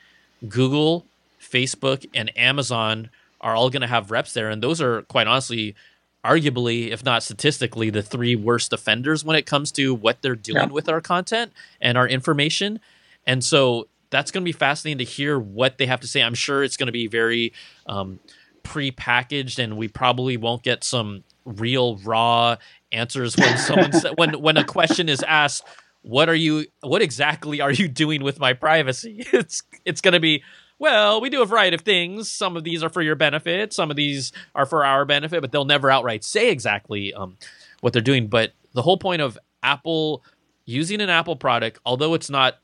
Google, 0.48 1.06
Facebook, 1.40 2.08
and 2.14 2.36
Amazon 2.38 3.10
are 3.42 3.56
all 3.56 3.70
going 3.70 3.82
to 3.82 3.88
have 3.88 4.12
reps 4.12 4.34
there, 4.34 4.50
and 4.50 4.62
those 4.62 4.80
are 4.80 5.02
quite 5.04 5.28
honestly, 5.28 5.76
arguably, 6.24 6.90
if 6.92 7.04
not 7.04 7.24
statistically, 7.24 7.90
the 7.90 8.04
three 8.04 8.36
worst 8.36 8.72
offenders 8.72 9.26
when 9.26 9.36
it 9.36 9.46
comes 9.46 9.72
to 9.74 9.94
what 9.94 10.22
they're 10.22 10.36
doing 10.36 10.58
yeah. 10.58 10.66
with 10.68 10.88
our 10.88 11.02
content 11.02 11.52
and 11.82 11.98
our 11.98 12.08
information. 12.08 12.80
And 13.26 13.44
so 13.44 13.88
that's 14.12 14.30
going 14.30 14.44
to 14.44 14.46
be 14.46 14.52
fascinating 14.52 15.00
to 15.00 15.12
hear 15.12 15.40
what 15.40 15.78
they 15.78 15.88
have 15.88 16.02
to 16.02 16.08
say. 16.08 16.22
I'm 16.22 16.36
sure 16.36 16.64
it's 16.64 16.78
going 16.78 16.88
to 16.88 16.94
be 16.94 17.08
very 17.08 17.54
um, 17.88 18.20
pre-packaged, 18.64 19.60
and 19.60 19.78
we 19.78 19.88
probably 19.88 20.38
won't 20.38 20.62
get 20.64 20.84
some 20.84 21.24
real 21.46 21.98
raw 21.98 22.56
answers 22.92 23.38
when 23.38 23.58
someone 23.58 23.92
when 24.16 24.42
when 24.42 24.58
a 24.58 24.64
question 24.64 25.10
is 25.10 25.24
asked 25.24 25.66
what 26.02 26.30
are 26.30 26.36
you 26.36 26.66
what 26.82 27.02
exactly 27.02 27.62
are 27.62 27.72
you 27.72 27.88
doing 27.88 28.24
with 28.24 28.40
my 28.40 28.54
privacy? 28.54 29.26
It's 29.34 29.64
it's 29.86 30.02
going 30.02 30.14
to 30.14 30.20
be 30.20 30.44
well 30.80 31.22
we 31.22 31.30
do 31.30 31.42
a 31.42 31.46
variety 31.46 31.76
of 31.76 31.82
things. 31.82 32.30
Some 32.30 32.58
of 32.58 32.64
these 32.64 32.84
are 32.84 32.90
for 32.90 33.02
your 33.02 33.16
benefit. 33.16 33.74
Some 33.74 33.90
of 33.90 33.96
these 33.96 34.32
are 34.56 34.66
for 34.66 34.86
our 34.86 35.06
benefit 35.06 35.42
but 35.42 35.52
they'll 35.52 35.66
never 35.66 35.90
outright 35.90 36.24
say 36.24 36.52
exactly 36.52 37.14
um, 37.14 37.38
what 37.82 37.94
they're 37.94 38.02
doing. 38.02 38.28
But 38.28 38.54
the 38.74 38.82
whole 38.82 38.98
point 38.98 39.22
of 39.22 39.38
apple 39.64 40.24
using 40.66 41.02
an 41.02 41.10
apple 41.10 41.36
product 41.36 41.80
although 41.86 42.14
it's 42.14 42.30
not 42.30 42.56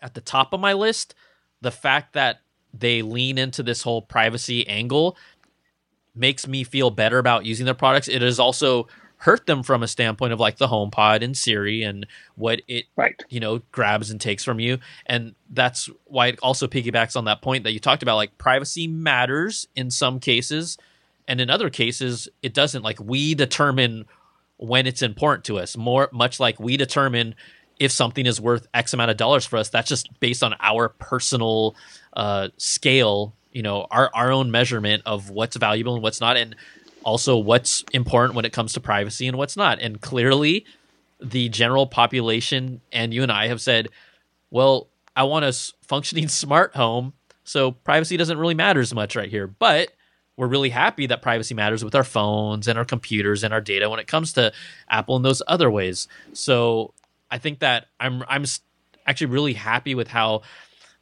at 0.00 0.14
the 0.14 0.20
top 0.20 0.52
of 0.52 0.60
my 0.60 0.72
list 0.72 1.14
the 1.62 1.70
fact 1.70 2.12
that 2.12 2.40
they 2.72 3.02
lean 3.02 3.38
into 3.38 3.62
this 3.62 3.82
whole 3.82 4.02
privacy 4.02 4.66
angle 4.68 5.16
makes 6.16 6.46
me 6.46 6.64
feel 6.64 6.90
better 6.90 7.18
about 7.18 7.44
using 7.44 7.64
their 7.64 7.74
products. 7.74 8.08
It 8.08 8.22
has 8.22 8.40
also 8.40 8.88
hurt 9.18 9.46
them 9.46 9.62
from 9.62 9.82
a 9.82 9.88
standpoint 9.88 10.32
of 10.32 10.40
like 10.40 10.58
the 10.58 10.68
HomePod 10.68 11.22
and 11.22 11.36
Siri 11.36 11.82
and 11.82 12.06
what 12.34 12.60
it 12.68 12.84
right. 12.96 13.22
you 13.28 13.40
know 13.40 13.60
grabs 13.72 14.10
and 14.10 14.20
takes 14.20 14.44
from 14.44 14.60
you. 14.60 14.78
And 15.06 15.34
that's 15.50 15.88
why 16.04 16.28
it 16.28 16.38
also 16.42 16.66
piggybacks 16.66 17.16
on 17.16 17.24
that 17.24 17.42
point 17.42 17.64
that 17.64 17.72
you 17.72 17.80
talked 17.80 18.02
about. 18.02 18.16
Like 18.16 18.36
privacy 18.38 18.86
matters 18.86 19.68
in 19.74 19.90
some 19.90 20.20
cases, 20.20 20.76
and 21.26 21.40
in 21.40 21.50
other 21.50 21.70
cases 21.70 22.28
it 22.42 22.54
doesn't. 22.54 22.82
Like 22.82 23.00
we 23.00 23.34
determine 23.34 24.06
when 24.58 24.86
it's 24.86 25.02
important 25.02 25.44
to 25.46 25.58
us. 25.58 25.76
More 25.76 26.08
much 26.12 26.40
like 26.40 26.60
we 26.60 26.76
determine 26.76 27.34
if 27.78 27.92
something 27.92 28.24
is 28.24 28.40
worth 28.40 28.66
X 28.72 28.94
amount 28.94 29.10
of 29.10 29.16
dollars 29.16 29.44
for 29.44 29.58
us. 29.58 29.68
That's 29.68 29.88
just 29.88 30.18
based 30.20 30.42
on 30.42 30.54
our 30.60 30.88
personal 30.88 31.76
uh, 32.14 32.48
scale 32.56 33.34
you 33.56 33.62
know 33.62 33.86
our 33.90 34.10
our 34.14 34.30
own 34.30 34.50
measurement 34.50 35.02
of 35.06 35.30
what's 35.30 35.56
valuable 35.56 35.94
and 35.94 36.02
what's 36.02 36.20
not 36.20 36.36
and 36.36 36.54
also 37.04 37.38
what's 37.38 37.84
important 37.94 38.34
when 38.34 38.44
it 38.44 38.52
comes 38.52 38.74
to 38.74 38.80
privacy 38.80 39.26
and 39.26 39.38
what's 39.38 39.56
not. 39.56 39.80
And 39.80 39.98
clearly 39.98 40.66
the 41.22 41.48
general 41.48 41.86
population 41.86 42.82
and 42.92 43.14
you 43.14 43.22
and 43.22 43.32
I 43.32 43.46
have 43.46 43.62
said 43.62 43.88
well 44.50 44.88
I 45.16 45.22
want 45.22 45.46
a 45.46 45.52
functioning 45.86 46.28
smart 46.42 46.76
home 46.76 47.14
so 47.44 47.72
privacy 47.72 48.18
doesn't 48.18 48.38
really 48.38 48.54
matter 48.54 48.80
as 48.80 48.92
much 48.92 49.16
right 49.16 49.30
here. 49.30 49.46
But 49.46 49.92
we're 50.36 50.48
really 50.48 50.68
happy 50.68 51.06
that 51.06 51.22
privacy 51.22 51.54
matters 51.54 51.82
with 51.82 51.94
our 51.94 52.04
phones 52.04 52.68
and 52.68 52.78
our 52.78 52.84
computers 52.84 53.42
and 53.42 53.54
our 53.54 53.62
data 53.62 53.88
when 53.88 54.00
it 54.00 54.06
comes 54.06 54.34
to 54.34 54.52
Apple 54.90 55.16
and 55.16 55.24
those 55.24 55.42
other 55.46 55.70
ways. 55.70 56.08
So 56.34 56.92
I 57.30 57.38
think 57.38 57.60
that 57.60 57.86
I'm 57.98 58.22
I'm 58.28 58.44
actually 59.06 59.28
really 59.28 59.54
happy 59.54 59.94
with 59.94 60.08
how 60.08 60.42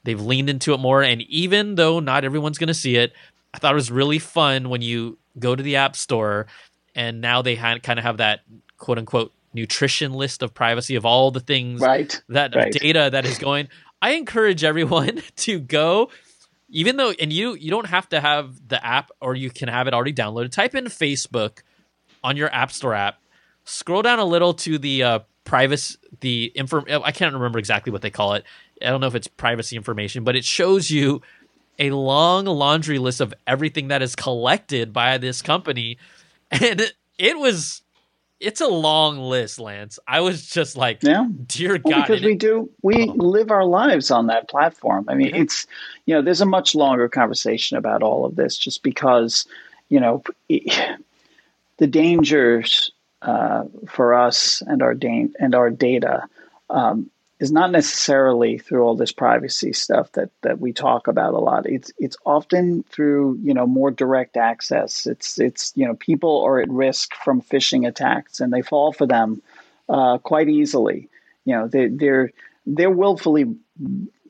They've 0.05 0.21
leaned 0.21 0.51
into 0.51 0.73
it 0.75 0.79
more. 0.79 1.03
And 1.03 1.23
even 1.23 1.75
though 1.75 2.01
not 2.01 2.25
everyone's 2.25 2.59
going 2.59 2.69
to 2.69 2.75
see 2.75 2.97
it, 2.97 3.13
I 3.53 3.59
thought 3.59 3.73
it 3.73 3.77
was 3.77 3.91
really 3.91 4.19
fun 4.19 4.69
when 4.69 4.83
you 4.83 5.19
go 5.39 5.57
to 5.57 5.63
the 5.63 5.77
App 5.77 5.97
Store 5.97 6.47
and 6.95 7.21
now 7.21 7.43
they 7.43 7.57
ha- 7.57 7.79
kind 7.79 7.99
of 7.99 8.05
have 8.05 8.19
that 8.19 8.41
quote 8.77 8.99
unquote 8.99 9.33
nutrition 9.53 10.13
list 10.13 10.43
of 10.43 10.53
privacy 10.53 10.97
of 10.97 11.07
all 11.07 11.31
the 11.31 11.41
things 11.41 11.81
right, 11.81 12.21
that 12.29 12.55
right. 12.55 12.73
data 12.73 13.09
that 13.13 13.25
is 13.25 13.39
going. 13.39 13.69
I 14.03 14.13
encourage 14.13 14.65
everyone 14.65 15.23
to 15.37 15.59
go 15.59 16.11
even 16.75 16.97
though 16.97 17.13
and 17.21 17.33
you 17.33 17.55
you 17.55 17.71
don't 17.71 17.87
have 17.87 18.09
to 18.09 18.21
have 18.21 18.69
the 18.69 18.85
app 18.85 19.11
or 19.21 19.35
you 19.35 19.49
can 19.49 19.69
have 19.69 19.87
it 19.87 19.95
already 19.95 20.13
downloaded 20.13 20.51
type 20.51 20.75
in 20.75 20.87
facebook 20.87 21.63
on 22.23 22.37
your 22.37 22.53
app 22.53 22.71
store 22.73 22.95
app 22.95 23.21
scroll 23.65 24.03
down 24.03 24.19
a 24.19 24.25
little 24.25 24.53
to 24.53 24.77
the 24.79 25.03
uh 25.03 25.19
privacy 25.45 25.97
the 26.21 26.53
inform 26.55 26.85
i 26.89 27.13
can't 27.13 27.33
remember 27.33 27.59
exactly 27.59 27.93
what 27.93 28.03
they 28.03 28.11
call 28.11 28.35
it 28.35 28.45
I 28.85 28.91
don't 28.91 29.01
know 29.01 29.07
if 29.07 29.15
it's 29.15 29.29
privacy 29.29 29.77
information, 29.77 30.25
but 30.25 30.37
it 30.37 30.45
shows 30.45 30.91
you 30.91 31.23
a 31.79 31.91
long 31.91 32.45
laundry 32.45 32.99
list 32.99 33.21
of 33.21 33.35
everything 33.47 33.89
that 33.89 34.03
is 34.03 34.15
collected 34.15 34.93
by 34.93 35.19
this 35.19 35.43
company. 35.43 35.99
And 36.51 36.93
it 37.19 37.37
was 37.37 37.83
it's 38.45 38.61
a 38.61 38.69
long 38.69 39.19
list, 39.19 39.59
Lance. 39.59 39.99
I 40.07 40.21
was 40.21 40.47
just 40.47 40.77
like, 40.77 41.03
yeah. 41.03 41.27
dear 41.47 41.81
well, 41.83 41.95
God. 41.95 42.07
Because 42.07 42.23
we 42.23 42.35
do, 42.35 42.71
we 42.83 43.09
oh. 43.09 43.13
live 43.15 43.51
our 43.51 43.65
lives 43.65 44.11
on 44.11 44.27
that 44.27 44.49
platform. 44.49 45.07
I 45.09 45.15
mean, 45.15 45.29
yeah. 45.29 45.43
it's, 45.43 45.67
you 46.07 46.15
know, 46.15 46.23
there's 46.23 46.41
a 46.41 46.47
much 46.47 46.75
longer 46.75 47.09
conversation 47.09 47.79
about 47.79 48.03
all 48.03 48.25
of 48.25 48.37
this 48.37 48.59
just 48.59 48.83
because, 48.83 49.47
you 49.89 49.99
know, 49.99 50.23
the 50.49 51.87
dangers 51.89 52.93
uh, 53.23 53.65
for 53.89 54.15
us 54.15 54.63
and 54.67 54.83
our, 54.83 54.95
da- 54.95 55.33
and 55.41 55.55
our 55.55 55.71
data 55.71 56.25
um, 56.71 57.11
is 57.41 57.51
not 57.51 57.73
necessarily 57.73 58.59
through 58.59 58.83
all 58.83 58.97
this 58.97 59.13
privacy 59.13 59.73
stuff 59.73 60.13
that 60.13 60.31
that 60.43 60.61
we 60.61 60.73
talk 60.73 61.09
about 61.09 61.35
a 61.35 61.39
lot. 61.39 61.67
It's 61.67 61.93
it's 61.99 62.17
often 62.25 62.85
through 62.85 63.39
you 63.43 63.55
know 63.55 63.67
more 63.67 63.91
direct 63.91 64.37
access. 64.37 65.07
It's 65.07 65.39
it's 65.39 65.73
you 65.75 65.87
know 65.87 65.95
people 65.95 66.45
are 66.45 66.61
at 66.61 66.71
risk 66.71 67.15
from 67.25 67.43
phishing 67.43 67.87
attacks 67.87 68.41
and 68.41 68.53
they 68.53 68.63
fall 68.63 68.93
for 68.93 69.07
them 69.07 69.43
uh, 69.89 70.19
quite 70.19 70.49
easily. 70.49 71.09
You 71.45 71.57
know 71.57 71.69
they 71.69 71.89
they're 71.89 72.33
they're 72.67 72.91
willfully 72.91 73.57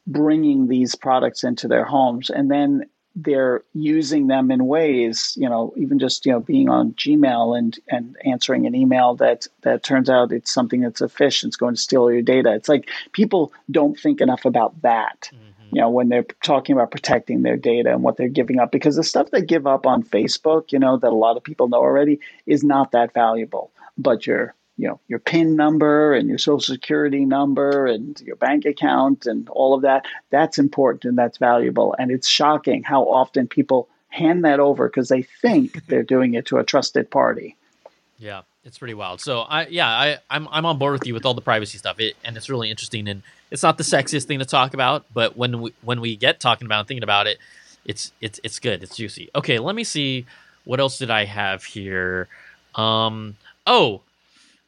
bringing 0.07 0.69
these 0.69 0.95
products 0.95 1.45
into 1.45 1.69
their 1.69 1.85
homes 1.85 2.29
and 2.29 2.51
then 2.51 2.85
they're 3.17 3.63
using 3.75 4.27
them 4.27 4.51
in 4.51 4.67
ways, 4.67 5.35
you 5.37 5.49
know, 5.49 5.73
even 5.77 5.99
just 5.99 6.27
you 6.27 6.33
know 6.33 6.41
being 6.41 6.69
on 6.69 6.93
Gmail 6.95 7.57
and 7.59 7.79
and 7.89 8.17
answering 8.25 8.67
an 8.67 8.75
email 8.75 9.15
that 9.17 9.47
that 9.63 9.83
turns 9.83 10.11
out 10.11 10.33
it's 10.33 10.53
something 10.53 10.81
that's 10.81 11.01
a 11.01 11.09
fish 11.09 11.43
and 11.43 11.51
it's 11.51 11.57
going 11.57 11.75
to 11.75 11.81
steal 11.81 12.11
your 12.11 12.23
data. 12.23 12.53
It's 12.55 12.69
like 12.69 12.89
people 13.13 13.53
don't 13.71 13.99
think 13.99 14.21
enough 14.21 14.45
about 14.45 14.83
that. 14.83 15.31
Mm-hmm. 15.33 15.77
You 15.77 15.81
know, 15.81 15.91
when 15.91 16.09
they're 16.09 16.27
talking 16.43 16.75
about 16.75 16.91
protecting 16.91 17.43
their 17.43 17.57
data 17.57 17.93
and 17.93 18.03
what 18.03 18.17
they're 18.17 18.29
giving 18.29 18.59
up, 18.61 18.71
because 18.71 18.97
the 18.97 19.03
stuff 19.03 19.31
they 19.31 19.43
give 19.43 19.67
up 19.67 19.87
on 19.87 20.03
Facebook, 20.03 20.73
you 20.73 20.79
know, 20.79 20.97
that 20.97 21.09
a 21.09 21.15
lot 21.15 21.37
of 21.37 21.43
people 21.43 21.69
know 21.69 21.79
already, 21.79 22.21
is 22.47 22.63
not 22.63 22.93
that 22.93 23.13
valuable. 23.13 23.71
But 23.97 24.27
your 24.27 24.55
you 24.77 24.89
know 24.89 25.01
your 25.09 25.19
pin 25.19 25.57
number 25.57 26.15
and 26.15 26.29
your 26.29 26.39
social 26.39 26.61
security 26.75 27.25
number 27.25 27.87
and 27.87 28.21
your 28.21 28.37
bank 28.37 28.65
account 28.65 29.27
and 29.27 29.49
all 29.51 29.75
of 29.75 29.83
that 29.83 30.05
that's 30.31 30.59
important 30.59 31.05
and 31.05 31.19
that's 31.19 31.39
valuable. 31.39 31.95
And 31.99 32.11
it's 32.11 32.29
shocking 32.29 32.83
how 32.83 33.05
often 33.05 33.47
people 33.49 33.89
hand 34.09 34.45
that 34.45 34.61
over 34.61 34.89
because 34.89 35.09
they 35.09 35.23
think 35.23 35.85
they're 35.89 36.03
doing 36.03 36.35
it 36.35 36.47
to 36.47 36.59
a 36.59 36.65
trusted 36.65 37.11
party. 37.11 37.57
Yeah 38.19 38.43
it's 38.65 38.79
pretty 38.79 38.95
wild. 38.95 39.21
So 39.21 39.41
i 39.41 39.67
yeah 39.67 39.89
i 39.89 40.19
i'm, 40.31 40.49
I'm 40.51 40.67
on 40.67 40.79
board 40.79 40.93
with 40.93 41.07
you 41.07 41.15
with 41.15 41.25
all 41.25 41.35
the 41.35 41.43
privacy 41.43 41.79
stuff. 41.79 42.01
It, 42.01 42.17
and 42.25 42.37
it's 42.37 42.49
really 42.49 42.71
interesting 42.71 43.09
and 43.09 43.23
it's 43.51 43.63
not 43.63 43.79
the 43.79 43.85
sexiest 43.85 44.25
thing 44.25 44.39
to 44.39 44.45
talk 44.45 44.75
about 44.75 45.05
but 45.13 45.37
when 45.37 45.61
we 45.61 45.75
when 45.83 46.01
we 46.01 46.17
get 46.17 46.41
talking 46.41 46.67
about 46.67 46.81
and 46.81 46.89
thinking 46.89 47.03
about 47.03 47.27
it 47.27 47.39
it's 47.85 48.13
it's 48.21 48.41
it's 48.43 48.59
good. 48.59 48.83
It's 48.83 48.97
juicy. 48.97 49.31
Okay 49.35 49.59
let 49.59 49.75
me 49.75 49.85
see 49.85 50.27
what 50.65 50.81
else 50.81 50.99
did 50.99 51.11
i 51.11 51.25
have 51.25 51.65
here. 51.65 52.29
Um 52.75 53.37
oh 53.67 54.01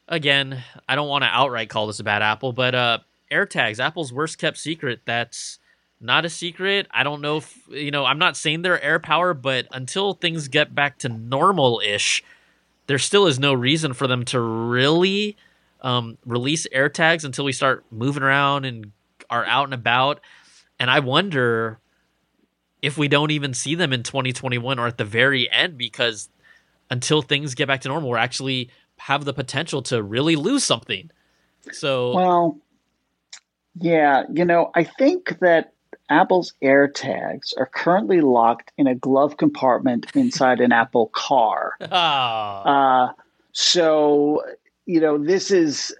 again, 0.07 0.63
I 0.87 0.95
don't 0.95 1.07
want 1.07 1.23
to 1.23 1.27
outright 1.27 1.69
call 1.69 1.87
this 1.87 1.99
a 1.99 2.03
bad 2.03 2.21
apple, 2.21 2.53
but 2.53 2.75
uh, 2.75 2.99
AirTags, 3.31 3.79
Apple's 3.79 4.13
worst 4.13 4.37
kept 4.37 4.57
secret. 4.57 5.01
That's 5.05 5.59
not 5.99 6.25
a 6.25 6.29
secret. 6.29 6.87
I 6.91 7.03
don't 7.03 7.21
know 7.21 7.37
if 7.37 7.57
you 7.69 7.91
know. 7.91 8.05
I'm 8.05 8.19
not 8.19 8.37
saying 8.37 8.61
they're 8.61 8.77
AirPower, 8.77 9.39
but 9.39 9.67
until 9.71 10.13
things 10.13 10.47
get 10.47 10.73
back 10.73 10.99
to 10.99 11.09
normal 11.09 11.81
ish, 11.83 12.23
there 12.87 12.99
still 12.99 13.27
is 13.27 13.39
no 13.39 13.53
reason 13.53 13.93
for 13.93 14.07
them 14.07 14.23
to 14.25 14.39
really 14.39 15.35
um, 15.81 16.17
release 16.25 16.67
AirTags 16.73 17.25
until 17.25 17.45
we 17.45 17.51
start 17.51 17.83
moving 17.91 18.23
around 18.23 18.65
and 18.65 18.91
are 19.29 19.45
out 19.45 19.65
and 19.65 19.73
about. 19.73 20.21
And 20.79 20.91
I 20.91 20.99
wonder 20.99 21.79
if 22.81 22.97
we 22.97 23.07
don't 23.07 23.31
even 23.31 23.53
see 23.53 23.73
them 23.73 23.91
in 23.91 24.03
2021 24.03 24.77
or 24.77 24.87
at 24.87 24.97
the 24.97 25.05
very 25.05 25.51
end 25.51 25.77
because 25.77 26.29
until 26.91 27.21
things 27.21 27.55
get 27.55 27.67
back 27.67 27.81
to 27.81 27.89
normal, 27.89 28.09
we're 28.09 28.17
actually 28.17 28.69
have 28.99 29.25
the 29.25 29.33
potential 29.33 29.81
to 29.83 30.01
really 30.01 30.35
lose 30.35 30.63
something. 30.63 31.11
So 31.71 32.13
well, 32.13 32.57
yeah, 33.75 34.23
you 34.33 34.45
know, 34.45 34.71
I 34.75 34.83
think 34.83 35.39
that 35.39 35.73
Apple's 36.09 36.53
AirTags 36.63 37.53
are 37.57 37.65
currently 37.65 38.21
locked 38.21 38.71
in 38.77 38.87
a 38.87 38.95
glove 38.95 39.37
compartment 39.37 40.07
inside 40.15 40.59
an 40.59 40.71
Apple 40.71 41.07
car. 41.07 41.73
oh. 41.81 41.87
Uh, 42.67 43.11
so, 43.51 44.43
you 44.85 44.99
know, 44.99 45.17
this 45.17 45.49
is, 45.49 45.95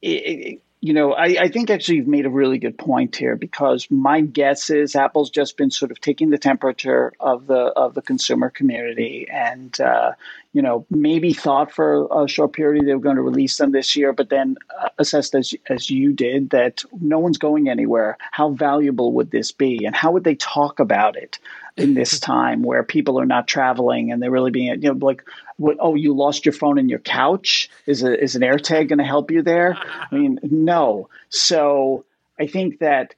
it, 0.00 0.08
it, 0.08 0.63
you 0.84 0.92
know, 0.92 1.14
I, 1.14 1.36
I, 1.40 1.48
think 1.48 1.70
actually 1.70 1.96
you've 1.96 2.08
made 2.08 2.26
a 2.26 2.30
really 2.30 2.58
good 2.58 2.76
point 2.76 3.16
here 3.16 3.36
because 3.36 3.90
my 3.90 4.20
guess 4.20 4.68
is 4.68 4.94
Apple's 4.94 5.30
just 5.30 5.56
been 5.56 5.70
sort 5.70 5.90
of 5.90 5.98
taking 5.98 6.28
the 6.28 6.36
temperature 6.36 7.14
of 7.18 7.46
the 7.46 7.72
of 7.74 7.94
the 7.94 8.02
consumer 8.02 8.50
community, 8.50 9.26
and 9.32 9.80
uh, 9.80 10.12
you 10.52 10.60
know, 10.60 10.84
maybe 10.90 11.32
thought 11.32 11.72
for 11.72 12.06
a 12.14 12.28
short 12.28 12.52
period 12.52 12.86
they 12.86 12.92
were 12.92 13.00
going 13.00 13.16
to 13.16 13.22
release 13.22 13.56
them 13.56 13.72
this 13.72 13.96
year, 13.96 14.12
but 14.12 14.28
then 14.28 14.56
uh, 14.78 14.90
assessed 14.98 15.34
as 15.34 15.54
as 15.70 15.88
you 15.88 16.12
did 16.12 16.50
that 16.50 16.84
no 17.00 17.18
one's 17.18 17.38
going 17.38 17.70
anywhere. 17.70 18.18
How 18.30 18.50
valuable 18.50 19.10
would 19.14 19.30
this 19.30 19.52
be, 19.52 19.86
and 19.86 19.96
how 19.96 20.12
would 20.12 20.24
they 20.24 20.34
talk 20.34 20.80
about 20.80 21.16
it 21.16 21.38
in 21.76 21.94
this 21.94 22.20
time 22.20 22.62
where 22.62 22.82
people 22.82 23.18
are 23.18 23.26
not 23.26 23.48
traveling 23.48 24.12
and 24.12 24.22
they're 24.22 24.30
really 24.30 24.50
being, 24.50 24.80
you 24.80 24.92
know, 24.92 25.06
like, 25.06 25.24
what, 25.56 25.76
oh, 25.80 25.94
you 25.94 26.14
lost 26.14 26.46
your 26.46 26.52
phone 26.52 26.78
in 26.78 26.88
your 26.88 27.00
couch? 27.00 27.68
Is 27.86 28.02
a, 28.02 28.22
is 28.22 28.36
an 28.36 28.42
AirTag 28.42 28.88
going 28.88 28.98
to 28.98 29.04
help 29.04 29.30
you 29.30 29.42
there? 29.42 29.76
I 30.10 30.14
mean, 30.14 30.38
no. 30.42 31.08
So 31.30 32.04
I 32.38 32.46
think 32.46 32.78
that 32.78 33.14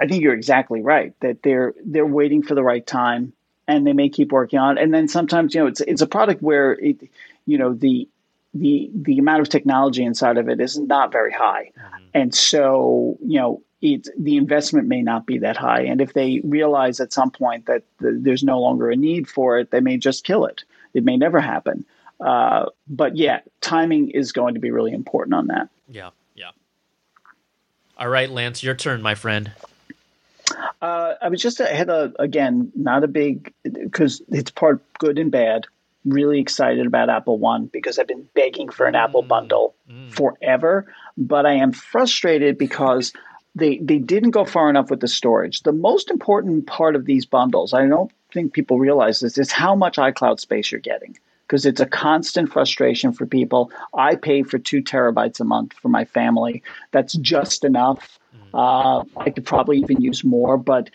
I 0.00 0.06
think 0.06 0.22
you're 0.22 0.34
exactly 0.34 0.80
right 0.80 1.14
that 1.20 1.42
they're 1.42 1.74
they're 1.84 2.06
waiting 2.06 2.42
for 2.42 2.54
the 2.54 2.62
right 2.62 2.86
time 2.86 3.32
and 3.66 3.86
they 3.86 3.92
may 3.92 4.08
keep 4.08 4.32
working 4.32 4.58
on 4.58 4.78
it. 4.78 4.82
And 4.82 4.94
then 4.94 5.08
sometimes, 5.08 5.54
you 5.54 5.60
know, 5.62 5.66
it's 5.66 5.80
it's 5.80 6.02
a 6.02 6.06
product 6.06 6.42
where 6.42 6.72
it, 6.72 7.08
you 7.46 7.58
know, 7.58 7.74
the 7.74 8.08
the 8.54 8.90
the 8.94 9.18
amount 9.18 9.42
of 9.42 9.48
technology 9.48 10.04
inside 10.04 10.38
of 10.38 10.48
it 10.48 10.60
is 10.60 10.78
not 10.78 11.12
very 11.12 11.32
high, 11.32 11.70
mm-hmm. 11.76 12.04
and 12.14 12.34
so 12.34 13.18
you 13.20 13.38
know, 13.38 13.62
it 13.80 14.08
the 14.18 14.36
investment 14.36 14.88
may 14.88 15.02
not 15.02 15.26
be 15.26 15.38
that 15.38 15.56
high. 15.56 15.82
And 15.82 16.00
if 16.00 16.12
they 16.12 16.40
realize 16.44 17.00
at 17.00 17.12
some 17.12 17.30
point 17.30 17.66
that 17.66 17.84
the, 17.98 18.18
there's 18.20 18.42
no 18.42 18.60
longer 18.60 18.90
a 18.90 18.96
need 18.96 19.28
for 19.28 19.58
it, 19.58 19.70
they 19.70 19.80
may 19.80 19.96
just 19.96 20.24
kill 20.24 20.46
it. 20.46 20.64
It 20.94 21.04
may 21.04 21.16
never 21.16 21.40
happen. 21.40 21.84
Uh, 22.20 22.66
but 22.88 23.16
yeah, 23.16 23.40
timing 23.60 24.10
is 24.10 24.32
going 24.32 24.54
to 24.54 24.60
be 24.60 24.70
really 24.70 24.92
important 24.92 25.34
on 25.34 25.46
that. 25.48 25.68
Yeah, 25.88 26.10
yeah. 26.34 26.50
All 27.96 28.08
right, 28.08 28.28
Lance, 28.28 28.62
your 28.62 28.74
turn, 28.74 29.02
my 29.02 29.14
friend. 29.14 29.52
Uh, 30.80 31.14
I 31.20 31.28
was 31.28 31.42
just 31.42 31.60
I 31.60 31.72
had 31.72 31.90
a 31.90 32.12
again 32.18 32.72
not 32.74 33.04
a 33.04 33.08
big 33.08 33.52
because 33.62 34.22
it's 34.28 34.50
part 34.50 34.82
good 34.94 35.18
and 35.18 35.30
bad. 35.30 35.66
Really 36.04 36.40
excited 36.40 36.86
about 36.86 37.10
Apple 37.10 37.38
One 37.38 37.66
because 37.66 37.98
I've 37.98 38.06
been 38.06 38.28
begging 38.34 38.70
for 38.70 38.86
an 38.86 38.94
mm. 38.94 39.04
Apple 39.04 39.22
bundle 39.22 39.74
mm. 39.90 40.10
forever, 40.10 40.92
but 41.16 41.44
I 41.44 41.54
am 41.54 41.72
frustrated 41.72 42.56
because 42.56 43.12
they 43.54 43.78
they 43.78 43.98
didn't 43.98 44.30
go 44.30 44.44
far 44.44 44.70
enough 44.70 44.90
with 44.90 45.00
the 45.00 45.08
storage. 45.08 45.62
The 45.62 45.72
most 45.72 46.10
important 46.10 46.66
part 46.66 46.96
of 46.96 47.04
these 47.04 47.26
bundles, 47.26 47.74
I 47.74 47.86
don't 47.86 48.10
think 48.32 48.52
people 48.52 48.78
realize 48.78 49.20
this, 49.20 49.38
is 49.38 49.50
how 49.50 49.74
much 49.74 49.96
iCloud 49.96 50.40
space 50.40 50.70
you're 50.70 50.80
getting 50.80 51.16
because 51.46 51.64
it's 51.64 51.80
a 51.80 51.86
constant 51.86 52.52
frustration 52.52 53.12
for 53.12 53.26
people. 53.26 53.72
I 53.94 54.16
pay 54.16 54.42
for 54.42 54.58
two 54.58 54.82
terabytes 54.82 55.40
a 55.40 55.44
month 55.44 55.72
for 55.72 55.88
my 55.88 56.04
family. 56.04 56.62
That's 56.92 57.14
just 57.14 57.64
enough. 57.64 58.18
Uh, 58.52 59.04
I 59.16 59.30
could 59.30 59.46
probably 59.46 59.78
even 59.78 60.00
use 60.00 60.22
more, 60.24 60.58
but 60.58 60.90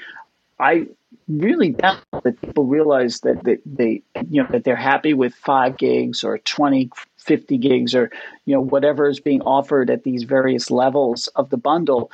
I 0.60 0.88
really 1.28 1.70
doubt 1.72 2.04
that 2.24 2.40
people 2.42 2.66
realize 2.66 3.22
that 3.22 3.44
they, 3.44 3.58
they, 3.66 4.02
you 4.30 4.44
know 4.44 4.50
that 4.52 4.64
they're 4.64 4.76
happy 4.76 5.14
with 5.14 5.34
five 5.34 5.78
gigs 5.78 6.24
or 6.24 6.38
20 6.38 6.90
50 7.18 7.58
gigs 7.58 7.96
or 7.96 8.12
you 8.46 8.54
know 8.54 8.62
whatever 8.62 9.08
is 9.08 9.20
being 9.20 9.42
offered 9.42 9.90
at 9.90 10.04
these 10.04 10.24
various 10.24 10.70
levels 10.70 11.28
of 11.36 11.50
the 11.50 11.58
bundle 11.58 12.12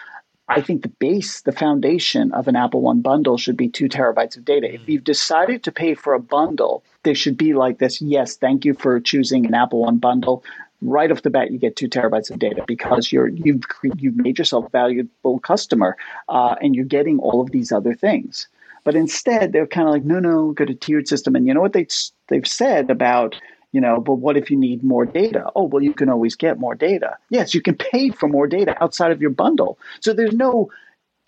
i 0.49 0.61
think 0.61 0.81
the 0.81 0.89
base 0.89 1.41
the 1.41 1.51
foundation 1.51 2.31
of 2.33 2.47
an 2.47 2.55
apple 2.55 2.81
one 2.81 3.01
bundle 3.01 3.37
should 3.37 3.57
be 3.57 3.69
two 3.69 3.87
terabytes 3.87 4.37
of 4.37 4.45
data. 4.45 4.73
If 4.73 4.87
you've 4.87 5.03
decided 5.03 5.63
to 5.63 5.71
pay 5.71 5.93
for 5.93 6.13
a 6.13 6.19
bundle 6.19 6.83
there 7.03 7.15
should 7.15 7.37
be 7.37 7.53
like 7.53 7.77
this. 7.79 8.01
Yes 8.01 8.35
thank 8.35 8.65
you 8.65 8.73
for 8.73 8.99
choosing 8.99 9.45
an 9.45 9.53
apple 9.53 9.81
one 9.81 9.97
bundle. 9.97 10.43
Right 10.81 11.11
off 11.11 11.23
the 11.23 11.29
bat 11.29 11.51
you 11.51 11.59
get 11.59 11.75
two 11.75 11.89
terabytes 11.89 12.31
of 12.31 12.39
data 12.39 12.63
because 12.67 13.11
you're 13.11 13.27
you've 13.27 13.63
you've 13.97 14.15
made 14.15 14.37
yourself 14.37 14.65
a 14.65 14.69
valuable 14.69 15.39
customer 15.39 15.97
uh, 16.29 16.55
and 16.61 16.75
you're 16.75 16.85
getting 16.85 17.19
all 17.19 17.41
of 17.41 17.51
these 17.51 17.71
other 17.71 17.93
things. 17.93 18.47
But 18.85 18.95
instead 18.95 19.51
they're 19.51 19.67
kind 19.67 19.87
of 19.87 19.93
like 19.93 20.05
no 20.05 20.19
no 20.19 20.51
go 20.53 20.65
to 20.65 20.73
tiered 20.73 21.07
system. 21.07 21.35
And 21.35 21.45
you 21.47 21.53
know 21.53 21.61
what 21.61 21.73
they 21.73 21.87
they've 22.27 22.47
said 22.47 22.89
about 22.89 23.35
you 23.71 23.81
know 23.81 23.99
but 23.99 24.15
what 24.15 24.37
if 24.37 24.49
you 24.49 24.57
need 24.57 24.83
more 24.83 25.05
data? 25.05 25.45
Oh 25.55 25.63
well 25.63 25.83
you 25.83 25.93
can 25.93 26.09
always 26.09 26.35
get 26.35 26.59
more 26.59 26.75
data. 26.75 27.17
Yes 27.29 27.53
you 27.53 27.61
can 27.61 27.75
pay 27.75 28.09
for 28.09 28.27
more 28.27 28.47
data 28.47 28.81
outside 28.81 29.11
of 29.11 29.21
your 29.21 29.31
bundle. 29.31 29.77
So 30.01 30.13
there's 30.13 30.33
no 30.33 30.69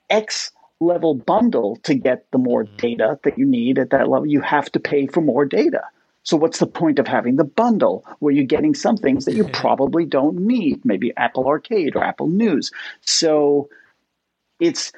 x 0.09 0.51
level 0.79 1.13
bundle 1.13 1.77
to 1.83 1.93
get 1.95 2.25
the 2.31 2.37
more 2.37 2.65
mm-hmm. 2.65 2.75
data 2.77 3.19
that 3.23 3.37
you 3.37 3.45
need 3.45 3.79
at 3.79 3.91
that 3.91 4.09
level. 4.09 4.27
You 4.27 4.41
have 4.41 4.71
to 4.71 4.79
pay 4.79 5.07
for 5.07 5.21
more 5.21 5.45
data. 5.45 5.83
So 6.23 6.37
what's 6.37 6.59
the 6.59 6.67
point 6.67 6.99
of 6.99 7.07
having 7.07 7.37
the 7.37 7.43
bundle 7.43 8.05
where 8.19 8.33
you're 8.33 8.43
getting 8.43 8.75
some 8.75 8.97
things 8.97 9.25
that 9.25 9.33
you 9.33 9.47
probably 9.47 10.05
don't 10.05 10.37
need, 10.37 10.83
maybe 10.85 11.15
Apple 11.17 11.47
Arcade 11.47 11.95
or 11.95 12.03
Apple 12.03 12.27
News. 12.27 12.71
So 13.01 13.69
it's 14.59 14.91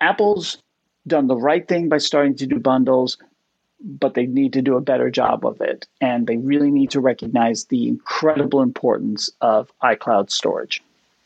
Apple's 0.00 0.58
done 1.06 1.26
the 1.26 1.36
right 1.36 1.66
thing 1.66 1.88
by 1.88 1.98
starting 1.98 2.36
to 2.36 2.46
do 2.46 2.58
bundles, 2.58 3.18
but 3.84 4.14
they 4.14 4.26
need 4.26 4.52
to 4.54 4.62
do 4.62 4.76
a 4.76 4.80
better 4.80 5.10
job 5.10 5.44
of 5.46 5.60
it. 5.60 5.86
And 6.00 6.26
they 6.26 6.36
really 6.36 6.70
need 6.70 6.90
to 6.90 7.00
recognize 7.00 7.66
the 7.66 7.86
incredible 7.86 8.62
importance 8.62 9.30
of 9.40 9.70
iCloud 9.82 10.30
storage. 10.30 10.82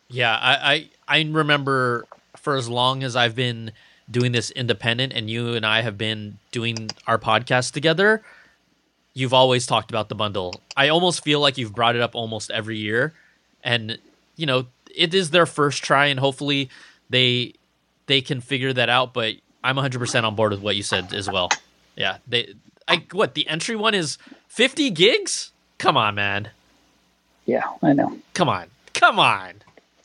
Yeah, 0.09 0.37
I, 0.37 0.89
I, 1.09 1.19
I 1.21 1.23
remember 1.31 2.07
for 2.37 2.57
as 2.57 2.69
long 2.69 3.03
as 3.03 3.17
I've 3.17 3.35
been 3.35 3.73
doing 4.11 4.33
this 4.33 4.51
independent 4.51 5.13
and 5.13 5.31
you 5.31 5.55
and 5.55 5.65
I 5.65 5.83
have 5.83 5.97
been 5.97 6.39
doing 6.51 6.91
our 7.07 7.19
podcast 7.19 7.73
together– 7.73 8.23
you've 9.19 9.35
always 9.35 9.67
talked 9.67 9.91
about 9.91 10.09
the 10.09 10.15
bundle. 10.15 10.61
I 10.77 10.89
almost 10.89 11.25
feel 11.25 11.41
like 11.41 11.59
you've 11.59 11.75
brought 11.75 11.97
it 11.97 12.03
up 12.03 12.15
almost 12.15 12.51
every 12.53 12.79
year, 12.79 13.13
and 13.65 13.99
you 14.37 14.47
know 14.47 14.67
it 14.95 15.13
is 15.13 15.31
their 15.31 15.47
first 15.47 15.83
try, 15.83 16.07
and 16.07 16.21
hopefully 16.21 16.71
they 17.11 17.55
they 18.07 18.21
can 18.21 18.41
figure 18.41 18.73
that 18.73 18.89
out. 18.89 19.13
But 19.13 19.37
I'm 19.65 19.77
100 19.77 19.99
percent 19.99 20.25
on 20.25 20.37
board 20.37 20.53
with 20.53 20.61
what 20.61 20.77
you 20.77 20.83
said 20.83 21.13
as 21.13 21.29
well. 21.29 21.51
Yeah, 21.99 22.19
they 22.27 22.55
I 22.87 23.05
what 23.13 23.35
the 23.35 23.47
entry 23.49 23.77
one 23.77 23.93
is 23.93 24.19
50 24.49 24.91
gigs. 24.91 25.51
Come 25.79 25.97
on, 25.97 26.15
man. 26.15 26.51
Yeah, 27.45 27.65
I 27.83 27.93
know. 27.93 28.19
Come 28.35 28.49
on, 28.49 28.69
come 28.95 29.19
on. 29.19 29.55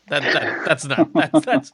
That, 0.07 0.23
that 0.23 0.65
that's 0.65 0.85
not 0.85 1.13
that's 1.13 1.45
that's 1.45 1.71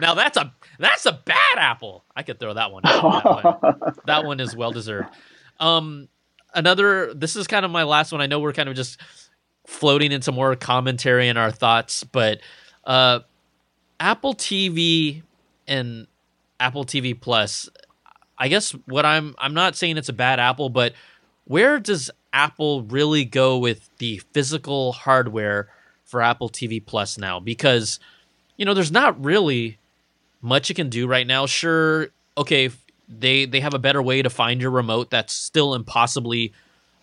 now 0.00 0.14
that's 0.14 0.36
a 0.36 0.52
that's 0.78 1.06
a 1.06 1.12
bad 1.12 1.56
apple. 1.56 2.04
I 2.14 2.22
could 2.22 2.38
throw 2.38 2.54
that 2.54 2.72
one. 2.72 2.82
That 2.84 3.02
one, 3.02 3.94
that 4.06 4.24
one 4.24 4.40
is 4.40 4.54
well 4.54 4.70
deserved. 4.70 5.08
Um, 5.58 6.08
another 6.54 7.14
this 7.14 7.34
is 7.34 7.46
kind 7.46 7.64
of 7.64 7.70
my 7.70 7.84
last 7.84 8.12
one. 8.12 8.20
I 8.20 8.26
know 8.26 8.40
we're 8.40 8.52
kind 8.52 8.68
of 8.68 8.76
just 8.76 9.00
floating 9.66 10.12
into 10.12 10.30
more 10.30 10.54
commentary 10.56 11.28
and 11.28 11.38
our 11.38 11.50
thoughts, 11.50 12.04
but 12.04 12.40
uh 12.84 13.20
Apple 13.98 14.34
TV 14.34 15.22
and 15.66 16.06
Apple 16.60 16.84
TV 16.84 17.18
Plus, 17.18 17.70
I 18.38 18.48
guess 18.48 18.72
what 18.86 19.04
I'm 19.04 19.34
I'm 19.38 19.54
not 19.54 19.76
saying 19.76 19.96
it's 19.96 20.08
a 20.08 20.14
bad 20.14 20.40
Apple, 20.40 20.68
but 20.68 20.94
where 21.44 21.78
does 21.78 22.10
Apple 22.32 22.82
really 22.82 23.24
go 23.24 23.58
with 23.58 23.88
the 23.98 24.18
physical 24.32 24.92
hardware 24.92 25.68
for 26.04 26.20
Apple 26.22 26.48
TV 26.48 26.84
Plus 26.84 27.18
now? 27.18 27.40
Because 27.40 28.00
you 28.56 28.64
know, 28.64 28.74
there's 28.74 28.92
not 28.92 29.22
really 29.22 29.78
much 30.40 30.68
you 30.68 30.74
can 30.74 30.88
do 30.88 31.06
right 31.06 31.26
now. 31.26 31.46
Sure, 31.46 32.08
okay, 32.36 32.70
they 33.08 33.44
they 33.46 33.60
have 33.60 33.74
a 33.74 33.78
better 33.78 34.02
way 34.02 34.22
to 34.22 34.30
find 34.30 34.60
your 34.60 34.70
remote 34.70 35.10
that's 35.10 35.32
still 35.32 35.74
impossibly 35.74 36.52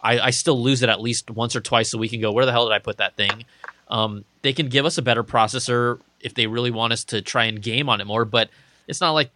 I, 0.01 0.19
I 0.19 0.29
still 0.31 0.61
lose 0.61 0.81
it 0.81 0.89
at 0.89 1.01
least 1.01 1.29
once 1.29 1.55
or 1.55 1.61
twice 1.61 1.93
a 1.93 1.97
week 1.97 2.13
and 2.13 2.21
go 2.21 2.31
where 2.31 2.45
the 2.45 2.51
hell 2.51 2.67
did 2.67 2.73
i 2.73 2.79
put 2.79 2.97
that 2.97 3.15
thing 3.15 3.45
um, 3.89 4.23
they 4.41 4.53
can 4.53 4.69
give 4.69 4.85
us 4.85 4.97
a 4.97 5.01
better 5.01 5.23
processor 5.23 5.99
if 6.21 6.33
they 6.33 6.47
really 6.47 6.71
want 6.71 6.93
us 6.93 7.03
to 7.05 7.21
try 7.21 7.45
and 7.45 7.61
game 7.61 7.89
on 7.89 8.01
it 8.01 8.07
more 8.07 8.25
but 8.25 8.49
it's 8.87 9.01
not 9.01 9.11
like 9.11 9.31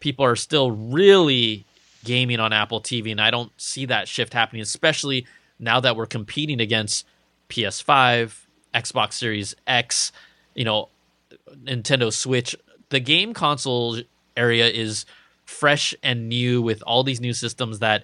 people 0.00 0.24
are 0.24 0.36
still 0.36 0.70
really 0.70 1.64
gaming 2.04 2.40
on 2.40 2.52
apple 2.52 2.80
tv 2.80 3.10
and 3.10 3.20
i 3.20 3.30
don't 3.30 3.52
see 3.60 3.84
that 3.84 4.08
shift 4.08 4.32
happening 4.32 4.62
especially 4.62 5.26
now 5.58 5.78
that 5.78 5.96
we're 5.96 6.06
competing 6.06 6.60
against 6.60 7.06
ps5 7.48 8.32
xbox 8.74 9.12
series 9.14 9.54
x 9.66 10.12
you 10.54 10.64
know 10.64 10.88
nintendo 11.64 12.12
switch. 12.12 12.56
The 12.90 13.00
game 13.00 13.34
console 13.34 14.00
area 14.36 14.68
is 14.68 15.06
fresh 15.44 15.94
and 16.02 16.28
new 16.28 16.62
with 16.62 16.82
all 16.82 17.02
these 17.02 17.20
new 17.20 17.32
systems 17.32 17.80
that 17.80 18.02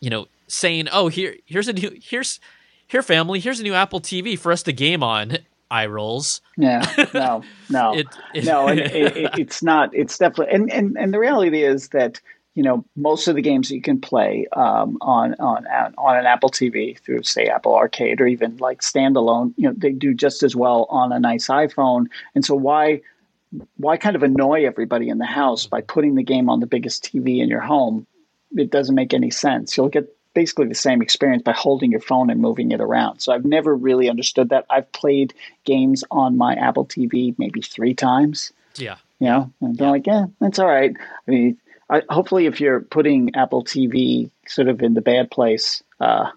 you 0.00 0.10
know 0.10 0.26
saying 0.48 0.88
oh 0.92 1.08
here 1.08 1.36
here's 1.44 1.68
a 1.68 1.72
new 1.72 1.96
here's 2.02 2.40
here 2.88 3.02
family 3.02 3.38
here's 3.38 3.60
a 3.60 3.62
new 3.62 3.72
apple 3.72 4.00
tv 4.00 4.36
for 4.36 4.50
us 4.50 4.64
to 4.64 4.72
game 4.72 5.02
on 5.02 5.38
eye 5.70 5.86
rolls 5.86 6.40
yeah 6.56 6.84
no 7.12 7.42
no 7.70 7.94
it, 7.94 8.06
it, 8.34 8.44
no 8.44 8.68
it, 8.68 9.30
it's 9.38 9.62
not 9.62 9.90
it's 9.94 10.18
definitely 10.18 10.54
and, 10.54 10.70
and 10.70 10.96
and 10.96 11.12
the 11.12 11.18
reality 11.18 11.62
is 11.62 11.88
that 11.88 12.20
you 12.56 12.62
know, 12.62 12.84
most 12.96 13.28
of 13.28 13.36
the 13.36 13.42
games 13.42 13.68
that 13.68 13.74
you 13.74 13.82
can 13.82 14.00
play 14.00 14.46
um, 14.54 14.96
on 15.02 15.34
on 15.34 15.66
on 15.98 16.16
an 16.16 16.24
Apple 16.24 16.48
TV 16.48 16.98
through, 16.98 17.22
say, 17.22 17.46
Apple 17.48 17.74
Arcade 17.74 18.18
or 18.18 18.26
even 18.26 18.56
like 18.56 18.80
standalone, 18.80 19.52
you 19.58 19.68
know, 19.68 19.74
they 19.76 19.92
do 19.92 20.14
just 20.14 20.42
as 20.42 20.56
well 20.56 20.86
on 20.88 21.12
a 21.12 21.20
nice 21.20 21.48
iPhone. 21.48 22.06
And 22.34 22.46
so 22.46 22.54
why 22.54 23.02
why 23.76 23.98
kind 23.98 24.16
of 24.16 24.22
annoy 24.22 24.64
everybody 24.64 25.10
in 25.10 25.18
the 25.18 25.26
house 25.26 25.66
by 25.66 25.82
putting 25.82 26.14
the 26.14 26.22
game 26.22 26.48
on 26.48 26.60
the 26.60 26.66
biggest 26.66 27.04
TV 27.04 27.42
in 27.42 27.50
your 27.50 27.60
home? 27.60 28.06
It 28.56 28.70
doesn't 28.70 28.94
make 28.94 29.12
any 29.12 29.30
sense. 29.30 29.76
You'll 29.76 29.90
get 29.90 30.15
basically 30.36 30.68
the 30.68 30.74
same 30.74 31.00
experience 31.00 31.42
by 31.42 31.52
holding 31.52 31.90
your 31.90 32.00
phone 32.00 32.28
and 32.28 32.42
moving 32.42 32.70
it 32.70 32.80
around. 32.82 33.20
So 33.20 33.32
I've 33.32 33.46
never 33.46 33.74
really 33.74 34.10
understood 34.10 34.50
that. 34.50 34.66
I've 34.68 34.92
played 34.92 35.32
games 35.64 36.04
on 36.10 36.36
my 36.36 36.54
Apple 36.54 36.84
TV 36.84 37.34
maybe 37.38 37.62
three 37.62 37.94
times. 37.94 38.52
Yeah. 38.74 38.96
You 39.18 39.28
know, 39.28 39.52
and 39.62 39.78
they're 39.78 39.86
yeah. 39.86 39.90
like, 39.90 40.06
yeah, 40.06 40.26
that's 40.38 40.58
all 40.58 40.66
right. 40.66 40.94
I 41.26 41.30
mean, 41.30 41.56
I, 41.88 42.02
hopefully, 42.10 42.44
if 42.44 42.60
you're 42.60 42.80
putting 42.80 43.34
Apple 43.34 43.64
TV 43.64 44.28
sort 44.46 44.68
of 44.68 44.82
in 44.82 44.92
the 44.92 45.00
bad 45.00 45.30
place, 45.30 45.82
uh, 46.00 46.32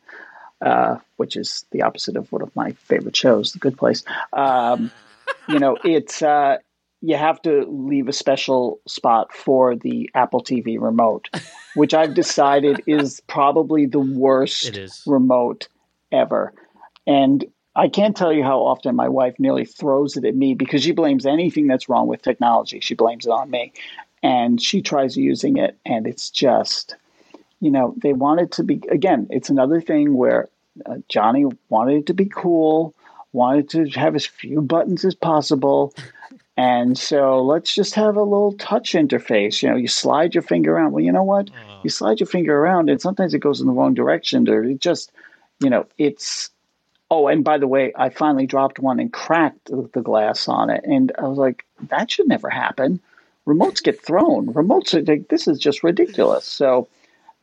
uh, 0.60 0.98
which 1.16 1.34
is 1.34 1.64
the 1.70 1.82
opposite 1.82 2.16
of 2.16 2.30
one 2.30 2.42
of 2.42 2.54
my 2.54 2.72
favorite 2.72 3.16
shows, 3.16 3.54
The 3.54 3.60
Good 3.60 3.78
Place, 3.78 4.04
um, 4.34 4.90
you 5.48 5.58
know, 5.58 5.78
it's 5.82 6.20
uh, 6.20 6.58
you 7.00 7.16
have 7.16 7.40
to 7.42 7.64
leave 7.68 8.08
a 8.08 8.12
special 8.12 8.80
spot 8.86 9.32
for 9.32 9.76
the 9.76 10.10
Apple 10.14 10.42
TV 10.42 10.80
remote, 10.80 11.28
which 11.74 11.94
I've 11.94 12.14
decided 12.14 12.82
is 12.86 13.20
probably 13.26 13.86
the 13.86 14.00
worst 14.00 14.78
remote 15.06 15.68
ever. 16.10 16.52
And 17.06 17.44
I 17.76 17.88
can't 17.88 18.16
tell 18.16 18.32
you 18.32 18.42
how 18.42 18.58
often 18.58 18.96
my 18.96 19.08
wife 19.08 19.36
nearly 19.38 19.64
throws 19.64 20.16
it 20.16 20.24
at 20.24 20.34
me 20.34 20.54
because 20.54 20.82
she 20.82 20.92
blames 20.92 21.26
anything 21.26 21.68
that's 21.68 21.88
wrong 21.88 22.08
with 22.08 22.22
technology. 22.22 22.80
She 22.80 22.94
blames 22.94 23.26
it 23.26 23.30
on 23.30 23.50
me. 23.50 23.72
And 24.20 24.60
she 24.60 24.82
tries 24.82 25.16
using 25.16 25.58
it, 25.58 25.78
and 25.86 26.04
it's 26.04 26.28
just, 26.28 26.96
you 27.60 27.70
know, 27.70 27.94
they 28.02 28.12
want 28.12 28.40
it 28.40 28.50
to 28.52 28.64
be, 28.64 28.82
again, 28.90 29.28
it's 29.30 29.48
another 29.48 29.80
thing 29.80 30.16
where 30.16 30.48
uh, 30.86 30.96
Jony 31.08 31.56
wanted 31.68 31.98
it 31.98 32.06
to 32.06 32.14
be 32.14 32.24
cool, 32.24 32.96
wanted 33.32 33.70
to 33.70 33.88
have 33.90 34.16
as 34.16 34.26
few 34.26 34.60
buttons 34.60 35.04
as 35.04 35.14
possible. 35.14 35.94
And 36.58 36.98
so 36.98 37.40
let's 37.40 37.72
just 37.72 37.94
have 37.94 38.16
a 38.16 38.22
little 38.22 38.52
touch 38.54 38.94
interface. 38.94 39.62
You 39.62 39.70
know, 39.70 39.76
you 39.76 39.86
slide 39.86 40.34
your 40.34 40.42
finger 40.42 40.74
around. 40.74 40.90
Well, 40.90 41.04
you 41.04 41.12
know 41.12 41.22
what? 41.22 41.50
Uh, 41.50 41.78
you 41.84 41.88
slide 41.88 42.18
your 42.18 42.26
finger 42.26 42.58
around, 42.58 42.90
and 42.90 43.00
sometimes 43.00 43.32
it 43.32 43.38
goes 43.38 43.60
in 43.60 43.68
the 43.68 43.72
wrong 43.72 43.94
direction, 43.94 44.48
or 44.48 44.64
it 44.64 44.80
just, 44.80 45.12
you 45.60 45.70
know, 45.70 45.86
it's. 45.98 46.50
Oh, 47.12 47.28
and 47.28 47.44
by 47.44 47.58
the 47.58 47.68
way, 47.68 47.92
I 47.96 48.08
finally 48.10 48.46
dropped 48.46 48.80
one 48.80 48.98
and 48.98 49.12
cracked 49.12 49.66
the 49.66 50.02
glass 50.02 50.48
on 50.48 50.68
it, 50.68 50.82
and 50.84 51.12
I 51.16 51.28
was 51.28 51.38
like, 51.38 51.64
that 51.90 52.10
should 52.10 52.26
never 52.26 52.50
happen. 52.50 52.98
Remotes 53.46 53.80
get 53.80 54.04
thrown. 54.04 54.52
Remotes 54.52 54.94
are 54.94 55.02
like, 55.02 55.28
this 55.28 55.46
is 55.46 55.60
just 55.60 55.84
ridiculous. 55.84 56.44
So 56.44 56.88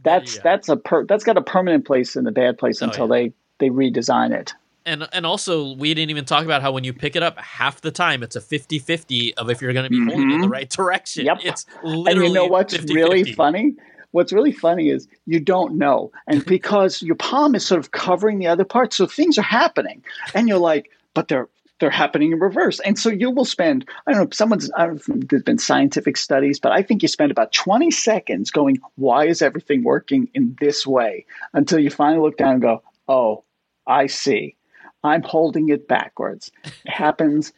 that's 0.04 0.36
yeah. 0.36 0.42
that's 0.44 0.68
a 0.68 0.76
per, 0.76 1.06
that's 1.06 1.24
got 1.24 1.38
a 1.38 1.42
permanent 1.42 1.86
place 1.86 2.18
in 2.18 2.26
the 2.26 2.34
bad 2.34 2.58
place 2.58 2.82
oh, 2.82 2.88
until 2.88 3.06
yeah. 3.06 3.30
they 3.30 3.34
they 3.60 3.70
redesign 3.70 4.34
it 4.38 4.54
and 4.86 5.08
and 5.12 5.26
also 5.26 5.74
we 5.74 5.94
didn't 5.94 6.10
even 6.10 6.26
talk 6.26 6.46
about 6.46 6.62
how 6.62 6.72
when 6.72 6.84
you 6.84 6.94
pick 6.94 7.16
it 7.16 7.24
up 7.24 7.38
half 7.38 7.82
the 7.82 7.92
time 7.92 8.24
it's 8.24 8.36
a 8.36 8.42
50-50 8.42 9.34
of 9.38 9.50
if 9.50 9.62
you're 9.62 9.74
going 9.74 9.86
to 9.86 9.90
be 9.90 9.98
mm-hmm. 9.98 10.10
holding 10.10 10.32
in 10.32 10.42
the 10.42 10.50
right 10.50 10.70
direction 10.70 11.26
yep 11.26 11.40
it's 11.44 11.66
literally 11.84 12.12
and 12.12 12.28
you 12.28 12.34
know 12.34 12.46
what's 12.46 12.76
50-50. 12.76 12.96
really 12.96 13.34
funny 13.34 13.74
what's 14.12 14.32
really 14.32 14.52
funny 14.52 14.90
is 14.90 15.08
you 15.26 15.40
don't 15.40 15.76
know 15.76 16.12
and 16.28 16.46
because 16.48 17.02
your 17.02 17.16
palm 17.16 17.56
is 17.56 17.66
sort 17.66 17.80
of 17.80 17.92
covering 17.92 18.40
the 18.40 18.48
other 18.48 18.66
part 18.66 18.94
so 18.94 19.06
things 19.06 19.38
are 19.38 19.44
happening 19.44 20.04
and 20.34 20.48
you're 20.48 20.60
like 20.60 20.92
but 21.14 21.28
they're 21.28 21.50
they're 21.80 21.90
happening 21.90 22.32
in 22.32 22.40
reverse. 22.40 22.80
And 22.82 22.98
so 22.98 23.10
you 23.10 23.30
will 23.30 23.46
spend, 23.46 23.86
I 24.08 24.12
don't 24.12 24.22
know, 24.22 24.30
someone's, 24.32 24.72
I 24.78 24.86
don't 24.86 25.08
know 25.10 25.16
there's 25.30 25.44
been 25.44 25.58
scientific 25.58 26.16
studies, 26.16 26.60
but 26.60 26.72
I 26.72 26.82
think 26.82 27.02
you 27.02 27.08
spend 27.08 27.32
about 27.32 27.52
20 27.52 27.92
seconds 27.92 28.50
going, 28.50 28.80
why 28.96 29.26
is 29.26 29.42
everything 29.42 29.84
working 29.84 30.30
in 30.34 30.56
this 30.60 30.88
way? 30.88 31.26
Until 31.54 31.80
you 31.80 31.90
finally 31.90 32.22
look 32.22 32.38
down 32.38 32.54
and 32.54 32.62
go, 32.62 32.82
oh, 33.08 33.44
I 33.86 34.08
see. 34.08 34.56
I'm 35.06 35.24
holding 35.24 35.70
it 35.70 35.88
backwards. 35.88 36.52
It 36.64 36.74
happens 36.86 37.54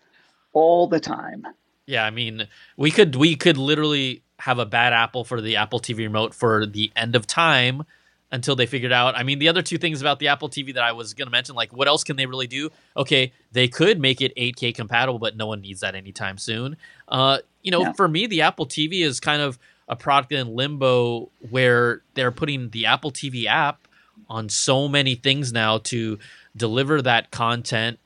all 0.54 0.88
the 0.88 1.00
time. 1.00 1.48
Yeah, 1.86 2.06
I 2.06 2.10
mean, 2.10 2.48
we 2.76 2.92
could 2.92 3.16
we 3.16 3.36
could 3.36 3.58
literally 3.58 4.24
have 4.40 4.60
a 4.60 4.66
bad 4.66 4.94
apple 4.94 5.24
for 5.24 5.42
the 5.42 5.56
Apple 5.56 5.80
TV 5.80 6.00
remote 6.00 6.34
for 6.34 6.66
the 6.66 6.92
end 6.96 7.16
of 7.16 7.26
time 7.26 7.84
until 8.32 8.56
they 8.56 8.66
figured 8.66 8.92
out. 8.92 9.18
I 9.18 9.24
mean, 9.24 9.40
the 9.40 9.48
other 9.48 9.62
two 9.62 9.78
things 9.78 10.02
about 10.02 10.20
the 10.20 10.28
Apple 10.28 10.50
TV 10.50 10.74
that 10.74 10.84
I 10.84 10.92
was 10.92 11.14
going 11.14 11.28
to 11.28 11.32
mention, 11.32 11.56
like 11.56 11.72
what 11.72 11.88
else 11.88 12.04
can 12.04 12.18
they 12.18 12.26
really 12.26 12.48
do? 12.48 12.70
Okay, 12.96 13.32
they 13.52 13.68
could 13.68 14.00
make 14.00 14.22
it 14.22 14.36
8K 14.36 14.76
compatible, 14.76 15.20
but 15.20 15.38
no 15.38 15.48
one 15.48 15.62
needs 15.62 15.80
that 15.80 15.96
anytime 15.96 16.38
soon. 16.38 16.78
Uh, 17.08 17.40
you 17.64 17.72
know, 17.72 17.82
yeah. 17.82 17.94
for 17.94 18.08
me, 18.08 18.28
the 18.28 18.42
Apple 18.42 18.66
TV 18.66 19.02
is 19.02 19.20
kind 19.20 19.42
of 19.42 19.58
a 19.88 19.96
product 19.96 20.34
in 20.34 20.56
limbo 20.56 21.30
where 21.50 22.02
they're 22.14 22.32
putting 22.32 22.70
the 22.70 22.86
Apple 22.86 23.12
TV 23.12 23.46
app 23.46 23.88
on 24.30 24.50
so 24.50 24.88
many 24.88 25.16
things 25.16 25.54
now 25.54 25.78
to 25.80 26.20
deliver 26.56 27.02
that 27.02 27.32
content. 27.32 28.00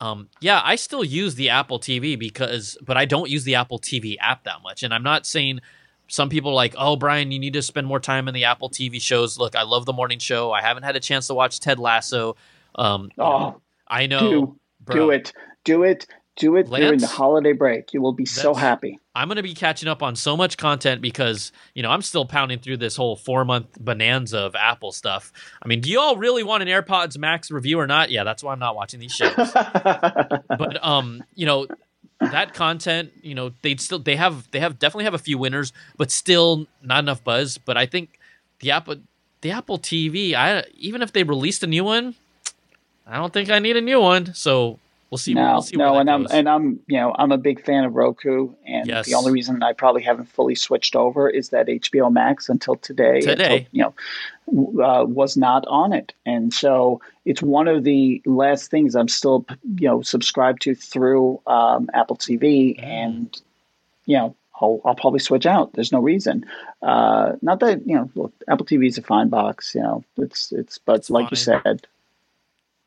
Um, 0.00 0.28
yeah, 0.40 0.60
I 0.64 0.76
still 0.76 1.04
use 1.04 1.34
the 1.34 1.50
Apple 1.50 1.78
TV 1.78 2.18
because, 2.18 2.76
but 2.82 2.96
I 2.96 3.04
don't 3.04 3.30
use 3.30 3.44
the 3.44 3.54
Apple 3.54 3.78
TV 3.78 4.16
app 4.20 4.44
that 4.44 4.62
much. 4.62 4.82
And 4.82 4.92
I'm 4.92 5.02
not 5.02 5.26
saying 5.26 5.60
some 6.08 6.28
people 6.28 6.50
are 6.50 6.54
like, 6.54 6.74
oh, 6.76 6.96
Brian, 6.96 7.32
you 7.32 7.38
need 7.38 7.54
to 7.54 7.62
spend 7.62 7.86
more 7.86 8.00
time 8.00 8.28
in 8.28 8.34
the 8.34 8.44
Apple 8.44 8.68
TV 8.68 9.00
shows. 9.00 9.38
Look, 9.38 9.56
I 9.56 9.62
love 9.62 9.86
the 9.86 9.92
morning 9.92 10.18
show. 10.18 10.52
I 10.52 10.60
haven't 10.60 10.82
had 10.82 10.96
a 10.96 11.00
chance 11.00 11.26
to 11.28 11.34
watch 11.34 11.60
Ted 11.60 11.78
Lasso. 11.78 12.36
Um, 12.74 13.10
oh, 13.18 13.60
I 13.88 14.06
know. 14.06 14.56
Do, 14.86 14.92
do 14.92 15.10
it. 15.10 15.32
Do 15.64 15.82
it. 15.84 16.06
Do 16.36 16.56
it 16.56 16.68
Lance, 16.68 16.82
during 16.82 16.98
the 16.98 17.06
holiday 17.06 17.52
break. 17.52 17.92
You 17.92 18.02
will 18.02 18.12
be 18.12 18.26
so 18.26 18.54
happy. 18.54 18.98
I'm 19.14 19.28
going 19.28 19.36
to 19.36 19.42
be 19.42 19.54
catching 19.54 19.88
up 19.88 20.02
on 20.02 20.16
so 20.16 20.36
much 20.36 20.56
content 20.56 21.00
because, 21.00 21.52
you 21.74 21.82
know, 21.82 21.90
I'm 21.90 22.02
still 22.02 22.24
pounding 22.24 22.58
through 22.58 22.78
this 22.78 22.96
whole 22.96 23.14
four 23.14 23.44
month 23.44 23.78
bonanza 23.78 24.38
of 24.38 24.56
Apple 24.56 24.90
stuff. 24.90 25.32
I 25.62 25.68
mean, 25.68 25.80
do 25.80 25.90
you 25.90 26.00
all 26.00 26.16
really 26.16 26.42
want 26.42 26.62
an 26.62 26.68
AirPods 26.68 27.16
Max 27.18 27.52
review 27.52 27.78
or 27.78 27.86
not? 27.86 28.10
Yeah, 28.10 28.24
that's 28.24 28.42
why 28.42 28.52
I'm 28.52 28.58
not 28.58 28.74
watching 28.74 28.98
these 28.98 29.12
shows. 29.12 29.34
but, 29.54 30.84
um, 30.84 31.22
you 31.36 31.46
know, 31.46 31.68
that 32.18 32.52
content, 32.52 33.12
you 33.22 33.36
know, 33.36 33.52
they 33.62 33.76
still, 33.76 34.00
they 34.00 34.16
have, 34.16 34.50
they 34.50 34.58
have 34.58 34.80
definitely 34.80 35.04
have 35.04 35.14
a 35.14 35.18
few 35.18 35.38
winners, 35.38 35.72
but 35.96 36.10
still 36.10 36.66
not 36.82 36.98
enough 36.98 37.22
buzz. 37.22 37.58
But 37.58 37.76
I 37.76 37.86
think 37.86 38.18
the 38.58 38.72
Apple, 38.72 38.96
the 39.42 39.52
Apple 39.52 39.78
TV, 39.78 40.34
I, 40.34 40.64
even 40.74 41.00
if 41.00 41.12
they 41.12 41.22
released 41.22 41.62
a 41.62 41.68
new 41.68 41.84
one, 41.84 42.16
I 43.06 43.18
don't 43.18 43.32
think 43.32 43.50
I 43.50 43.60
need 43.60 43.76
a 43.76 43.80
new 43.80 44.00
one. 44.00 44.34
So 44.34 44.80
We'll 45.14 45.18
see. 45.18 45.34
No, 45.34 45.52
we'll 45.52 45.62
see 45.62 45.76
no, 45.76 45.96
and 45.98 46.08
goes. 46.08 46.32
I'm 46.32 46.36
and 46.36 46.48
I'm 46.48 46.80
you 46.88 46.98
know 46.98 47.14
I'm 47.16 47.30
a 47.30 47.38
big 47.38 47.64
fan 47.64 47.84
of 47.84 47.94
Roku, 47.94 48.52
and 48.66 48.88
yes. 48.88 49.06
the 49.06 49.14
only 49.14 49.30
reason 49.30 49.62
I 49.62 49.72
probably 49.72 50.02
haven't 50.02 50.24
fully 50.24 50.56
switched 50.56 50.96
over 50.96 51.30
is 51.30 51.50
that 51.50 51.68
HBO 51.68 52.12
Max 52.12 52.48
until 52.48 52.74
today, 52.74 53.20
today, 53.20 53.44
until, 53.44 53.66
you 53.70 53.94
know, 54.48 54.84
uh, 54.84 55.04
was 55.04 55.36
not 55.36 55.64
on 55.68 55.92
it, 55.92 56.12
and 56.26 56.52
so 56.52 57.00
it's 57.24 57.40
one 57.40 57.68
of 57.68 57.84
the 57.84 58.20
last 58.26 58.72
things 58.72 58.96
I'm 58.96 59.06
still 59.06 59.46
you 59.78 59.86
know 59.86 60.02
subscribed 60.02 60.62
to 60.62 60.74
through 60.74 61.40
um, 61.46 61.88
Apple 61.94 62.16
TV, 62.16 62.76
mm. 62.76 62.82
and 62.82 63.40
you 64.06 64.16
know 64.16 64.34
I'll, 64.60 64.80
I'll, 64.84 64.96
probably 64.96 65.20
switch 65.20 65.46
out. 65.46 65.74
There's 65.74 65.92
no 65.92 66.00
reason. 66.00 66.44
Uh, 66.82 67.34
not 67.40 67.60
that 67.60 67.86
you 67.86 67.94
know, 67.94 68.10
look, 68.16 68.32
Apple 68.48 68.66
TV 68.66 68.88
is 68.88 68.98
a 68.98 69.02
fine 69.02 69.28
box. 69.28 69.76
You 69.76 69.82
know, 69.82 70.04
it's 70.16 70.50
it's, 70.50 70.78
but 70.78 70.96
it's 70.96 71.10
like 71.10 71.26
fine. 71.26 71.30
you 71.30 71.36
said, 71.36 71.86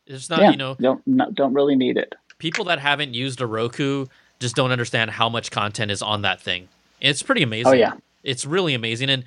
it's 0.07 0.29
not, 0.29 0.41
yeah, 0.41 0.51
you 0.51 0.57
know, 0.57 0.75
don't 0.79 1.05
not, 1.05 1.35
don't 1.35 1.53
really 1.53 1.75
need 1.75 1.97
it. 1.97 2.15
People 2.39 2.65
that 2.65 2.79
haven't 2.79 3.13
used 3.13 3.41
a 3.41 3.45
Roku 3.45 4.05
just 4.39 4.55
don't 4.55 4.71
understand 4.71 5.11
how 5.11 5.29
much 5.29 5.51
content 5.51 5.91
is 5.91 6.01
on 6.01 6.21
that 6.21 6.41
thing. 6.41 6.67
It's 7.01 7.21
pretty 7.23 7.43
oh, 7.43 7.47
amazing. 7.47 7.73
Oh 7.73 7.75
yeah, 7.75 7.93
it's 8.23 8.45
really 8.45 8.73
amazing. 8.73 9.09
And 9.09 9.23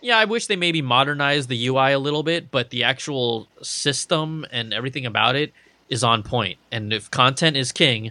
yeah, 0.00 0.18
I 0.18 0.24
wish 0.24 0.46
they 0.46 0.56
maybe 0.56 0.82
modernized 0.82 1.48
the 1.48 1.66
UI 1.68 1.92
a 1.92 1.98
little 1.98 2.22
bit, 2.22 2.50
but 2.50 2.70
the 2.70 2.84
actual 2.84 3.48
system 3.62 4.44
and 4.50 4.74
everything 4.74 5.06
about 5.06 5.36
it 5.36 5.52
is 5.88 6.02
on 6.02 6.22
point. 6.22 6.58
And 6.70 6.92
if 6.92 7.10
content 7.10 7.56
is 7.56 7.70
king, 7.72 8.10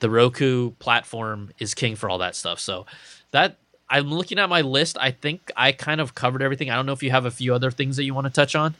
the 0.00 0.08
Roku 0.08 0.70
platform 0.72 1.50
is 1.58 1.74
king 1.74 1.96
for 1.96 2.08
all 2.08 2.18
that 2.18 2.36
stuff. 2.36 2.60
So 2.60 2.86
that 3.32 3.56
I'm 3.90 4.10
looking 4.10 4.38
at 4.38 4.48
my 4.48 4.62
list. 4.62 4.96
I 5.00 5.10
think 5.10 5.50
I 5.56 5.72
kind 5.72 6.00
of 6.00 6.14
covered 6.14 6.42
everything. 6.42 6.70
I 6.70 6.76
don't 6.76 6.86
know 6.86 6.92
if 6.92 7.02
you 7.02 7.10
have 7.10 7.24
a 7.24 7.30
few 7.30 7.54
other 7.54 7.70
things 7.70 7.96
that 7.96 8.04
you 8.04 8.14
want 8.14 8.26
to 8.26 8.32
touch 8.32 8.54
on. 8.54 8.74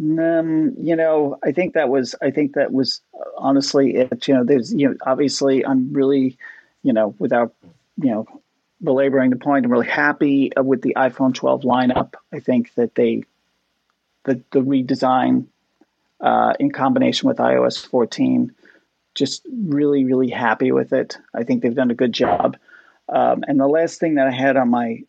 Um, 0.00 0.74
you 0.80 0.96
know, 0.96 1.38
I 1.44 1.52
think 1.52 1.74
that 1.74 1.88
was, 1.88 2.14
I 2.20 2.30
think 2.30 2.54
that 2.54 2.72
was 2.72 3.00
honestly 3.36 3.94
it. 3.94 4.26
You 4.26 4.34
know, 4.34 4.44
there's, 4.44 4.72
you 4.72 4.88
know, 4.88 4.96
obviously 5.06 5.64
I'm 5.64 5.92
really, 5.92 6.36
you 6.82 6.92
know, 6.92 7.14
without, 7.18 7.54
you 7.96 8.10
know, 8.10 8.26
belaboring 8.82 9.30
the 9.30 9.36
point, 9.36 9.64
I'm 9.64 9.72
really 9.72 9.86
happy 9.86 10.50
with 10.56 10.82
the 10.82 10.94
iPhone 10.96 11.34
12 11.34 11.62
lineup. 11.62 12.14
I 12.32 12.40
think 12.40 12.74
that 12.74 12.94
they, 12.94 13.22
the, 14.24 14.42
the 14.50 14.60
redesign 14.60 15.46
uh, 16.20 16.54
in 16.58 16.70
combination 16.70 17.28
with 17.28 17.38
iOS 17.38 17.86
14, 17.86 18.52
just 19.14 19.46
really, 19.50 20.04
really 20.04 20.30
happy 20.30 20.72
with 20.72 20.92
it. 20.92 21.18
I 21.32 21.44
think 21.44 21.62
they've 21.62 21.74
done 21.74 21.90
a 21.90 21.94
good 21.94 22.12
job. 22.12 22.56
Um, 23.08 23.44
and 23.46 23.60
the 23.60 23.68
last 23.68 24.00
thing 24.00 24.16
that 24.16 24.26
I 24.26 24.32
had 24.32 24.56
on 24.56 24.70
my 24.70 25.02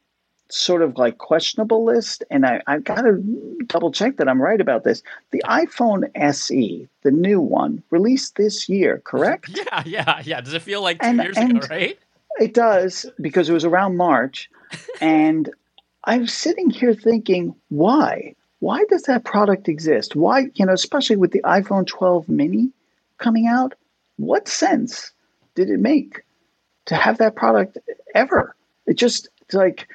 sort 0.50 0.82
of 0.82 0.98
like 0.98 1.18
questionable 1.18 1.84
list, 1.84 2.24
and 2.30 2.46
I, 2.46 2.62
I've 2.68 2.84
got 2.84 3.02
to 3.02 3.22
double 3.68 3.92
check 3.92 4.18
that 4.18 4.28
I'm 4.28 4.42
right 4.42 4.62
about 4.62 4.84
this. 4.84 5.02
The 5.32 5.44
iPhone 5.46 6.10
SE, 6.16 6.88
the 7.04 7.12
new 7.12 7.40
one, 7.40 7.82
released 7.90 8.36
this 8.36 8.70
year, 8.70 9.02
correct? 9.04 9.50
Yeah, 9.66 9.84
yeah, 9.86 10.22
yeah. 10.24 10.42
Does 10.42 10.54
it 10.54 10.62
feel 10.62 10.82
like 10.82 11.00
two 11.02 11.08
and, 11.08 11.24
years 11.24 11.38
and 11.38 11.58
ago, 11.58 11.68
right? 11.70 12.00
It 12.40 12.54
does 12.54 13.06
because 13.20 13.50
it 13.50 13.54
was 13.54 13.66
around 13.66 13.98
March, 13.98 14.50
and 15.02 15.50
I'm 16.04 16.28
sitting 16.28 16.70
here 16.70 16.94
thinking, 16.94 17.56
why? 17.70 18.36
Why 18.60 18.84
does 18.90 19.04
that 19.04 19.24
product 19.24 19.68
exist? 19.68 20.16
Why, 20.16 20.48
you 20.56 20.66
know, 20.66 20.74
especially 20.74 21.16
with 21.18 21.32
the 21.32 21.42
iPhone 21.44 21.88
12 21.88 22.30
mini 22.30 22.72
coming 23.18 23.48
out, 23.48 23.74
what 24.18 24.48
sense 24.48 25.12
did 25.56 25.70
it 25.70 25.80
make 25.80 26.24
to 26.86 26.96
have 26.96 27.18
that 27.18 27.36
product 27.36 27.78
ever? 28.14 28.56
It 28.86 28.96
just 28.96 29.30
like 29.52 29.88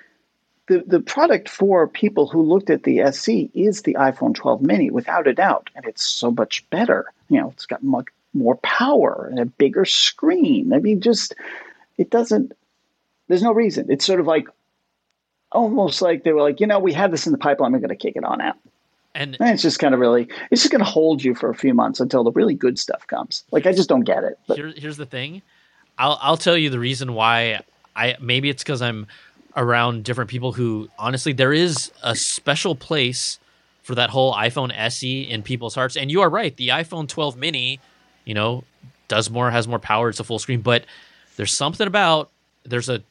the, 0.70 0.84
the 0.86 1.01
product 1.01 1.48
for 1.48 1.88
people 1.88 2.28
who 2.28 2.40
looked 2.42 2.70
at 2.70 2.84
the 2.84 3.01
SE 3.01 3.51
is 3.55 3.82
the 3.82 3.94
iPhone 3.94 4.36
12 4.36 4.62
mini 4.62 4.88
without 4.88 5.26
a 5.26 5.34
doubt. 5.34 5.68
And 5.74 5.84
it's 5.84 6.05
so 6.05 6.30
much 6.30 6.64
better. 6.70 7.06
You 7.28 7.40
know, 7.40 7.48
it's 7.48 7.66
got 7.66 7.82
much 7.82 8.06
more 8.34 8.55
power 8.59 9.26
and 9.28 9.40
a 9.40 9.47
bigger 9.47 9.84
screen. 9.84 10.72
I 10.72 10.78
mean, 10.78 11.01
just, 11.01 11.34
it 11.98 12.09
doesn't, 12.09 12.52
there's 13.26 13.42
no 13.42 13.52
reason. 13.52 13.90
It's 13.90 14.05
sort 14.05 14.20
of 14.20 14.28
like 14.28 14.47
almost 15.51 16.02
like 16.02 16.22
they 16.22 16.32
were 16.32 16.42
like, 16.42 16.60
you 16.60 16.68
know, 16.68 16.78
we 16.78 16.92
had 16.92 17.10
this 17.10 17.26
in 17.26 17.32
the 17.32 17.38
pipeline, 17.38 17.72
we're 17.72 17.80
going 17.80 17.88
to 17.88 17.97
kick 17.97 18.14
it 18.14 18.22
on 18.22 18.40
out. 18.40 18.56
And, 19.12 19.36
and 19.40 19.51
it's 19.51 19.62
just 19.62 19.80
kind 19.80 19.92
of 19.92 19.98
really, 19.98 20.28
it's 20.52 20.62
just 20.62 20.70
going 20.70 20.84
to 20.84 20.88
hold 20.88 21.24
you 21.24 21.34
for 21.34 21.51
a 21.51 21.55
few 21.55 21.74
months 21.74 21.98
until 21.98 22.22
the 22.22 22.30
really 22.30 22.55
good 22.55 22.78
stuff 22.78 23.09
comes. 23.09 23.42
Like, 23.51 23.66
I 23.66 23.72
just 23.72 23.88
don't 23.88 24.05
get 24.05 24.22
it. 24.22 24.38
But. 24.47 24.56
Here, 24.56 24.72
here's 24.76 24.98
the 24.98 25.06
thing 25.06 25.42
I'll, 25.98 26.16
I'll 26.22 26.36
tell 26.36 26.56
you 26.56 26.70
the 26.70 26.78
reason 26.78 27.14
why 27.14 27.64
I, 27.97 28.16
maybe 28.20 28.48
it's 28.48 28.62
because 28.62 28.82
I'm 28.82 29.09
around 29.56 30.05
different 30.05 30.31
people 30.31 30.52
who, 30.52 30.89
honestly, 30.98 31.32
there 31.32 31.52
is 31.52 31.90
a 32.02 32.14
special 32.14 32.74
place 32.74 33.39
for 33.82 33.94
that 33.94 34.10
whole 34.10 34.35
iPhone 34.35 34.72
SE 34.77 35.22
in 35.22 35.43
people's 35.43 35.74
hearts. 35.74 35.97
And 35.97 36.10
you 36.10 36.20
are 36.20 36.31
right. 36.31 36.56
The 36.56 36.68
iPhone 36.68 37.09
12 37.09 37.36
mini, 37.36 37.81
you 38.24 38.35
know, 38.35 38.64
does 39.09 39.31
more, 39.31 39.51
has 39.51 39.66
more 39.66 39.78
power. 39.78 40.09
It's 40.09 40.20
a 40.20 40.24
full 40.24 40.39
screen, 40.39 40.60
but 40.60 40.85
there's 41.36 41.52
something 41.52 41.86
about, 41.86 42.31
there's 42.64 42.89
a 42.89 43.02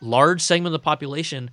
large 0.00 0.42
segment 0.42 0.74
of 0.74 0.80
the 0.80 0.84
population 0.84 1.50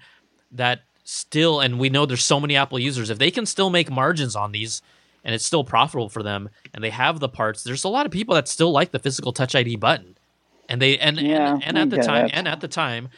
that 0.51 0.81
still, 1.03 1.61
and 1.61 1.79
we 1.79 1.89
know 1.89 2.05
there's 2.05 2.23
so 2.23 2.39
many 2.39 2.55
Apple 2.55 2.79
users, 2.79 3.09
if 3.09 3.17
they 3.17 3.31
can 3.31 3.45
still 3.45 3.69
make 3.69 3.89
margins 3.89 4.35
on 4.35 4.51
these 4.51 4.81
and 5.23 5.33
it's 5.33 5.45
still 5.45 5.63
profitable 5.63 6.09
for 6.09 6.23
them 6.23 6.49
and 6.73 6.83
they 6.83 6.89
have 6.89 7.19
the 7.19 7.29
parts, 7.29 7.63
there's 7.63 7.83
a 7.83 7.89
lot 7.89 8.05
of 8.05 8.11
people 8.11 8.35
that 8.35 8.47
still 8.47 8.71
like 8.71 8.91
the 8.91 8.99
physical 8.99 9.31
Touch 9.31 9.55
ID 9.55 9.77
button. 9.77 10.17
And 10.67 10.81
they 10.81 10.97
and 10.97 11.19
yeah, 11.19 11.53
and, 11.53 11.63
and 11.63 11.77
at 11.77 11.89
the 11.91 12.03
time 12.03 12.25
it. 12.25 12.31
and 12.33 12.47
at 12.47 12.59
the 12.59 12.67
time, 12.67 13.09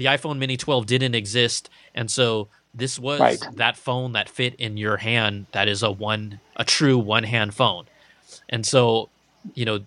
the 0.00 0.06
iPhone 0.06 0.38
Mini 0.38 0.56
12 0.56 0.86
didn't 0.86 1.14
exist, 1.14 1.68
and 1.94 2.10
so 2.10 2.48
this 2.72 2.98
was 2.98 3.20
right. 3.20 3.38
that 3.56 3.76
phone 3.76 4.12
that 4.12 4.30
fit 4.30 4.54
in 4.54 4.78
your 4.78 4.96
hand. 4.96 5.44
That 5.52 5.68
is 5.68 5.82
a 5.82 5.90
one 5.90 6.40
a 6.56 6.64
true 6.64 6.96
one 6.96 7.24
hand 7.24 7.52
phone, 7.52 7.84
and 8.48 8.64
so 8.64 9.10
you 9.52 9.66
know, 9.66 9.80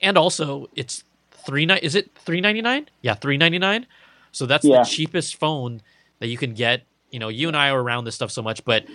and 0.00 0.16
also 0.16 0.70
it's 0.74 1.04
three 1.32 1.66
nine. 1.66 1.80
Is 1.82 1.94
it 1.94 2.10
three 2.14 2.40
ninety 2.40 2.62
nine? 2.62 2.88
Yeah, 3.02 3.12
three 3.12 3.36
ninety 3.36 3.58
nine. 3.58 3.86
So 4.32 4.46
that's 4.46 4.64
yeah. 4.64 4.84
the 4.84 4.88
cheapest 4.88 5.36
phone 5.36 5.82
that 6.20 6.28
you 6.28 6.38
can 6.38 6.54
get. 6.54 6.84
You 7.10 7.18
know, 7.18 7.28
you 7.28 7.46
and 7.46 7.56
I 7.56 7.68
are 7.68 7.82
around 7.82 8.04
this 8.04 8.14
stuff 8.14 8.30
so 8.30 8.40
much, 8.40 8.64
but 8.64 8.86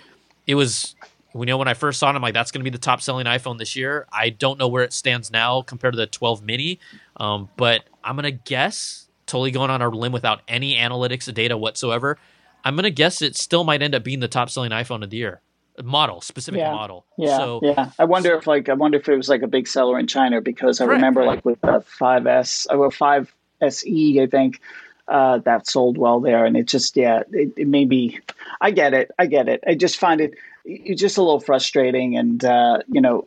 it 0.48 0.56
was 0.56 0.96
we 1.34 1.46
know 1.46 1.56
when 1.56 1.68
I 1.68 1.74
first 1.74 2.00
saw 2.00 2.10
it, 2.10 2.16
I'm 2.16 2.22
like, 2.22 2.34
that's 2.34 2.50
going 2.50 2.62
to 2.62 2.64
be 2.64 2.74
the 2.74 2.78
top 2.82 3.00
selling 3.00 3.26
iPhone 3.26 3.58
this 3.58 3.76
year. 3.76 4.06
I 4.12 4.30
don't 4.30 4.58
know 4.58 4.66
where 4.66 4.82
it 4.82 4.92
stands 4.92 5.30
now 5.30 5.62
compared 5.62 5.94
to 5.94 5.98
the 5.98 6.06
12 6.08 6.42
mini, 6.42 6.80
um, 7.16 7.48
but 7.56 7.84
I'm 8.02 8.16
going 8.16 8.24
to 8.24 8.42
guess, 8.44 9.03
totally 9.26 9.50
going 9.50 9.70
on 9.70 9.82
a 9.82 9.88
limb 9.88 10.12
without 10.12 10.42
any 10.48 10.76
analytics 10.76 11.28
or 11.28 11.32
data 11.32 11.56
whatsoever. 11.56 12.18
I'm 12.64 12.76
going 12.76 12.84
to 12.84 12.90
guess 12.90 13.20
it 13.20 13.36
still 13.36 13.64
might 13.64 13.82
end 13.82 13.94
up 13.94 14.04
being 14.04 14.20
the 14.20 14.28
top 14.28 14.50
selling 14.50 14.70
iPhone 14.70 15.02
of 15.02 15.10
the 15.10 15.18
year 15.18 15.40
model, 15.82 16.20
specific 16.20 16.60
yeah. 16.60 16.72
model. 16.72 17.04
Yeah, 17.18 17.36
so, 17.36 17.60
yeah. 17.62 17.90
I 17.98 18.04
wonder 18.04 18.36
if 18.36 18.46
like 18.46 18.68
I 18.68 18.74
wonder 18.74 18.98
if 18.98 19.08
it 19.08 19.16
was 19.16 19.28
like 19.28 19.42
a 19.42 19.48
big 19.48 19.66
seller 19.66 19.98
in 19.98 20.06
China 20.06 20.40
because 20.40 20.80
I 20.80 20.84
remember 20.84 21.20
right. 21.20 21.28
like 21.28 21.44
with 21.44 21.60
the 21.60 21.84
5S, 22.00 22.66
or 22.70 22.90
5 22.90 23.34
SE, 23.62 24.20
I 24.22 24.26
think 24.26 24.60
uh, 25.08 25.38
that 25.38 25.66
sold 25.66 25.98
well 25.98 26.20
there. 26.20 26.44
And 26.44 26.56
it 26.56 26.66
just, 26.66 26.96
yeah, 26.96 27.22
it, 27.32 27.52
it 27.56 27.68
may 27.68 27.84
be, 27.84 28.20
I 28.60 28.70
get 28.70 28.94
it. 28.94 29.10
I 29.18 29.26
get 29.26 29.48
it. 29.48 29.64
I 29.66 29.74
just 29.74 29.98
find 29.98 30.20
it, 30.20 30.34
it's 30.64 31.00
just 31.00 31.18
a 31.18 31.22
little 31.22 31.40
frustrating. 31.40 32.16
And, 32.16 32.44
uh, 32.44 32.78
you 32.88 33.00
know, 33.00 33.26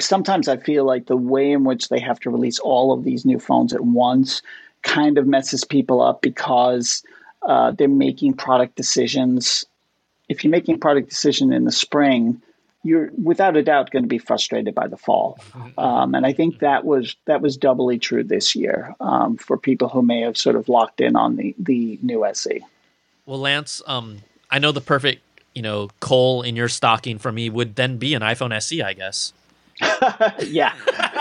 sometimes 0.00 0.48
I 0.48 0.56
feel 0.56 0.84
like 0.84 1.06
the 1.06 1.16
way 1.16 1.52
in 1.52 1.64
which 1.64 1.88
they 1.88 2.00
have 2.00 2.20
to 2.20 2.30
release 2.30 2.58
all 2.58 2.92
of 2.92 3.04
these 3.04 3.24
new 3.24 3.38
phones 3.38 3.72
at 3.72 3.82
once 3.82 4.42
kind 4.82 5.18
of 5.18 5.26
messes 5.26 5.64
people 5.64 6.00
up 6.00 6.22
because 6.22 7.02
uh, 7.42 7.72
they're 7.72 7.88
making 7.88 8.34
product 8.34 8.76
decisions. 8.76 9.64
If 10.28 10.44
you're 10.44 10.50
making 10.50 10.76
a 10.76 10.78
product 10.78 11.08
decision 11.08 11.52
in 11.52 11.64
the 11.64 11.72
spring, 11.72 12.40
you're 12.82 13.10
without 13.22 13.56
a 13.56 13.62
doubt 13.62 13.90
going 13.90 14.04
to 14.04 14.08
be 14.08 14.18
frustrated 14.18 14.74
by 14.74 14.88
the 14.88 14.96
fall. 14.96 15.38
Um, 15.78 16.14
and 16.14 16.26
I 16.26 16.32
think 16.34 16.58
that 16.58 16.84
was 16.84 17.16
that 17.24 17.40
was 17.40 17.56
doubly 17.56 17.98
true 17.98 18.22
this 18.22 18.54
year 18.54 18.94
um, 19.00 19.38
for 19.38 19.56
people 19.56 19.88
who 19.88 20.02
may 20.02 20.20
have 20.20 20.36
sort 20.36 20.56
of 20.56 20.68
locked 20.68 21.00
in 21.00 21.16
on 21.16 21.36
the 21.36 21.54
the 21.58 21.98
new 22.02 22.26
SE. 22.26 22.60
Well, 23.24 23.38
Lance, 23.38 23.80
um, 23.86 24.18
I 24.50 24.58
know 24.58 24.72
the 24.72 24.82
perfect 24.82 25.22
you 25.54 25.62
know 25.62 25.88
coal 26.00 26.42
in 26.42 26.54
your 26.54 26.68
stocking 26.68 27.18
for 27.18 27.32
me 27.32 27.48
would 27.48 27.76
then 27.76 27.96
be 27.96 28.12
an 28.14 28.20
iPhone 28.20 28.52
SE, 28.56 28.82
I 28.82 28.92
guess. 28.92 29.32
yeah. 30.46 30.74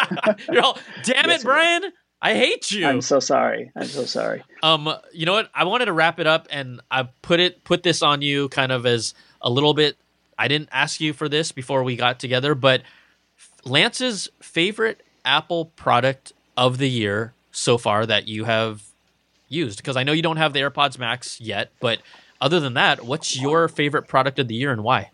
You're 0.52 0.64
all, 0.64 0.78
damn 1.04 1.30
yes, 1.30 1.42
it, 1.42 1.46
Brian. 1.46 1.84
I 2.22 2.34
hate 2.34 2.72
you. 2.72 2.86
I'm 2.86 3.02
so 3.02 3.20
sorry. 3.20 3.72
I'm 3.76 3.86
so 3.86 4.04
sorry. 4.04 4.44
Um, 4.62 4.94
you 5.14 5.26
know 5.26 5.34
what? 5.34 5.50
I 5.54 5.64
wanted 5.64 5.86
to 5.86 5.94
wrap 5.94 6.20
it 6.20 6.28
up, 6.28 6.48
and 6.52 6.82
I 6.92 7.04
put 7.22 7.40
it 7.40 7.64
put 7.64 7.84
this 7.84 8.02
on 8.02 8.22
you, 8.22 8.50
kind 8.50 8.72
of 8.72 8.86
as 8.86 9.14
a 9.42 9.50
little 9.50 9.74
bit 9.74 9.98
I 10.40 10.48
didn't 10.48 10.70
ask 10.72 11.02
you 11.02 11.12
for 11.12 11.28
this 11.28 11.52
before 11.52 11.84
we 11.84 11.98
got 11.98 12.18
together, 12.18 12.56
but 12.56 12.82
Lance's 13.66 14.30
favorite 14.42 15.06
Apple 15.26 15.66
product 15.66 16.32
of 16.56 16.78
the 16.78 16.90
year 16.90 17.34
so 17.52 17.78
far 17.78 18.06
that 18.06 18.30
you 18.30 18.46
have 18.46 18.84
used? 19.50 19.80
Because 19.80 19.98
I 19.98 20.04
know 20.04 20.14
you 20.14 20.22
don't 20.22 20.38
have 20.38 20.54
the 20.54 20.62
AirPods 20.62 20.98
Max 20.98 21.42
yet, 21.42 21.72
but 21.82 22.02
other 22.40 22.62
than 22.62 22.74
that, 22.76 23.04
what's 23.04 23.38
your 23.38 23.68
favorite 23.68 24.08
product 24.08 24.40
of 24.40 24.48
the 24.48 24.56
year 24.56 24.72
and 24.72 24.82
why? 24.82 25.12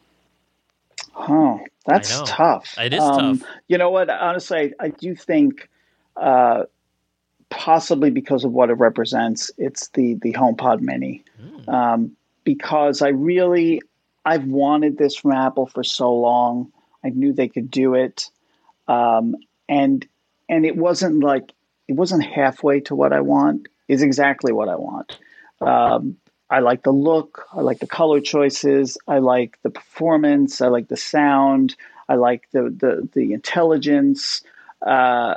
Oh, 1.15 1.61
that's 1.85 2.21
tough. 2.25 2.75
It 2.77 2.93
is 2.93 3.01
um, 3.01 3.39
tough. 3.39 3.49
You 3.67 3.77
know 3.77 3.89
what? 3.89 4.09
Honestly, 4.09 4.73
I, 4.79 4.85
I 4.85 4.89
do 4.89 5.15
think 5.15 5.69
uh, 6.17 6.63
possibly 7.49 8.09
because 8.09 8.43
of 8.43 8.51
what 8.51 8.69
it 8.69 8.73
represents, 8.73 9.51
it's 9.57 9.87
the 9.89 10.15
the 10.15 10.33
HomePod 10.33 10.81
Mini. 10.81 11.23
Mm. 11.41 11.69
Um, 11.69 12.17
because 12.43 13.01
I 13.01 13.09
really 13.09 13.81
I've 14.25 14.45
wanted 14.45 14.97
this 14.97 15.15
from 15.15 15.31
Apple 15.33 15.67
for 15.67 15.83
so 15.83 16.13
long. 16.13 16.71
I 17.03 17.09
knew 17.09 17.33
they 17.33 17.47
could 17.47 17.69
do 17.69 17.93
it, 17.93 18.29
um, 18.87 19.35
and 19.69 20.05
and 20.49 20.65
it 20.65 20.75
wasn't 20.75 21.23
like 21.23 21.53
it 21.87 21.93
wasn't 21.93 22.23
halfway 22.23 22.81
to 22.81 22.95
what 22.95 23.13
I 23.13 23.21
want. 23.21 23.67
Is 23.87 24.01
exactly 24.01 24.51
what 24.51 24.67
I 24.67 24.75
want. 24.75 25.19
Um, 25.61 26.17
I 26.49 26.59
like 26.59 26.83
the 26.83 26.91
look. 26.91 27.47
I 27.53 27.61
like 27.61 27.79
the 27.79 27.87
color 27.87 28.21
choices. 28.21 28.97
I 29.07 29.19
like 29.19 29.57
the 29.63 29.69
performance. 29.69 30.61
I 30.61 30.67
like 30.67 30.87
the 30.87 30.97
sound. 30.97 31.75
I 32.07 32.15
like 32.15 32.49
the 32.51 32.63
the 32.63 33.09
the 33.13 33.33
intelligence. 33.33 34.43
Uh, 34.81 35.35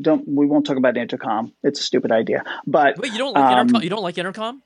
don't 0.00 0.26
we 0.26 0.46
won't 0.46 0.66
talk 0.66 0.76
about 0.76 0.96
intercom. 0.96 1.52
It's 1.62 1.80
a 1.80 1.82
stupid 1.82 2.10
idea. 2.10 2.44
But 2.66 2.98
wait, 2.98 3.12
you 3.12 3.18
don't 3.18 3.34
like 3.34 3.44
um, 3.44 3.60
intercom? 3.60 3.82
You 3.82 3.90
don't 3.90 4.02
like 4.02 4.18
intercom? 4.18 4.62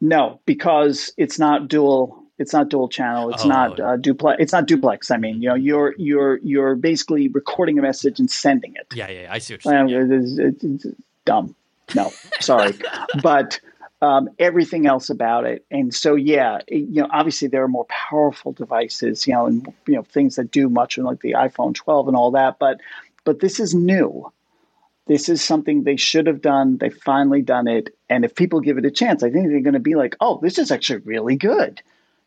No, 0.00 0.40
because 0.44 1.12
it's 1.16 1.38
not 1.38 1.68
dual 1.68 2.24
it's 2.38 2.52
not 2.52 2.68
dual 2.68 2.88
channel. 2.88 3.30
It's 3.30 3.44
oh. 3.44 3.48
not 3.48 3.80
uh, 3.80 3.96
duplex. 3.96 4.42
It's 4.42 4.52
not 4.52 4.66
duplex. 4.66 5.10
I 5.10 5.16
mean, 5.16 5.40
you 5.40 5.48
know, 5.48 5.54
you're 5.54 5.94
you're 5.98 6.38
you're 6.38 6.74
basically 6.74 7.28
recording 7.28 7.78
a 7.78 7.82
message 7.82 8.18
and 8.18 8.30
sending 8.30 8.74
it. 8.74 8.86
Yeah, 8.94 9.08
yeah, 9.08 9.28
I 9.30 9.38
see 9.38 9.54
what 9.54 9.64
you're 9.64 10.08
saying. 10.08 10.12
It's, 10.12 10.38
it's, 10.64 10.84
it's 10.84 11.00
dumb. 11.24 11.54
No, 11.94 12.12
sorry, 12.40 12.74
but 13.22 13.60
um, 14.04 14.28
everything 14.38 14.86
else 14.86 15.08
about 15.08 15.46
it. 15.46 15.64
And 15.70 15.94
so, 15.94 16.14
yeah, 16.14 16.58
it, 16.68 16.88
you 16.90 17.00
know, 17.00 17.08
obviously 17.10 17.48
there 17.48 17.64
are 17.64 17.68
more 17.68 17.86
powerful 17.86 18.52
devices, 18.52 19.26
you 19.26 19.32
know, 19.32 19.46
and 19.46 19.72
you 19.86 19.94
know 19.94 20.02
things 20.02 20.36
that 20.36 20.50
do 20.50 20.68
much, 20.68 20.98
and 20.98 21.06
like 21.06 21.20
the 21.20 21.32
iPhone 21.32 21.74
12 21.74 22.08
and 22.08 22.16
all 22.16 22.32
that. 22.32 22.58
But 22.58 22.80
but 23.24 23.40
this 23.40 23.58
is 23.58 23.74
new. 23.74 24.30
This 25.06 25.28
is 25.28 25.42
something 25.42 25.82
they 25.82 25.96
should 25.96 26.26
have 26.26 26.42
done. 26.42 26.76
They've 26.78 26.94
finally 26.94 27.42
done 27.42 27.66
it. 27.66 27.94
And 28.10 28.24
if 28.24 28.34
people 28.34 28.60
give 28.60 28.78
it 28.78 28.86
a 28.86 28.90
chance, 28.90 29.22
I 29.22 29.30
think 29.30 29.48
they're 29.48 29.60
going 29.60 29.74
to 29.74 29.80
be 29.80 29.96
like, 29.96 30.16
oh, 30.20 30.38
this 30.42 30.58
is 30.58 30.70
actually 30.70 31.00
really 31.00 31.36
good 31.36 31.82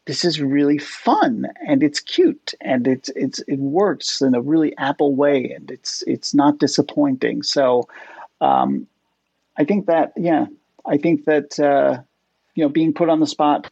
this 0.06 0.24
is 0.24 0.42
really 0.42 0.78
fun 0.78 1.46
and 1.68 1.84
it's 1.84 2.00
cute 2.00 2.54
and 2.62 2.88
it's 2.88 3.10
it's 3.10 3.40
it 3.40 3.60
works 3.60 4.22
in 4.22 4.36
a 4.36 4.42
really 4.42 4.76
Apple 4.78 5.14
way 5.14 5.52
and 5.52 5.70
it's 5.70 6.02
it's 6.08 6.34
not 6.34 6.60
disappointing. 6.60 7.44
So 7.44 7.90
um, 8.40 8.88
I 9.58 9.66
think 9.66 9.88
that 9.88 10.14
yeah, 10.16 10.46
I 10.88 10.98
think 10.98 11.26
that 11.26 11.60
uh, 11.60 12.02
you 12.56 12.64
know 12.64 12.70
being 12.70 12.94
put 12.94 13.10
on 13.10 13.20
the 13.20 13.28
spot, 13.28 13.70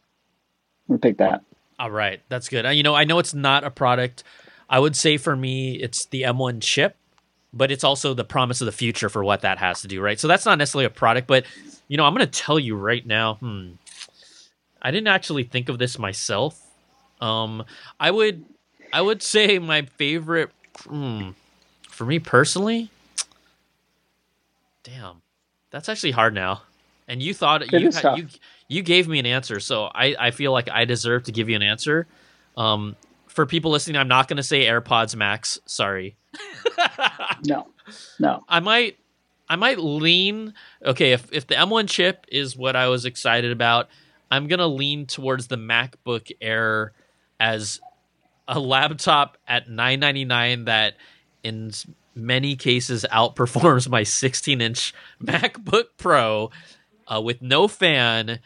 gonna 0.88 0.98
pick 0.98 1.18
that. 1.18 1.42
All 1.78 1.90
right, 1.90 2.20
that's 2.28 2.48
good. 2.48 2.66
Uh, 2.66 2.70
you 2.70 2.82
know, 2.82 2.94
I 2.94 3.04
know 3.04 3.18
it's 3.18 3.34
not 3.34 3.64
a 3.64 3.70
product. 3.70 4.24
I 4.68 4.78
would 4.78 4.96
say 4.96 5.16
for 5.16 5.36
me, 5.36 5.74
it's 5.74 6.06
the 6.06 6.22
M1 6.22 6.62
chip, 6.62 6.96
but 7.52 7.70
it's 7.70 7.84
also 7.84 8.14
the 8.14 8.24
promise 8.24 8.60
of 8.60 8.66
the 8.66 8.72
future 8.72 9.08
for 9.08 9.22
what 9.22 9.42
that 9.42 9.58
has 9.58 9.82
to 9.82 9.88
do, 9.88 10.00
right? 10.00 10.18
So 10.18 10.26
that's 10.26 10.46
not 10.46 10.58
necessarily 10.58 10.86
a 10.86 10.90
product, 10.90 11.26
but 11.26 11.44
you 11.88 11.96
know, 11.96 12.04
I'm 12.04 12.14
going 12.14 12.26
to 12.26 12.40
tell 12.40 12.58
you 12.58 12.76
right 12.76 13.04
now. 13.06 13.34
Hmm, 13.34 13.72
I 14.80 14.90
didn't 14.90 15.08
actually 15.08 15.44
think 15.44 15.68
of 15.68 15.78
this 15.78 15.98
myself. 15.98 16.60
Um, 17.20 17.64
I 18.00 18.10
would, 18.10 18.44
I 18.92 19.02
would 19.02 19.22
say 19.22 19.58
my 19.58 19.82
favorite, 19.82 20.50
hmm, 20.84 21.30
for 21.88 22.04
me 22.06 22.18
personally. 22.18 22.90
Damn, 24.82 25.22
that's 25.70 25.88
actually 25.88 26.12
hard 26.12 26.34
now. 26.34 26.62
And 27.08 27.22
you 27.22 27.34
thought 27.34 27.62
It 27.62 27.72
you, 27.72 27.90
you 28.16 28.28
you 28.68 28.82
gave 28.82 29.08
me 29.08 29.18
an 29.18 29.26
answer, 29.26 29.60
so 29.60 29.84
I 29.94 30.16
I 30.18 30.30
feel 30.30 30.52
like 30.52 30.68
I 30.70 30.84
deserve 30.84 31.24
to 31.24 31.32
give 31.32 31.48
you 31.48 31.56
an 31.56 31.62
answer. 31.62 32.06
Um, 32.56 32.96
for 33.26 33.46
people 33.46 33.70
listening, 33.70 33.96
I'm 33.96 34.08
not 34.08 34.28
going 34.28 34.38
to 34.38 34.42
say 34.42 34.64
AirPods 34.64 35.14
Max. 35.14 35.58
Sorry. 35.66 36.16
No, 37.44 37.68
no. 38.18 38.42
I 38.48 38.60
might 38.60 38.96
I 39.48 39.56
might 39.56 39.78
lean 39.78 40.54
okay, 40.84 41.12
if 41.12 41.32
if 41.32 41.46
the 41.46 41.54
M1 41.54 41.88
chip 41.88 42.26
is 42.28 42.56
what 42.56 42.76
I 42.76 42.88
was 42.88 43.04
excited 43.04 43.52
about, 43.52 43.88
I'm 44.30 44.48
going 44.48 44.58
to 44.58 44.66
lean 44.66 45.06
towards 45.06 45.46
the 45.46 45.56
MacBook 45.56 46.32
Air 46.40 46.92
as 47.38 47.80
a 48.48 48.58
laptop 48.58 49.36
at 49.46 49.68
999 49.68 50.64
that 50.64 50.94
in 51.42 51.72
many 52.14 52.56
cases 52.56 53.04
outperforms 53.12 53.88
my 53.88 54.02
16-inch 54.02 54.94
MacBook 55.22 55.84
Pro 55.98 56.50
uh, 57.08 57.20
with 57.20 57.42
no 57.42 57.68
fan 57.68 58.38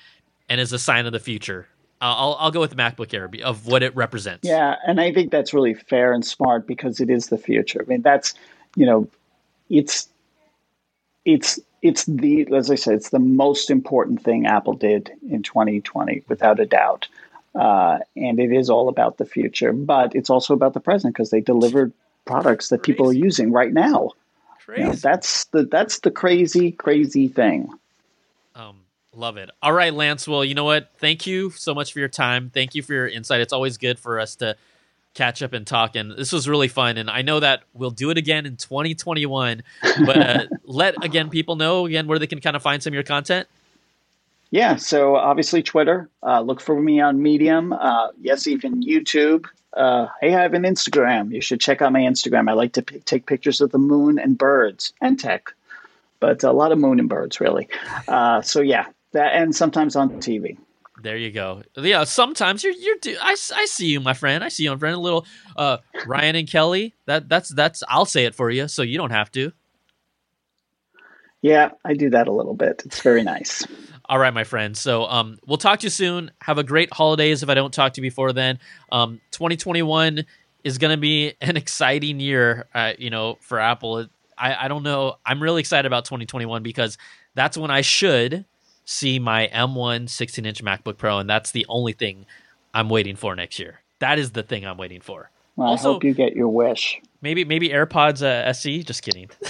and 0.49 0.61
is 0.61 0.73
a 0.73 0.79
sign 0.79 1.07
of 1.07 1.13
the 1.13 1.21
future. 1.21 1.67
Uh, 2.01 2.15
I'll 2.17 2.37
I'll 2.41 2.51
go 2.51 2.61
with 2.61 2.71
the 2.71 2.77
MacBook 2.77 3.13
Air 3.13 3.31
of 3.45 3.67
what 3.67 3.83
it 3.83 3.95
represents. 3.95 4.47
Yeah, 4.49 4.77
and 4.87 5.01
I 5.01 5.13
think 5.13 5.31
that's 5.31 5.53
really 5.53 5.75
fair 5.75 6.13
and 6.13 6.25
smart 6.25 6.67
because 6.67 7.01
it 7.01 7.11
is 7.11 7.27
the 7.27 7.39
future. 7.39 7.83
I 7.83 7.89
mean, 7.89 8.03
that's 8.03 8.35
you 8.75 8.87
know, 8.87 9.09
it's 9.69 10.09
it's 11.25 11.61
it's 11.83 12.05
the 12.07 12.49
as 12.55 12.71
I 12.71 12.77
said, 12.77 12.95
it's 12.95 13.11
the 13.11 13.19
most 13.19 13.71
important 13.71 14.23
thing 14.23 14.47
Apple 14.47 14.75
did 14.75 15.11
in 15.29 15.43
2020, 15.43 16.25
without 16.29 16.59
a 16.59 16.67
doubt. 16.67 17.09
Uh, 17.55 17.99
and 18.17 18.39
it 18.39 18.53
is 18.53 18.71
all 18.71 18.89
about 18.89 19.19
the 19.19 19.25
future, 19.25 19.73
but 19.73 20.15
it's 20.15 20.31
also 20.31 20.55
about 20.55 20.73
the 20.73 20.81
present 20.81 21.15
because 21.15 21.31
they 21.31 21.41
delivered 21.41 21.93
products 22.25 22.69
that 22.69 22.83
people 22.83 23.09
are 23.09 23.13
using 23.13 23.51
right 23.51 23.73
now. 23.73 24.11
Crazy. 24.65 24.83
You 24.83 24.89
know, 24.89 24.95
that's 24.95 25.45
the 25.47 25.65
that's 25.65 25.99
the 26.01 26.13
crazy 26.13 26.71
crazy 26.71 27.29
thing. 27.29 27.69
Love 29.15 29.37
it. 29.37 29.51
All 29.61 29.73
right, 29.73 29.93
Lance. 29.93 30.29
Well, 30.29 30.45
you 30.45 30.55
know 30.55 30.65
what? 30.65 30.91
Thank 30.99 31.27
you 31.27 31.51
so 31.51 31.75
much 31.75 31.93
for 31.93 31.99
your 31.99 32.09
time. 32.09 32.51
Thank 32.53 32.75
you 32.75 32.83
for 32.83 32.95
your 32.95 33.09
insight. 33.09 33.41
It's 33.41 33.53
always 33.53 33.77
good 33.77 33.99
for 33.99 34.21
us 34.21 34.37
to 34.37 34.57
catch 35.15 35.43
up 35.43 35.53
and 35.53 35.67
talk. 35.67 35.97
And 35.97 36.13
this 36.13 36.31
was 36.33 36.49
really 36.49 36.69
fun. 36.69 36.97
And 36.97 37.11
I 37.11 37.23
know 37.23 37.41
that 37.41 37.63
we'll 37.75 37.91
do 37.91 38.11
it 38.11 38.19
again 38.19 38.47
in 38.47 38.57
2021. 38.57 39.63
But 40.07 40.17
uh, 40.17 40.47
let 40.65 41.05
again 41.05 41.29
people 41.29 41.57
know 41.57 41.87
again 41.87 42.07
where 42.07 42.19
they 42.19 42.29
can 42.29 42.41
kind 42.41 42.55
of 42.55 42.63
find 42.63 42.83
some 42.83 42.93
of 42.93 42.95
your 42.95 43.03
content. 43.03 43.49
Yeah, 44.53 44.77
so 44.77 45.17
obviously 45.17 45.63
Twitter. 45.63 46.09
Uh, 46.23 46.41
look 46.41 46.61
for 46.61 46.81
me 46.81 47.01
on 47.01 47.23
Medium. 47.23 47.73
Uh, 47.73 48.09
yes, 48.21 48.47
even 48.47 48.83
YouTube. 48.83 49.47
Uh, 49.73 50.09
hey, 50.21 50.35
I 50.35 50.43
have 50.43 50.55
an 50.55 50.65
Instagram. 50.65 51.33
You 51.33 51.41
should 51.41 51.61
check 51.61 51.81
out 51.81 51.93
my 51.93 52.01
Instagram. 52.01 52.51
I 52.51 52.55
like 52.55 52.73
to 52.73 52.83
p- 52.83 52.99
take 53.01 53.27
pictures 53.27 53.61
of 53.61 53.71
the 53.71 53.79
moon 53.79 54.19
and 54.19 54.37
birds 54.37 54.93
and 55.01 55.19
tech, 55.21 55.53
but 56.19 56.43
a 56.43 56.51
lot 56.51 56.73
of 56.73 56.79
moon 56.79 56.99
and 56.99 57.09
birds, 57.09 57.41
really. 57.41 57.69
Uh, 58.09 58.43
so 58.43 58.61
yeah, 58.61 58.87
that 59.13 59.35
and 59.35 59.55
sometimes 59.55 59.97
on 59.97 60.11
TV. 60.21 60.57
There 61.03 61.17
you 61.17 61.31
go. 61.31 61.63
Yeah, 61.77 62.05
sometimes 62.05 62.63
you're 62.63 62.75
you're. 62.75 62.97
do- 63.01 63.17
I, 63.21 63.31
I 63.33 63.67
see 63.67 63.87
you, 63.87 64.01
my 64.01 64.13
friend. 64.13 64.45
I 64.45 64.49
see 64.49 64.65
you, 64.65 64.71
my 64.71 64.77
friend. 64.77 64.95
A 64.95 65.01
little 65.01 65.27
uh, 65.57 65.79
Ryan 66.07 66.37
and 66.37 66.49
Kelly. 66.51 66.95
That 67.07 67.29
that's 67.29 67.49
that's. 67.49 67.83
I'll 67.89 68.05
say 68.05 68.27
it 68.27 68.35
for 68.35 68.51
you, 68.51 68.69
so 68.69 68.83
you 68.83 68.99
don't 68.99 69.11
have 69.11 69.31
to. 69.33 69.53
Yeah, 71.43 71.71
I 71.85 71.95
do 71.95 72.11
that 72.11 72.29
a 72.29 72.33
little 72.33 72.55
bit. 72.55 72.83
It's 72.85 73.01
very 73.01 73.23
nice. 73.23 73.67
All 74.05 74.19
right, 74.19 74.35
my 74.35 74.45
friend. 74.45 74.77
So 74.77 75.05
um, 75.05 75.39
we'll 75.47 75.57
talk 75.57 75.81
to 75.81 75.87
you 75.87 75.91
soon. 75.91 76.33
Have 76.43 76.59
a 76.59 76.65
great 76.65 76.93
holidays 76.93 77.43
if 77.43 77.49
I 77.49 77.55
don't 77.55 77.73
talk 77.73 77.95
to 77.95 78.01
you 78.01 78.03
before 78.03 78.33
then. 78.33 78.59
Um, 78.93 79.21
2021 79.31 80.27
is 80.65 80.79
going 80.79 80.91
to 80.91 81.01
be 81.01 81.35
an 81.41 81.57
exciting 81.57 82.21
year, 82.21 82.67
uh, 82.75 82.93
you 82.99 83.09
know, 83.09 83.39
for 83.41 83.59
Apple. 83.59 84.07
I, 84.37 84.67
I 84.67 84.69
don't 84.69 84.83
know. 84.83 85.17
I'm 85.25 85.43
really 85.43 85.61
excited 85.61 85.87
about 85.87 86.05
2021 86.05 86.63
because 86.63 86.99
that's 87.35 87.57
when 87.57 87.71
I 87.71 87.81
should 87.81 88.45
see 88.91 89.19
my 89.21 89.49
M1 89.55 90.09
16 90.11 90.45
inch 90.45 90.65
MacBook 90.65 90.97
Pro, 90.99 91.19
and 91.19 91.31
that's 91.31 91.53
the 91.53 91.65
only 91.69 91.93
thing 91.93 92.27
I'm 92.75 92.89
waiting 92.89 93.15
for 93.17 93.37
next 93.37 93.59
year. 93.59 93.81
That 94.01 94.19
is 94.19 94.33
the 94.33 94.43
thing 94.43 94.67
I'm 94.67 94.77
waiting 94.79 95.01
for. 95.01 95.31
Well, 95.57 95.69
Also- 95.69 95.91
I 95.91 95.93
hope 95.95 96.05
you 96.05 96.13
get 96.15 96.35
your 96.35 96.49
wish. 96.49 97.01
Maybe 97.23 97.45
maybe 97.45 97.69
AirPods 97.69 98.23
uh, 98.23 98.49
SE. 98.51 98.83
Just 98.83 99.03
kidding. 99.03 99.31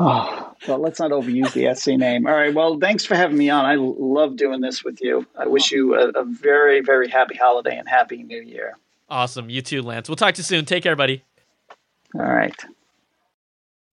Oh, 0.00 0.54
well, 0.68 0.78
let's 0.78 1.00
not 1.00 1.10
overuse 1.10 1.52
the 1.54 1.66
SE 1.66 1.96
name. 1.96 2.28
All 2.28 2.32
right. 2.32 2.54
Well, 2.54 2.78
thanks 2.78 3.04
for 3.04 3.16
having 3.16 3.36
me 3.36 3.50
on. 3.50 3.64
I 3.64 3.74
love 3.74 4.36
doing 4.36 4.60
this 4.60 4.84
with 4.84 5.00
you. 5.02 5.26
I 5.36 5.48
wish 5.48 5.72
you 5.72 5.96
a, 5.96 6.10
a 6.10 6.24
very, 6.24 6.80
very 6.82 7.08
happy 7.08 7.36
holiday 7.36 7.76
and 7.76 7.88
happy 7.88 8.22
new 8.22 8.40
year. 8.40 8.78
awesome. 9.10 9.50
You 9.50 9.60
too, 9.60 9.82
Lance. 9.82 10.08
We'll 10.08 10.14
talk 10.14 10.34
to 10.34 10.38
you 10.38 10.44
soon. 10.44 10.66
Take 10.66 10.84
care, 10.84 10.94
buddy. 10.94 11.24
All 12.14 12.20
right. 12.22 12.54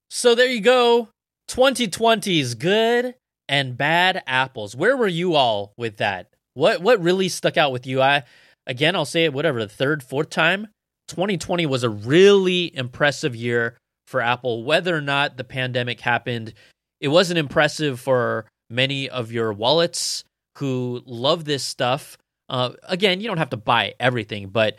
So 0.09 0.35
there 0.35 0.45
you 0.47 0.61
go. 0.61 1.09
2020's 1.47 2.53
good 2.53 3.15
and 3.47 3.77
bad 3.77 4.23
apples. 4.27 4.75
Where 4.75 4.97
were 4.97 5.07
you 5.07 5.35
all 5.35 5.73
with 5.77 5.97
that? 5.97 6.29
What 6.53 6.81
what 6.81 7.01
really 7.01 7.29
stuck 7.29 7.57
out 7.57 7.71
with 7.71 7.85
you? 7.85 8.01
I 8.01 8.23
again, 8.65 8.95
I'll 8.95 9.05
say 9.05 9.25
it 9.25 9.33
whatever, 9.33 9.59
the 9.59 9.69
third, 9.69 10.03
fourth 10.03 10.29
time. 10.29 10.67
2020 11.07 11.65
was 11.65 11.83
a 11.83 11.89
really 11.89 12.75
impressive 12.75 13.35
year 13.35 13.77
for 14.07 14.21
Apple 14.21 14.63
whether 14.63 14.95
or 14.95 15.01
not 15.01 15.37
the 15.37 15.43
pandemic 15.43 16.01
happened. 16.01 16.53
It 16.99 17.09
wasn't 17.09 17.39
impressive 17.39 17.99
for 17.99 18.45
many 18.69 19.09
of 19.09 19.31
your 19.31 19.53
wallets 19.53 20.23
who 20.57 21.03
love 21.05 21.45
this 21.45 21.63
stuff. 21.63 22.17
Uh, 22.49 22.71
again, 22.83 23.21
you 23.21 23.27
don't 23.27 23.37
have 23.37 23.49
to 23.49 23.57
buy 23.57 23.93
everything, 23.99 24.49
but 24.49 24.77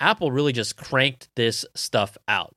Apple 0.00 0.30
really 0.30 0.52
just 0.52 0.76
cranked 0.76 1.28
this 1.36 1.64
stuff 1.74 2.16
out. 2.28 2.52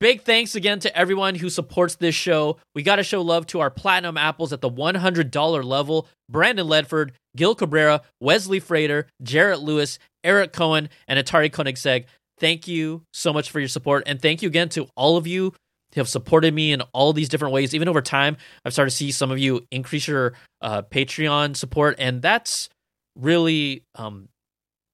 Big 0.00 0.22
thanks 0.22 0.54
again 0.54 0.80
to 0.80 0.96
everyone 0.96 1.34
who 1.34 1.50
supports 1.50 1.96
this 1.96 2.14
show. 2.14 2.56
We 2.74 2.82
got 2.82 2.96
to 2.96 3.02
show 3.02 3.20
love 3.20 3.46
to 3.48 3.60
our 3.60 3.68
platinum 3.68 4.16
apples 4.16 4.50
at 4.50 4.62
the 4.62 4.70
$100 4.70 5.64
level 5.64 6.08
Brandon 6.26 6.66
Ledford, 6.66 7.10
Gil 7.36 7.54
Cabrera, 7.54 8.00
Wesley 8.18 8.60
Frater, 8.60 9.08
Jarrett 9.22 9.60
Lewis, 9.60 9.98
Eric 10.24 10.54
Cohen, 10.54 10.88
and 11.06 11.18
Atari 11.18 11.50
Koenigsegg. 11.50 12.06
Thank 12.38 12.66
you 12.66 13.02
so 13.12 13.34
much 13.34 13.50
for 13.50 13.60
your 13.60 13.68
support. 13.68 14.04
And 14.06 14.22
thank 14.22 14.40
you 14.40 14.48
again 14.48 14.70
to 14.70 14.88
all 14.96 15.18
of 15.18 15.26
you 15.26 15.52
who 15.94 16.00
have 16.00 16.08
supported 16.08 16.54
me 16.54 16.72
in 16.72 16.80
all 16.94 17.12
these 17.12 17.28
different 17.28 17.52
ways. 17.52 17.74
Even 17.74 17.86
over 17.86 18.00
time, 18.00 18.38
I've 18.64 18.72
started 18.72 18.92
to 18.92 18.96
see 18.96 19.10
some 19.12 19.30
of 19.30 19.38
you 19.38 19.66
increase 19.70 20.08
your 20.08 20.32
uh, 20.62 20.80
Patreon 20.80 21.56
support. 21.56 21.96
And 21.98 22.22
that's 22.22 22.70
really 23.16 23.82
um, 23.96 24.30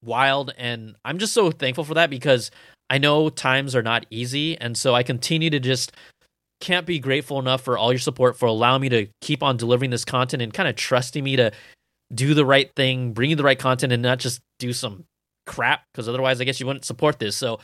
wild. 0.03 0.53
And 0.59 0.97
I'm 1.05 1.19
just 1.19 1.33
so 1.33 1.53
thankful 1.53 1.85
for 1.85 1.95
that 1.95 2.11
because 2.11 2.51
I 2.89 2.99
know 2.99 3.29
times 3.29 3.75
are 3.75 3.83
not 3.83 4.07
easy, 4.11 4.57
and 4.59 4.77
so 4.77 4.95
I 4.95 5.03
continue 5.03 5.51
to 5.51 5.61
just 5.61 5.93
can't 6.61 6.87
be 6.87 6.99
grateful 6.99 7.39
enough 7.39 7.63
for 7.63 7.77
all 7.77 7.93
your 7.93 7.99
support 7.99 8.39
for 8.39 8.47
allowing 8.47 8.83
me 8.83 8.89
to 8.89 9.07
keep 9.21 9.43
on 9.43 9.57
delivering 9.57 9.91
this 9.91 10.05
content 10.05 10.43
and 10.43 10.53
kind 10.55 10.69
of 10.69 10.77
trusting 10.77 11.23
me 11.23 11.37
to 11.37 11.53
do 12.15 12.35
the 12.35 12.47
right 12.47 12.71
thing, 12.77 13.13
bring 13.13 13.31
you 13.31 13.37
the 13.37 13.43
right 13.43 13.59
content, 13.59 13.93
and 13.93 14.03
not 14.03 14.19
just 14.19 14.41
do 14.59 14.73
some 14.73 15.05
crap 15.47 15.83
because 15.93 16.09
otherwise, 16.09 16.41
I 16.41 16.45
guess 16.45 16.61
you 16.61 16.67
wouldn't 16.67 16.85
support 16.85 17.19
this. 17.19 17.37
So, 17.37 17.61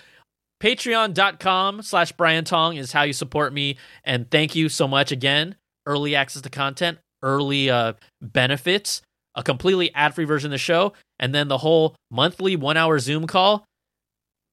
patreon.com 0.62 1.82
slash 1.82 2.12
Brian 2.12 2.44
Tong 2.44 2.77
is 2.77 2.93
how 2.93 3.03
you 3.03 3.12
support 3.12 3.53
me. 3.53 3.78
And 4.05 4.31
thank 4.31 4.55
you 4.55 4.69
so 4.69 4.86
much 4.86 5.11
again. 5.11 5.57
Early 5.86 6.15
access 6.15 6.43
to 6.43 6.51
content, 6.51 6.99
early 7.23 7.69
uh, 7.70 7.94
benefits, 8.20 9.03
a 9.35 9.43
completely 9.43 9.93
ad 9.94 10.15
free 10.15 10.24
version 10.24 10.49
of 10.49 10.53
the 10.53 10.59
show, 10.59 10.93
and 11.19 11.35
then 11.35 11.49
the 11.49 11.59
whole 11.59 11.97
monthly 12.11 12.55
one 12.55 12.77
hour 12.77 12.99
Zoom 12.99 13.27
call 13.27 13.65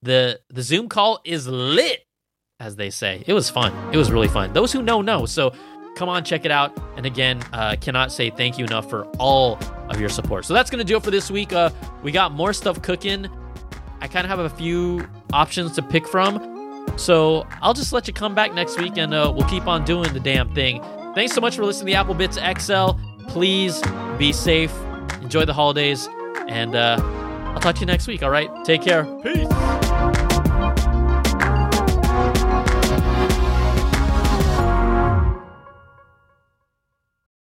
the 0.02 0.40
the 0.50 0.62
Zoom 0.62 0.90
call 0.90 1.20
is 1.26 1.48
lit, 1.48 2.06
as 2.60 2.76
they 2.76 2.90
say. 2.90 3.24
It 3.28 3.34
was 3.34 3.50
fun. 3.50 3.74
It 3.94 3.98
was 3.98 4.12
really 4.12 4.28
fun. 4.28 4.54
Those 4.54 4.72
who 4.72 4.82
know 4.82 5.02
know. 5.02 5.26
So 5.26 5.54
come 5.96 6.10
on, 6.10 6.24
check 6.24 6.46
it 6.46 6.52
out. 6.52 6.78
And 6.96 7.06
again, 7.06 7.42
uh, 7.54 7.76
cannot 7.80 8.12
say 8.12 8.30
thank 8.30 8.58
you 8.58 8.66
enough 8.66 8.90
for 8.90 9.06
all 9.18 9.60
of 9.90 10.00
your 10.00 10.10
support. 10.10 10.46
So 10.46 10.54
that's 10.54 10.70
gonna 10.70 10.84
do 10.84 10.98
it 10.98 11.04
for 11.04 11.12
this 11.12 11.30
week. 11.30 11.54
Uh, 11.54 11.70
we 12.04 12.12
got 12.12 12.32
more 12.32 12.54
stuff 12.54 12.82
cooking. 12.82 13.28
I 14.02 14.08
kind 14.08 14.26
of 14.26 14.30
have 14.30 14.40
a 14.40 14.50
few 14.50 15.08
options 15.34 15.74
to 15.74 15.82
pick 15.82 16.08
from. 16.08 16.86
So 16.98 17.46
I'll 17.62 17.74
just 17.74 17.94
let 17.94 18.08
you 18.08 18.14
come 18.14 18.34
back 18.34 18.54
next 18.54 18.80
week 18.80 18.98
and 18.98 19.14
uh, 19.14 19.32
we'll 19.36 19.48
keep 19.48 19.68
on 19.68 19.84
doing 19.86 20.12
the 20.14 20.20
damn 20.20 20.54
thing. 20.56 20.82
Thanks 21.16 21.34
so 21.34 21.42
much 21.42 21.56
for 21.56 21.66
listening 21.66 21.88
to 21.88 21.92
the 21.92 21.96
Apple 21.96 22.14
Bits 22.14 22.38
XL. 22.38 22.92
Please 23.28 23.82
be 24.18 24.32
safe, 24.32 24.74
enjoy 25.22 25.46
the 25.46 25.54
holidays, 25.54 26.08
and 26.48 26.76
uh, 26.76 26.98
I'll 27.54 27.60
talk 27.60 27.76
to 27.76 27.82
you 27.82 27.88
next 27.88 28.08
week. 28.08 28.24
All 28.24 28.30
right, 28.30 28.50
take 28.66 28.82
care. 28.82 29.06
Peace. 29.22 30.29